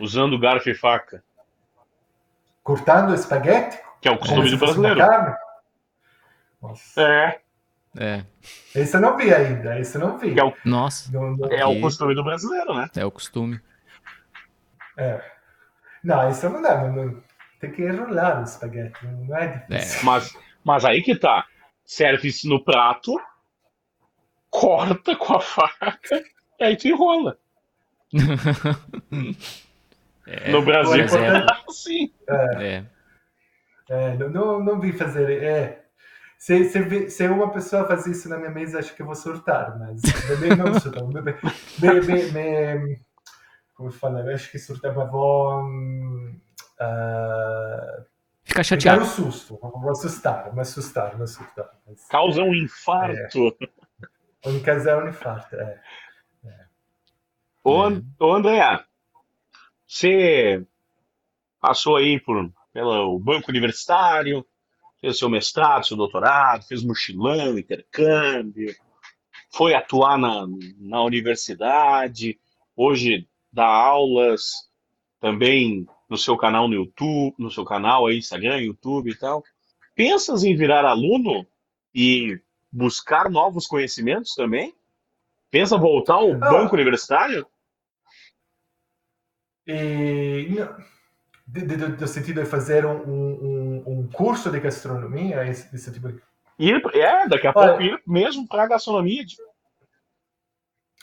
Usando 0.00 0.38
garfo 0.38 0.70
e 0.70 0.74
faca. 0.74 1.22
Cortando 2.62 3.14
espaguete? 3.14 3.80
Que 4.00 4.08
é 4.08 4.12
o 4.12 4.18
costume 4.18 4.50
do 4.50 4.58
brasileiro. 4.58 5.00
É. 6.96 7.40
É. 7.96 8.24
Esse 8.74 8.96
eu 8.96 9.00
não 9.00 9.16
vi 9.16 9.32
ainda, 9.32 9.78
esse 9.78 9.96
eu 9.96 10.00
não 10.00 10.18
vi. 10.18 10.38
É 10.38 10.44
o, 10.44 10.52
Nossa. 10.64 11.10
Não, 11.12 11.36
não... 11.36 11.50
É 11.50 11.64
o 11.64 11.80
costume 11.80 12.14
do 12.14 12.22
brasileiro, 12.22 12.74
né? 12.74 12.88
É 12.96 13.04
o 13.04 13.10
costume. 13.10 13.60
É. 14.96 15.20
Não, 16.02 16.30
isso 16.30 16.48
não 16.48 16.62
dá. 16.62 16.88
Não, 16.88 17.22
tem 17.60 17.70
que 17.72 17.82
enrolar 17.82 18.40
o 18.40 18.44
espaguete, 18.44 19.04
não 19.06 19.36
é 19.36 19.48
difícil. 19.48 20.00
É. 20.00 20.04
Mas, 20.04 20.36
mas 20.64 20.84
aí 20.84 21.02
que 21.02 21.16
tá. 21.16 21.46
Serve 21.84 22.28
isso 22.28 22.48
no 22.48 22.62
prato, 22.62 23.18
corta 24.50 25.16
com 25.16 25.36
a 25.36 25.40
faca 25.40 25.98
e 26.60 26.64
aí 26.64 26.76
tu 26.76 26.88
enrola. 26.88 27.38
é, 30.26 30.50
no 30.50 30.62
Brasil 30.62 31.02
é 31.02 31.46
assim. 31.66 32.12
É. 32.28 32.64
é. 32.66 32.84
é 33.88 34.16
não, 34.18 34.28
não, 34.28 34.62
não 34.62 34.80
vi 34.80 34.92
fazer. 34.92 35.42
É. 35.42 35.87
Se, 36.38 36.64
se, 36.64 37.10
se 37.10 37.28
uma 37.28 37.50
pessoa 37.50 37.84
fazer 37.86 38.12
isso 38.12 38.28
na 38.28 38.38
minha 38.38 38.50
mesa, 38.50 38.78
acho 38.78 38.94
que 38.94 39.02
eu 39.02 39.06
vou 39.06 39.14
surtar, 39.16 39.76
mas 39.78 40.00
não 40.56 40.78
surtar. 40.78 41.04
Me, 41.04 42.00
me, 42.00 42.32
me, 42.32 42.74
me, 42.76 43.00
como 43.74 43.90
falar? 43.90 44.28
Acho 44.28 44.50
que 44.50 44.58
surtar, 44.58 44.94
mas 44.94 45.10
vou. 45.10 45.64
Uh, 46.80 48.04
Ficar 48.44 48.62
chateado. 48.62 49.00
Dar 49.00 49.04
um 49.04 49.08
susto, 49.08 49.58
vou 49.60 49.90
assustar, 49.90 50.54
me 50.54 50.60
assustar, 50.60 51.16
me 51.18 51.24
assustar. 51.24 51.70
Mas, 51.86 52.06
Causa 52.06 52.42
um 52.42 52.54
infarto. 52.54 53.56
É. 53.60 54.48
Um 54.48 54.62
causar 54.62 55.04
um 55.04 55.08
infarto, 55.08 55.56
é. 55.56 55.80
é. 56.44 56.64
Ô, 57.64 57.82
ô 58.20 58.32
André, 58.32 58.62
você 59.86 60.64
passou 61.60 61.96
aí 61.96 62.18
por, 62.20 62.50
pelo 62.72 63.18
banco 63.18 63.50
universitário, 63.50 64.46
fez 65.00 65.18
seu 65.18 65.28
mestrado, 65.28 65.86
seu 65.86 65.96
doutorado, 65.96 66.66
fez 66.66 66.82
mochilão, 66.82 67.58
intercâmbio, 67.58 68.74
foi 69.50 69.74
atuar 69.74 70.18
na, 70.18 70.46
na 70.78 71.02
universidade, 71.02 72.38
hoje 72.76 73.26
dá 73.52 73.66
aulas 73.66 74.68
também 75.20 75.86
no 76.08 76.16
seu 76.16 76.36
canal 76.36 76.68
no 76.68 76.74
YouTube, 76.74 77.34
no 77.38 77.50
seu 77.50 77.64
canal 77.64 78.06
aí, 78.06 78.18
Instagram, 78.18 78.60
YouTube 78.60 79.10
e 79.10 79.14
tal. 79.14 79.44
Pensas 79.94 80.44
em 80.44 80.56
virar 80.56 80.84
aluno 80.84 81.46
e 81.94 82.40
buscar 82.70 83.30
novos 83.30 83.66
conhecimentos 83.66 84.34
também? 84.34 84.74
Pensa 85.50 85.76
voltar 85.76 86.14
ao 86.14 86.32
ah, 86.32 86.38
banco 86.38 86.74
universitário? 86.74 87.46
E, 89.66 90.48
do, 91.46 92.06
sentido 92.06 92.42
de 92.42 92.46
fazer 92.48 92.86
um, 92.86 93.02
um, 93.02 93.57
um, 93.86 94.08
curso 94.08 94.50
de 94.50 94.60
gastronomia, 94.60 95.46
esse, 95.46 95.74
esse 95.74 95.92
tipo 95.92 96.08
de... 96.08 96.22
Ir, 96.58 96.82
é, 96.94 97.28
daqui 97.28 97.46
a 97.46 97.52
Olha, 97.54 97.68
pouco 97.68 97.82
ir 97.82 98.02
mesmo 98.06 98.46
para 98.46 98.64
a 98.64 98.66
gastronomia. 98.66 99.24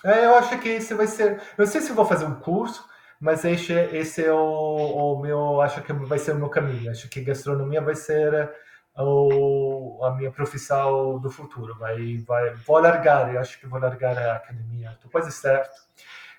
É, 0.04 0.26
eu 0.26 0.36
acho 0.36 0.60
que 0.60 0.70
esse 0.70 0.94
vai 0.94 1.08
ser. 1.08 1.42
Não 1.58 1.66
sei 1.66 1.82
se 1.82 1.94
vou 1.94 2.06
fazer 2.06 2.26
um 2.26 2.36
curso, 2.36 2.88
mas 3.20 3.44
esse, 3.46 3.74
esse 3.74 4.24
é 4.24 4.32
o, 4.32 4.38
o 4.38 5.20
meu, 5.22 5.62
acho 5.62 5.82
que 5.82 5.94
vai 5.94 6.20
ser 6.20 6.34
o 6.34 6.36
meu 6.36 6.50
caminho. 6.50 6.92
Acho 6.92 7.10
que 7.10 7.22
gastronomia 7.22 7.82
vai 7.82 7.96
ser 7.96 8.52
o, 8.98 10.00
a 10.04 10.12
minha 10.12 10.32
profissão 10.32 11.20
do 11.20 11.30
futuro. 11.32 11.76
Vai, 11.80 12.18
vai, 12.18 12.54
vou 12.54 12.80
largar, 12.80 13.34
eu 13.34 13.40
acho 13.40 13.60
que 13.60 13.68
vou 13.68 13.80
largar 13.80 14.18
a 14.18 14.36
academia. 14.36 14.92
Estou 14.92 15.10
quase 15.10 15.32
certo. 15.32 15.74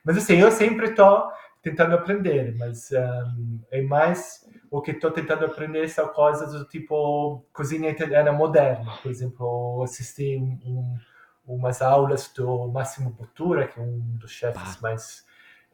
Mas 0.04 0.16
assim, 0.16 0.36
eu 0.36 0.52
sempre 0.52 0.90
estou 0.90 1.28
tentando 1.60 1.96
aprender, 1.96 2.54
mas 2.56 2.92
um, 2.92 3.58
é 3.72 3.82
mais 3.82 4.48
o 4.70 4.80
que 4.80 4.92
estou 4.92 5.10
tentando 5.10 5.44
aprender 5.44 5.88
são 5.88 6.08
coisas 6.08 6.52
do 6.52 6.64
tipo 6.64 7.44
cozinha 7.52 7.90
italiana 7.90 8.32
moderna. 8.32 8.98
Por 9.02 9.10
exemplo, 9.10 9.82
assisti 9.82 10.36
um, 10.36 10.58
um, 10.64 10.98
umas 11.46 11.80
aulas 11.82 12.30
do 12.34 12.68
Massimo 12.68 13.10
Bottura, 13.10 13.66
que 13.66 13.78
é 13.78 13.82
um 13.82 14.00
dos 14.16 14.30
chefes 14.30 14.80
mais 14.80 15.24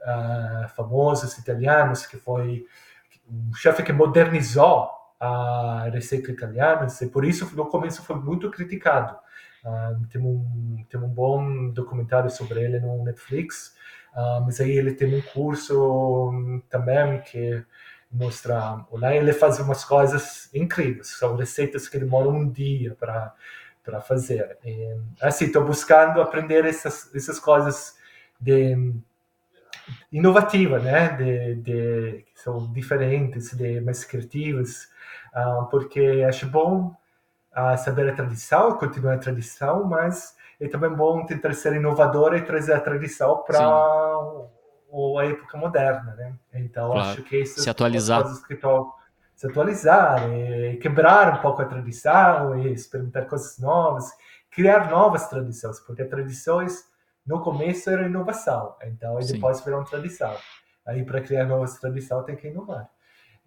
uh, 0.01 0.69
famosos 0.71 1.37
italianos, 1.39 2.07
que 2.07 2.17
foi 2.17 2.67
um 3.29 3.55
chefe 3.55 3.83
que 3.83 3.93
modernizou 3.93 4.91
a 5.19 5.89
receita 5.93 6.33
italiana, 6.33 6.87
e 7.01 7.07
por 7.07 7.25
isso 7.25 7.55
no 7.55 7.67
começo 7.67 8.03
foi 8.03 8.17
muito 8.17 8.51
criticado. 8.51 9.17
Uh, 9.65 10.07
tem, 10.09 10.21
um, 10.21 10.85
tem 10.91 11.01
um 11.01 11.09
bom 11.09 11.71
documentário 11.71 12.29
sobre 12.29 12.61
ele 12.61 12.81
no 12.81 13.05
Netflix, 13.05 13.75
uh, 14.15 14.45
mas 14.45 14.61
aí 14.61 14.73
ele 14.73 14.93
tem 14.93 15.15
um 15.15 15.23
curso 15.23 16.63
também 16.69 17.21
que 17.21 17.65
mostra, 18.13 18.85
lá 18.93 19.15
ele 19.15 19.33
faz 19.33 19.59
umas 19.59 19.85
coisas 19.85 20.51
incríveis, 20.55 21.09
são 21.09 21.35
receitas 21.37 21.89
que 21.89 21.99
demoram 21.99 22.31
um 22.31 22.49
dia 22.49 22.95
para 22.99 23.35
para 23.85 24.01
fazer. 24.01 24.59
E, 24.65 24.97
assim, 25.21 25.47
estou 25.47 25.65
buscando 25.65 26.21
aprender 26.21 26.65
essas 26.65 27.13
essas 27.15 27.41
coisas 27.41 27.97
de 28.41 28.77
inovativa, 30.13 30.79
né? 30.79 31.09
De, 31.17 31.55
de, 31.57 32.25
que 32.33 32.41
são 32.41 32.73
diferentes, 32.73 33.53
de 33.53 33.81
mais 33.81 34.05
criativas, 34.05 34.89
uh, 35.35 35.67
porque 35.67 36.25
acho 36.29 36.47
bom 36.47 36.95
uh, 37.57 37.79
saber 37.79 38.09
a 38.09 38.15
tradição, 38.15 38.79
continuar 38.79 39.15
a 39.15 39.19
tradição, 39.19 39.85
mas 39.85 40.37
é 40.61 40.69
também 40.69 40.91
bom 40.91 41.25
tentar 41.27 41.53
ser 41.55 41.75
inovador 41.75 42.35
e 42.35 42.43
trazer 42.43 42.75
a 42.75 42.81
tradição 42.81 43.43
para 43.43 43.59
a 45.19 45.25
época 45.25 45.57
moderna, 45.57 46.15
né? 46.15 46.35
Então 46.53 46.93
claro. 46.93 47.11
acho 47.11 47.23
que 47.23 47.39
isso 47.39 47.61
se 47.61 47.71
atualizar, 47.71 48.23
coisas 48.23 48.45
que 48.45 48.55
estou 48.55 48.93
se 49.35 49.47
atualizar, 49.47 50.29
e 50.31 50.77
quebrar 50.77 51.39
um 51.39 51.43
pouco 51.43 51.63
a 51.63 51.65
tradição 51.65 52.57
e 52.59 52.73
experimentar 52.73 53.27
coisas 53.27 53.59
novas, 53.59 54.09
criar 54.51 54.89
novas 54.89 55.27
tradições, 55.29 55.81
porque 55.81 56.05
tradições 56.05 56.85
no 57.27 57.41
começo 57.41 57.91
era 57.91 58.07
inovação, 58.07 58.77
então 58.83 59.17
aí 59.17 59.27
depois 59.27 59.61
virou 59.61 59.81
uma 59.81 59.87
tradição. 59.87 60.37
Aí 60.87 61.05
para 61.05 61.21
criar 61.21 61.47
novas 61.47 61.79
tradições 61.79 62.25
tem 62.25 62.37
que 62.37 62.49
inovar. 62.49 62.89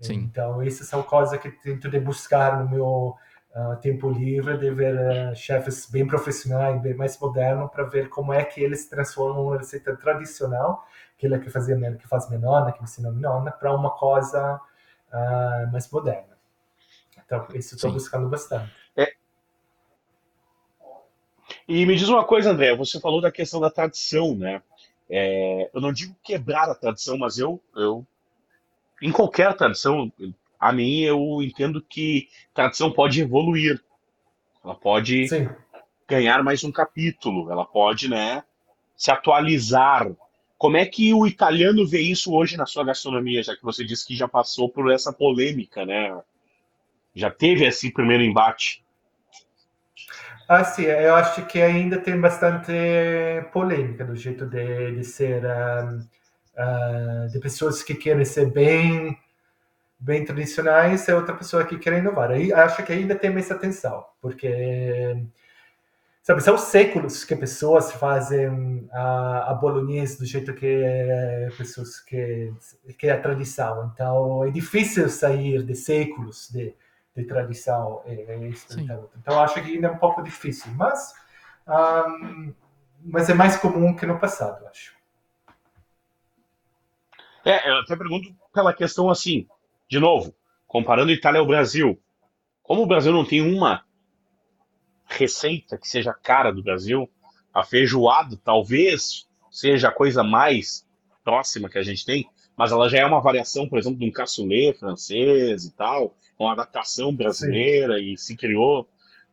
Sim. 0.01 0.15
Então 0.15 0.61
essas 0.61 0.88
são 0.88 1.03
coisas 1.03 1.39
que 1.39 1.49
tento 1.49 1.89
de 1.89 1.99
buscar 1.99 2.61
no 2.61 2.69
meu 2.69 3.15
uh, 3.55 3.76
tempo 3.81 4.09
livre, 4.09 4.57
de 4.57 4.69
ver 4.72 4.95
uh, 4.95 5.35
chefes 5.35 5.89
bem 5.89 6.05
profissionais, 6.05 6.81
bem 6.81 6.93
mais 6.93 7.17
modernos, 7.19 7.72
para 7.72 7.84
ver 7.84 8.09
como 8.09 8.34
é 8.34 8.43
que 8.43 8.61
eles 8.61 8.88
transformam 8.88 9.45
uma 9.45 9.57
receita 9.57 9.95
tradicional, 9.95 10.85
aquela 11.17 11.39
que 11.39 11.49
fazia 11.49 11.75
que 11.95 12.07
faz 12.07 12.29
menona, 12.29 12.71
que 12.71 12.83
ensina 12.83 13.11
menona, 13.11 13.51
para 13.51 13.73
uma 13.73 13.91
coisa 13.91 14.59
uh, 15.11 15.71
mais 15.71 15.89
moderna. 15.89 16.35
Então 17.25 17.47
isso 17.53 17.75
estou 17.75 17.91
buscando 17.91 18.29
bastante. 18.29 18.71
É, 18.95 19.13
e 21.67 21.85
me 21.85 21.95
diz 21.95 22.07
uma 22.07 22.23
coisa, 22.23 22.51
André, 22.51 22.75
você 22.75 22.99
falou 22.99 23.19
da 23.19 23.31
questão 23.31 23.59
da 23.59 23.71
tradição, 23.71 24.35
né? 24.35 24.61
É, 25.09 25.69
eu 25.73 25.81
não 25.81 25.91
digo 25.91 26.15
quebrar 26.23 26.69
a 26.69 26.75
tradição, 26.75 27.17
mas 27.17 27.37
eu, 27.37 27.61
eu, 27.75 28.05
em 29.01 29.11
qualquer 29.11 29.55
tradição, 29.55 30.11
a 30.59 30.71
mim 30.71 31.01
eu 31.01 31.41
entendo 31.41 31.81
que 31.81 32.27
tradição 32.53 32.91
pode 32.91 33.21
evoluir, 33.21 33.83
ela 34.63 34.75
pode 34.75 35.27
Sim. 35.27 35.49
ganhar 36.07 36.43
mais 36.43 36.63
um 36.63 36.71
capítulo, 36.71 37.51
ela 37.51 37.65
pode, 37.65 38.09
né, 38.09 38.43
se 38.95 39.11
atualizar. 39.11 40.07
Como 40.65 40.77
é 40.77 40.85
que 40.87 41.13
o 41.13 41.27
italiano 41.27 41.87
vê 41.87 41.99
isso 41.99 42.33
hoje 42.33 42.57
na 42.57 42.65
sua 42.65 42.83
gastronomia, 42.83 43.43
já 43.43 43.55
que 43.55 43.61
você 43.61 43.85
disse 43.85 44.03
que 44.03 44.15
já 44.15 44.27
passou 44.27 44.67
por 44.67 44.91
essa 44.91 45.13
polêmica, 45.13 45.85
né? 45.85 46.19
Já 47.13 47.29
teve 47.29 47.67
esse 47.67 47.93
primeiro 47.93 48.23
embate. 48.23 48.83
Ah, 50.49 50.63
sim, 50.63 50.85
eu 50.85 51.13
acho 51.13 51.45
que 51.45 51.61
ainda 51.61 51.99
tem 51.99 52.19
bastante 52.19 52.71
polêmica 53.53 54.03
do 54.03 54.15
jeito 54.15 54.47
de, 54.47 54.95
de 54.95 55.03
ser, 55.03 55.43
uh, 55.45 55.99
uh, 55.99 57.29
de 57.29 57.37
pessoas 57.37 57.83
que 57.83 57.93
querem 57.93 58.25
ser 58.25 58.51
bem, 58.51 59.15
bem 59.99 60.25
tradicionais 60.25 61.07
e 61.07 61.13
outra 61.13 61.35
pessoa 61.35 61.63
que 61.63 61.77
quer 61.77 61.99
inovar. 61.99 62.31
Aí 62.31 62.51
acho 62.51 62.83
que 62.83 62.91
ainda 62.91 63.13
tem 63.13 63.31
essa 63.37 63.53
tensão, 63.53 64.03
porque 64.19 65.15
sabe, 66.26 66.41
são 66.41 66.57
séculos 66.57 67.23
que 67.23 67.35
pessoas 67.35 67.91
fazem 67.91 68.89
a, 68.91 69.52
a 69.52 69.53
bolognese 69.53 70.18
do 70.18 70.26
jeito 70.26 70.56
que 70.56 70.84
pessoas 71.56 71.99
que 71.99 72.52
que 72.97 73.07
é 73.07 73.11
a 73.11 73.22
tradição. 73.22 73.91
Então 73.93 74.43
é 74.43 74.49
difícil 74.49 75.07
sair 75.07 75.64
de 75.64 75.76
séculos 75.76 76.49
de 76.49 76.73
de 77.15 77.23
tradição 77.23 78.02
é, 78.06 78.38
Então 79.18 79.41
acho 79.41 79.53
que 79.53 79.60
ainda 79.61 79.88
é 79.88 79.91
um 79.91 79.97
pouco 79.97 80.22
difícil, 80.22 80.69
mas 80.73 81.14
um, 81.68 82.53
mas 83.06 83.30
é 83.30 83.34
mais 83.34 83.56
comum 83.56 83.95
que 83.95 84.06
no 84.06 84.19
passado, 84.19 84.65
acho. 84.68 84.95
É, 87.45 87.69
eu 87.69 87.77
até 87.77 87.95
pergunto 87.95 88.35
pela 88.52 88.73
questão 88.73 89.10
assim, 89.10 89.47
de 89.88 89.99
novo, 89.99 90.35
comparando 90.68 91.11
Itália 91.11 91.39
ao 91.39 91.45
Brasil, 91.45 92.02
como 92.64 92.81
o 92.81 92.88
Brasil 92.88 93.14
não 93.14 93.23
tem 93.23 93.41
uma 93.41 93.85
receita 95.07 95.77
que 95.77 95.88
seja 95.88 96.14
cara 96.14 96.52
do 96.52 96.64
Brasil, 96.64 97.10
a 97.53 97.64
feijoada 97.64 98.40
talvez 98.44 99.27
seja 99.49 99.90
a 99.90 99.91
coisa 99.91 100.23
mais 100.23 100.86
próxima 101.23 101.69
que 101.69 101.77
a 101.77 101.84
gente 101.84 102.06
tem, 102.06 102.27
mas 102.57 102.72
ela 102.72 102.90
já 102.90 102.99
é 102.99 103.06
uma 103.06 103.22
variação, 103.22 103.68
por 103.68 103.80
exemplo, 103.80 103.99
de 103.99 104.06
um 104.06 104.11
cassoulet 104.11 104.77
francês 104.77 105.65
e 105.65 105.72
tal, 105.72 106.15
uma 106.38 106.53
adaptação 106.53 107.14
brasileira 107.14 107.98
Sim. 107.98 108.14
e 108.14 108.18
se 108.18 108.36
criou. 108.36 108.88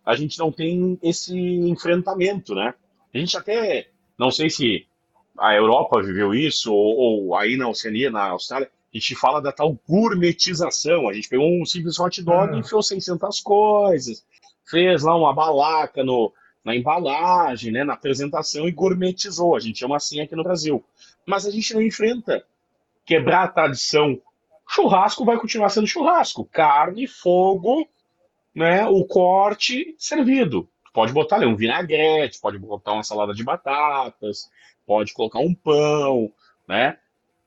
A 0.05 0.17
gente 0.17 0.39
não 0.39 0.51
tem 0.51 0.99
esse 1.03 1.37
enfrentamento, 1.37 2.55
né? 2.55 2.75
A 3.15 3.19
gente 3.19 3.37
até, 3.37 3.89
não 4.19 4.31
sei 4.31 4.51
se 4.51 4.87
a 5.39 5.55
Europa 5.55 6.03
viveu 6.03 6.35
isso, 6.35 6.73
ou, 6.73 6.97
ou 6.97 7.37
aí 7.37 7.57
na 7.57 7.69
Oceania, 7.69 8.11
na 8.11 8.31
Austrália, 8.31 8.71
a 8.93 8.99
gente 8.99 9.15
fala 9.15 9.41
da 9.41 9.53
tal 9.53 9.79
gourmetização. 9.89 11.09
A 11.09 11.13
gente 11.13 11.29
pegou 11.29 11.49
um 11.49 11.65
simples 11.65 11.99
hot 11.99 12.23
dog 12.23 12.55
e 12.55 12.59
enfiou 12.59 12.83
600 12.83 13.41
coisas, 13.41 14.25
fez 14.73 15.03
lá 15.03 15.15
uma 15.15 15.35
balaca 15.35 16.03
no, 16.03 16.33
na 16.65 16.75
embalagem, 16.75 17.71
né, 17.71 17.85
na 17.85 17.93
apresentação 17.93 18.67
e 18.67 18.73
gourmetizou. 18.73 19.55
A 19.55 19.61
gente 19.61 19.79
chama 19.79 19.97
assim 19.97 20.21
aqui 20.21 20.35
no 20.35 20.43
Brasil. 20.43 20.83
Mas 21.27 21.47
a 21.47 21.51
gente 21.51 21.75
não 21.75 21.83
enfrenta 21.83 22.43
quebrar 23.05 23.45
a 23.45 23.49
tradição. 23.49 24.19
Churrasco 24.67 25.27
vai 25.27 25.39
continuar 25.39 25.69
sendo 25.69 25.87
churrasco. 25.87 26.49
Carne, 26.51 27.07
fogo, 27.07 27.87
né, 28.55 28.87
o 28.87 29.05
corte 29.05 29.95
servido. 29.99 30.67
Pode 30.95 31.13
botar 31.13 31.37
ali 31.37 31.47
um 31.47 31.57
vinagrete, 31.57 32.41
pode 32.41 32.59
botar 32.59 32.95
uma 32.95 33.03
salada 33.03 33.35
de 33.35 33.45
batatas, 33.45 34.51
pode 34.87 35.13
colocar 35.13 35.39
um 35.39 35.55
pão, 35.55 36.33
né? 36.67 36.99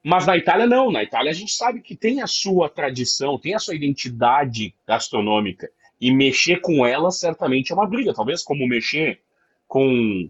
Mas 0.04 0.28
na 0.28 0.38
Itália 0.38 0.68
não, 0.68 0.92
na 0.92 1.02
Itália 1.02 1.32
a 1.32 1.34
gente 1.34 1.52
sabe 1.52 1.82
que 1.82 1.96
tem 1.96 2.22
a 2.22 2.28
sua 2.28 2.70
tradição, 2.70 3.40
tem 3.40 3.56
a 3.56 3.60
sua 3.60 3.74
identidade 3.74 4.74
gastronômica. 4.88 5.72
E 6.00 6.12
mexer 6.12 6.60
com 6.62 6.86
ela 6.86 7.10
certamente 7.12 7.72
é 7.72 7.76
uma 7.76 7.88
briga, 7.88 8.14
talvez 8.14 8.44
como 8.44 8.68
mexer 8.68 9.22
com 9.68 10.30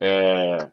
é, 0.00 0.68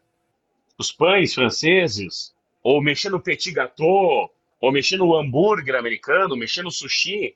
os 0.78 0.90
pães 0.90 1.34
franceses, 1.34 2.34
ou 2.62 2.82
mexer 2.82 3.10
no 3.10 3.20
petit 3.20 3.52
gâteau, 3.52 4.30
ou 4.60 4.72
mexer 4.72 4.96
no 4.96 5.14
hambúrguer 5.14 5.76
americano, 5.76 6.36
mexer 6.36 6.62
no 6.62 6.70
sushi. 6.70 7.34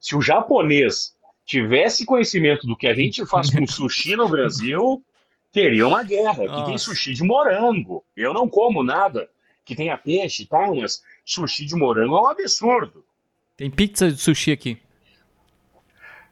Se 0.00 0.16
o 0.16 0.20
japonês 0.20 1.14
tivesse 1.44 2.04
conhecimento 2.04 2.66
do 2.66 2.76
que 2.76 2.86
a 2.86 2.94
gente 2.94 3.24
faz 3.26 3.50
com 3.50 3.64
sushi 3.68 4.16
no 4.16 4.28
Brasil, 4.28 5.02
teria 5.50 5.86
uma 5.86 6.02
guerra. 6.02 6.44
Aqui 6.44 6.66
tem 6.66 6.78
sushi 6.78 7.14
de 7.14 7.22
morango. 7.22 8.04
Eu 8.16 8.32
não 8.32 8.48
como 8.48 8.82
nada 8.82 9.28
que 9.64 9.76
tenha 9.76 9.96
peixe 9.96 10.42
e 10.42 10.46
tal, 10.46 10.74
mas 10.74 11.02
sushi 11.24 11.64
de 11.64 11.76
morango 11.76 12.16
é 12.16 12.20
um 12.20 12.26
absurdo. 12.26 13.04
Tem 13.56 13.70
pizza 13.70 14.10
de 14.10 14.20
sushi 14.20 14.52
aqui. 14.52 14.78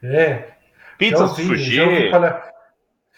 É. 0.02 0.54
Pizza 0.98 1.28
de 1.28 1.42
sushi. 1.42 1.74
Já 1.74 1.84
ouvi, 1.84 2.10
falar, 2.10 2.52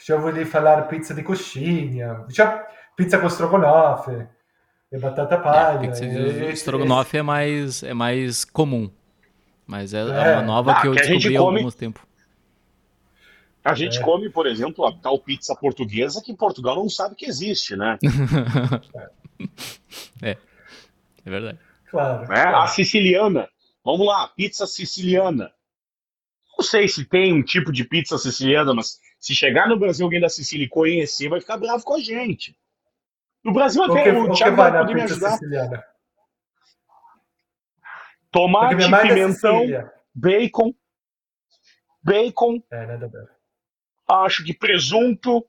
já 0.06 0.16
ouvi 0.16 0.44
falar 0.44 0.82
pizza 0.82 1.14
de 1.14 1.22
coxinha, 1.22 2.24
já, 2.28 2.66
pizza 2.96 3.18
com 3.18 3.26
estrogonofe, 3.26 4.26
e 4.90 4.98
batata 4.98 5.38
palha. 5.38 5.86
É, 5.86 5.88
pizza 5.88 6.06
de 6.06 6.52
estrogonofe 6.52 7.18
é 7.18 7.22
mais, 7.22 7.82
é 7.82 7.94
mais 7.94 8.44
comum. 8.44 8.90
Mas 9.66 9.94
é, 9.94 9.98
é. 9.98 10.02
é 10.02 10.36
uma 10.36 10.42
nova 10.42 10.72
ah, 10.72 10.80
que 10.80 10.88
eu 10.88 10.92
que 10.92 11.00
descobri 11.00 11.36
há 11.36 11.40
come... 11.40 11.59
alguns 11.59 11.74
tempo. 11.74 12.06
A 13.64 13.74
gente 13.74 13.98
é. 13.98 14.02
come, 14.02 14.28
por 14.28 14.46
exemplo, 14.46 14.84
a 14.84 14.92
tal 14.92 15.18
pizza 15.18 15.54
portuguesa 15.54 16.20
que 16.20 16.32
em 16.32 16.36
Portugal 16.36 16.76
não 16.76 16.88
sabe 16.88 17.14
que 17.14 17.26
existe, 17.26 17.76
né? 17.76 17.96
é, 20.20 20.36
é 21.24 21.30
verdade. 21.30 21.59
Claro, 21.88 22.24
é, 22.24 22.26
claro. 22.26 22.56
A 22.56 22.66
siciliana. 22.66 23.48
Vamos 23.84 24.06
lá, 24.06 24.28
pizza 24.28 24.66
siciliana. 24.66 25.52
Não 26.62 26.68
sei 26.68 26.86
se 26.86 27.05
tem 27.05 27.32
um 27.32 27.43
tipo 27.43 27.72
de 27.72 27.84
pizza 27.84 28.16
siciliana, 28.16 28.72
mas 28.72 29.01
se 29.18 29.34
chegar 29.34 29.68
no 29.68 29.76
Brasil 29.76 30.06
alguém 30.06 30.20
da 30.20 30.28
Sicília 30.28 30.64
e 30.64 30.68
conhecer, 30.68 31.28
vai 31.28 31.40
ficar 31.40 31.56
bravo 31.56 31.82
com 31.82 31.94
a 31.94 31.98
gente. 31.98 32.56
No 33.43 33.52
Brasil 33.52 33.82
até 33.82 34.12
o, 34.12 34.30
o 34.30 34.32
Thiago 34.32 34.55
vai 34.55 34.70
poder 34.70 34.94
me 34.94 35.02
ajudar. 35.02 35.32
Siciliana? 35.32 35.84
Tomate, 38.30 38.80
é 38.80 39.02
pimentão, 39.02 39.64
bacon, 40.14 40.72
bacon. 42.01 42.62
É, 42.70 42.86
nada. 42.86 43.28
Acho 44.09 44.44
que 44.44 44.55
presunto, 44.55 45.44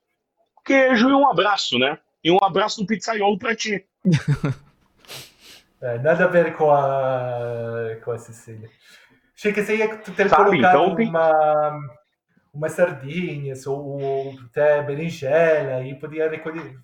queijo 0.65 1.09
e 1.09 1.13
um 1.13 1.29
abraço, 1.29 1.77
né? 1.77 1.99
E 2.23 2.31
um 2.31 2.43
abraço 2.43 2.81
do 2.81 2.87
pizzaiolo 2.87 3.37
pra 3.37 3.55
ti. 3.55 3.87
é, 5.79 5.99
nada 5.99 6.23
a 6.23 6.27
ver 6.27 6.57
com 6.57 6.71
a, 6.71 7.99
com 8.03 8.11
a 8.11 8.17
Sicília. 8.17 8.67
Achei 9.35 9.51
que 9.51 9.63
você 9.63 9.77
ia 9.77 9.97
ter 9.97 10.29
Sabe, 10.29 10.51
colocado 10.51 10.75
então 10.75 10.95
tem... 10.95 11.09
uma, 11.09 11.79
uma 12.53 12.69
sardinhas 12.69 13.65
ou, 13.65 13.99
ou 13.99 14.39
até 14.45 14.81
berinjela 14.83 15.83
e 15.83 15.95
podia 15.95 16.29
recolher, 16.29 16.79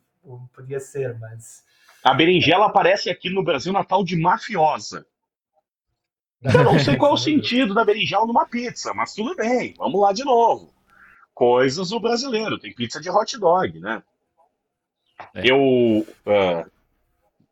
podia 0.54 0.80
ser, 0.80 1.18
mas... 1.20 1.64
A 2.04 2.14
berinjela 2.14 2.68
aparece 2.68 3.10
aqui 3.10 3.30
no 3.30 3.44
Brasil 3.44 3.72
na 3.74 3.84
tal 3.84 4.04
de 4.04 4.16
mafiosa. 4.16 5.06
Eu 6.42 6.64
não 6.64 6.80
sei 6.80 6.96
qual 6.96 7.12
é 7.12 7.14
o 7.14 7.18
sentido 7.18 7.74
da 7.74 7.84
berinjela 7.84 8.26
numa 8.26 8.46
pizza, 8.46 8.94
mas 8.94 9.14
tudo 9.14 9.36
bem, 9.36 9.74
vamos 9.78 10.00
lá 10.00 10.14
de 10.14 10.24
novo. 10.24 10.74
Coisas 11.34 11.90
do 11.90 12.00
brasileiro, 12.00 12.58
tem 12.58 12.74
pizza 12.74 13.00
de 13.00 13.10
hot 13.10 13.38
dog, 13.38 13.80
né? 13.80 14.02
É. 15.34 15.50
Eu. 15.50 15.60
Uh, 15.60 16.72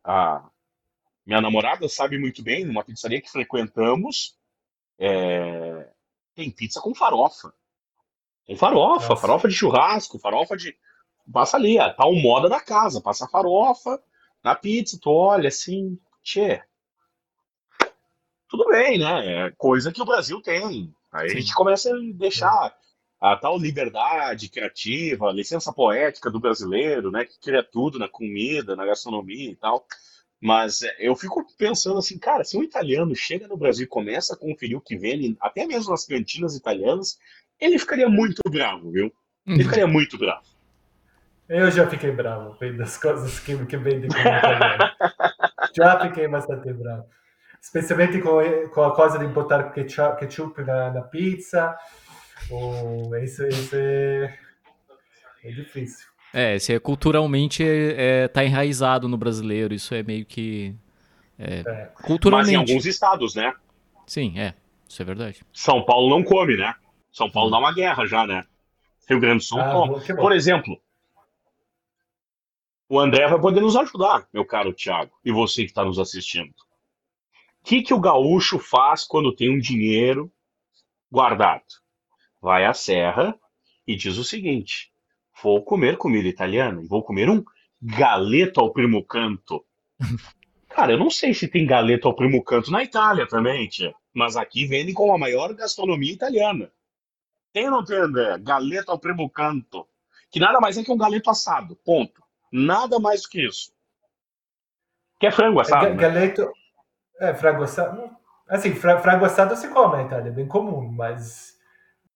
a 0.03 0.49
minha 1.25 1.41
namorada 1.41 1.89
sabe 1.89 2.17
muito 2.17 2.41
bem, 2.41 2.63
numa 2.63 2.83
pizzaria 2.83 3.21
que 3.21 3.29
frequentamos, 3.29 4.36
é, 4.99 5.89
tem 6.35 6.51
pizza 6.51 6.81
com 6.81 6.93
farofa. 6.93 7.53
Tem 8.45 8.55
farofa, 8.55 9.09
Nossa. 9.09 9.21
farofa 9.21 9.47
de 9.47 9.55
churrasco, 9.55 10.19
farofa 10.19 10.55
de. 10.55 10.75
Passa 11.31 11.57
ali, 11.57 11.77
tá 11.77 12.05
o 12.05 12.15
moda 12.15 12.47
da 12.47 12.61
casa, 12.61 13.01
passa 13.01 13.27
farofa 13.27 14.01
na 14.43 14.55
pizza, 14.55 14.97
tu 15.01 15.09
olha 15.09 15.49
assim, 15.49 15.99
tchê. 16.23 16.63
Tudo 18.47 18.65
bem, 18.67 18.97
né? 18.97 19.47
É 19.47 19.51
coisa 19.57 19.91
que 19.91 20.01
o 20.01 20.05
Brasil 20.05 20.41
tem. 20.41 20.93
Aí 21.11 21.29
Sim. 21.29 21.35
a 21.35 21.39
gente 21.41 21.53
começa 21.53 21.93
a 21.93 21.99
deixar 22.13 22.77
a 23.19 23.35
tal 23.35 23.57
liberdade 23.57 24.49
criativa, 24.49 25.27
a 25.27 25.33
licença 25.33 25.73
poética 25.73 26.29
do 26.29 26.39
brasileiro, 26.39 27.11
né, 27.11 27.25
que 27.25 27.39
cria 27.39 27.63
tudo 27.63 27.97
na 27.97 28.07
comida, 28.07 28.75
na 28.75 28.85
gastronomia 28.85 29.51
e 29.51 29.55
tal. 29.55 29.85
Mas 30.41 30.83
é, 30.83 30.95
eu 30.99 31.15
fico 31.15 31.45
pensando 31.57 31.97
assim, 31.97 32.17
cara, 32.17 32.43
se 32.43 32.57
um 32.57 32.63
italiano 32.63 33.15
chega 33.15 33.47
no 33.47 33.57
Brasil 33.57 33.85
e 33.85 33.89
começa 33.89 34.33
a 34.33 34.37
conferir 34.37 34.77
o 34.77 34.81
que 34.81 34.97
vende, 34.97 35.35
até 35.41 35.65
mesmo 35.65 35.91
nas 35.91 36.05
cantinas 36.05 36.55
italianas, 36.55 37.17
ele 37.59 37.79
ficaria 37.79 38.07
muito 38.07 38.41
bravo, 38.49 38.91
viu? 38.91 39.11
Ele 39.45 39.63
ficaria 39.63 39.87
muito 39.87 40.17
bravo. 40.17 40.45
Eu 41.49 41.71
já 41.71 41.87
fiquei 41.89 42.11
bravo 42.11 42.55
vendo 42.59 42.83
as 42.83 42.97
coisas 42.97 43.39
que, 43.39 43.65
que 43.65 43.77
vendem 43.77 44.09
como 44.09 44.19
italiano. 44.19 44.91
já 45.75 45.99
fiquei 46.01 46.27
bastante 46.27 46.73
bravo. 46.73 47.05
Especialmente 47.61 48.19
com, 48.21 48.39
com 48.69 48.83
a 48.83 48.95
coisa 48.95 49.17
de 49.17 49.27
botar 49.27 49.71
ketchup, 49.71 50.19
ketchup 50.19 50.61
na, 50.63 50.91
na 50.91 51.01
pizza 51.01 51.75
Oh, 52.49 53.13
esse, 53.15 53.45
esse 53.47 53.75
é, 53.75 54.39
é 55.43 55.51
difícil. 55.51 56.07
É, 56.37 56.55
esse 56.55 56.73
é 56.73 56.79
culturalmente 56.79 57.63
é, 57.63 58.23
é, 58.23 58.27
tá 58.27 58.43
enraizado 58.43 59.07
no 59.07 59.17
brasileiro, 59.17 59.73
isso 59.73 59.95
é 59.95 60.03
meio 60.03 60.25
que. 60.25 60.75
É, 61.39 61.63
é. 61.65 61.91
Culturalmente. 62.03 62.55
Mas 62.55 62.69
em 62.69 62.71
alguns 62.71 62.85
estados, 62.85 63.35
né? 63.35 63.53
Sim, 64.05 64.37
é. 64.37 64.53
Isso 64.87 65.01
é 65.01 65.05
verdade. 65.05 65.41
São 65.51 65.83
Paulo 65.83 66.09
não 66.09 66.23
come, 66.23 66.55
né? 66.55 66.73
São 67.11 67.29
Paulo 67.29 67.49
dá 67.49 67.57
uma 67.57 67.73
guerra 67.73 68.05
já, 68.05 68.27
né? 68.27 68.45
Rio 69.09 69.19
Grande 69.19 69.39
do 69.39 69.43
Sul 69.43 69.59
ah. 69.59 70.15
Por 70.15 70.31
exemplo, 70.31 70.79
o 72.87 72.99
André 72.99 73.27
vai 73.27 73.39
poder 73.39 73.61
nos 73.61 73.75
ajudar, 73.75 74.27
meu 74.31 74.45
caro 74.45 74.73
Thiago, 74.73 75.11
e 75.25 75.31
você 75.31 75.63
que 75.63 75.69
está 75.69 75.83
nos 75.83 75.97
assistindo. 75.97 76.53
O 77.61 77.65
que, 77.65 77.81
que 77.81 77.93
o 77.93 77.99
gaúcho 77.99 78.59
faz 78.59 79.03
quando 79.05 79.35
tem 79.35 79.49
um 79.49 79.59
dinheiro 79.59 80.31
guardado? 81.11 81.63
vai 82.41 82.65
à 82.65 82.73
serra 82.73 83.37
e 83.85 83.95
diz 83.95 84.17
o 84.17 84.23
seguinte: 84.23 84.91
vou 85.41 85.63
comer 85.63 85.97
comida 85.97 86.27
italiana 86.27 86.81
e 86.81 86.87
vou 86.87 87.03
comer 87.03 87.29
um 87.29 87.43
galeto 87.81 88.59
ao 88.59 88.71
primo 88.71 89.03
canto. 89.03 89.65
Cara, 90.69 90.91
eu 90.91 90.97
não 90.97 91.09
sei 91.09 91.33
se 91.33 91.47
tem 91.47 91.65
galeto 91.65 92.07
ao 92.07 92.15
primo 92.15 92.43
canto 92.43 92.71
na 92.71 92.83
Itália 92.83 93.27
também, 93.27 93.67
tia, 93.67 93.93
mas 94.13 94.35
aqui 94.35 94.65
vendem 94.65 94.93
com 94.93 95.13
a 95.13 95.17
maior 95.17 95.53
gastronomia 95.53 96.13
italiana. 96.13 96.71
Tem 97.51 97.65
ou 97.65 97.71
não 97.71 97.83
tem, 97.83 97.97
André? 97.97 98.37
Galeto 98.37 98.91
ao 98.91 98.99
primo 98.99 99.27
canto. 99.29 99.87
Que 100.29 100.39
nada 100.39 100.59
mais 100.59 100.77
é 100.77 100.83
que 100.83 100.91
um 100.91 100.97
galeto 100.97 101.29
assado, 101.29 101.75
ponto. 101.77 102.21
Nada 102.51 102.99
mais 102.99 103.23
do 103.23 103.29
que 103.29 103.45
isso. 103.45 103.71
Que 105.19 105.27
é 105.27 105.31
frango 105.31 105.59
assado. 105.59 105.87
É, 105.87 105.89
né? 105.89 105.95
Galeto. 105.95 106.51
É, 107.19 107.33
frango 107.33 107.63
assado. 107.63 108.11
Assim, 108.47 108.73
frango 108.73 109.25
assado 109.25 109.55
se 109.55 109.67
come 109.69 109.97
na 109.97 110.03
Itália, 110.03 110.29
é 110.29 110.31
bem 110.31 110.47
comum, 110.47 110.89
mas 110.91 111.56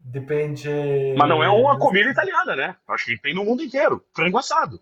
Depende. 0.03 0.69
Mas 1.18 1.30
não 1.30 1.44
é 1.44 1.49
uma 1.49 1.78
comida 1.78 2.10
italiana, 2.10 2.56
né? 2.56 2.76
Acho 2.88 3.06
que 3.06 3.18
tem 3.18 3.34
no 3.34 3.45
mundo 3.45 3.64
inteiro. 3.64 4.03
Frango 4.14 4.38
assado. 4.38 4.80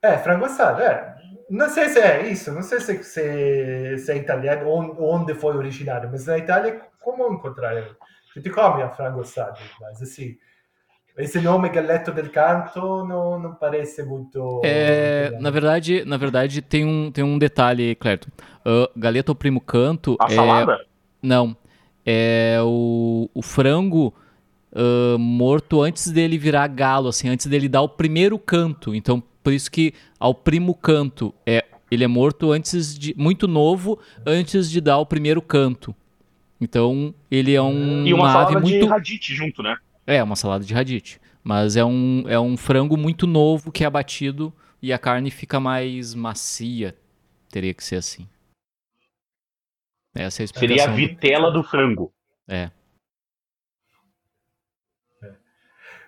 É, 0.00 0.16
frango 0.16 0.44
assado, 0.44 0.80
é. 0.82 1.16
Não 1.50 1.68
sei 1.68 1.88
se 1.88 1.98
é 1.98 2.28
isso, 2.28 2.52
não 2.52 2.62
sei 2.62 2.78
se, 2.78 3.02
se, 3.02 3.98
se 3.98 4.12
é 4.12 4.16
italiano, 4.16 4.68
onde 5.00 5.34
foi 5.34 5.56
originário, 5.56 6.08
mas 6.10 6.26
na 6.26 6.36
Itália, 6.38 6.82
como 7.00 7.32
encontrar 7.32 7.74
ele? 7.74 7.90
A 7.90 8.38
gente 8.38 8.50
come 8.50 8.82
a 8.82 8.90
frango 8.90 9.22
assado, 9.22 9.58
mas 9.80 10.00
assim, 10.02 10.36
esse 11.18 11.40
nome 11.40 11.68
Galeto 11.70 12.12
del 12.12 12.30
Canto 12.30 13.04
não, 13.04 13.40
não 13.40 13.54
parece 13.54 14.04
muito. 14.04 14.60
É, 14.62 15.36
na 15.40 15.50
verdade, 15.50 16.04
na 16.04 16.16
verdade 16.16 16.62
tem 16.62 16.84
um, 16.84 17.10
tem 17.10 17.24
um 17.24 17.38
detalhe, 17.38 17.96
Clerto. 17.96 18.28
Uh, 18.60 18.88
Galeto 18.96 19.34
Primo 19.34 19.60
Canto. 19.60 20.16
A 20.20 20.26
é, 20.26 20.34
salada? 20.34 20.78
Não. 21.20 21.56
É 22.10 22.58
o, 22.62 23.28
o 23.34 23.42
frango 23.42 24.14
uh, 24.72 25.18
morto 25.18 25.82
antes 25.82 26.10
dele 26.10 26.38
virar 26.38 26.66
galo, 26.68 27.08
assim, 27.08 27.28
antes 27.28 27.46
dele 27.46 27.68
dar 27.68 27.82
o 27.82 27.88
primeiro 27.88 28.38
canto. 28.38 28.94
Então, 28.94 29.22
por 29.42 29.52
isso 29.52 29.70
que 29.70 29.92
ao 30.18 30.34
primo 30.34 30.74
canto 30.74 31.34
é 31.44 31.64
ele 31.90 32.04
é 32.04 32.06
morto 32.06 32.52
antes 32.52 32.98
de 32.98 33.14
muito 33.16 33.48
novo, 33.48 33.98
antes 34.26 34.70
de 34.70 34.80
dar 34.80 34.98
o 34.98 35.06
primeiro 35.06 35.40
canto. 35.42 35.94
Então, 36.60 37.14
ele 37.30 37.54
é 37.54 37.62
um 37.62 38.06
E 38.06 38.12
uma, 38.12 38.24
uma 38.24 38.32
ave 38.32 38.52
salada 38.52 38.60
muito 38.60 38.80
de 38.80 38.86
radite 38.86 39.34
junto, 39.34 39.62
né? 39.62 39.76
é, 40.08 40.22
uma 40.22 40.34
salada 40.36 40.64
de 40.64 40.72
radite. 40.72 41.20
Mas 41.44 41.76
é 41.76 41.84
um, 41.84 42.24
é 42.26 42.40
um 42.40 42.56
frango 42.56 42.96
muito 42.96 43.26
novo 43.26 43.70
que 43.70 43.84
é 43.84 43.86
abatido 43.86 44.52
e 44.80 44.90
a 44.90 44.98
carne 44.98 45.30
fica 45.30 45.60
mais 45.60 46.14
macia. 46.14 46.96
Teria 47.50 47.74
que 47.74 47.84
ser 47.84 47.96
assim. 47.96 48.26
Essa 50.18 50.42
é 50.42 50.44
a 50.44 50.48
Seria 50.48 50.74
a 50.74 50.76
explicação. 50.76 50.94
vitela 50.94 51.50
do 51.50 51.62
frango. 51.62 52.12
É. 52.48 52.70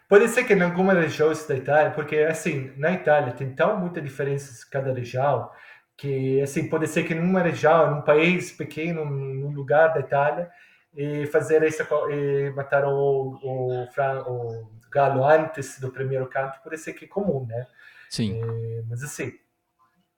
Pode 0.09 0.27
ser 0.29 0.43
que 0.45 0.53
em 0.53 0.61
alguma 0.63 0.93
região 0.93 1.33
da 1.49 1.55
Itália, 1.57 1.93
porque 1.93 2.17
assim, 2.19 2.73
na 2.77 2.91
Itália 2.91 3.33
tem 3.33 3.55
tão 3.55 3.79
muita 3.79 4.01
diferença 4.01 4.67
em 4.67 4.71
cada 4.71 4.93
região, 4.93 5.49
que 5.97 6.41
assim, 6.41 6.69
pode 6.69 6.89
ser 6.89 7.05
que 7.05 7.15
numa 7.15 7.41
região, 7.41 7.95
num 7.95 8.03
país 8.03 8.51
pequeno, 8.51 9.05
num 9.05 9.53
lugar 9.53 9.95
da 9.95 10.01
Itália, 10.01 10.51
e 10.93 11.27
fazer 11.27 11.63
essa 11.63 11.85
co- 11.85 12.11
e 12.11 12.51
matar 12.51 12.85
o, 12.87 13.39
o, 13.41 13.85
o 13.85 14.71
galo 14.91 15.25
antes 15.25 15.79
do 15.79 15.93
primeiro 15.93 16.27
canto, 16.27 16.61
pode 16.65 16.77
ser 16.79 16.93
que 16.95 17.05
é 17.05 17.09
comum, 17.09 17.47
né? 17.47 17.65
Sim. 18.09 18.43
É, 18.43 18.83
mas 18.89 19.05
assim, 19.05 19.33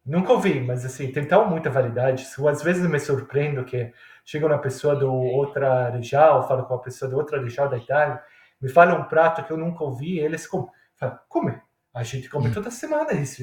nunca 0.05 0.33
ouvi, 0.33 0.61
mas 0.61 0.85
assim, 0.85 1.11
tem 1.12 1.24
tão 1.24 1.49
muita 1.49 1.70
variedade. 1.70 2.27
Às 2.49 2.62
vezes 2.62 2.87
me 2.89 2.99
surpreendo 2.99 3.65
que 3.65 3.93
chega 4.24 4.47
uma 4.47 4.59
pessoa 4.59 4.97
de 4.97 5.05
outra 5.05 5.91
região, 5.91 6.43
fala 6.47 6.62
com 6.65 6.74
uma 6.74 6.83
pessoa 6.83 7.09
de 7.09 7.15
outra 7.15 7.41
região 7.41 7.69
da 7.69 7.77
Itália, 7.77 8.20
me 8.61 8.69
fala 8.69 8.95
um 8.95 9.05
prato 9.05 9.43
que 9.45 9.53
eu 9.53 9.57
nunca 9.57 9.83
ouvi, 9.85 10.15
e 10.16 10.20
eles 10.20 10.47
comem. 10.47 10.69
Fala, 10.97 11.20
come. 11.29 11.55
A 11.95 12.03
gente 12.03 12.29
come 12.31 12.51
toda 12.51 12.70
semana 12.70 13.12
isso. 13.12 13.43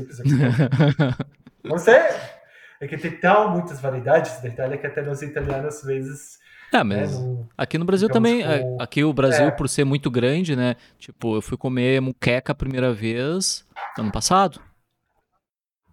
Não 1.63 1.77
sei. 1.77 1.95
É 2.81 2.87
que 2.87 2.97
tem 2.97 3.11
tão 3.11 3.49
muitas 3.51 3.81
variedades 3.81 4.41
da 4.41 4.47
Itália 4.47 4.77
que 4.77 4.87
até 4.87 5.01
nós 5.01 5.21
italianos 5.21 5.75
às 5.79 5.83
vezes 5.83 6.39
É, 6.73 6.81
mas 6.81 7.19
não- 7.19 7.45
aqui 7.57 7.77
no 7.77 7.83
Brasil 7.83 8.07
também, 8.07 8.41
é, 8.41 8.59
com- 8.59 8.77
aqui 8.81 9.03
o 9.03 9.11
Brasil, 9.11 9.47
É. 9.47 9.51
por 9.51 9.67
ser 9.67 9.83
muito 9.83 10.09
grande, 10.09 10.55
né? 10.55 10.77
Tipo, 10.97 11.35
eu 11.35 11.41
fui 11.41 11.57
comer 11.57 11.99
muqueca 11.99 12.53
a 12.53 12.55
primeira 12.55 12.93
vez 12.93 13.65
ano 13.97 14.09
passado. 14.13 14.61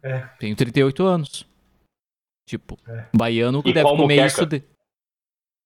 É. 0.07 0.27
Tenho 0.39 0.55
38 0.57 1.05
anos. 1.05 1.47
Tipo, 2.47 2.79
É. 2.89 3.09
baiano 3.15 3.63
que 3.63 3.71
E 3.71 3.73
deve 3.73 3.89
comer 3.89 4.03
muqueca? 4.03 4.27
isso 4.27 4.47
de. 4.47 4.63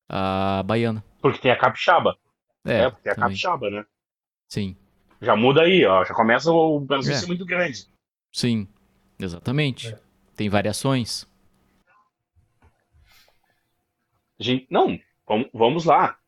A 0.08 0.62
baiana. 0.64 1.04
Porque 1.20 1.38
tem 1.40 1.50
a 1.50 1.56
capixaba. 1.58 2.16
É, 2.64 2.72
É, 2.84 2.90
porque 2.90 3.02
tem 3.02 3.12
a 3.12 3.14
também. 3.14 3.28
capixaba, 3.30 3.70
né? 3.70 3.84
Sim. 4.48 4.76
Já 5.20 5.36
muda 5.36 5.62
aí, 5.62 5.84
ó. 5.84 6.04
Já 6.04 6.14
começa 6.14 6.50
o 6.50 6.80
Brasil 6.80 7.12
É. 7.12 7.16
ser 7.16 7.26
muito 7.26 7.44
grande. 7.44 7.86
Sim, 8.32 8.66
exatamente. 9.18 9.88
É. 9.92 9.98
Tem 10.34 10.48
variações. 10.48 11.28
Gente, 14.38 14.66
não, 14.70 14.98
vamos, 15.28 15.50
vamos 15.52 15.84
lá. 15.84 16.18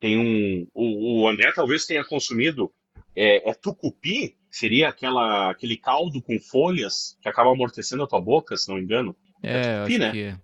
Tem 0.00 0.16
um. 0.18 0.66
O, 0.72 1.22
o 1.22 1.28
André 1.28 1.52
talvez 1.52 1.84
tenha 1.86 2.04
consumido. 2.04 2.72
É, 3.14 3.50
é 3.50 3.54
tucupi? 3.54 4.36
Seria 4.58 4.88
aquela, 4.88 5.50
aquele 5.50 5.76
caldo 5.76 6.22
com 6.22 6.40
folhas 6.40 7.18
que 7.20 7.28
acaba 7.28 7.50
amortecendo 7.52 8.02
a 8.02 8.06
tua 8.06 8.22
boca, 8.22 8.56
se 8.56 8.66
não 8.70 8.76
me 8.76 8.82
engano. 8.82 9.14
É, 9.42 9.84
tucupi, 9.84 9.92
acho 9.92 9.98
né? 9.98 10.12
que 10.12 10.22
é. 10.22 10.40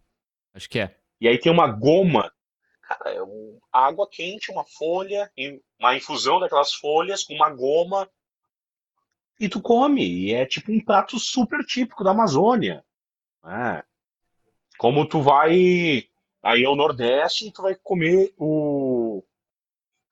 Acho 0.52 0.68
que 0.68 0.78
é. 0.80 0.96
E 1.18 1.26
aí 1.26 1.38
tem 1.38 1.50
uma 1.50 1.66
goma. 1.66 2.30
Cara, 2.82 3.10
é 3.10 3.22
um- 3.22 3.58
água 3.72 4.06
quente, 4.06 4.50
uma 4.52 4.64
folha, 4.64 5.32
uma 5.80 5.96
infusão 5.96 6.38
daquelas 6.38 6.74
folhas 6.74 7.24
com 7.24 7.32
uma 7.32 7.48
goma. 7.48 8.06
E 9.40 9.48
tu 9.48 9.62
come. 9.62 10.06
E 10.06 10.34
é 10.34 10.44
tipo 10.44 10.70
um 10.70 10.84
prato 10.84 11.18
super 11.18 11.64
típico 11.64 12.04
da 12.04 12.10
Amazônia. 12.10 12.84
né? 13.42 13.82
Como 14.76 15.08
tu 15.08 15.22
vai 15.22 16.06
aí 16.42 16.64
ao 16.66 16.76
Nordeste 16.76 17.46
e 17.46 17.50
tu 17.50 17.62
vai 17.62 17.74
comer 17.76 18.34
o. 18.36 18.91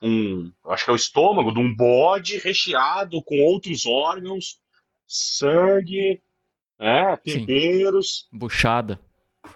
Um, 0.02 0.50
acho 0.66 0.84
que 0.84 0.90
é 0.90 0.94
o 0.94 0.96
estômago 0.96 1.52
de 1.52 1.58
um 1.58 1.74
bode 1.74 2.38
recheado 2.38 3.22
com 3.22 3.38
outros 3.40 3.84
órgãos, 3.84 4.58
sangue, 5.06 6.22
Sim. 7.26 7.40
temperos. 7.40 8.28
Buchada. 8.32 8.98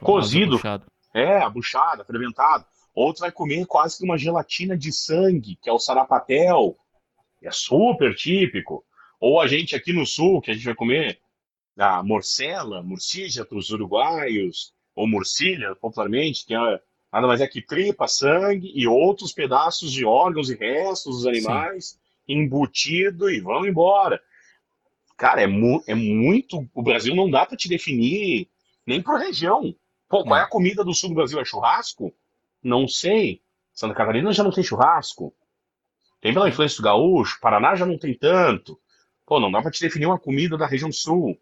Cozido. 0.01 0.57
buchada. 0.57 0.87
É, 1.15 1.39
a 1.39 1.49
buchada, 1.49 2.05
fermentado. 2.05 2.66
Outro 2.95 3.23
vai 3.23 3.33
comer 3.33 3.66
quase 3.66 3.99
que 3.99 4.05
uma 4.05 4.19
gelatina 4.19 4.77
de 4.77 4.93
sangue, 4.93 5.57
que 5.62 5.71
é 5.71 5.73
o 5.73 5.79
sarapatel. 5.79 6.77
É 7.43 7.51
super 7.51 8.15
típico. 8.15 8.85
Ou 9.21 9.41
a 9.41 9.47
gente 9.47 9.75
aqui 9.75 9.93
no 9.93 10.07
sul, 10.07 10.41
que 10.41 10.51
a 10.51 10.55
gente 10.55 10.65
vai 10.65 10.75
comer 10.75 11.19
a 11.77 12.03
morcela, 12.03 12.83
morcilha 12.83 13.45
para 13.45 13.59
os 13.59 13.71
uruguaios, 13.71 14.73
ou 14.95 15.09
morcilha, 15.09 15.75
popularmente, 15.75 16.47
que 16.47 16.55
é, 16.55 16.81
nada 17.15 17.27
mais 17.28 17.41
é 17.41 17.47
que 17.47 17.62
tripa, 17.62 18.09
sangue 18.09 18.73
e 18.74 18.86
outros 18.86 19.32
pedaços 19.32 19.93
de 19.93 20.05
órgãos 20.05 20.51
e 20.51 20.57
restos 20.57 21.16
dos 21.16 21.27
animais 21.27 21.99
embutido 22.28 23.31
e 23.31 23.41
vamos 23.41 23.69
embora. 23.69 24.20
Cara, 25.16 25.43
é, 25.43 25.47
mu 25.47 25.82
é 25.86 25.95
muito. 25.95 26.69
O 26.74 26.82
Brasil 26.82 27.15
não 27.15 27.31
dá 27.31 27.47
para 27.47 27.57
te 27.57 27.69
definir 27.69 28.49
nem 28.86 29.01
por 29.01 29.19
região. 29.19 29.74
Pô, 30.09 30.24
qual 30.24 30.39
é 30.39 30.43
a 30.43 30.49
comida 30.49 30.85
do 30.85 30.93
sul 30.93 31.11
do 31.11 31.15
Brasil? 31.15 31.41
É 31.41 31.45
churrasco? 31.45 32.12
Não 32.62 32.89
sei. 32.89 33.41
Santa 33.73 33.95
Catarina 33.95 34.32
já 34.32 34.43
não 34.43 34.51
tem 34.51 34.65
churrasco. 34.65 35.32
Tem 36.20 36.32
pela 36.32 36.49
influência 36.49 36.78
do 36.78 36.82
gaúcho. 36.82 37.39
Paraná 37.41 37.77
já 37.77 37.86
não 37.86 37.99
tem 37.99 38.15
tanto. 38.15 38.78
Pô, 39.24 39.39
não 39.39 39.53
dá 39.53 39.62
pra 39.62 39.70
te 39.70 39.81
definir 39.81 40.07
uma 40.07 40.19
comida 40.19 40.57
da 40.57 40.66
região 40.66 40.91
sul. 40.91 41.39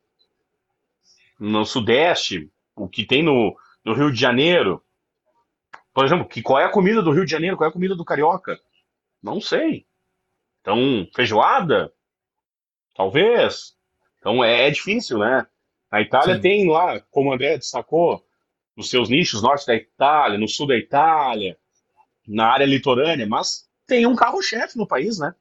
No 1.38 1.64
sudeste, 1.64 2.50
o 2.76 2.88
que 2.88 3.04
tem 3.04 3.22
no, 3.22 3.56
no 3.84 3.94
Rio 3.94 4.12
de 4.12 4.20
Janeiro. 4.20 4.82
Por 5.94 6.04
exemplo, 6.04 6.26
que, 6.26 6.42
qual 6.42 6.58
é 6.58 6.64
a 6.64 6.70
comida 6.70 7.02
do 7.02 7.12
Rio 7.12 7.24
de 7.24 7.30
Janeiro? 7.30 7.56
Qual 7.56 7.66
é 7.66 7.70
a 7.70 7.72
comida 7.72 7.94
do 7.94 8.04
Carioca? 8.04 8.58
Não 9.22 9.40
sei. 9.40 9.86
Então, 10.60 11.06
feijoada? 11.14 11.92
Talvez. 12.94 13.74
Então 14.18 14.42
é, 14.42 14.68
é 14.68 14.70
difícil, 14.70 15.18
né? 15.18 15.46
Na 15.90 16.00
Itália 16.00 16.36
Sim. 16.36 16.40
tem 16.40 16.70
lá, 16.70 17.00
como 17.10 17.30
o 17.30 17.32
André 17.32 17.58
destacou, 17.58 18.24
nos 18.76 18.88
seus 18.88 19.08
nichos, 19.08 19.42
norte 19.42 19.66
da 19.66 19.74
Itália, 19.74 20.38
no 20.38 20.48
sul 20.48 20.66
da 20.66 20.76
Itália, 20.76 21.58
na 22.26 22.46
área 22.46 22.64
litorânea, 22.64 23.26
mas 23.26 23.68
tem 23.86 24.06
um 24.06 24.16
carro-chefe 24.16 24.78
no 24.78 24.86
país, 24.86 25.18
né? 25.18 25.34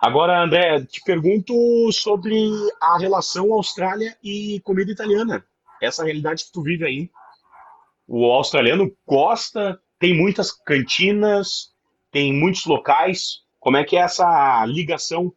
Agora, 0.00 0.42
André, 0.42 0.82
te 0.86 1.02
pergunto 1.04 1.52
sobre 1.92 2.34
a 2.80 2.96
relação 2.96 3.52
Austrália 3.52 4.16
e 4.24 4.58
comida 4.64 4.90
italiana. 4.90 5.44
Essa 5.80 6.04
realidade 6.04 6.44
que 6.44 6.52
tu 6.52 6.62
vive 6.62 6.86
aí. 6.86 7.10
O 8.08 8.24
australiano 8.32 8.90
gosta, 9.06 9.78
tem 9.98 10.16
muitas 10.16 10.52
cantinas, 10.52 11.74
tem 12.10 12.32
muitos 12.32 12.64
locais. 12.64 13.42
Como 13.58 13.76
é 13.76 13.84
que 13.84 13.94
é 13.94 14.00
essa 14.00 14.64
ligação? 14.64 15.34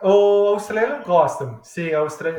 O 0.00 0.50
australiano 0.54 1.04
gosta, 1.04 1.58
sim, 1.64 1.88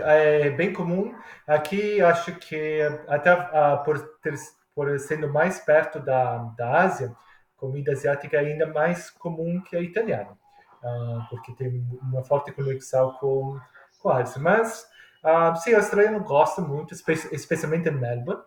é 0.06 0.50
bem 0.52 0.72
comum. 0.72 1.14
Aqui 1.46 2.00
acho 2.02 2.34
que 2.36 2.82
até 3.10 3.32
ah, 3.32 3.82
por, 3.84 4.00
ter, 4.22 4.36
por 4.74 4.98
sendo 4.98 5.28
mais 5.28 5.60
perto 5.60 6.00
da, 6.00 6.38
da 6.58 6.84
Ásia, 6.84 7.14
comida 7.58 7.92
asiática 7.92 8.38
é 8.38 8.40
ainda 8.42 8.68
mais 8.68 9.10
comum 9.10 9.62
que 9.62 9.76
a 9.76 9.82
italiana, 9.82 10.38
Ah, 10.84 11.28
porque 11.30 11.54
tem 11.54 11.86
uma 12.02 12.24
forte 12.24 12.52
conexão 12.52 13.14
com, 13.20 13.60
com 14.00 14.10
a 14.10 14.22
Ásia. 14.22 14.42
Mas 14.42 14.88
ah, 15.24 15.56
sim, 15.56 15.74
o 15.74 15.78
australiano 15.78 16.24
gosta 16.24 16.62
muito, 16.62 16.94
espe- 16.94 17.30
especialmente 17.32 17.90
em 17.90 17.92
Melbourne. 17.94 18.44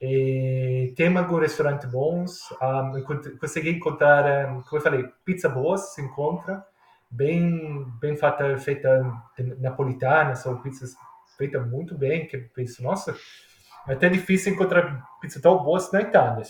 E 0.00 0.92
tem 0.96 1.16
alguns 1.16 1.40
restaurantes 1.40 1.88
bons. 1.90 2.52
ah, 2.60 2.90
consegui 3.40 3.70
encontrar, 3.70 4.46
como 4.64 4.76
eu 4.76 4.80
falei, 4.80 5.04
pizza 5.24 5.48
boas 5.48 5.94
se 5.94 6.02
encontra 6.02 6.64
bem 7.10 7.84
bem 8.00 8.16
feita, 8.16 8.58
feita 8.58 9.02
napolitana, 9.58 10.34
são 10.34 10.60
pizzas 10.60 10.94
feitas 11.38 11.66
muito 11.68 11.96
bem, 11.96 12.26
que 12.26 12.36
eu 12.36 12.48
penso, 12.54 12.82
nossa, 12.82 13.14
é 13.86 13.92
até 13.92 14.08
difícil 14.08 14.52
encontrar 14.52 15.04
pizzas 15.20 15.42
tão 15.42 15.62
boas 15.62 15.90
na 15.92 16.02
Itália, 16.02 16.44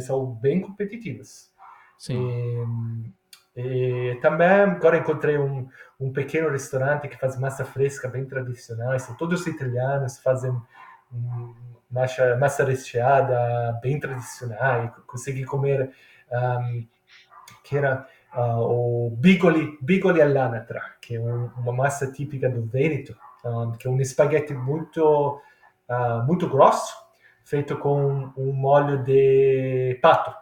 são 0.00 0.26
bem 0.26 0.60
competitivas. 0.60 1.50
Sim. 1.98 3.12
E 3.56 4.18
também 4.22 4.48
agora 4.48 4.98
encontrei 4.98 5.36
um, 5.36 5.68
um 5.98 6.12
pequeno 6.12 6.48
restaurante 6.48 7.08
que 7.08 7.18
faz 7.18 7.38
massa 7.38 7.64
fresca 7.64 8.08
bem 8.08 8.24
tradicional. 8.24 8.98
São 8.98 9.14
todos 9.16 9.46
italianos, 9.46 10.18
fazem 10.18 10.56
massa, 11.90 12.36
massa 12.36 12.64
recheada 12.64 13.78
bem 13.82 13.98
tradicional. 13.98 14.94
Consegui 15.06 15.44
comer 15.44 15.90
um, 16.32 16.86
que 17.64 17.76
era 17.76 18.06
uh, 18.34 18.60
o 18.60 19.10
bigoli, 19.10 19.76
bigoli 19.82 20.22
all'anatra, 20.22 20.82
que 21.00 21.16
é 21.16 21.20
um, 21.20 21.50
uma 21.56 21.72
massa 21.72 22.10
típica 22.10 22.48
do 22.48 22.64
Veneto, 22.64 23.16
um, 23.44 23.72
que 23.72 23.86
é 23.86 23.90
um 23.90 24.00
espaguete 24.00 24.54
muito, 24.54 25.40
uh, 25.90 26.24
muito 26.26 26.48
grosso, 26.48 26.94
feito 27.44 27.76
com 27.76 28.32
um 28.36 28.52
molho 28.52 29.02
de 29.02 29.98
pato 30.00 30.40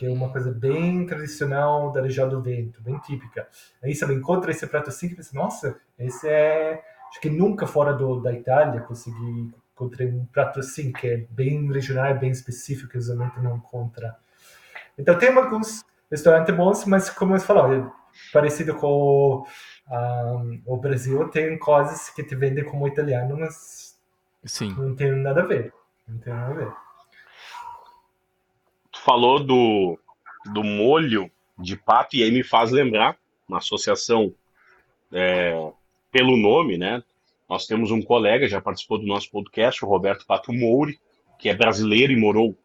que 0.00 0.06
é 0.06 0.10
uma 0.10 0.30
coisa 0.32 0.50
bem 0.50 1.04
tradicional 1.04 1.92
da 1.92 2.00
região 2.00 2.26
do 2.26 2.40
Vento, 2.40 2.80
bem 2.80 2.98
típica. 3.00 3.46
Aí 3.82 3.94
você 3.94 4.06
encontra 4.06 4.50
esse 4.50 4.66
prato 4.66 4.88
assim 4.88 5.08
e 5.08 5.14
pensa, 5.14 5.32
nossa, 5.34 5.78
esse 5.98 6.26
é... 6.26 6.82
Acho 7.10 7.20
que 7.20 7.28
nunca 7.28 7.66
fora 7.66 7.92
do, 7.92 8.18
da 8.18 8.32
Itália 8.32 8.80
consegui 8.80 9.52
encontrar 9.74 10.06
um 10.06 10.24
prato 10.24 10.60
assim, 10.60 10.90
que 10.90 11.06
é 11.06 11.16
bem 11.28 11.70
regional, 11.70 12.18
bem 12.18 12.30
específico, 12.30 12.88
que 12.88 12.96
usualmente 12.96 13.38
não 13.40 13.56
encontra. 13.56 14.16
Então 14.96 15.18
tem 15.18 15.36
alguns 15.36 15.84
restaurantes 16.10 16.56
bons, 16.56 16.86
mas 16.86 17.10
como 17.10 17.34
eu 17.34 17.40
falou, 17.40 17.70
é 17.70 17.86
parecido 18.32 18.74
com 18.76 19.44
um, 19.90 20.62
o 20.64 20.78
Brasil, 20.78 21.28
tem 21.28 21.58
coisas 21.58 22.08
que 22.08 22.24
te 22.24 22.34
vendem 22.34 22.64
como 22.64 22.88
italiano, 22.88 23.36
mas 23.38 23.89
Sim. 24.44 24.74
não 24.74 24.94
tem 24.94 25.12
nada 25.12 25.42
a 25.42 25.46
ver. 25.46 25.72
Não 26.08 26.18
tem 26.18 26.32
nada 26.32 26.52
a 26.52 26.54
ver 26.54 26.72
falou 29.00 29.42
do, 29.42 29.98
do 30.52 30.62
molho 30.62 31.30
de 31.58 31.76
pato, 31.76 32.16
e 32.16 32.22
aí 32.22 32.30
me 32.30 32.42
faz 32.42 32.70
lembrar 32.70 33.16
uma 33.48 33.58
associação 33.58 34.32
é, 35.12 35.72
pelo 36.12 36.36
nome, 36.36 36.78
né? 36.78 37.02
Nós 37.48 37.66
temos 37.66 37.90
um 37.90 38.00
colega, 38.00 38.48
já 38.48 38.60
participou 38.60 38.98
do 38.98 39.06
nosso 39.06 39.30
podcast, 39.30 39.84
o 39.84 39.88
Roberto 39.88 40.24
Pato 40.24 40.52
Mouri, 40.52 40.98
que 41.38 41.48
é 41.48 41.54
brasileiro 41.54 42.12
e 42.12 42.16
morou 42.16 42.56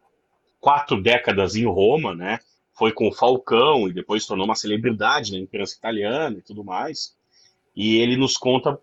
quatro 0.60 1.02
décadas 1.02 1.56
em 1.56 1.66
Roma, 1.66 2.14
né? 2.14 2.38
Foi 2.72 2.92
com 2.92 3.08
o 3.08 3.12
Falcão 3.12 3.88
e 3.88 3.92
depois 3.92 4.22
se 4.22 4.28
tornou 4.28 4.46
uma 4.46 4.54
celebridade 4.54 5.32
na 5.32 5.38
imprensa 5.38 5.76
italiana 5.76 6.38
e 6.38 6.42
tudo 6.42 6.62
mais. 6.62 7.16
E 7.74 7.96
ele 7.96 8.16
nos 8.16 8.36
conta 8.36 8.78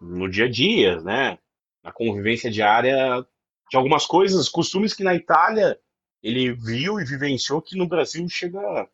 no 0.00 0.28
dia 0.28 0.46
a 0.46 0.50
dia, 0.50 1.00
né? 1.00 1.38
Na 1.84 1.92
convivência 1.92 2.50
diária 2.50 3.24
de 3.70 3.76
algumas 3.76 4.06
coisas, 4.06 4.48
costumes 4.48 4.94
que 4.94 5.04
na 5.04 5.14
Itália 5.14 5.78
ele 6.22 6.52
viu 6.54 6.98
e 6.98 7.04
vivenciou 7.04 7.60
que 7.60 7.76
no 7.76 7.86
Brasil 7.86 8.26
chega 8.28 8.58
a 8.58 8.88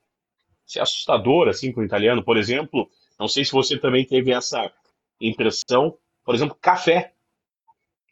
ser 0.67 0.81
assustador, 0.81 1.49
assim, 1.49 1.73
com 1.73 1.81
o 1.81 1.85
italiano. 1.85 2.25
Por 2.25 2.37
exemplo, 2.37 2.91
não 3.19 3.29
sei 3.29 3.45
se 3.45 3.53
você 3.53 3.79
também 3.79 4.05
teve 4.05 4.33
essa 4.33 4.73
impressão, 5.21 5.97
por 6.25 6.35
exemplo, 6.35 6.57
café. 6.61 7.13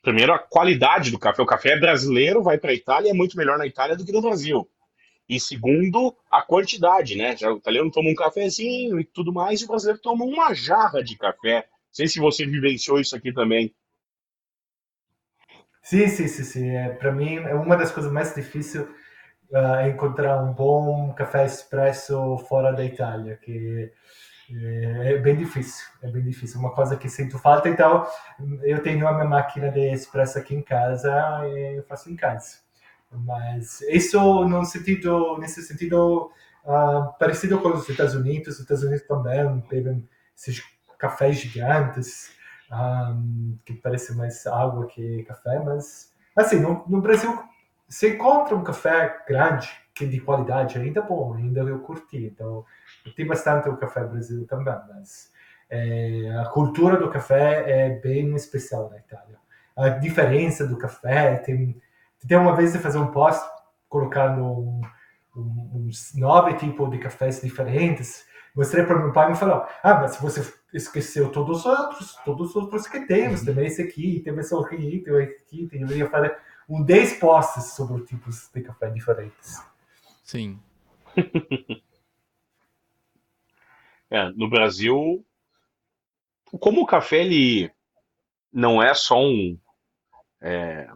Primeiro, 0.02 0.32
a 0.32 0.38
qualidade 0.38 1.10
do 1.10 1.18
café. 1.18 1.42
O 1.42 1.46
café 1.46 1.76
brasileiro 1.76 2.42
vai 2.42 2.59
para 2.59 2.70
a 2.70 2.74
Itália 2.74 3.10
é 3.10 3.14
muito 3.14 3.36
melhor 3.36 3.59
na 3.59 3.66
Itália 3.66 3.96
do 3.96 4.05
que 4.05 4.12
no 4.12 4.22
Brasil. 4.22 4.68
E 5.28 5.38
segundo, 5.38 6.16
a 6.30 6.40
quantidade, 6.40 7.16
né? 7.16 7.36
Já 7.36 7.52
o 7.52 7.59
italiano 7.59 7.90
toma 7.90 8.09
um 8.09 8.14
cafezinho 8.14 8.98
e 8.98 9.05
tudo 9.05 9.32
mais, 9.32 9.60
e 9.60 9.64
o 9.64 9.68
brasileiro 9.68 10.00
toma 10.00 10.24
uma 10.24 10.55
jarra 10.55 11.02
de 11.02 11.18
café. 11.18 11.56
Não 11.56 11.92
sei 11.92 12.06
se 12.06 12.18
você 12.20 12.46
vivenciou 12.46 13.00
isso 13.00 13.14
aqui 13.14 13.32
também. 13.32 13.74
Sim, 15.89 16.06
sim, 16.09 16.28
sim, 16.28 16.44
sim. 16.44 16.69
É, 16.77 16.90
para 16.90 17.10
mim, 17.10 17.36
é 17.36 17.55
uma 17.55 17.74
das 17.74 17.90
coisas 17.90 18.12
mais 18.12 18.35
difíceis 18.35 18.86
uh, 19.51 19.89
encontrar 19.89 20.43
um 20.43 20.52
bom 20.52 21.15
café 21.15 21.47
expresso 21.47 22.36
fora 22.47 22.74
da 22.74 22.85
Itália, 22.85 23.39
que 23.39 23.90
é, 24.52 25.15
é 25.15 25.19
bem 25.19 25.35
difícil, 25.35 25.86
é 26.02 26.10
bem 26.10 26.23
difícil. 26.23 26.60
Uma 26.60 26.73
coisa 26.74 26.94
que 26.94 27.09
sinto 27.09 27.39
falta, 27.39 27.70
então 27.70 28.06
eu 28.65 28.82
tenho 28.82 29.09
a 29.09 29.15
minha 29.15 29.24
máquina 29.24 29.70
de 29.70 29.90
expresso 29.90 30.39
aqui 30.39 30.55
em 30.55 30.60
casa 30.62 31.10
e 31.48 31.78
eu 31.78 31.85
faço 31.85 32.10
em 32.10 32.16
casa. 32.16 32.59
Mas 33.10 33.81
isso 33.89 34.20
no 34.44 34.62
sentido, 34.66 35.39
nesse 35.39 35.62
sentido 35.62 36.31
uh, 36.66 37.19
parecido 37.19 37.60
com 37.62 37.70
os 37.70 37.89
Estados 37.89 38.15
Unidos, 38.15 38.56
os 38.56 38.60
Estados 38.60 38.82
Unidos 38.85 39.06
também 39.06 39.65
bebem 39.70 40.06
esses 40.36 40.62
cafés 40.98 41.39
gigantes, 41.39 42.36
um, 42.73 43.59
que 43.65 43.74
parece 43.74 44.15
mais 44.16 44.47
água 44.47 44.86
que 44.86 45.23
café, 45.24 45.59
mas 45.61 46.12
assim, 46.36 46.61
no, 46.61 46.85
no 46.86 47.01
Brasil 47.01 47.39
você 47.89 48.15
encontra 48.15 48.55
um 48.55 48.62
café 48.62 49.24
grande, 49.27 49.70
que 49.95 50.07
de 50.07 50.20
qualidade 50.20 50.78
ainda 50.78 51.01
bom, 51.01 51.35
ainda 51.35 51.61
eu 51.61 51.81
curti. 51.81 52.27
Então, 52.27 52.65
tenho 53.16 53.28
bastante 53.28 53.69
o 53.69 53.77
café 53.77 54.05
Brasil 54.05 54.47
também, 54.47 54.74
mas 54.89 55.32
é, 55.70 56.36
a 56.39 56.45
cultura 56.47 56.99
do 56.99 57.11
café 57.11 57.65
é 57.66 57.90
bem 57.99 58.35
especial 58.35 58.90
na 58.90 58.99
Itália. 58.99 59.39
A 59.74 59.89
diferença 59.89 60.66
do 60.66 60.77
café, 60.77 61.36
tem, 61.39 61.81
tem 62.27 62.36
uma 62.36 62.55
vez 62.55 62.73
de 62.73 62.78
fazer 62.78 62.99
um 62.99 63.11
post 63.11 63.43
colocando 63.89 64.43
um, 64.45 64.82
um, 65.35 65.70
uns 65.74 66.15
nove 66.15 66.55
tipos 66.55 66.90
de 66.90 66.99
cafés 66.99 67.40
diferentes, 67.40 68.27
mostrei 68.55 68.85
para 68.85 68.99
meu 68.99 69.12
pai 69.12 69.28
e 69.28 69.31
me 69.31 69.36
falou: 69.36 69.66
Ah, 69.82 69.95
mas 69.95 70.16
você 70.16 70.43
esqueceu 70.73 71.31
todos 71.31 71.61
os 71.61 71.66
outros, 71.66 72.16
todos 72.24 72.51
os 72.51 72.57
outros 72.57 72.86
que 72.86 73.07
temos, 73.07 73.43
também 73.43 73.66
esse 73.66 73.82
aqui, 73.82 74.20
tem 74.20 74.39
esse 74.39 74.55
aqui, 74.55 75.01
tem 75.01 75.23
esse 75.23 75.35
aqui, 75.43 75.66
tem. 75.66 75.82
Eu 75.82 75.97
ia 75.97 76.11
falar 76.11 76.39
um 76.69 76.82
10 76.82 77.19
posts 77.19 77.73
sobre 77.73 78.05
tipos 78.05 78.51
de 78.53 78.61
café 78.62 78.90
diferentes. 78.90 79.62
Sim. 80.23 80.61
é, 84.11 84.31
no 84.31 84.49
Brasil, 84.49 85.24
como 86.61 86.82
o 86.82 86.86
café 86.86 87.24
ele 87.24 87.70
não 88.53 88.82
é 88.82 88.95
só 88.95 89.19
um 89.19 89.59
é, 90.40 90.89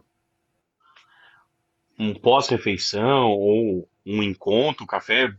um 1.97 2.13
pós-refeição 2.13 3.31
ou 3.31 3.89
um 4.05 4.21
encontro, 4.23 4.83
o 4.83 4.87
café 4.87 5.33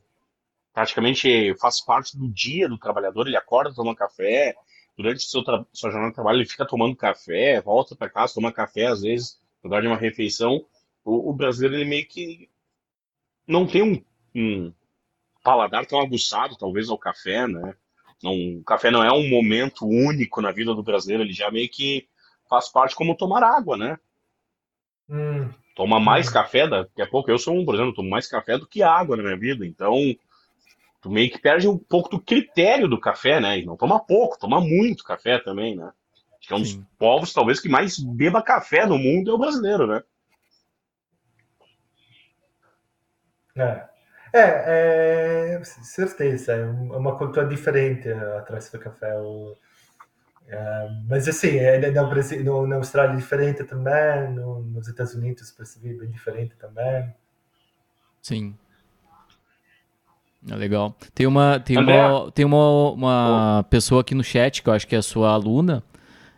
praticamente 0.74 1.54
faz 1.54 1.80
parte 1.80 2.18
do 2.18 2.28
dia 2.28 2.68
do 2.68 2.76
trabalhador, 2.76 3.26
ele 3.26 3.36
acorda, 3.36 3.74
toma 3.74 3.94
café, 3.94 4.54
durante 4.96 5.22
seu 5.22 5.42
sua 5.72 5.90
jornada 5.90 6.10
de 6.10 6.14
trabalho 6.14 6.38
ele 6.38 6.48
fica 6.48 6.66
tomando 6.66 6.94
café, 6.94 7.62
volta 7.62 7.96
para 7.96 8.10
casa, 8.10 8.34
toma 8.34 8.52
café 8.52 8.86
às 8.86 9.00
vezes 9.00 9.40
lugar 9.64 9.80
de 9.80 9.88
uma 9.88 9.96
refeição, 9.96 10.66
o, 11.04 11.30
o, 11.30 11.32
brasileiro 11.32 11.76
ele 11.76 11.88
meio 11.88 12.06
que 12.06 12.50
não 13.46 13.66
tem 13.66 13.82
um, 13.82 14.04
um, 14.34 14.72
paladar 15.42 15.86
tão 15.86 16.00
aguçado, 16.00 16.56
talvez, 16.56 16.90
ao 16.90 16.98
café, 16.98 17.48
né? 17.48 17.74
Não, 18.22 18.32
o 18.58 18.64
café 18.64 18.90
não 18.90 19.02
é 19.02 19.12
um 19.12 19.28
momento 19.28 19.86
único 19.86 20.40
na 20.40 20.52
vida 20.52 20.74
do 20.74 20.82
brasileiro, 20.82 21.22
ele 21.22 21.32
já 21.32 21.50
meio 21.50 21.68
que 21.68 22.06
faz 22.48 22.68
parte 22.68 22.94
como 22.94 23.16
tomar 23.16 23.42
água, 23.42 23.76
né? 23.76 23.98
Hum. 25.08 25.50
Toma 25.74 25.98
mais 25.98 26.28
hum. 26.28 26.32
café, 26.32 26.68
daqui 26.68 27.02
a 27.02 27.06
pouco 27.06 27.30
eu 27.30 27.38
sou 27.38 27.54
um, 27.54 27.64
por 27.64 27.74
exemplo, 27.74 27.94
tomo 27.94 28.08
mais 28.08 28.26
café 28.26 28.58
do 28.58 28.66
que 28.66 28.82
água 28.82 29.16
na 29.16 29.22
minha 29.22 29.36
vida, 29.36 29.66
então 29.66 30.14
tu 31.04 31.10
meio 31.10 31.30
que 31.30 31.38
perde 31.38 31.68
um 31.68 31.76
pouco 31.76 32.08
do 32.08 32.18
critério 32.18 32.88
do 32.88 32.98
café, 32.98 33.38
né? 33.38 33.58
E 33.58 33.66
não 33.66 33.76
toma 33.76 34.00
pouco, 34.00 34.38
toma 34.38 34.58
muito 34.58 35.04
café 35.04 35.38
também, 35.38 35.76
né? 35.76 35.92
que 36.40 36.50
é 36.50 36.56
um 36.56 36.64
Sim. 36.64 36.78
dos 36.78 36.86
povos, 36.98 37.32
talvez, 37.34 37.60
que 37.60 37.68
mais 37.68 37.98
beba 37.98 38.42
café 38.42 38.86
no 38.86 38.96
mundo 38.96 39.30
é 39.30 39.34
o 39.34 39.38
brasileiro, 39.38 39.86
né? 39.86 40.02
É, 43.54 43.86
é, 44.32 45.54
é 45.60 45.64
certeza, 45.64 46.54
é, 46.54 46.60
é 46.60 46.66
uma 46.66 47.18
cultura 47.18 47.46
diferente 47.46 48.10
atrás 48.10 48.70
do 48.70 48.78
café. 48.78 49.14
O, 49.20 49.54
é, 50.48 50.88
mas 51.06 51.28
assim, 51.28 51.58
é, 51.58 51.90
no 51.90 52.08
Brasil, 52.08 52.42
no, 52.42 52.66
na 52.66 52.76
Austrália 52.76 53.12
é 53.12 53.16
diferente 53.16 53.62
também, 53.64 54.30
no, 54.32 54.60
nos 54.62 54.88
Estados 54.88 55.14
Unidos 55.14 55.50
percebi 55.50 55.92
bem 55.92 56.10
diferente 56.10 56.56
também. 56.56 57.14
Sim. 58.22 58.56
É 60.50 60.54
legal. 60.54 60.94
Tem 61.14 61.26
uma, 61.26 61.58
tem 61.58 61.78
uma, 61.78 62.30
tem 62.32 62.44
uma, 62.44 62.90
uma 62.90 63.60
oh. 63.60 63.64
pessoa 63.64 64.02
aqui 64.02 64.14
no 64.14 64.22
chat 64.22 64.62
que 64.62 64.68
eu 64.68 64.74
acho 64.74 64.86
que 64.86 64.94
é 64.94 64.98
a 64.98 65.02
sua 65.02 65.30
aluna, 65.30 65.82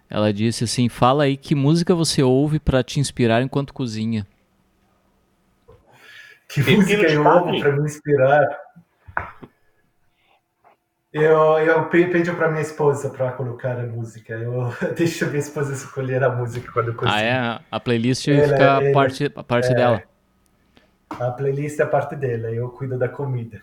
ela 0.09 0.33
disse 0.33 0.65
assim: 0.65 0.89
fala 0.89 1.25
aí 1.25 1.37
que 1.37 1.55
música 1.55 1.95
você 1.95 2.23
ouve 2.23 2.61
para 2.61 2.83
te 2.83 3.01
inspirar 3.01 3.43
enquanto 3.43 3.75
cozinha. 3.75 4.27
Que 6.49 6.63
música 6.63 7.03
eu 7.03 7.27
ouvo 7.27 7.61
para 7.61 7.73
me 7.73 7.85
inspirar? 7.85 8.47
Eu, 11.13 11.59
eu 11.59 11.89
pedi 11.89 12.31
para 12.31 12.51
minha 12.51 12.61
esposa 12.61 13.09
para 13.09 13.33
colocar 13.33 13.81
a 13.81 13.87
música. 13.87 14.35
Eu 14.35 14.71
deixo 14.95 15.25
a 15.25 15.29
minha 15.29 15.41
esposa 15.41 15.73
escolher 15.73 16.23
a 16.23 16.29
música 16.29 16.71
quando 16.71 16.89
eu 16.89 16.95
cozinho. 16.95 17.17
Ah, 17.17 17.23
é? 17.23 17.61
A 17.71 17.81
playlist 17.81 18.29
ela, 18.29 18.43
fica 18.43 18.63
ela, 18.63 18.93
parte, 18.93 19.33
a 19.35 19.43
parte 19.43 19.73
é, 19.73 19.75
dela. 19.75 20.03
A 21.11 21.31
playlist 21.31 21.81
é 21.81 21.83
a 21.83 21.87
parte 21.87 22.15
dela, 22.15 22.51
eu 22.51 22.69
cuido 22.69 22.99
da 22.99 23.09
comida. 23.09 23.61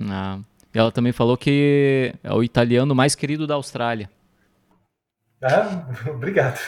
Ah. 0.00 0.40
E 0.74 0.78
ela 0.78 0.92
também 0.92 1.12
falou 1.12 1.36
que 1.36 2.12
é 2.22 2.32
o 2.32 2.42
italiano 2.42 2.94
mais 2.94 3.14
querido 3.14 3.46
da 3.46 3.54
Austrália. 3.54 4.10
Ah, 5.42 5.88
obrigado. 6.10 6.60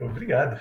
Obrigado. 0.00 0.60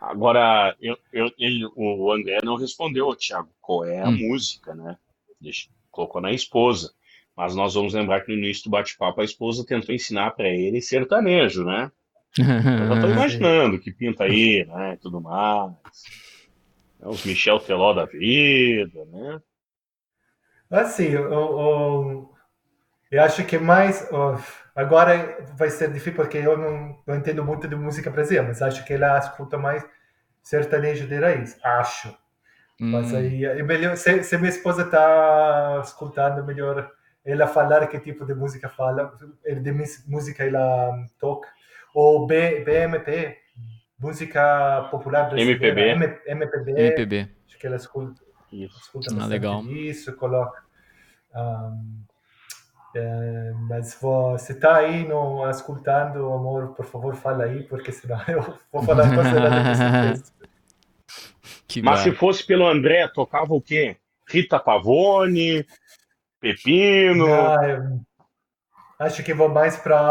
Agora, 0.00 0.74
eu, 0.80 0.96
eu, 1.12 1.30
ele, 1.38 1.66
o 1.76 2.10
André 2.12 2.38
não 2.42 2.56
respondeu, 2.56 3.14
Thiago, 3.14 3.50
qual 3.60 3.84
é 3.84 4.00
a 4.00 4.08
hum. 4.08 4.16
música, 4.16 4.74
né? 4.74 4.96
Deixa, 5.40 5.68
colocou 5.90 6.20
na 6.20 6.32
esposa. 6.32 6.92
Mas 7.36 7.54
nós 7.54 7.74
vamos 7.74 7.94
lembrar 7.94 8.20
que 8.22 8.32
no 8.32 8.38
início 8.38 8.64
do 8.64 8.70
bate-papo 8.70 9.20
a 9.20 9.24
esposa 9.24 9.64
tentou 9.64 9.94
ensinar 9.94 10.30
para 10.32 10.48
ele 10.48 10.80
sertanejo, 10.80 11.64
né? 11.64 11.90
Eu 12.38 12.94
já 12.94 13.00
tô 13.00 13.08
imaginando 13.10 13.78
que 13.78 13.92
pinta 13.92 14.24
aí, 14.24 14.64
né? 14.66 14.98
Tudo 15.00 15.20
mais. 15.20 15.72
É 17.00 17.08
Os 17.08 17.24
Michel 17.24 17.58
Teló 17.60 17.92
da 17.92 18.04
vida, 18.04 19.04
né? 19.06 19.40
Assim, 20.70 21.04
eu, 21.08 21.32
eu, 21.32 22.30
eu 23.10 23.22
acho 23.22 23.44
que 23.46 23.58
mais. 23.58 24.08
agora 24.74 25.38
vai 25.56 25.70
ser 25.70 25.92
difícil 25.92 26.14
porque 26.14 26.38
eu 26.38 26.56
não, 26.56 26.98
não 27.06 27.16
entendo 27.16 27.44
muito 27.44 27.68
de 27.68 27.76
música 27.76 28.10
brasileira, 28.10 28.46
mas 28.48 28.62
acho 28.62 28.84
que 28.84 28.94
ela 28.94 29.18
escuta 29.18 29.58
mais 29.58 29.84
sertanejo 30.42 31.06
de 31.08 31.18
raiz. 31.20 31.58
Acho. 31.64 32.16
Mas 32.90 33.12
Hum, 33.12 33.14
aí 33.14 33.44
é 33.44 33.62
melhor. 33.62 33.96
Se, 33.96 34.24
se 34.24 34.38
minha 34.38 34.50
esposa 34.50 34.82
está 34.84 35.80
escutando, 35.84 36.40
é 36.40 36.42
melhor 36.42 36.90
ela 37.24 37.46
falar 37.48 37.86
que 37.88 38.00
tipo 38.00 38.24
de 38.26 38.34
música 38.34 38.68
fala, 38.68 39.12
eh, 39.44 39.56
de 39.56 39.72
música 40.08 40.44
ela 40.44 40.92
toca. 41.20 41.48
Ou 41.94 42.26
B, 42.26 42.64
BMP, 42.64 43.38
música 43.98 44.88
popular 44.90 45.28
brasileira. 45.30 45.82
MPB. 45.86 45.94
M- 45.94 46.20
MPB, 46.26 46.72
MPB. 46.76 47.28
acho 47.48 47.58
que 47.58 47.66
ela 47.66 47.76
escuta 47.76 48.22
Isso. 48.52 48.78
escuta 48.78 49.14
Ah, 49.18 49.26
legal. 49.26 49.62
isso, 49.64 50.14
coloca. 50.16 50.62
ahm, 51.34 52.04
é, 52.94 53.52
mas 53.68 53.94
você 54.00 54.52
está 54.52 54.76
aí 54.78 55.06
no, 55.06 55.48
escutando, 55.48 56.32
amor, 56.32 56.74
por 56.74 56.84
favor, 56.84 57.14
fala 57.14 57.44
aí, 57.44 57.62
porque 57.62 57.92
senão 57.92 58.18
eu 58.26 58.58
vou 58.72 58.82
falar 58.82 59.08
coisa. 59.14 60.20
Que 61.68 61.80
Mas 61.80 62.00
se 62.00 62.10
fosse 62.10 62.44
pelo 62.44 62.66
André, 62.66 63.06
tocava 63.06 63.54
o 63.54 63.62
quê? 63.62 63.96
Rita 64.28 64.58
Pavone, 64.58 65.64
Pepino. 66.40 67.26
Não, 67.26 67.64
eu 67.64 68.00
acho 68.98 69.22
que 69.22 69.32
vou 69.32 69.48
mais 69.48 69.76
para 69.76 70.02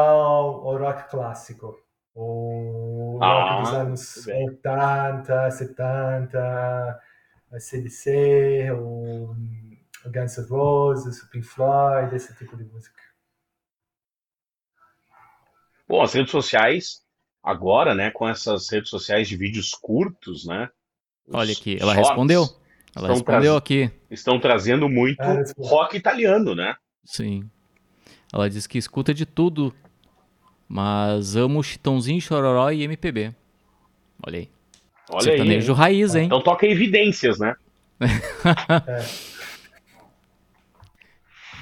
o 0.41 0.77
rock 0.77 1.09
clássico. 1.09 1.77
O 2.15 3.17
rock 3.19 3.49
Ah, 3.49 3.59
dos 3.61 3.73
anos 3.73 4.15
muito 4.15 4.27
bem. 4.27 4.47
80, 4.47 5.51
70, 5.51 6.39
a 6.39 6.99
CDC, 7.57 8.71
o 8.73 9.35
o 10.05 10.09
Guns 10.09 10.37
N' 10.37 10.45
Roses, 10.47 11.21
o 11.21 11.29
Pink 11.29 11.45
Floyd, 11.45 12.15
esse 12.15 12.33
tipo 12.35 12.55
de 12.55 12.63
música. 12.63 12.99
Bom, 15.87 16.01
as 16.01 16.13
redes 16.13 16.31
sociais, 16.31 17.03
agora, 17.43 17.95
né, 17.95 18.11
com 18.11 18.27
essas 18.27 18.69
redes 18.69 18.89
sociais 18.89 19.27
de 19.27 19.35
vídeos 19.35 19.71
curtos, 19.71 20.45
né? 20.45 20.69
Olha 21.31 21.51
aqui, 21.51 21.77
ela 21.79 21.93
respondeu. 21.93 22.47
Ela 22.95 23.09
respondeu 23.09 23.55
aqui. 23.55 23.91
Estão 24.09 24.39
trazendo 24.39 24.89
muito 24.89 25.21
Ah, 25.21 25.43
rock 25.59 25.97
italiano, 25.97 26.55
né? 26.55 26.75
Sim. 27.03 27.49
Ela 28.31 28.49
diz 28.49 28.67
que 28.67 28.77
escuta 28.77 29.13
de 29.13 29.25
tudo, 29.25 29.73
mas 30.67 31.35
amo 31.35 31.63
Chitãozinho, 31.63 32.21
Chororó 32.21 32.71
e 32.71 32.83
MPB. 32.83 33.33
Olha 34.25 34.39
aí. 34.39 34.49
Olha 35.09 35.23
Sertanejo 35.23 35.73
aí. 35.73 35.77
raiz, 35.77 36.15
hein? 36.15 36.25
Então 36.25 36.41
toca 36.41 36.65
evidências, 36.67 37.39
né? 37.39 37.55
É. 38.87 39.05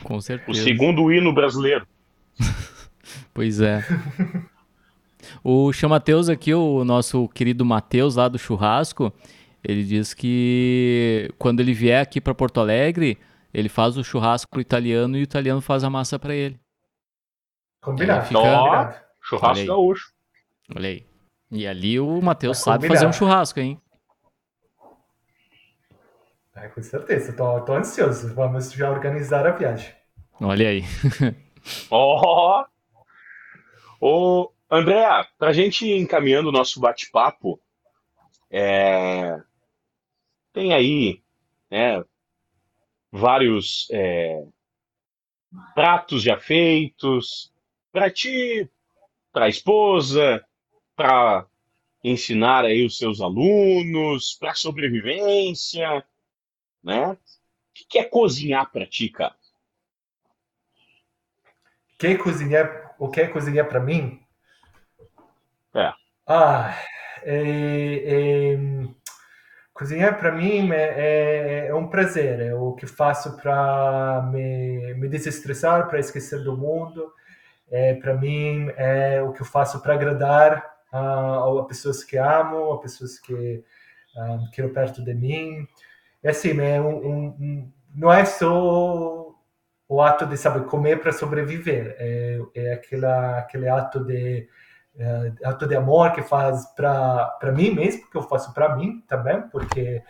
Com 0.03 0.17
O 0.17 0.21
certeza. 0.21 0.63
segundo 0.63 1.11
hino 1.11 1.33
brasileiro. 1.33 1.87
Pois 3.33 3.61
é. 3.61 3.83
O 5.43 5.71
Chamateus 5.71 6.27
aqui, 6.27 6.51
o 6.53 6.83
nosso 6.83 7.27
querido 7.29 7.63
Matheus 7.63 8.15
lá 8.15 8.27
do 8.27 8.39
churrasco, 8.39 9.13
ele 9.63 9.83
diz 9.83 10.11
que 10.13 11.29
quando 11.37 11.59
ele 11.59 11.71
vier 11.71 12.01
aqui 12.01 12.19
para 12.19 12.33
Porto 12.33 12.59
Alegre, 12.59 13.15
ele 13.53 13.69
faz 13.69 13.95
o 13.95 14.03
churrasco 14.03 14.49
pro 14.49 14.59
italiano 14.59 15.15
e 15.15 15.21
o 15.21 15.23
italiano 15.23 15.61
faz 15.61 15.83
a 15.83 15.89
massa 15.89 16.17
para 16.17 16.33
ele. 16.33 16.59
Combinado. 17.81 18.25
Fica- 18.25 18.39
combinado. 18.39 18.65
Olha 18.71 19.03
Churrasco 19.21 19.59
aí. 19.61 19.67
gaúcho. 19.67 20.11
Olha 20.75 20.89
aí. 20.89 21.05
E 21.49 21.65
ali 21.65 21.99
o 21.99 22.21
Matheus 22.21 22.57
sabe 22.59 22.87
fazer 22.87 23.07
um 23.07 23.13
churrasco, 23.13 23.59
hein? 23.59 23.79
É, 26.55 26.67
com 26.69 26.81
certeza, 26.81 27.33
tô, 27.33 27.61
tô 27.61 27.73
ansioso. 27.73 28.33
Vamos 28.33 28.71
já 28.73 28.89
organizar 28.89 29.45
a 29.45 29.51
viagem. 29.51 29.93
Olha 30.41 30.69
aí. 30.69 30.83
Ó! 31.89 32.65
Ô, 34.01 34.51
André, 34.69 35.05
pra 35.37 35.53
gente 35.53 35.85
ir 35.85 35.97
encaminhando 35.97 36.49
o 36.49 36.51
nosso 36.51 36.79
bate-papo, 36.79 37.59
é, 38.49 39.39
tem 40.53 40.73
aí, 40.73 41.21
né, 41.69 42.03
vários 43.11 43.87
é, 43.91 44.43
pratos 45.73 46.23
já 46.23 46.39
feitos 46.39 47.51
para 47.91 48.11
ti, 48.11 48.69
para 49.31 49.45
a 49.45 49.49
esposa, 49.49 50.43
para 50.97 51.45
ensinar 52.03 52.65
aí 52.65 52.83
os 52.83 52.97
seus 52.97 53.21
alunos, 53.21 54.35
para 54.39 54.55
sobrevivência, 54.55 56.03
né? 56.83 57.11
O 57.11 57.17
que 57.87 57.99
é 57.99 58.03
cozinhar 58.03 58.71
para 58.71 58.87
ti, 58.87 59.07
cara? 59.09 59.35
Quer 61.99 62.17
cozinhar, 62.17 62.95
o 62.97 63.09
que 63.09 63.21
é 63.21 63.27
cozinhar 63.27 63.67
para 63.67 63.79
mim? 63.79 64.19
É. 65.73 65.93
Ah, 66.25 66.75
é, 67.21 68.53
é, 68.55 68.57
cozinhar 69.73 70.17
para 70.17 70.31
mim 70.31 70.71
é, 70.71 70.75
é, 70.75 71.67
é 71.67 71.75
um 71.75 71.87
prazer. 71.87 72.39
É 72.39 72.55
o 72.55 72.73
que 72.73 72.87
faço 72.87 73.37
para 73.37 74.27
me, 74.31 74.95
me 74.95 75.07
desestressar, 75.07 75.87
para 75.87 75.99
esquecer 75.99 76.43
do 76.43 76.57
mundo. 76.57 77.13
É, 77.69 77.93
para 77.95 78.15
mim 78.15 78.71
é 78.77 79.21
o 79.21 79.33
que 79.33 79.41
eu 79.41 79.45
faço 79.45 79.81
para 79.81 79.93
agradar 79.93 80.76
a, 80.91 81.37
a 81.59 81.63
pessoas 81.65 82.03
que 82.03 82.17
amo, 82.17 82.73
a 82.73 82.79
pessoas 82.79 83.19
que 83.19 83.63
ah, 84.17 84.39
quero 84.53 84.69
perto 84.73 85.03
de 85.03 85.13
mim. 85.13 85.67
É 86.23 86.29
assim, 86.31 86.59
é 86.61 86.81
um, 86.81 86.97
um, 86.97 87.25
um- 87.39 87.73
não 87.95 88.11
é 88.13 88.25
só 88.25 89.33
o 89.89 90.01
ato 90.01 90.25
de 90.25 90.37
saber 90.37 90.65
comer 90.65 90.99
para 91.01 91.11
sobreviver, 91.13 91.95
é, 91.99 92.39
é 92.55 92.73
aquela, 92.73 93.39
aquele 93.39 93.69
ato 93.69 94.03
de 94.03 94.47
é, 94.99 95.31
ato 95.45 95.67
de 95.67 95.75
amor 95.75 96.11
que 96.13 96.21
faz 96.23 96.65
para 96.75 97.51
mim 97.53 97.71
mesmo, 97.71 98.09
que 98.09 98.17
eu 98.17 98.23
faço 98.23 98.53
para 98.53 98.75
mim 98.75 99.01
também, 99.07 99.41
porque 99.49 100.01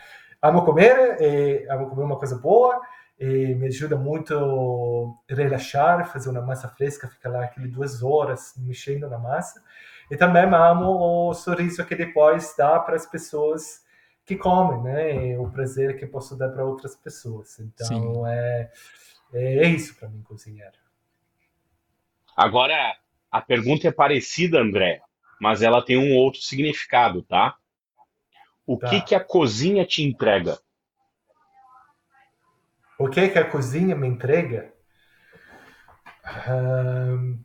amo 0.41 0.63
comer, 0.63 1.17
e 1.21 1.67
amo 1.69 1.89
comer 1.89 2.03
uma 2.03 2.17
coisa 2.17 2.37
boa, 2.37 2.81
e 3.19 3.53
me 3.55 3.67
ajuda 3.67 3.97
muito 3.97 5.17
relaxar, 5.29 6.11
fazer 6.11 6.29
uma 6.29 6.41
massa 6.41 6.69
fresca, 6.69 7.07
ficar 7.09 7.29
lá 7.29 7.43
aquelas 7.43 7.69
duas 7.71 8.01
horas 8.03 8.53
mexendo 8.57 9.09
na 9.09 9.17
massa. 9.19 9.61
E 10.09 10.15
também 10.15 10.43
amo 10.43 11.29
o 11.29 11.33
sorriso 11.33 11.85
que 11.85 11.95
depois 11.95 12.55
dá 12.57 12.79
para 12.79 12.95
as 12.95 13.05
pessoas 13.05 13.83
que 14.25 14.35
comem, 14.35 14.81
né? 14.83 15.27
E 15.27 15.37
o 15.37 15.49
prazer 15.49 15.97
que 15.97 16.05
posso 16.05 16.35
dar 16.37 16.49
para 16.49 16.65
outras 16.65 16.95
pessoas. 16.95 17.59
Então 17.59 18.25
Sim. 18.25 18.27
é, 18.27 18.71
é 19.33 19.67
isso 19.67 19.95
para 19.95 20.09
mim 20.09 20.21
cozinhar. 20.21 20.71
Agora, 22.35 22.95
a 23.31 23.41
pergunta 23.41 23.87
é 23.87 23.91
parecida, 23.91 24.59
André, 24.61 25.01
mas 25.41 25.61
ela 25.61 25.83
tem 25.83 25.97
um 25.97 26.15
outro 26.15 26.41
significado, 26.41 27.23
tá? 27.23 27.55
O 28.65 28.77
Tá. 28.77 28.89
que 28.89 29.01
que 29.01 29.15
a 29.15 29.23
cozinha 29.23 29.85
te 29.85 30.03
entrega? 30.03 30.59
O 32.99 33.09
que 33.09 33.19
é 33.21 33.29
que 33.29 33.39
a 33.39 33.49
cozinha 33.49 33.95
me 33.95 34.07
entrega? 34.07 34.73
Ahn, 36.23 37.39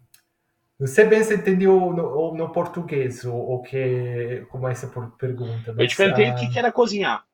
não 0.78 0.86
sei 0.86 1.06
bem 1.06 1.22
se 1.24 1.34
entendeu 1.34 1.78
no, 1.92 2.34
no 2.34 2.52
português 2.52 3.24
o, 3.24 3.34
o 3.34 3.62
que 3.62 4.44
como 4.50 4.68
essa 4.68 4.88
por- 4.88 5.12
pergunta. 5.16 5.72
Eu 5.76 5.86
mas, 5.86 5.88
te 5.88 5.96
perguntei 5.96 6.30
o 6.30 6.34
ah, 6.34 6.34
que 6.34 6.48
que 6.48 6.58
era 6.58 6.72
cozinhar. 6.72 7.24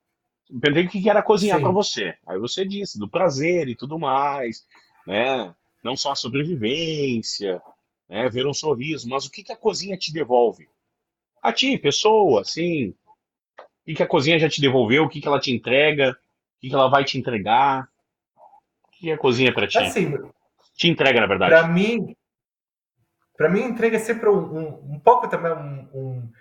Eu 0.50 0.60
perguntei 0.60 0.86
o 0.86 0.90
que 0.90 1.10
era 1.10 1.22
cozinhar 1.22 1.60
para 1.60 1.70
você. 1.72 2.16
Aí 2.26 2.38
você 2.38 2.66
disse 2.66 2.98
do 2.98 3.08
prazer 3.08 3.68
e 3.68 3.76
tudo 3.76 3.98
mais, 3.98 4.66
né? 5.06 5.54
Não 5.84 5.96
só 5.96 6.12
a 6.12 6.16
sobrevivência, 6.16 7.62
né? 8.08 8.28
Ver 8.28 8.46
um 8.46 8.54
sorriso, 8.54 9.08
mas 9.08 9.26
o 9.26 9.30
que 9.30 9.44
que 9.44 9.52
a 9.52 9.56
cozinha 9.56 9.96
te 9.96 10.12
devolve? 10.12 10.68
A 11.42 11.52
ti, 11.52 11.78
pessoa, 11.78 12.42
assim. 12.42 12.90
O 12.90 12.94
que 13.86 13.94
que 13.96 14.02
a 14.04 14.08
cozinha 14.08 14.38
já 14.38 14.48
te 14.48 14.60
devolveu? 14.60 15.04
O 15.04 15.08
que 15.08 15.20
que 15.20 15.28
ela 15.28 15.40
te 15.40 15.52
entrega? 15.52 16.12
O 16.12 16.60
que 16.60 16.68
que 16.70 16.74
ela 16.74 16.88
vai 16.88 17.04
te 17.04 17.18
entregar? 17.18 17.88
O 18.86 18.90
que 18.92 19.00
que 19.00 19.12
a 19.12 19.18
cozinha 19.18 19.54
para 19.54 19.66
ti? 19.68 19.86
assim, 19.86 20.12
Te 20.76 20.88
entrega, 20.88 21.20
na 21.20 21.26
verdade. 21.26 21.60
para 21.60 21.66
mim, 21.68 22.14
para 23.38 23.48
mim 23.48 23.62
entrega 23.62 23.98
sempre 23.98 24.28
um, 24.28 24.36
um, 24.36 24.94
um 24.94 25.00
pouco 25.00 25.28
também 25.28 25.52
um, 25.52 25.88
um 25.94 26.32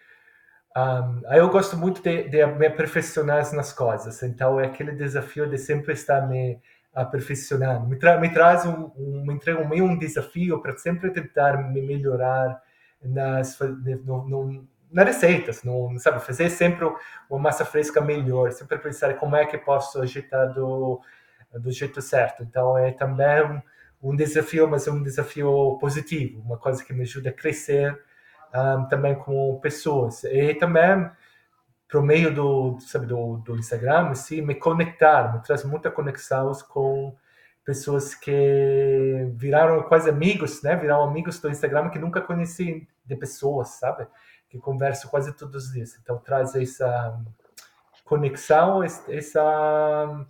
Um, 0.77 1.23
eu 1.33 1.49
gosto 1.49 1.75
muito 1.75 2.03
de, 2.03 2.29
de 2.29 2.45
me 2.45 2.67
aperfeiçoar 2.67 3.51
nas 3.55 3.73
coisas, 3.73 4.21
então 4.21 4.59
é 4.59 4.67
aquele 4.67 4.91
desafio 4.91 5.49
de 5.49 5.57
sempre 5.57 5.93
estar 5.93 6.21
me 6.27 6.61
aperfeiçoando. 6.93 7.87
Me, 7.87 7.97
tra 7.97 8.19
me 8.19 8.29
traz 8.31 8.63
um, 8.63 8.91
um, 8.95 9.25
me 9.25 9.33
entrega 9.33 9.67
meio 9.67 9.85
um 9.85 9.97
desafio 9.97 10.61
para 10.61 10.77
sempre 10.77 11.09
tentar 11.09 11.57
me 11.57 11.81
melhorar 11.81 12.61
nas 13.01 13.57
no, 14.05 14.27
no, 14.27 14.67
nas 14.91 15.05
receitas, 15.07 15.63
no, 15.63 15.97
sabe, 15.97 16.19
fazer 16.19 16.49
sempre 16.51 16.85
uma 17.27 17.39
massa 17.39 17.65
fresca 17.65 17.99
melhor, 17.99 18.51
sempre 18.51 18.77
pensar 18.77 19.15
como 19.15 19.35
é 19.35 19.47
que 19.47 19.57
posso 19.57 19.99
ajeitar 19.99 20.53
do 20.53 21.01
do 21.53 21.71
jeito 21.71 22.01
certo. 22.03 22.43
Então 22.43 22.77
é 22.77 22.91
também 22.91 23.63
um 24.01 24.15
desafio, 24.15 24.67
mas 24.67 24.87
é 24.87 24.91
um 24.91 25.01
desafio 25.01 25.77
positivo, 25.79 26.41
uma 26.41 26.57
coisa 26.57 26.83
que 26.83 26.93
me 26.93 27.03
ajuda 27.03 27.29
a 27.29 27.33
crescer 27.33 27.99
um, 28.53 28.85
também 28.85 29.15
como 29.15 29.59
pessoas. 29.59 30.23
E 30.23 30.53
também, 30.55 31.09
por 31.89 32.01
meio 32.01 32.33
do, 32.33 32.77
sabe, 32.81 33.05
do, 33.05 33.37
do 33.37 33.55
Instagram, 33.57 34.09
assim, 34.09 34.41
me 34.41 34.55
conectar, 34.55 35.33
me 35.33 35.41
traz 35.41 35.63
muita 35.63 35.91
conexão 35.91 36.51
com 36.69 37.15
pessoas 37.65 38.15
que 38.15 39.29
viraram 39.35 39.83
quase 39.83 40.09
amigos, 40.09 40.63
né? 40.63 40.75
Viraram 40.75 41.03
amigos 41.03 41.39
do 41.39 41.49
Instagram 41.49 41.89
que 41.89 41.99
nunca 41.99 42.21
conheci 42.21 42.87
de 43.05 43.15
pessoas, 43.15 43.69
sabe? 43.69 44.07
Que 44.49 44.57
converso 44.57 45.09
quase 45.09 45.33
todos 45.33 45.65
os 45.65 45.73
dias. 45.73 45.97
Então 46.01 46.17
traz 46.17 46.55
essa 46.55 47.19
conexão, 48.05 48.81
essa 48.83 50.25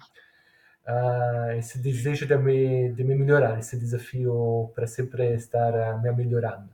uh, 0.88 1.52
esse 1.58 1.78
desejo 1.80 2.26
de 2.26 2.38
me, 2.38 2.90
de 2.92 3.04
me 3.04 3.16
melhorar, 3.16 3.60
esse 3.60 3.78
desafio 3.78 4.72
para 4.74 4.88
sempre 4.88 5.34
estar 5.34 5.74
uh, 5.74 6.02
me 6.02 6.12
melhorando. 6.12 6.70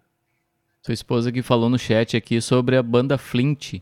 Sua 0.82 0.94
esposa 0.94 1.32
que 1.32 1.42
falou 1.42 1.70
no 1.70 1.80
chat 1.80 2.16
aqui 2.16 2.42
sobre 2.42 2.76
a 2.76 2.84
banda 2.84 3.18
Flint. 3.18 3.76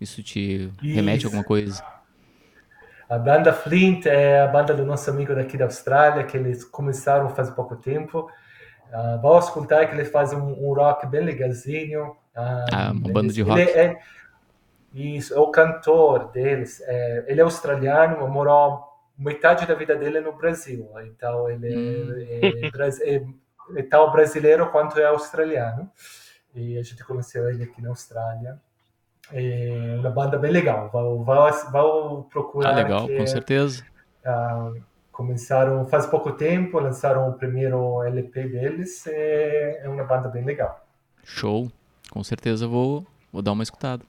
Isso 0.00 0.22
te 0.22 0.70
Isso. 0.82 0.94
remete 0.94 1.24
a 1.24 1.28
alguma 1.28 1.44
coisa? 1.44 1.82
A 3.08 3.18
banda 3.18 3.52
Flint 3.52 4.04
é 4.06 4.40
a 4.40 4.46
banda 4.48 4.74
do 4.74 4.84
nosso 4.84 5.08
amigo 5.10 5.34
daqui 5.34 5.56
da 5.56 5.64
Austrália, 5.64 6.24
que 6.24 6.36
eles 6.36 6.64
começaram 6.64 7.30
faz 7.30 7.48
pouco 7.50 7.76
tempo. 7.76 8.28
Uh, 8.92 9.20
vou 9.20 9.38
escutar 9.38 9.86
que 9.86 9.94
eles 9.94 10.10
fazem 10.10 10.38
um, 10.38 10.68
um 10.68 10.74
rock 10.74 11.06
bem 11.06 11.22
legalzinho. 11.24 12.08
Uh, 12.36 12.64
ah, 12.72 12.92
uma 12.92 13.12
banda 13.12 13.32
de 13.32 13.42
rock. 13.42 13.60
É, 13.60 13.98
isso, 14.92 15.34
é 15.34 15.38
o 15.38 15.48
cantor 15.48 16.30
deles. 16.32 16.80
É, 16.84 17.24
ele 17.28 17.40
é 17.40 17.44
australiano, 17.44 18.26
morou 18.28 18.87
metade 19.18 19.66
da 19.66 19.74
vida 19.74 19.96
dele 19.96 20.20
no 20.20 20.32
Brasil. 20.32 20.88
Então 21.06 21.50
ele 21.50 21.76
hum. 21.76 22.14
é, 22.16 23.16
é, 23.16 23.26
é, 23.76 23.82
tão 23.82 24.10
brasileiro 24.12 24.70
quanto 24.70 24.98
é 24.98 25.04
australiano. 25.06 25.90
E 26.54 26.78
a 26.78 26.82
gente 26.82 27.04
conheceu 27.04 27.48
ele 27.50 27.64
aqui 27.64 27.82
na 27.82 27.90
Austrália. 27.90 28.60
É 29.32 29.96
uma 29.98 30.10
banda 30.10 30.38
bem 30.38 30.50
legal. 30.50 30.88
Vou, 30.90 31.24
vou, 31.24 31.50
vou 31.70 32.24
procurar. 32.24 32.70
Ah, 32.70 32.74
legal, 32.74 33.06
que, 33.06 33.16
com 33.16 33.26
certeza. 33.26 33.84
Uh, 34.24 34.80
começaram 35.12 35.86
faz 35.86 36.06
pouco 36.06 36.32
tempo, 36.32 36.78
lançaram 36.78 37.28
o 37.28 37.34
primeiro 37.34 38.02
LP 38.04 38.48
deles. 38.48 39.06
É, 39.06 39.84
é 39.84 39.88
uma 39.88 40.04
banda 40.04 40.28
bem 40.28 40.44
legal. 40.44 40.86
Show. 41.24 41.70
Com 42.10 42.24
certeza 42.24 42.66
vou, 42.66 43.06
vou 43.30 43.42
dar 43.42 43.52
uma 43.52 43.62
escutada. 43.62 44.02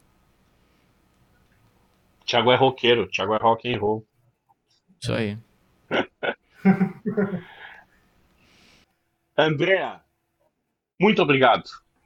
Thiago 2.26 2.52
é 2.52 2.56
roqueiro, 2.56 3.08
Thiago 3.08 3.34
é 3.34 3.38
rock 3.38 3.74
and 3.74 3.80
roll. 3.80 4.06
Isso 5.02 5.14
aí. 5.14 5.38
Andréa, 9.38 10.02
muito 11.00 11.22
obrigado. 11.22 11.64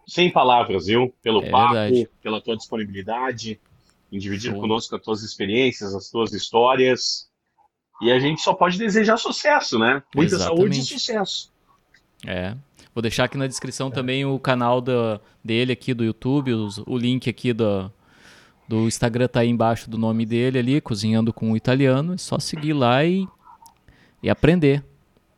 Sem 0.07 0.29
palavras, 0.31 0.85
viu? 0.85 1.13
Pelo 1.21 1.43
é 1.43 1.49
papo, 1.49 1.73
verdade. 1.73 2.09
pela 2.21 2.39
tua 2.39 2.55
disponibilidade, 2.55 3.59
em 4.11 4.19
dividir 4.19 4.51
Show. 4.51 4.61
conosco 4.61 4.95
as 4.95 5.01
tuas 5.01 5.23
experiências, 5.23 5.95
as 5.95 6.09
tuas 6.09 6.31
histórias. 6.33 7.27
E 8.01 8.11
a 8.11 8.19
gente 8.19 8.41
só 8.41 8.53
pode 8.53 8.77
desejar 8.77 9.17
sucesso, 9.17 9.79
né? 9.79 10.03
Muita 10.15 10.35
Exatamente. 10.35 10.59
saúde 10.59 10.79
e 10.79 10.83
sucesso. 10.83 11.51
É. 12.25 12.55
Vou 12.93 13.01
deixar 13.01 13.23
aqui 13.23 13.37
na 13.37 13.47
descrição 13.47 13.87
é. 13.87 13.91
também 13.91 14.25
o 14.25 14.37
canal 14.37 14.79
da, 14.79 15.19
dele 15.43 15.71
aqui 15.71 15.93
do 15.93 16.03
YouTube, 16.03 16.53
os, 16.53 16.77
o 16.79 16.97
link 16.97 17.29
aqui 17.29 17.53
do, 17.53 17.91
do 18.73 18.87
Instagram 18.87 19.27
tá 19.27 19.41
aí 19.41 19.49
embaixo 19.49 19.87
do 19.87 19.99
nome 19.99 20.25
dele 20.25 20.57
ali, 20.57 20.81
Cozinhando 20.81 21.31
com 21.31 21.51
o 21.51 21.57
Italiano. 21.57 22.15
É 22.15 22.17
só 22.17 22.39
seguir 22.39 22.73
lá 22.73 23.05
e, 23.05 23.27
e 24.21 24.29
aprender. 24.29 24.83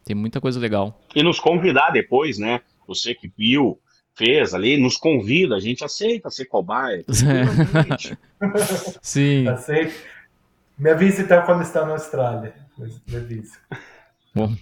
Tem 0.05 0.15
muita 0.15 0.39
coisa 0.39 0.57
legal. 0.57 1.01
E 1.13 1.21
nos 1.21 1.37
convidar 1.37 1.89
depois, 1.89 2.37
né? 2.37 2.61
Você 2.87 3.13
que 3.13 3.29
viu, 3.37 3.77
fez 4.15 4.53
ali, 4.53 4.77
nos 4.77 4.95
convida, 4.95 5.55
a 5.55 5.59
gente 5.59 5.83
aceita 5.83 6.29
ser 6.29 6.45
cobaia. 6.45 7.03
Sim. 9.01 9.47
Aceito. 9.49 9.93
Me 10.77 10.91
avise 10.91 11.23
então 11.23 11.41
quando 11.45 11.63
está 11.63 11.85
na 11.85 11.93
Austrália. 11.93 12.53
Me 12.77 13.17
avise. 13.17 13.57
Bom, 14.33 14.55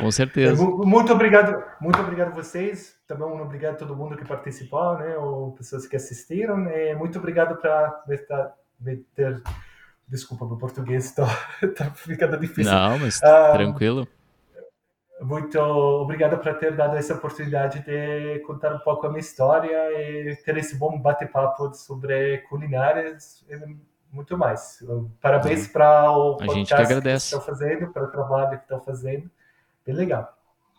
com 0.00 0.10
certeza. 0.10 0.62
Muito 0.64 1.12
obrigado, 1.12 1.62
muito 1.80 2.00
obrigado 2.00 2.28
a 2.28 2.34
vocês. 2.34 2.96
Também 3.06 3.26
um 3.26 3.42
obrigado 3.42 3.74
a 3.74 3.78
todo 3.78 3.96
mundo 3.96 4.16
que 4.16 4.24
participou, 4.24 4.98
né? 4.98 5.16
Ou 5.16 5.52
pessoas 5.52 5.86
que 5.86 5.96
assistiram. 5.96 6.56
Né? 6.56 6.94
Muito 6.94 7.18
obrigado 7.18 7.56
para 7.56 8.54
me 8.80 8.96
ter. 9.14 9.42
Desculpa, 10.06 10.46
meu 10.46 10.56
português 10.56 11.06
está 11.06 11.24
tá 11.76 11.90
ficando 11.90 12.38
difícil. 12.38 12.72
Não, 12.72 12.98
mas 12.98 13.22
ah, 13.22 13.52
tranquilo. 13.52 14.06
Muito 15.20 15.58
obrigado 15.58 16.36
por 16.38 16.54
ter 16.58 16.76
dado 16.76 16.96
essa 16.96 17.14
oportunidade 17.14 17.80
de 17.80 18.40
contar 18.40 18.74
um 18.74 18.80
pouco 18.80 19.06
a 19.06 19.08
minha 19.08 19.20
história 19.20 19.70
e 19.92 20.36
ter 20.44 20.56
esse 20.58 20.76
bom 20.76 21.00
bate-papo 21.00 21.72
sobre 21.72 22.38
culinárias 22.48 23.44
e 23.48 23.56
muito 24.14 24.36
mais. 24.36 24.84
Parabéns 25.20 25.66
para 25.66 26.10
o 26.12 26.36
agradece. 26.72 27.02
que 27.02 27.36
estão 27.36 27.40
fazendo, 27.40 27.92
para 27.92 28.04
o 28.04 28.08
trabalho 28.08 28.58
que 28.58 28.64
estão 28.64 28.80
fazendo. 28.80 29.30
Bem 29.86 29.94
legal. 29.94 30.36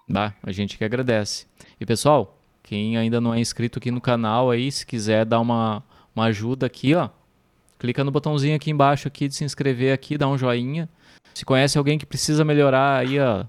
Bah, 0.08 0.34
a 0.42 0.52
gente 0.52 0.78
que 0.78 0.84
agradece. 0.84 1.46
E 1.80 1.86
pessoal, 1.86 2.40
quem 2.64 2.98
ainda 2.98 3.22
não 3.22 3.34
é 3.34 3.40
inscrito 3.40 3.80
aqui 3.80 3.92
no 3.92 4.02
canal 4.02 4.50
aí, 4.50 4.72
se 4.72 4.86
quiser 4.86 5.26
dar 5.26 5.40
uma, 5.40 5.84
uma 6.16 6.26
ajuda 6.26 6.66
aqui, 6.66 6.96
ó, 6.96 7.10
clica 7.78 8.04
no 8.04 8.12
botãozinho 8.12 8.56
aqui 8.56 8.72
embaixo 8.72 9.08
aqui 9.08 9.28
de 9.28 9.36
se 9.36 9.44
inscrever 9.44 9.94
aqui, 9.94 10.18
dá 10.18 10.28
um 10.28 10.38
joinha. 10.38 10.90
Se 11.34 11.46
conhece 11.46 11.78
alguém 11.78 12.00
que 12.00 12.06
precisa 12.06 12.44
melhorar 12.44 13.00
aí 13.00 13.20
ó, 13.20 13.46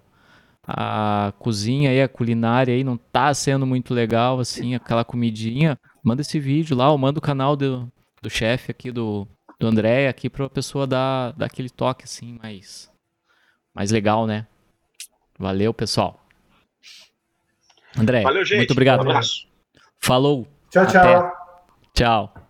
a 0.67 1.33
cozinha 1.39 1.91
aí, 1.91 2.03
a 2.03 2.09
culinária 2.09 2.75
aí, 2.75 2.83
não 2.85 2.97
tá 2.97 3.33
sendo 3.33 3.67
muito 3.67 3.95
legal 3.95 4.41
assim, 4.41 4.75
aquela 4.75 5.05
comidinha, 5.05 5.79
manda 6.03 6.23
esse 6.23 6.39
vídeo 6.41 6.77
lá, 6.77 6.91
ou 6.91 6.99
manda 6.99 7.19
o 7.19 7.23
canal 7.23 7.57
do, 7.57 7.91
do 8.21 8.29
chefe 8.29 8.71
aqui 8.71 8.91
do, 8.91 9.27
do 9.59 9.67
André 9.67 10.09
aqui 10.09 10.29
pra 10.29 10.51
pessoa 10.51 10.87
dar, 10.87 11.33
dar 11.33 11.47
aquele 11.47 11.71
toque 11.71 12.05
assim 12.05 12.39
mais, 12.43 12.91
mais 13.75 13.91
legal, 13.91 14.27
né? 14.27 14.47
Valeu, 15.39 15.73
pessoal. 15.75 16.25
André, 17.99 18.23
Valeu, 18.23 18.45
gente. 18.45 18.59
muito 18.59 18.73
obrigado. 18.73 19.01
Um 19.01 19.11
abraço. 19.11 19.47
Falou. 19.99 20.47
Tchau, 20.71 20.87
tchau. 20.87 21.01
Até. 21.01 21.33
Tchau. 21.95 22.46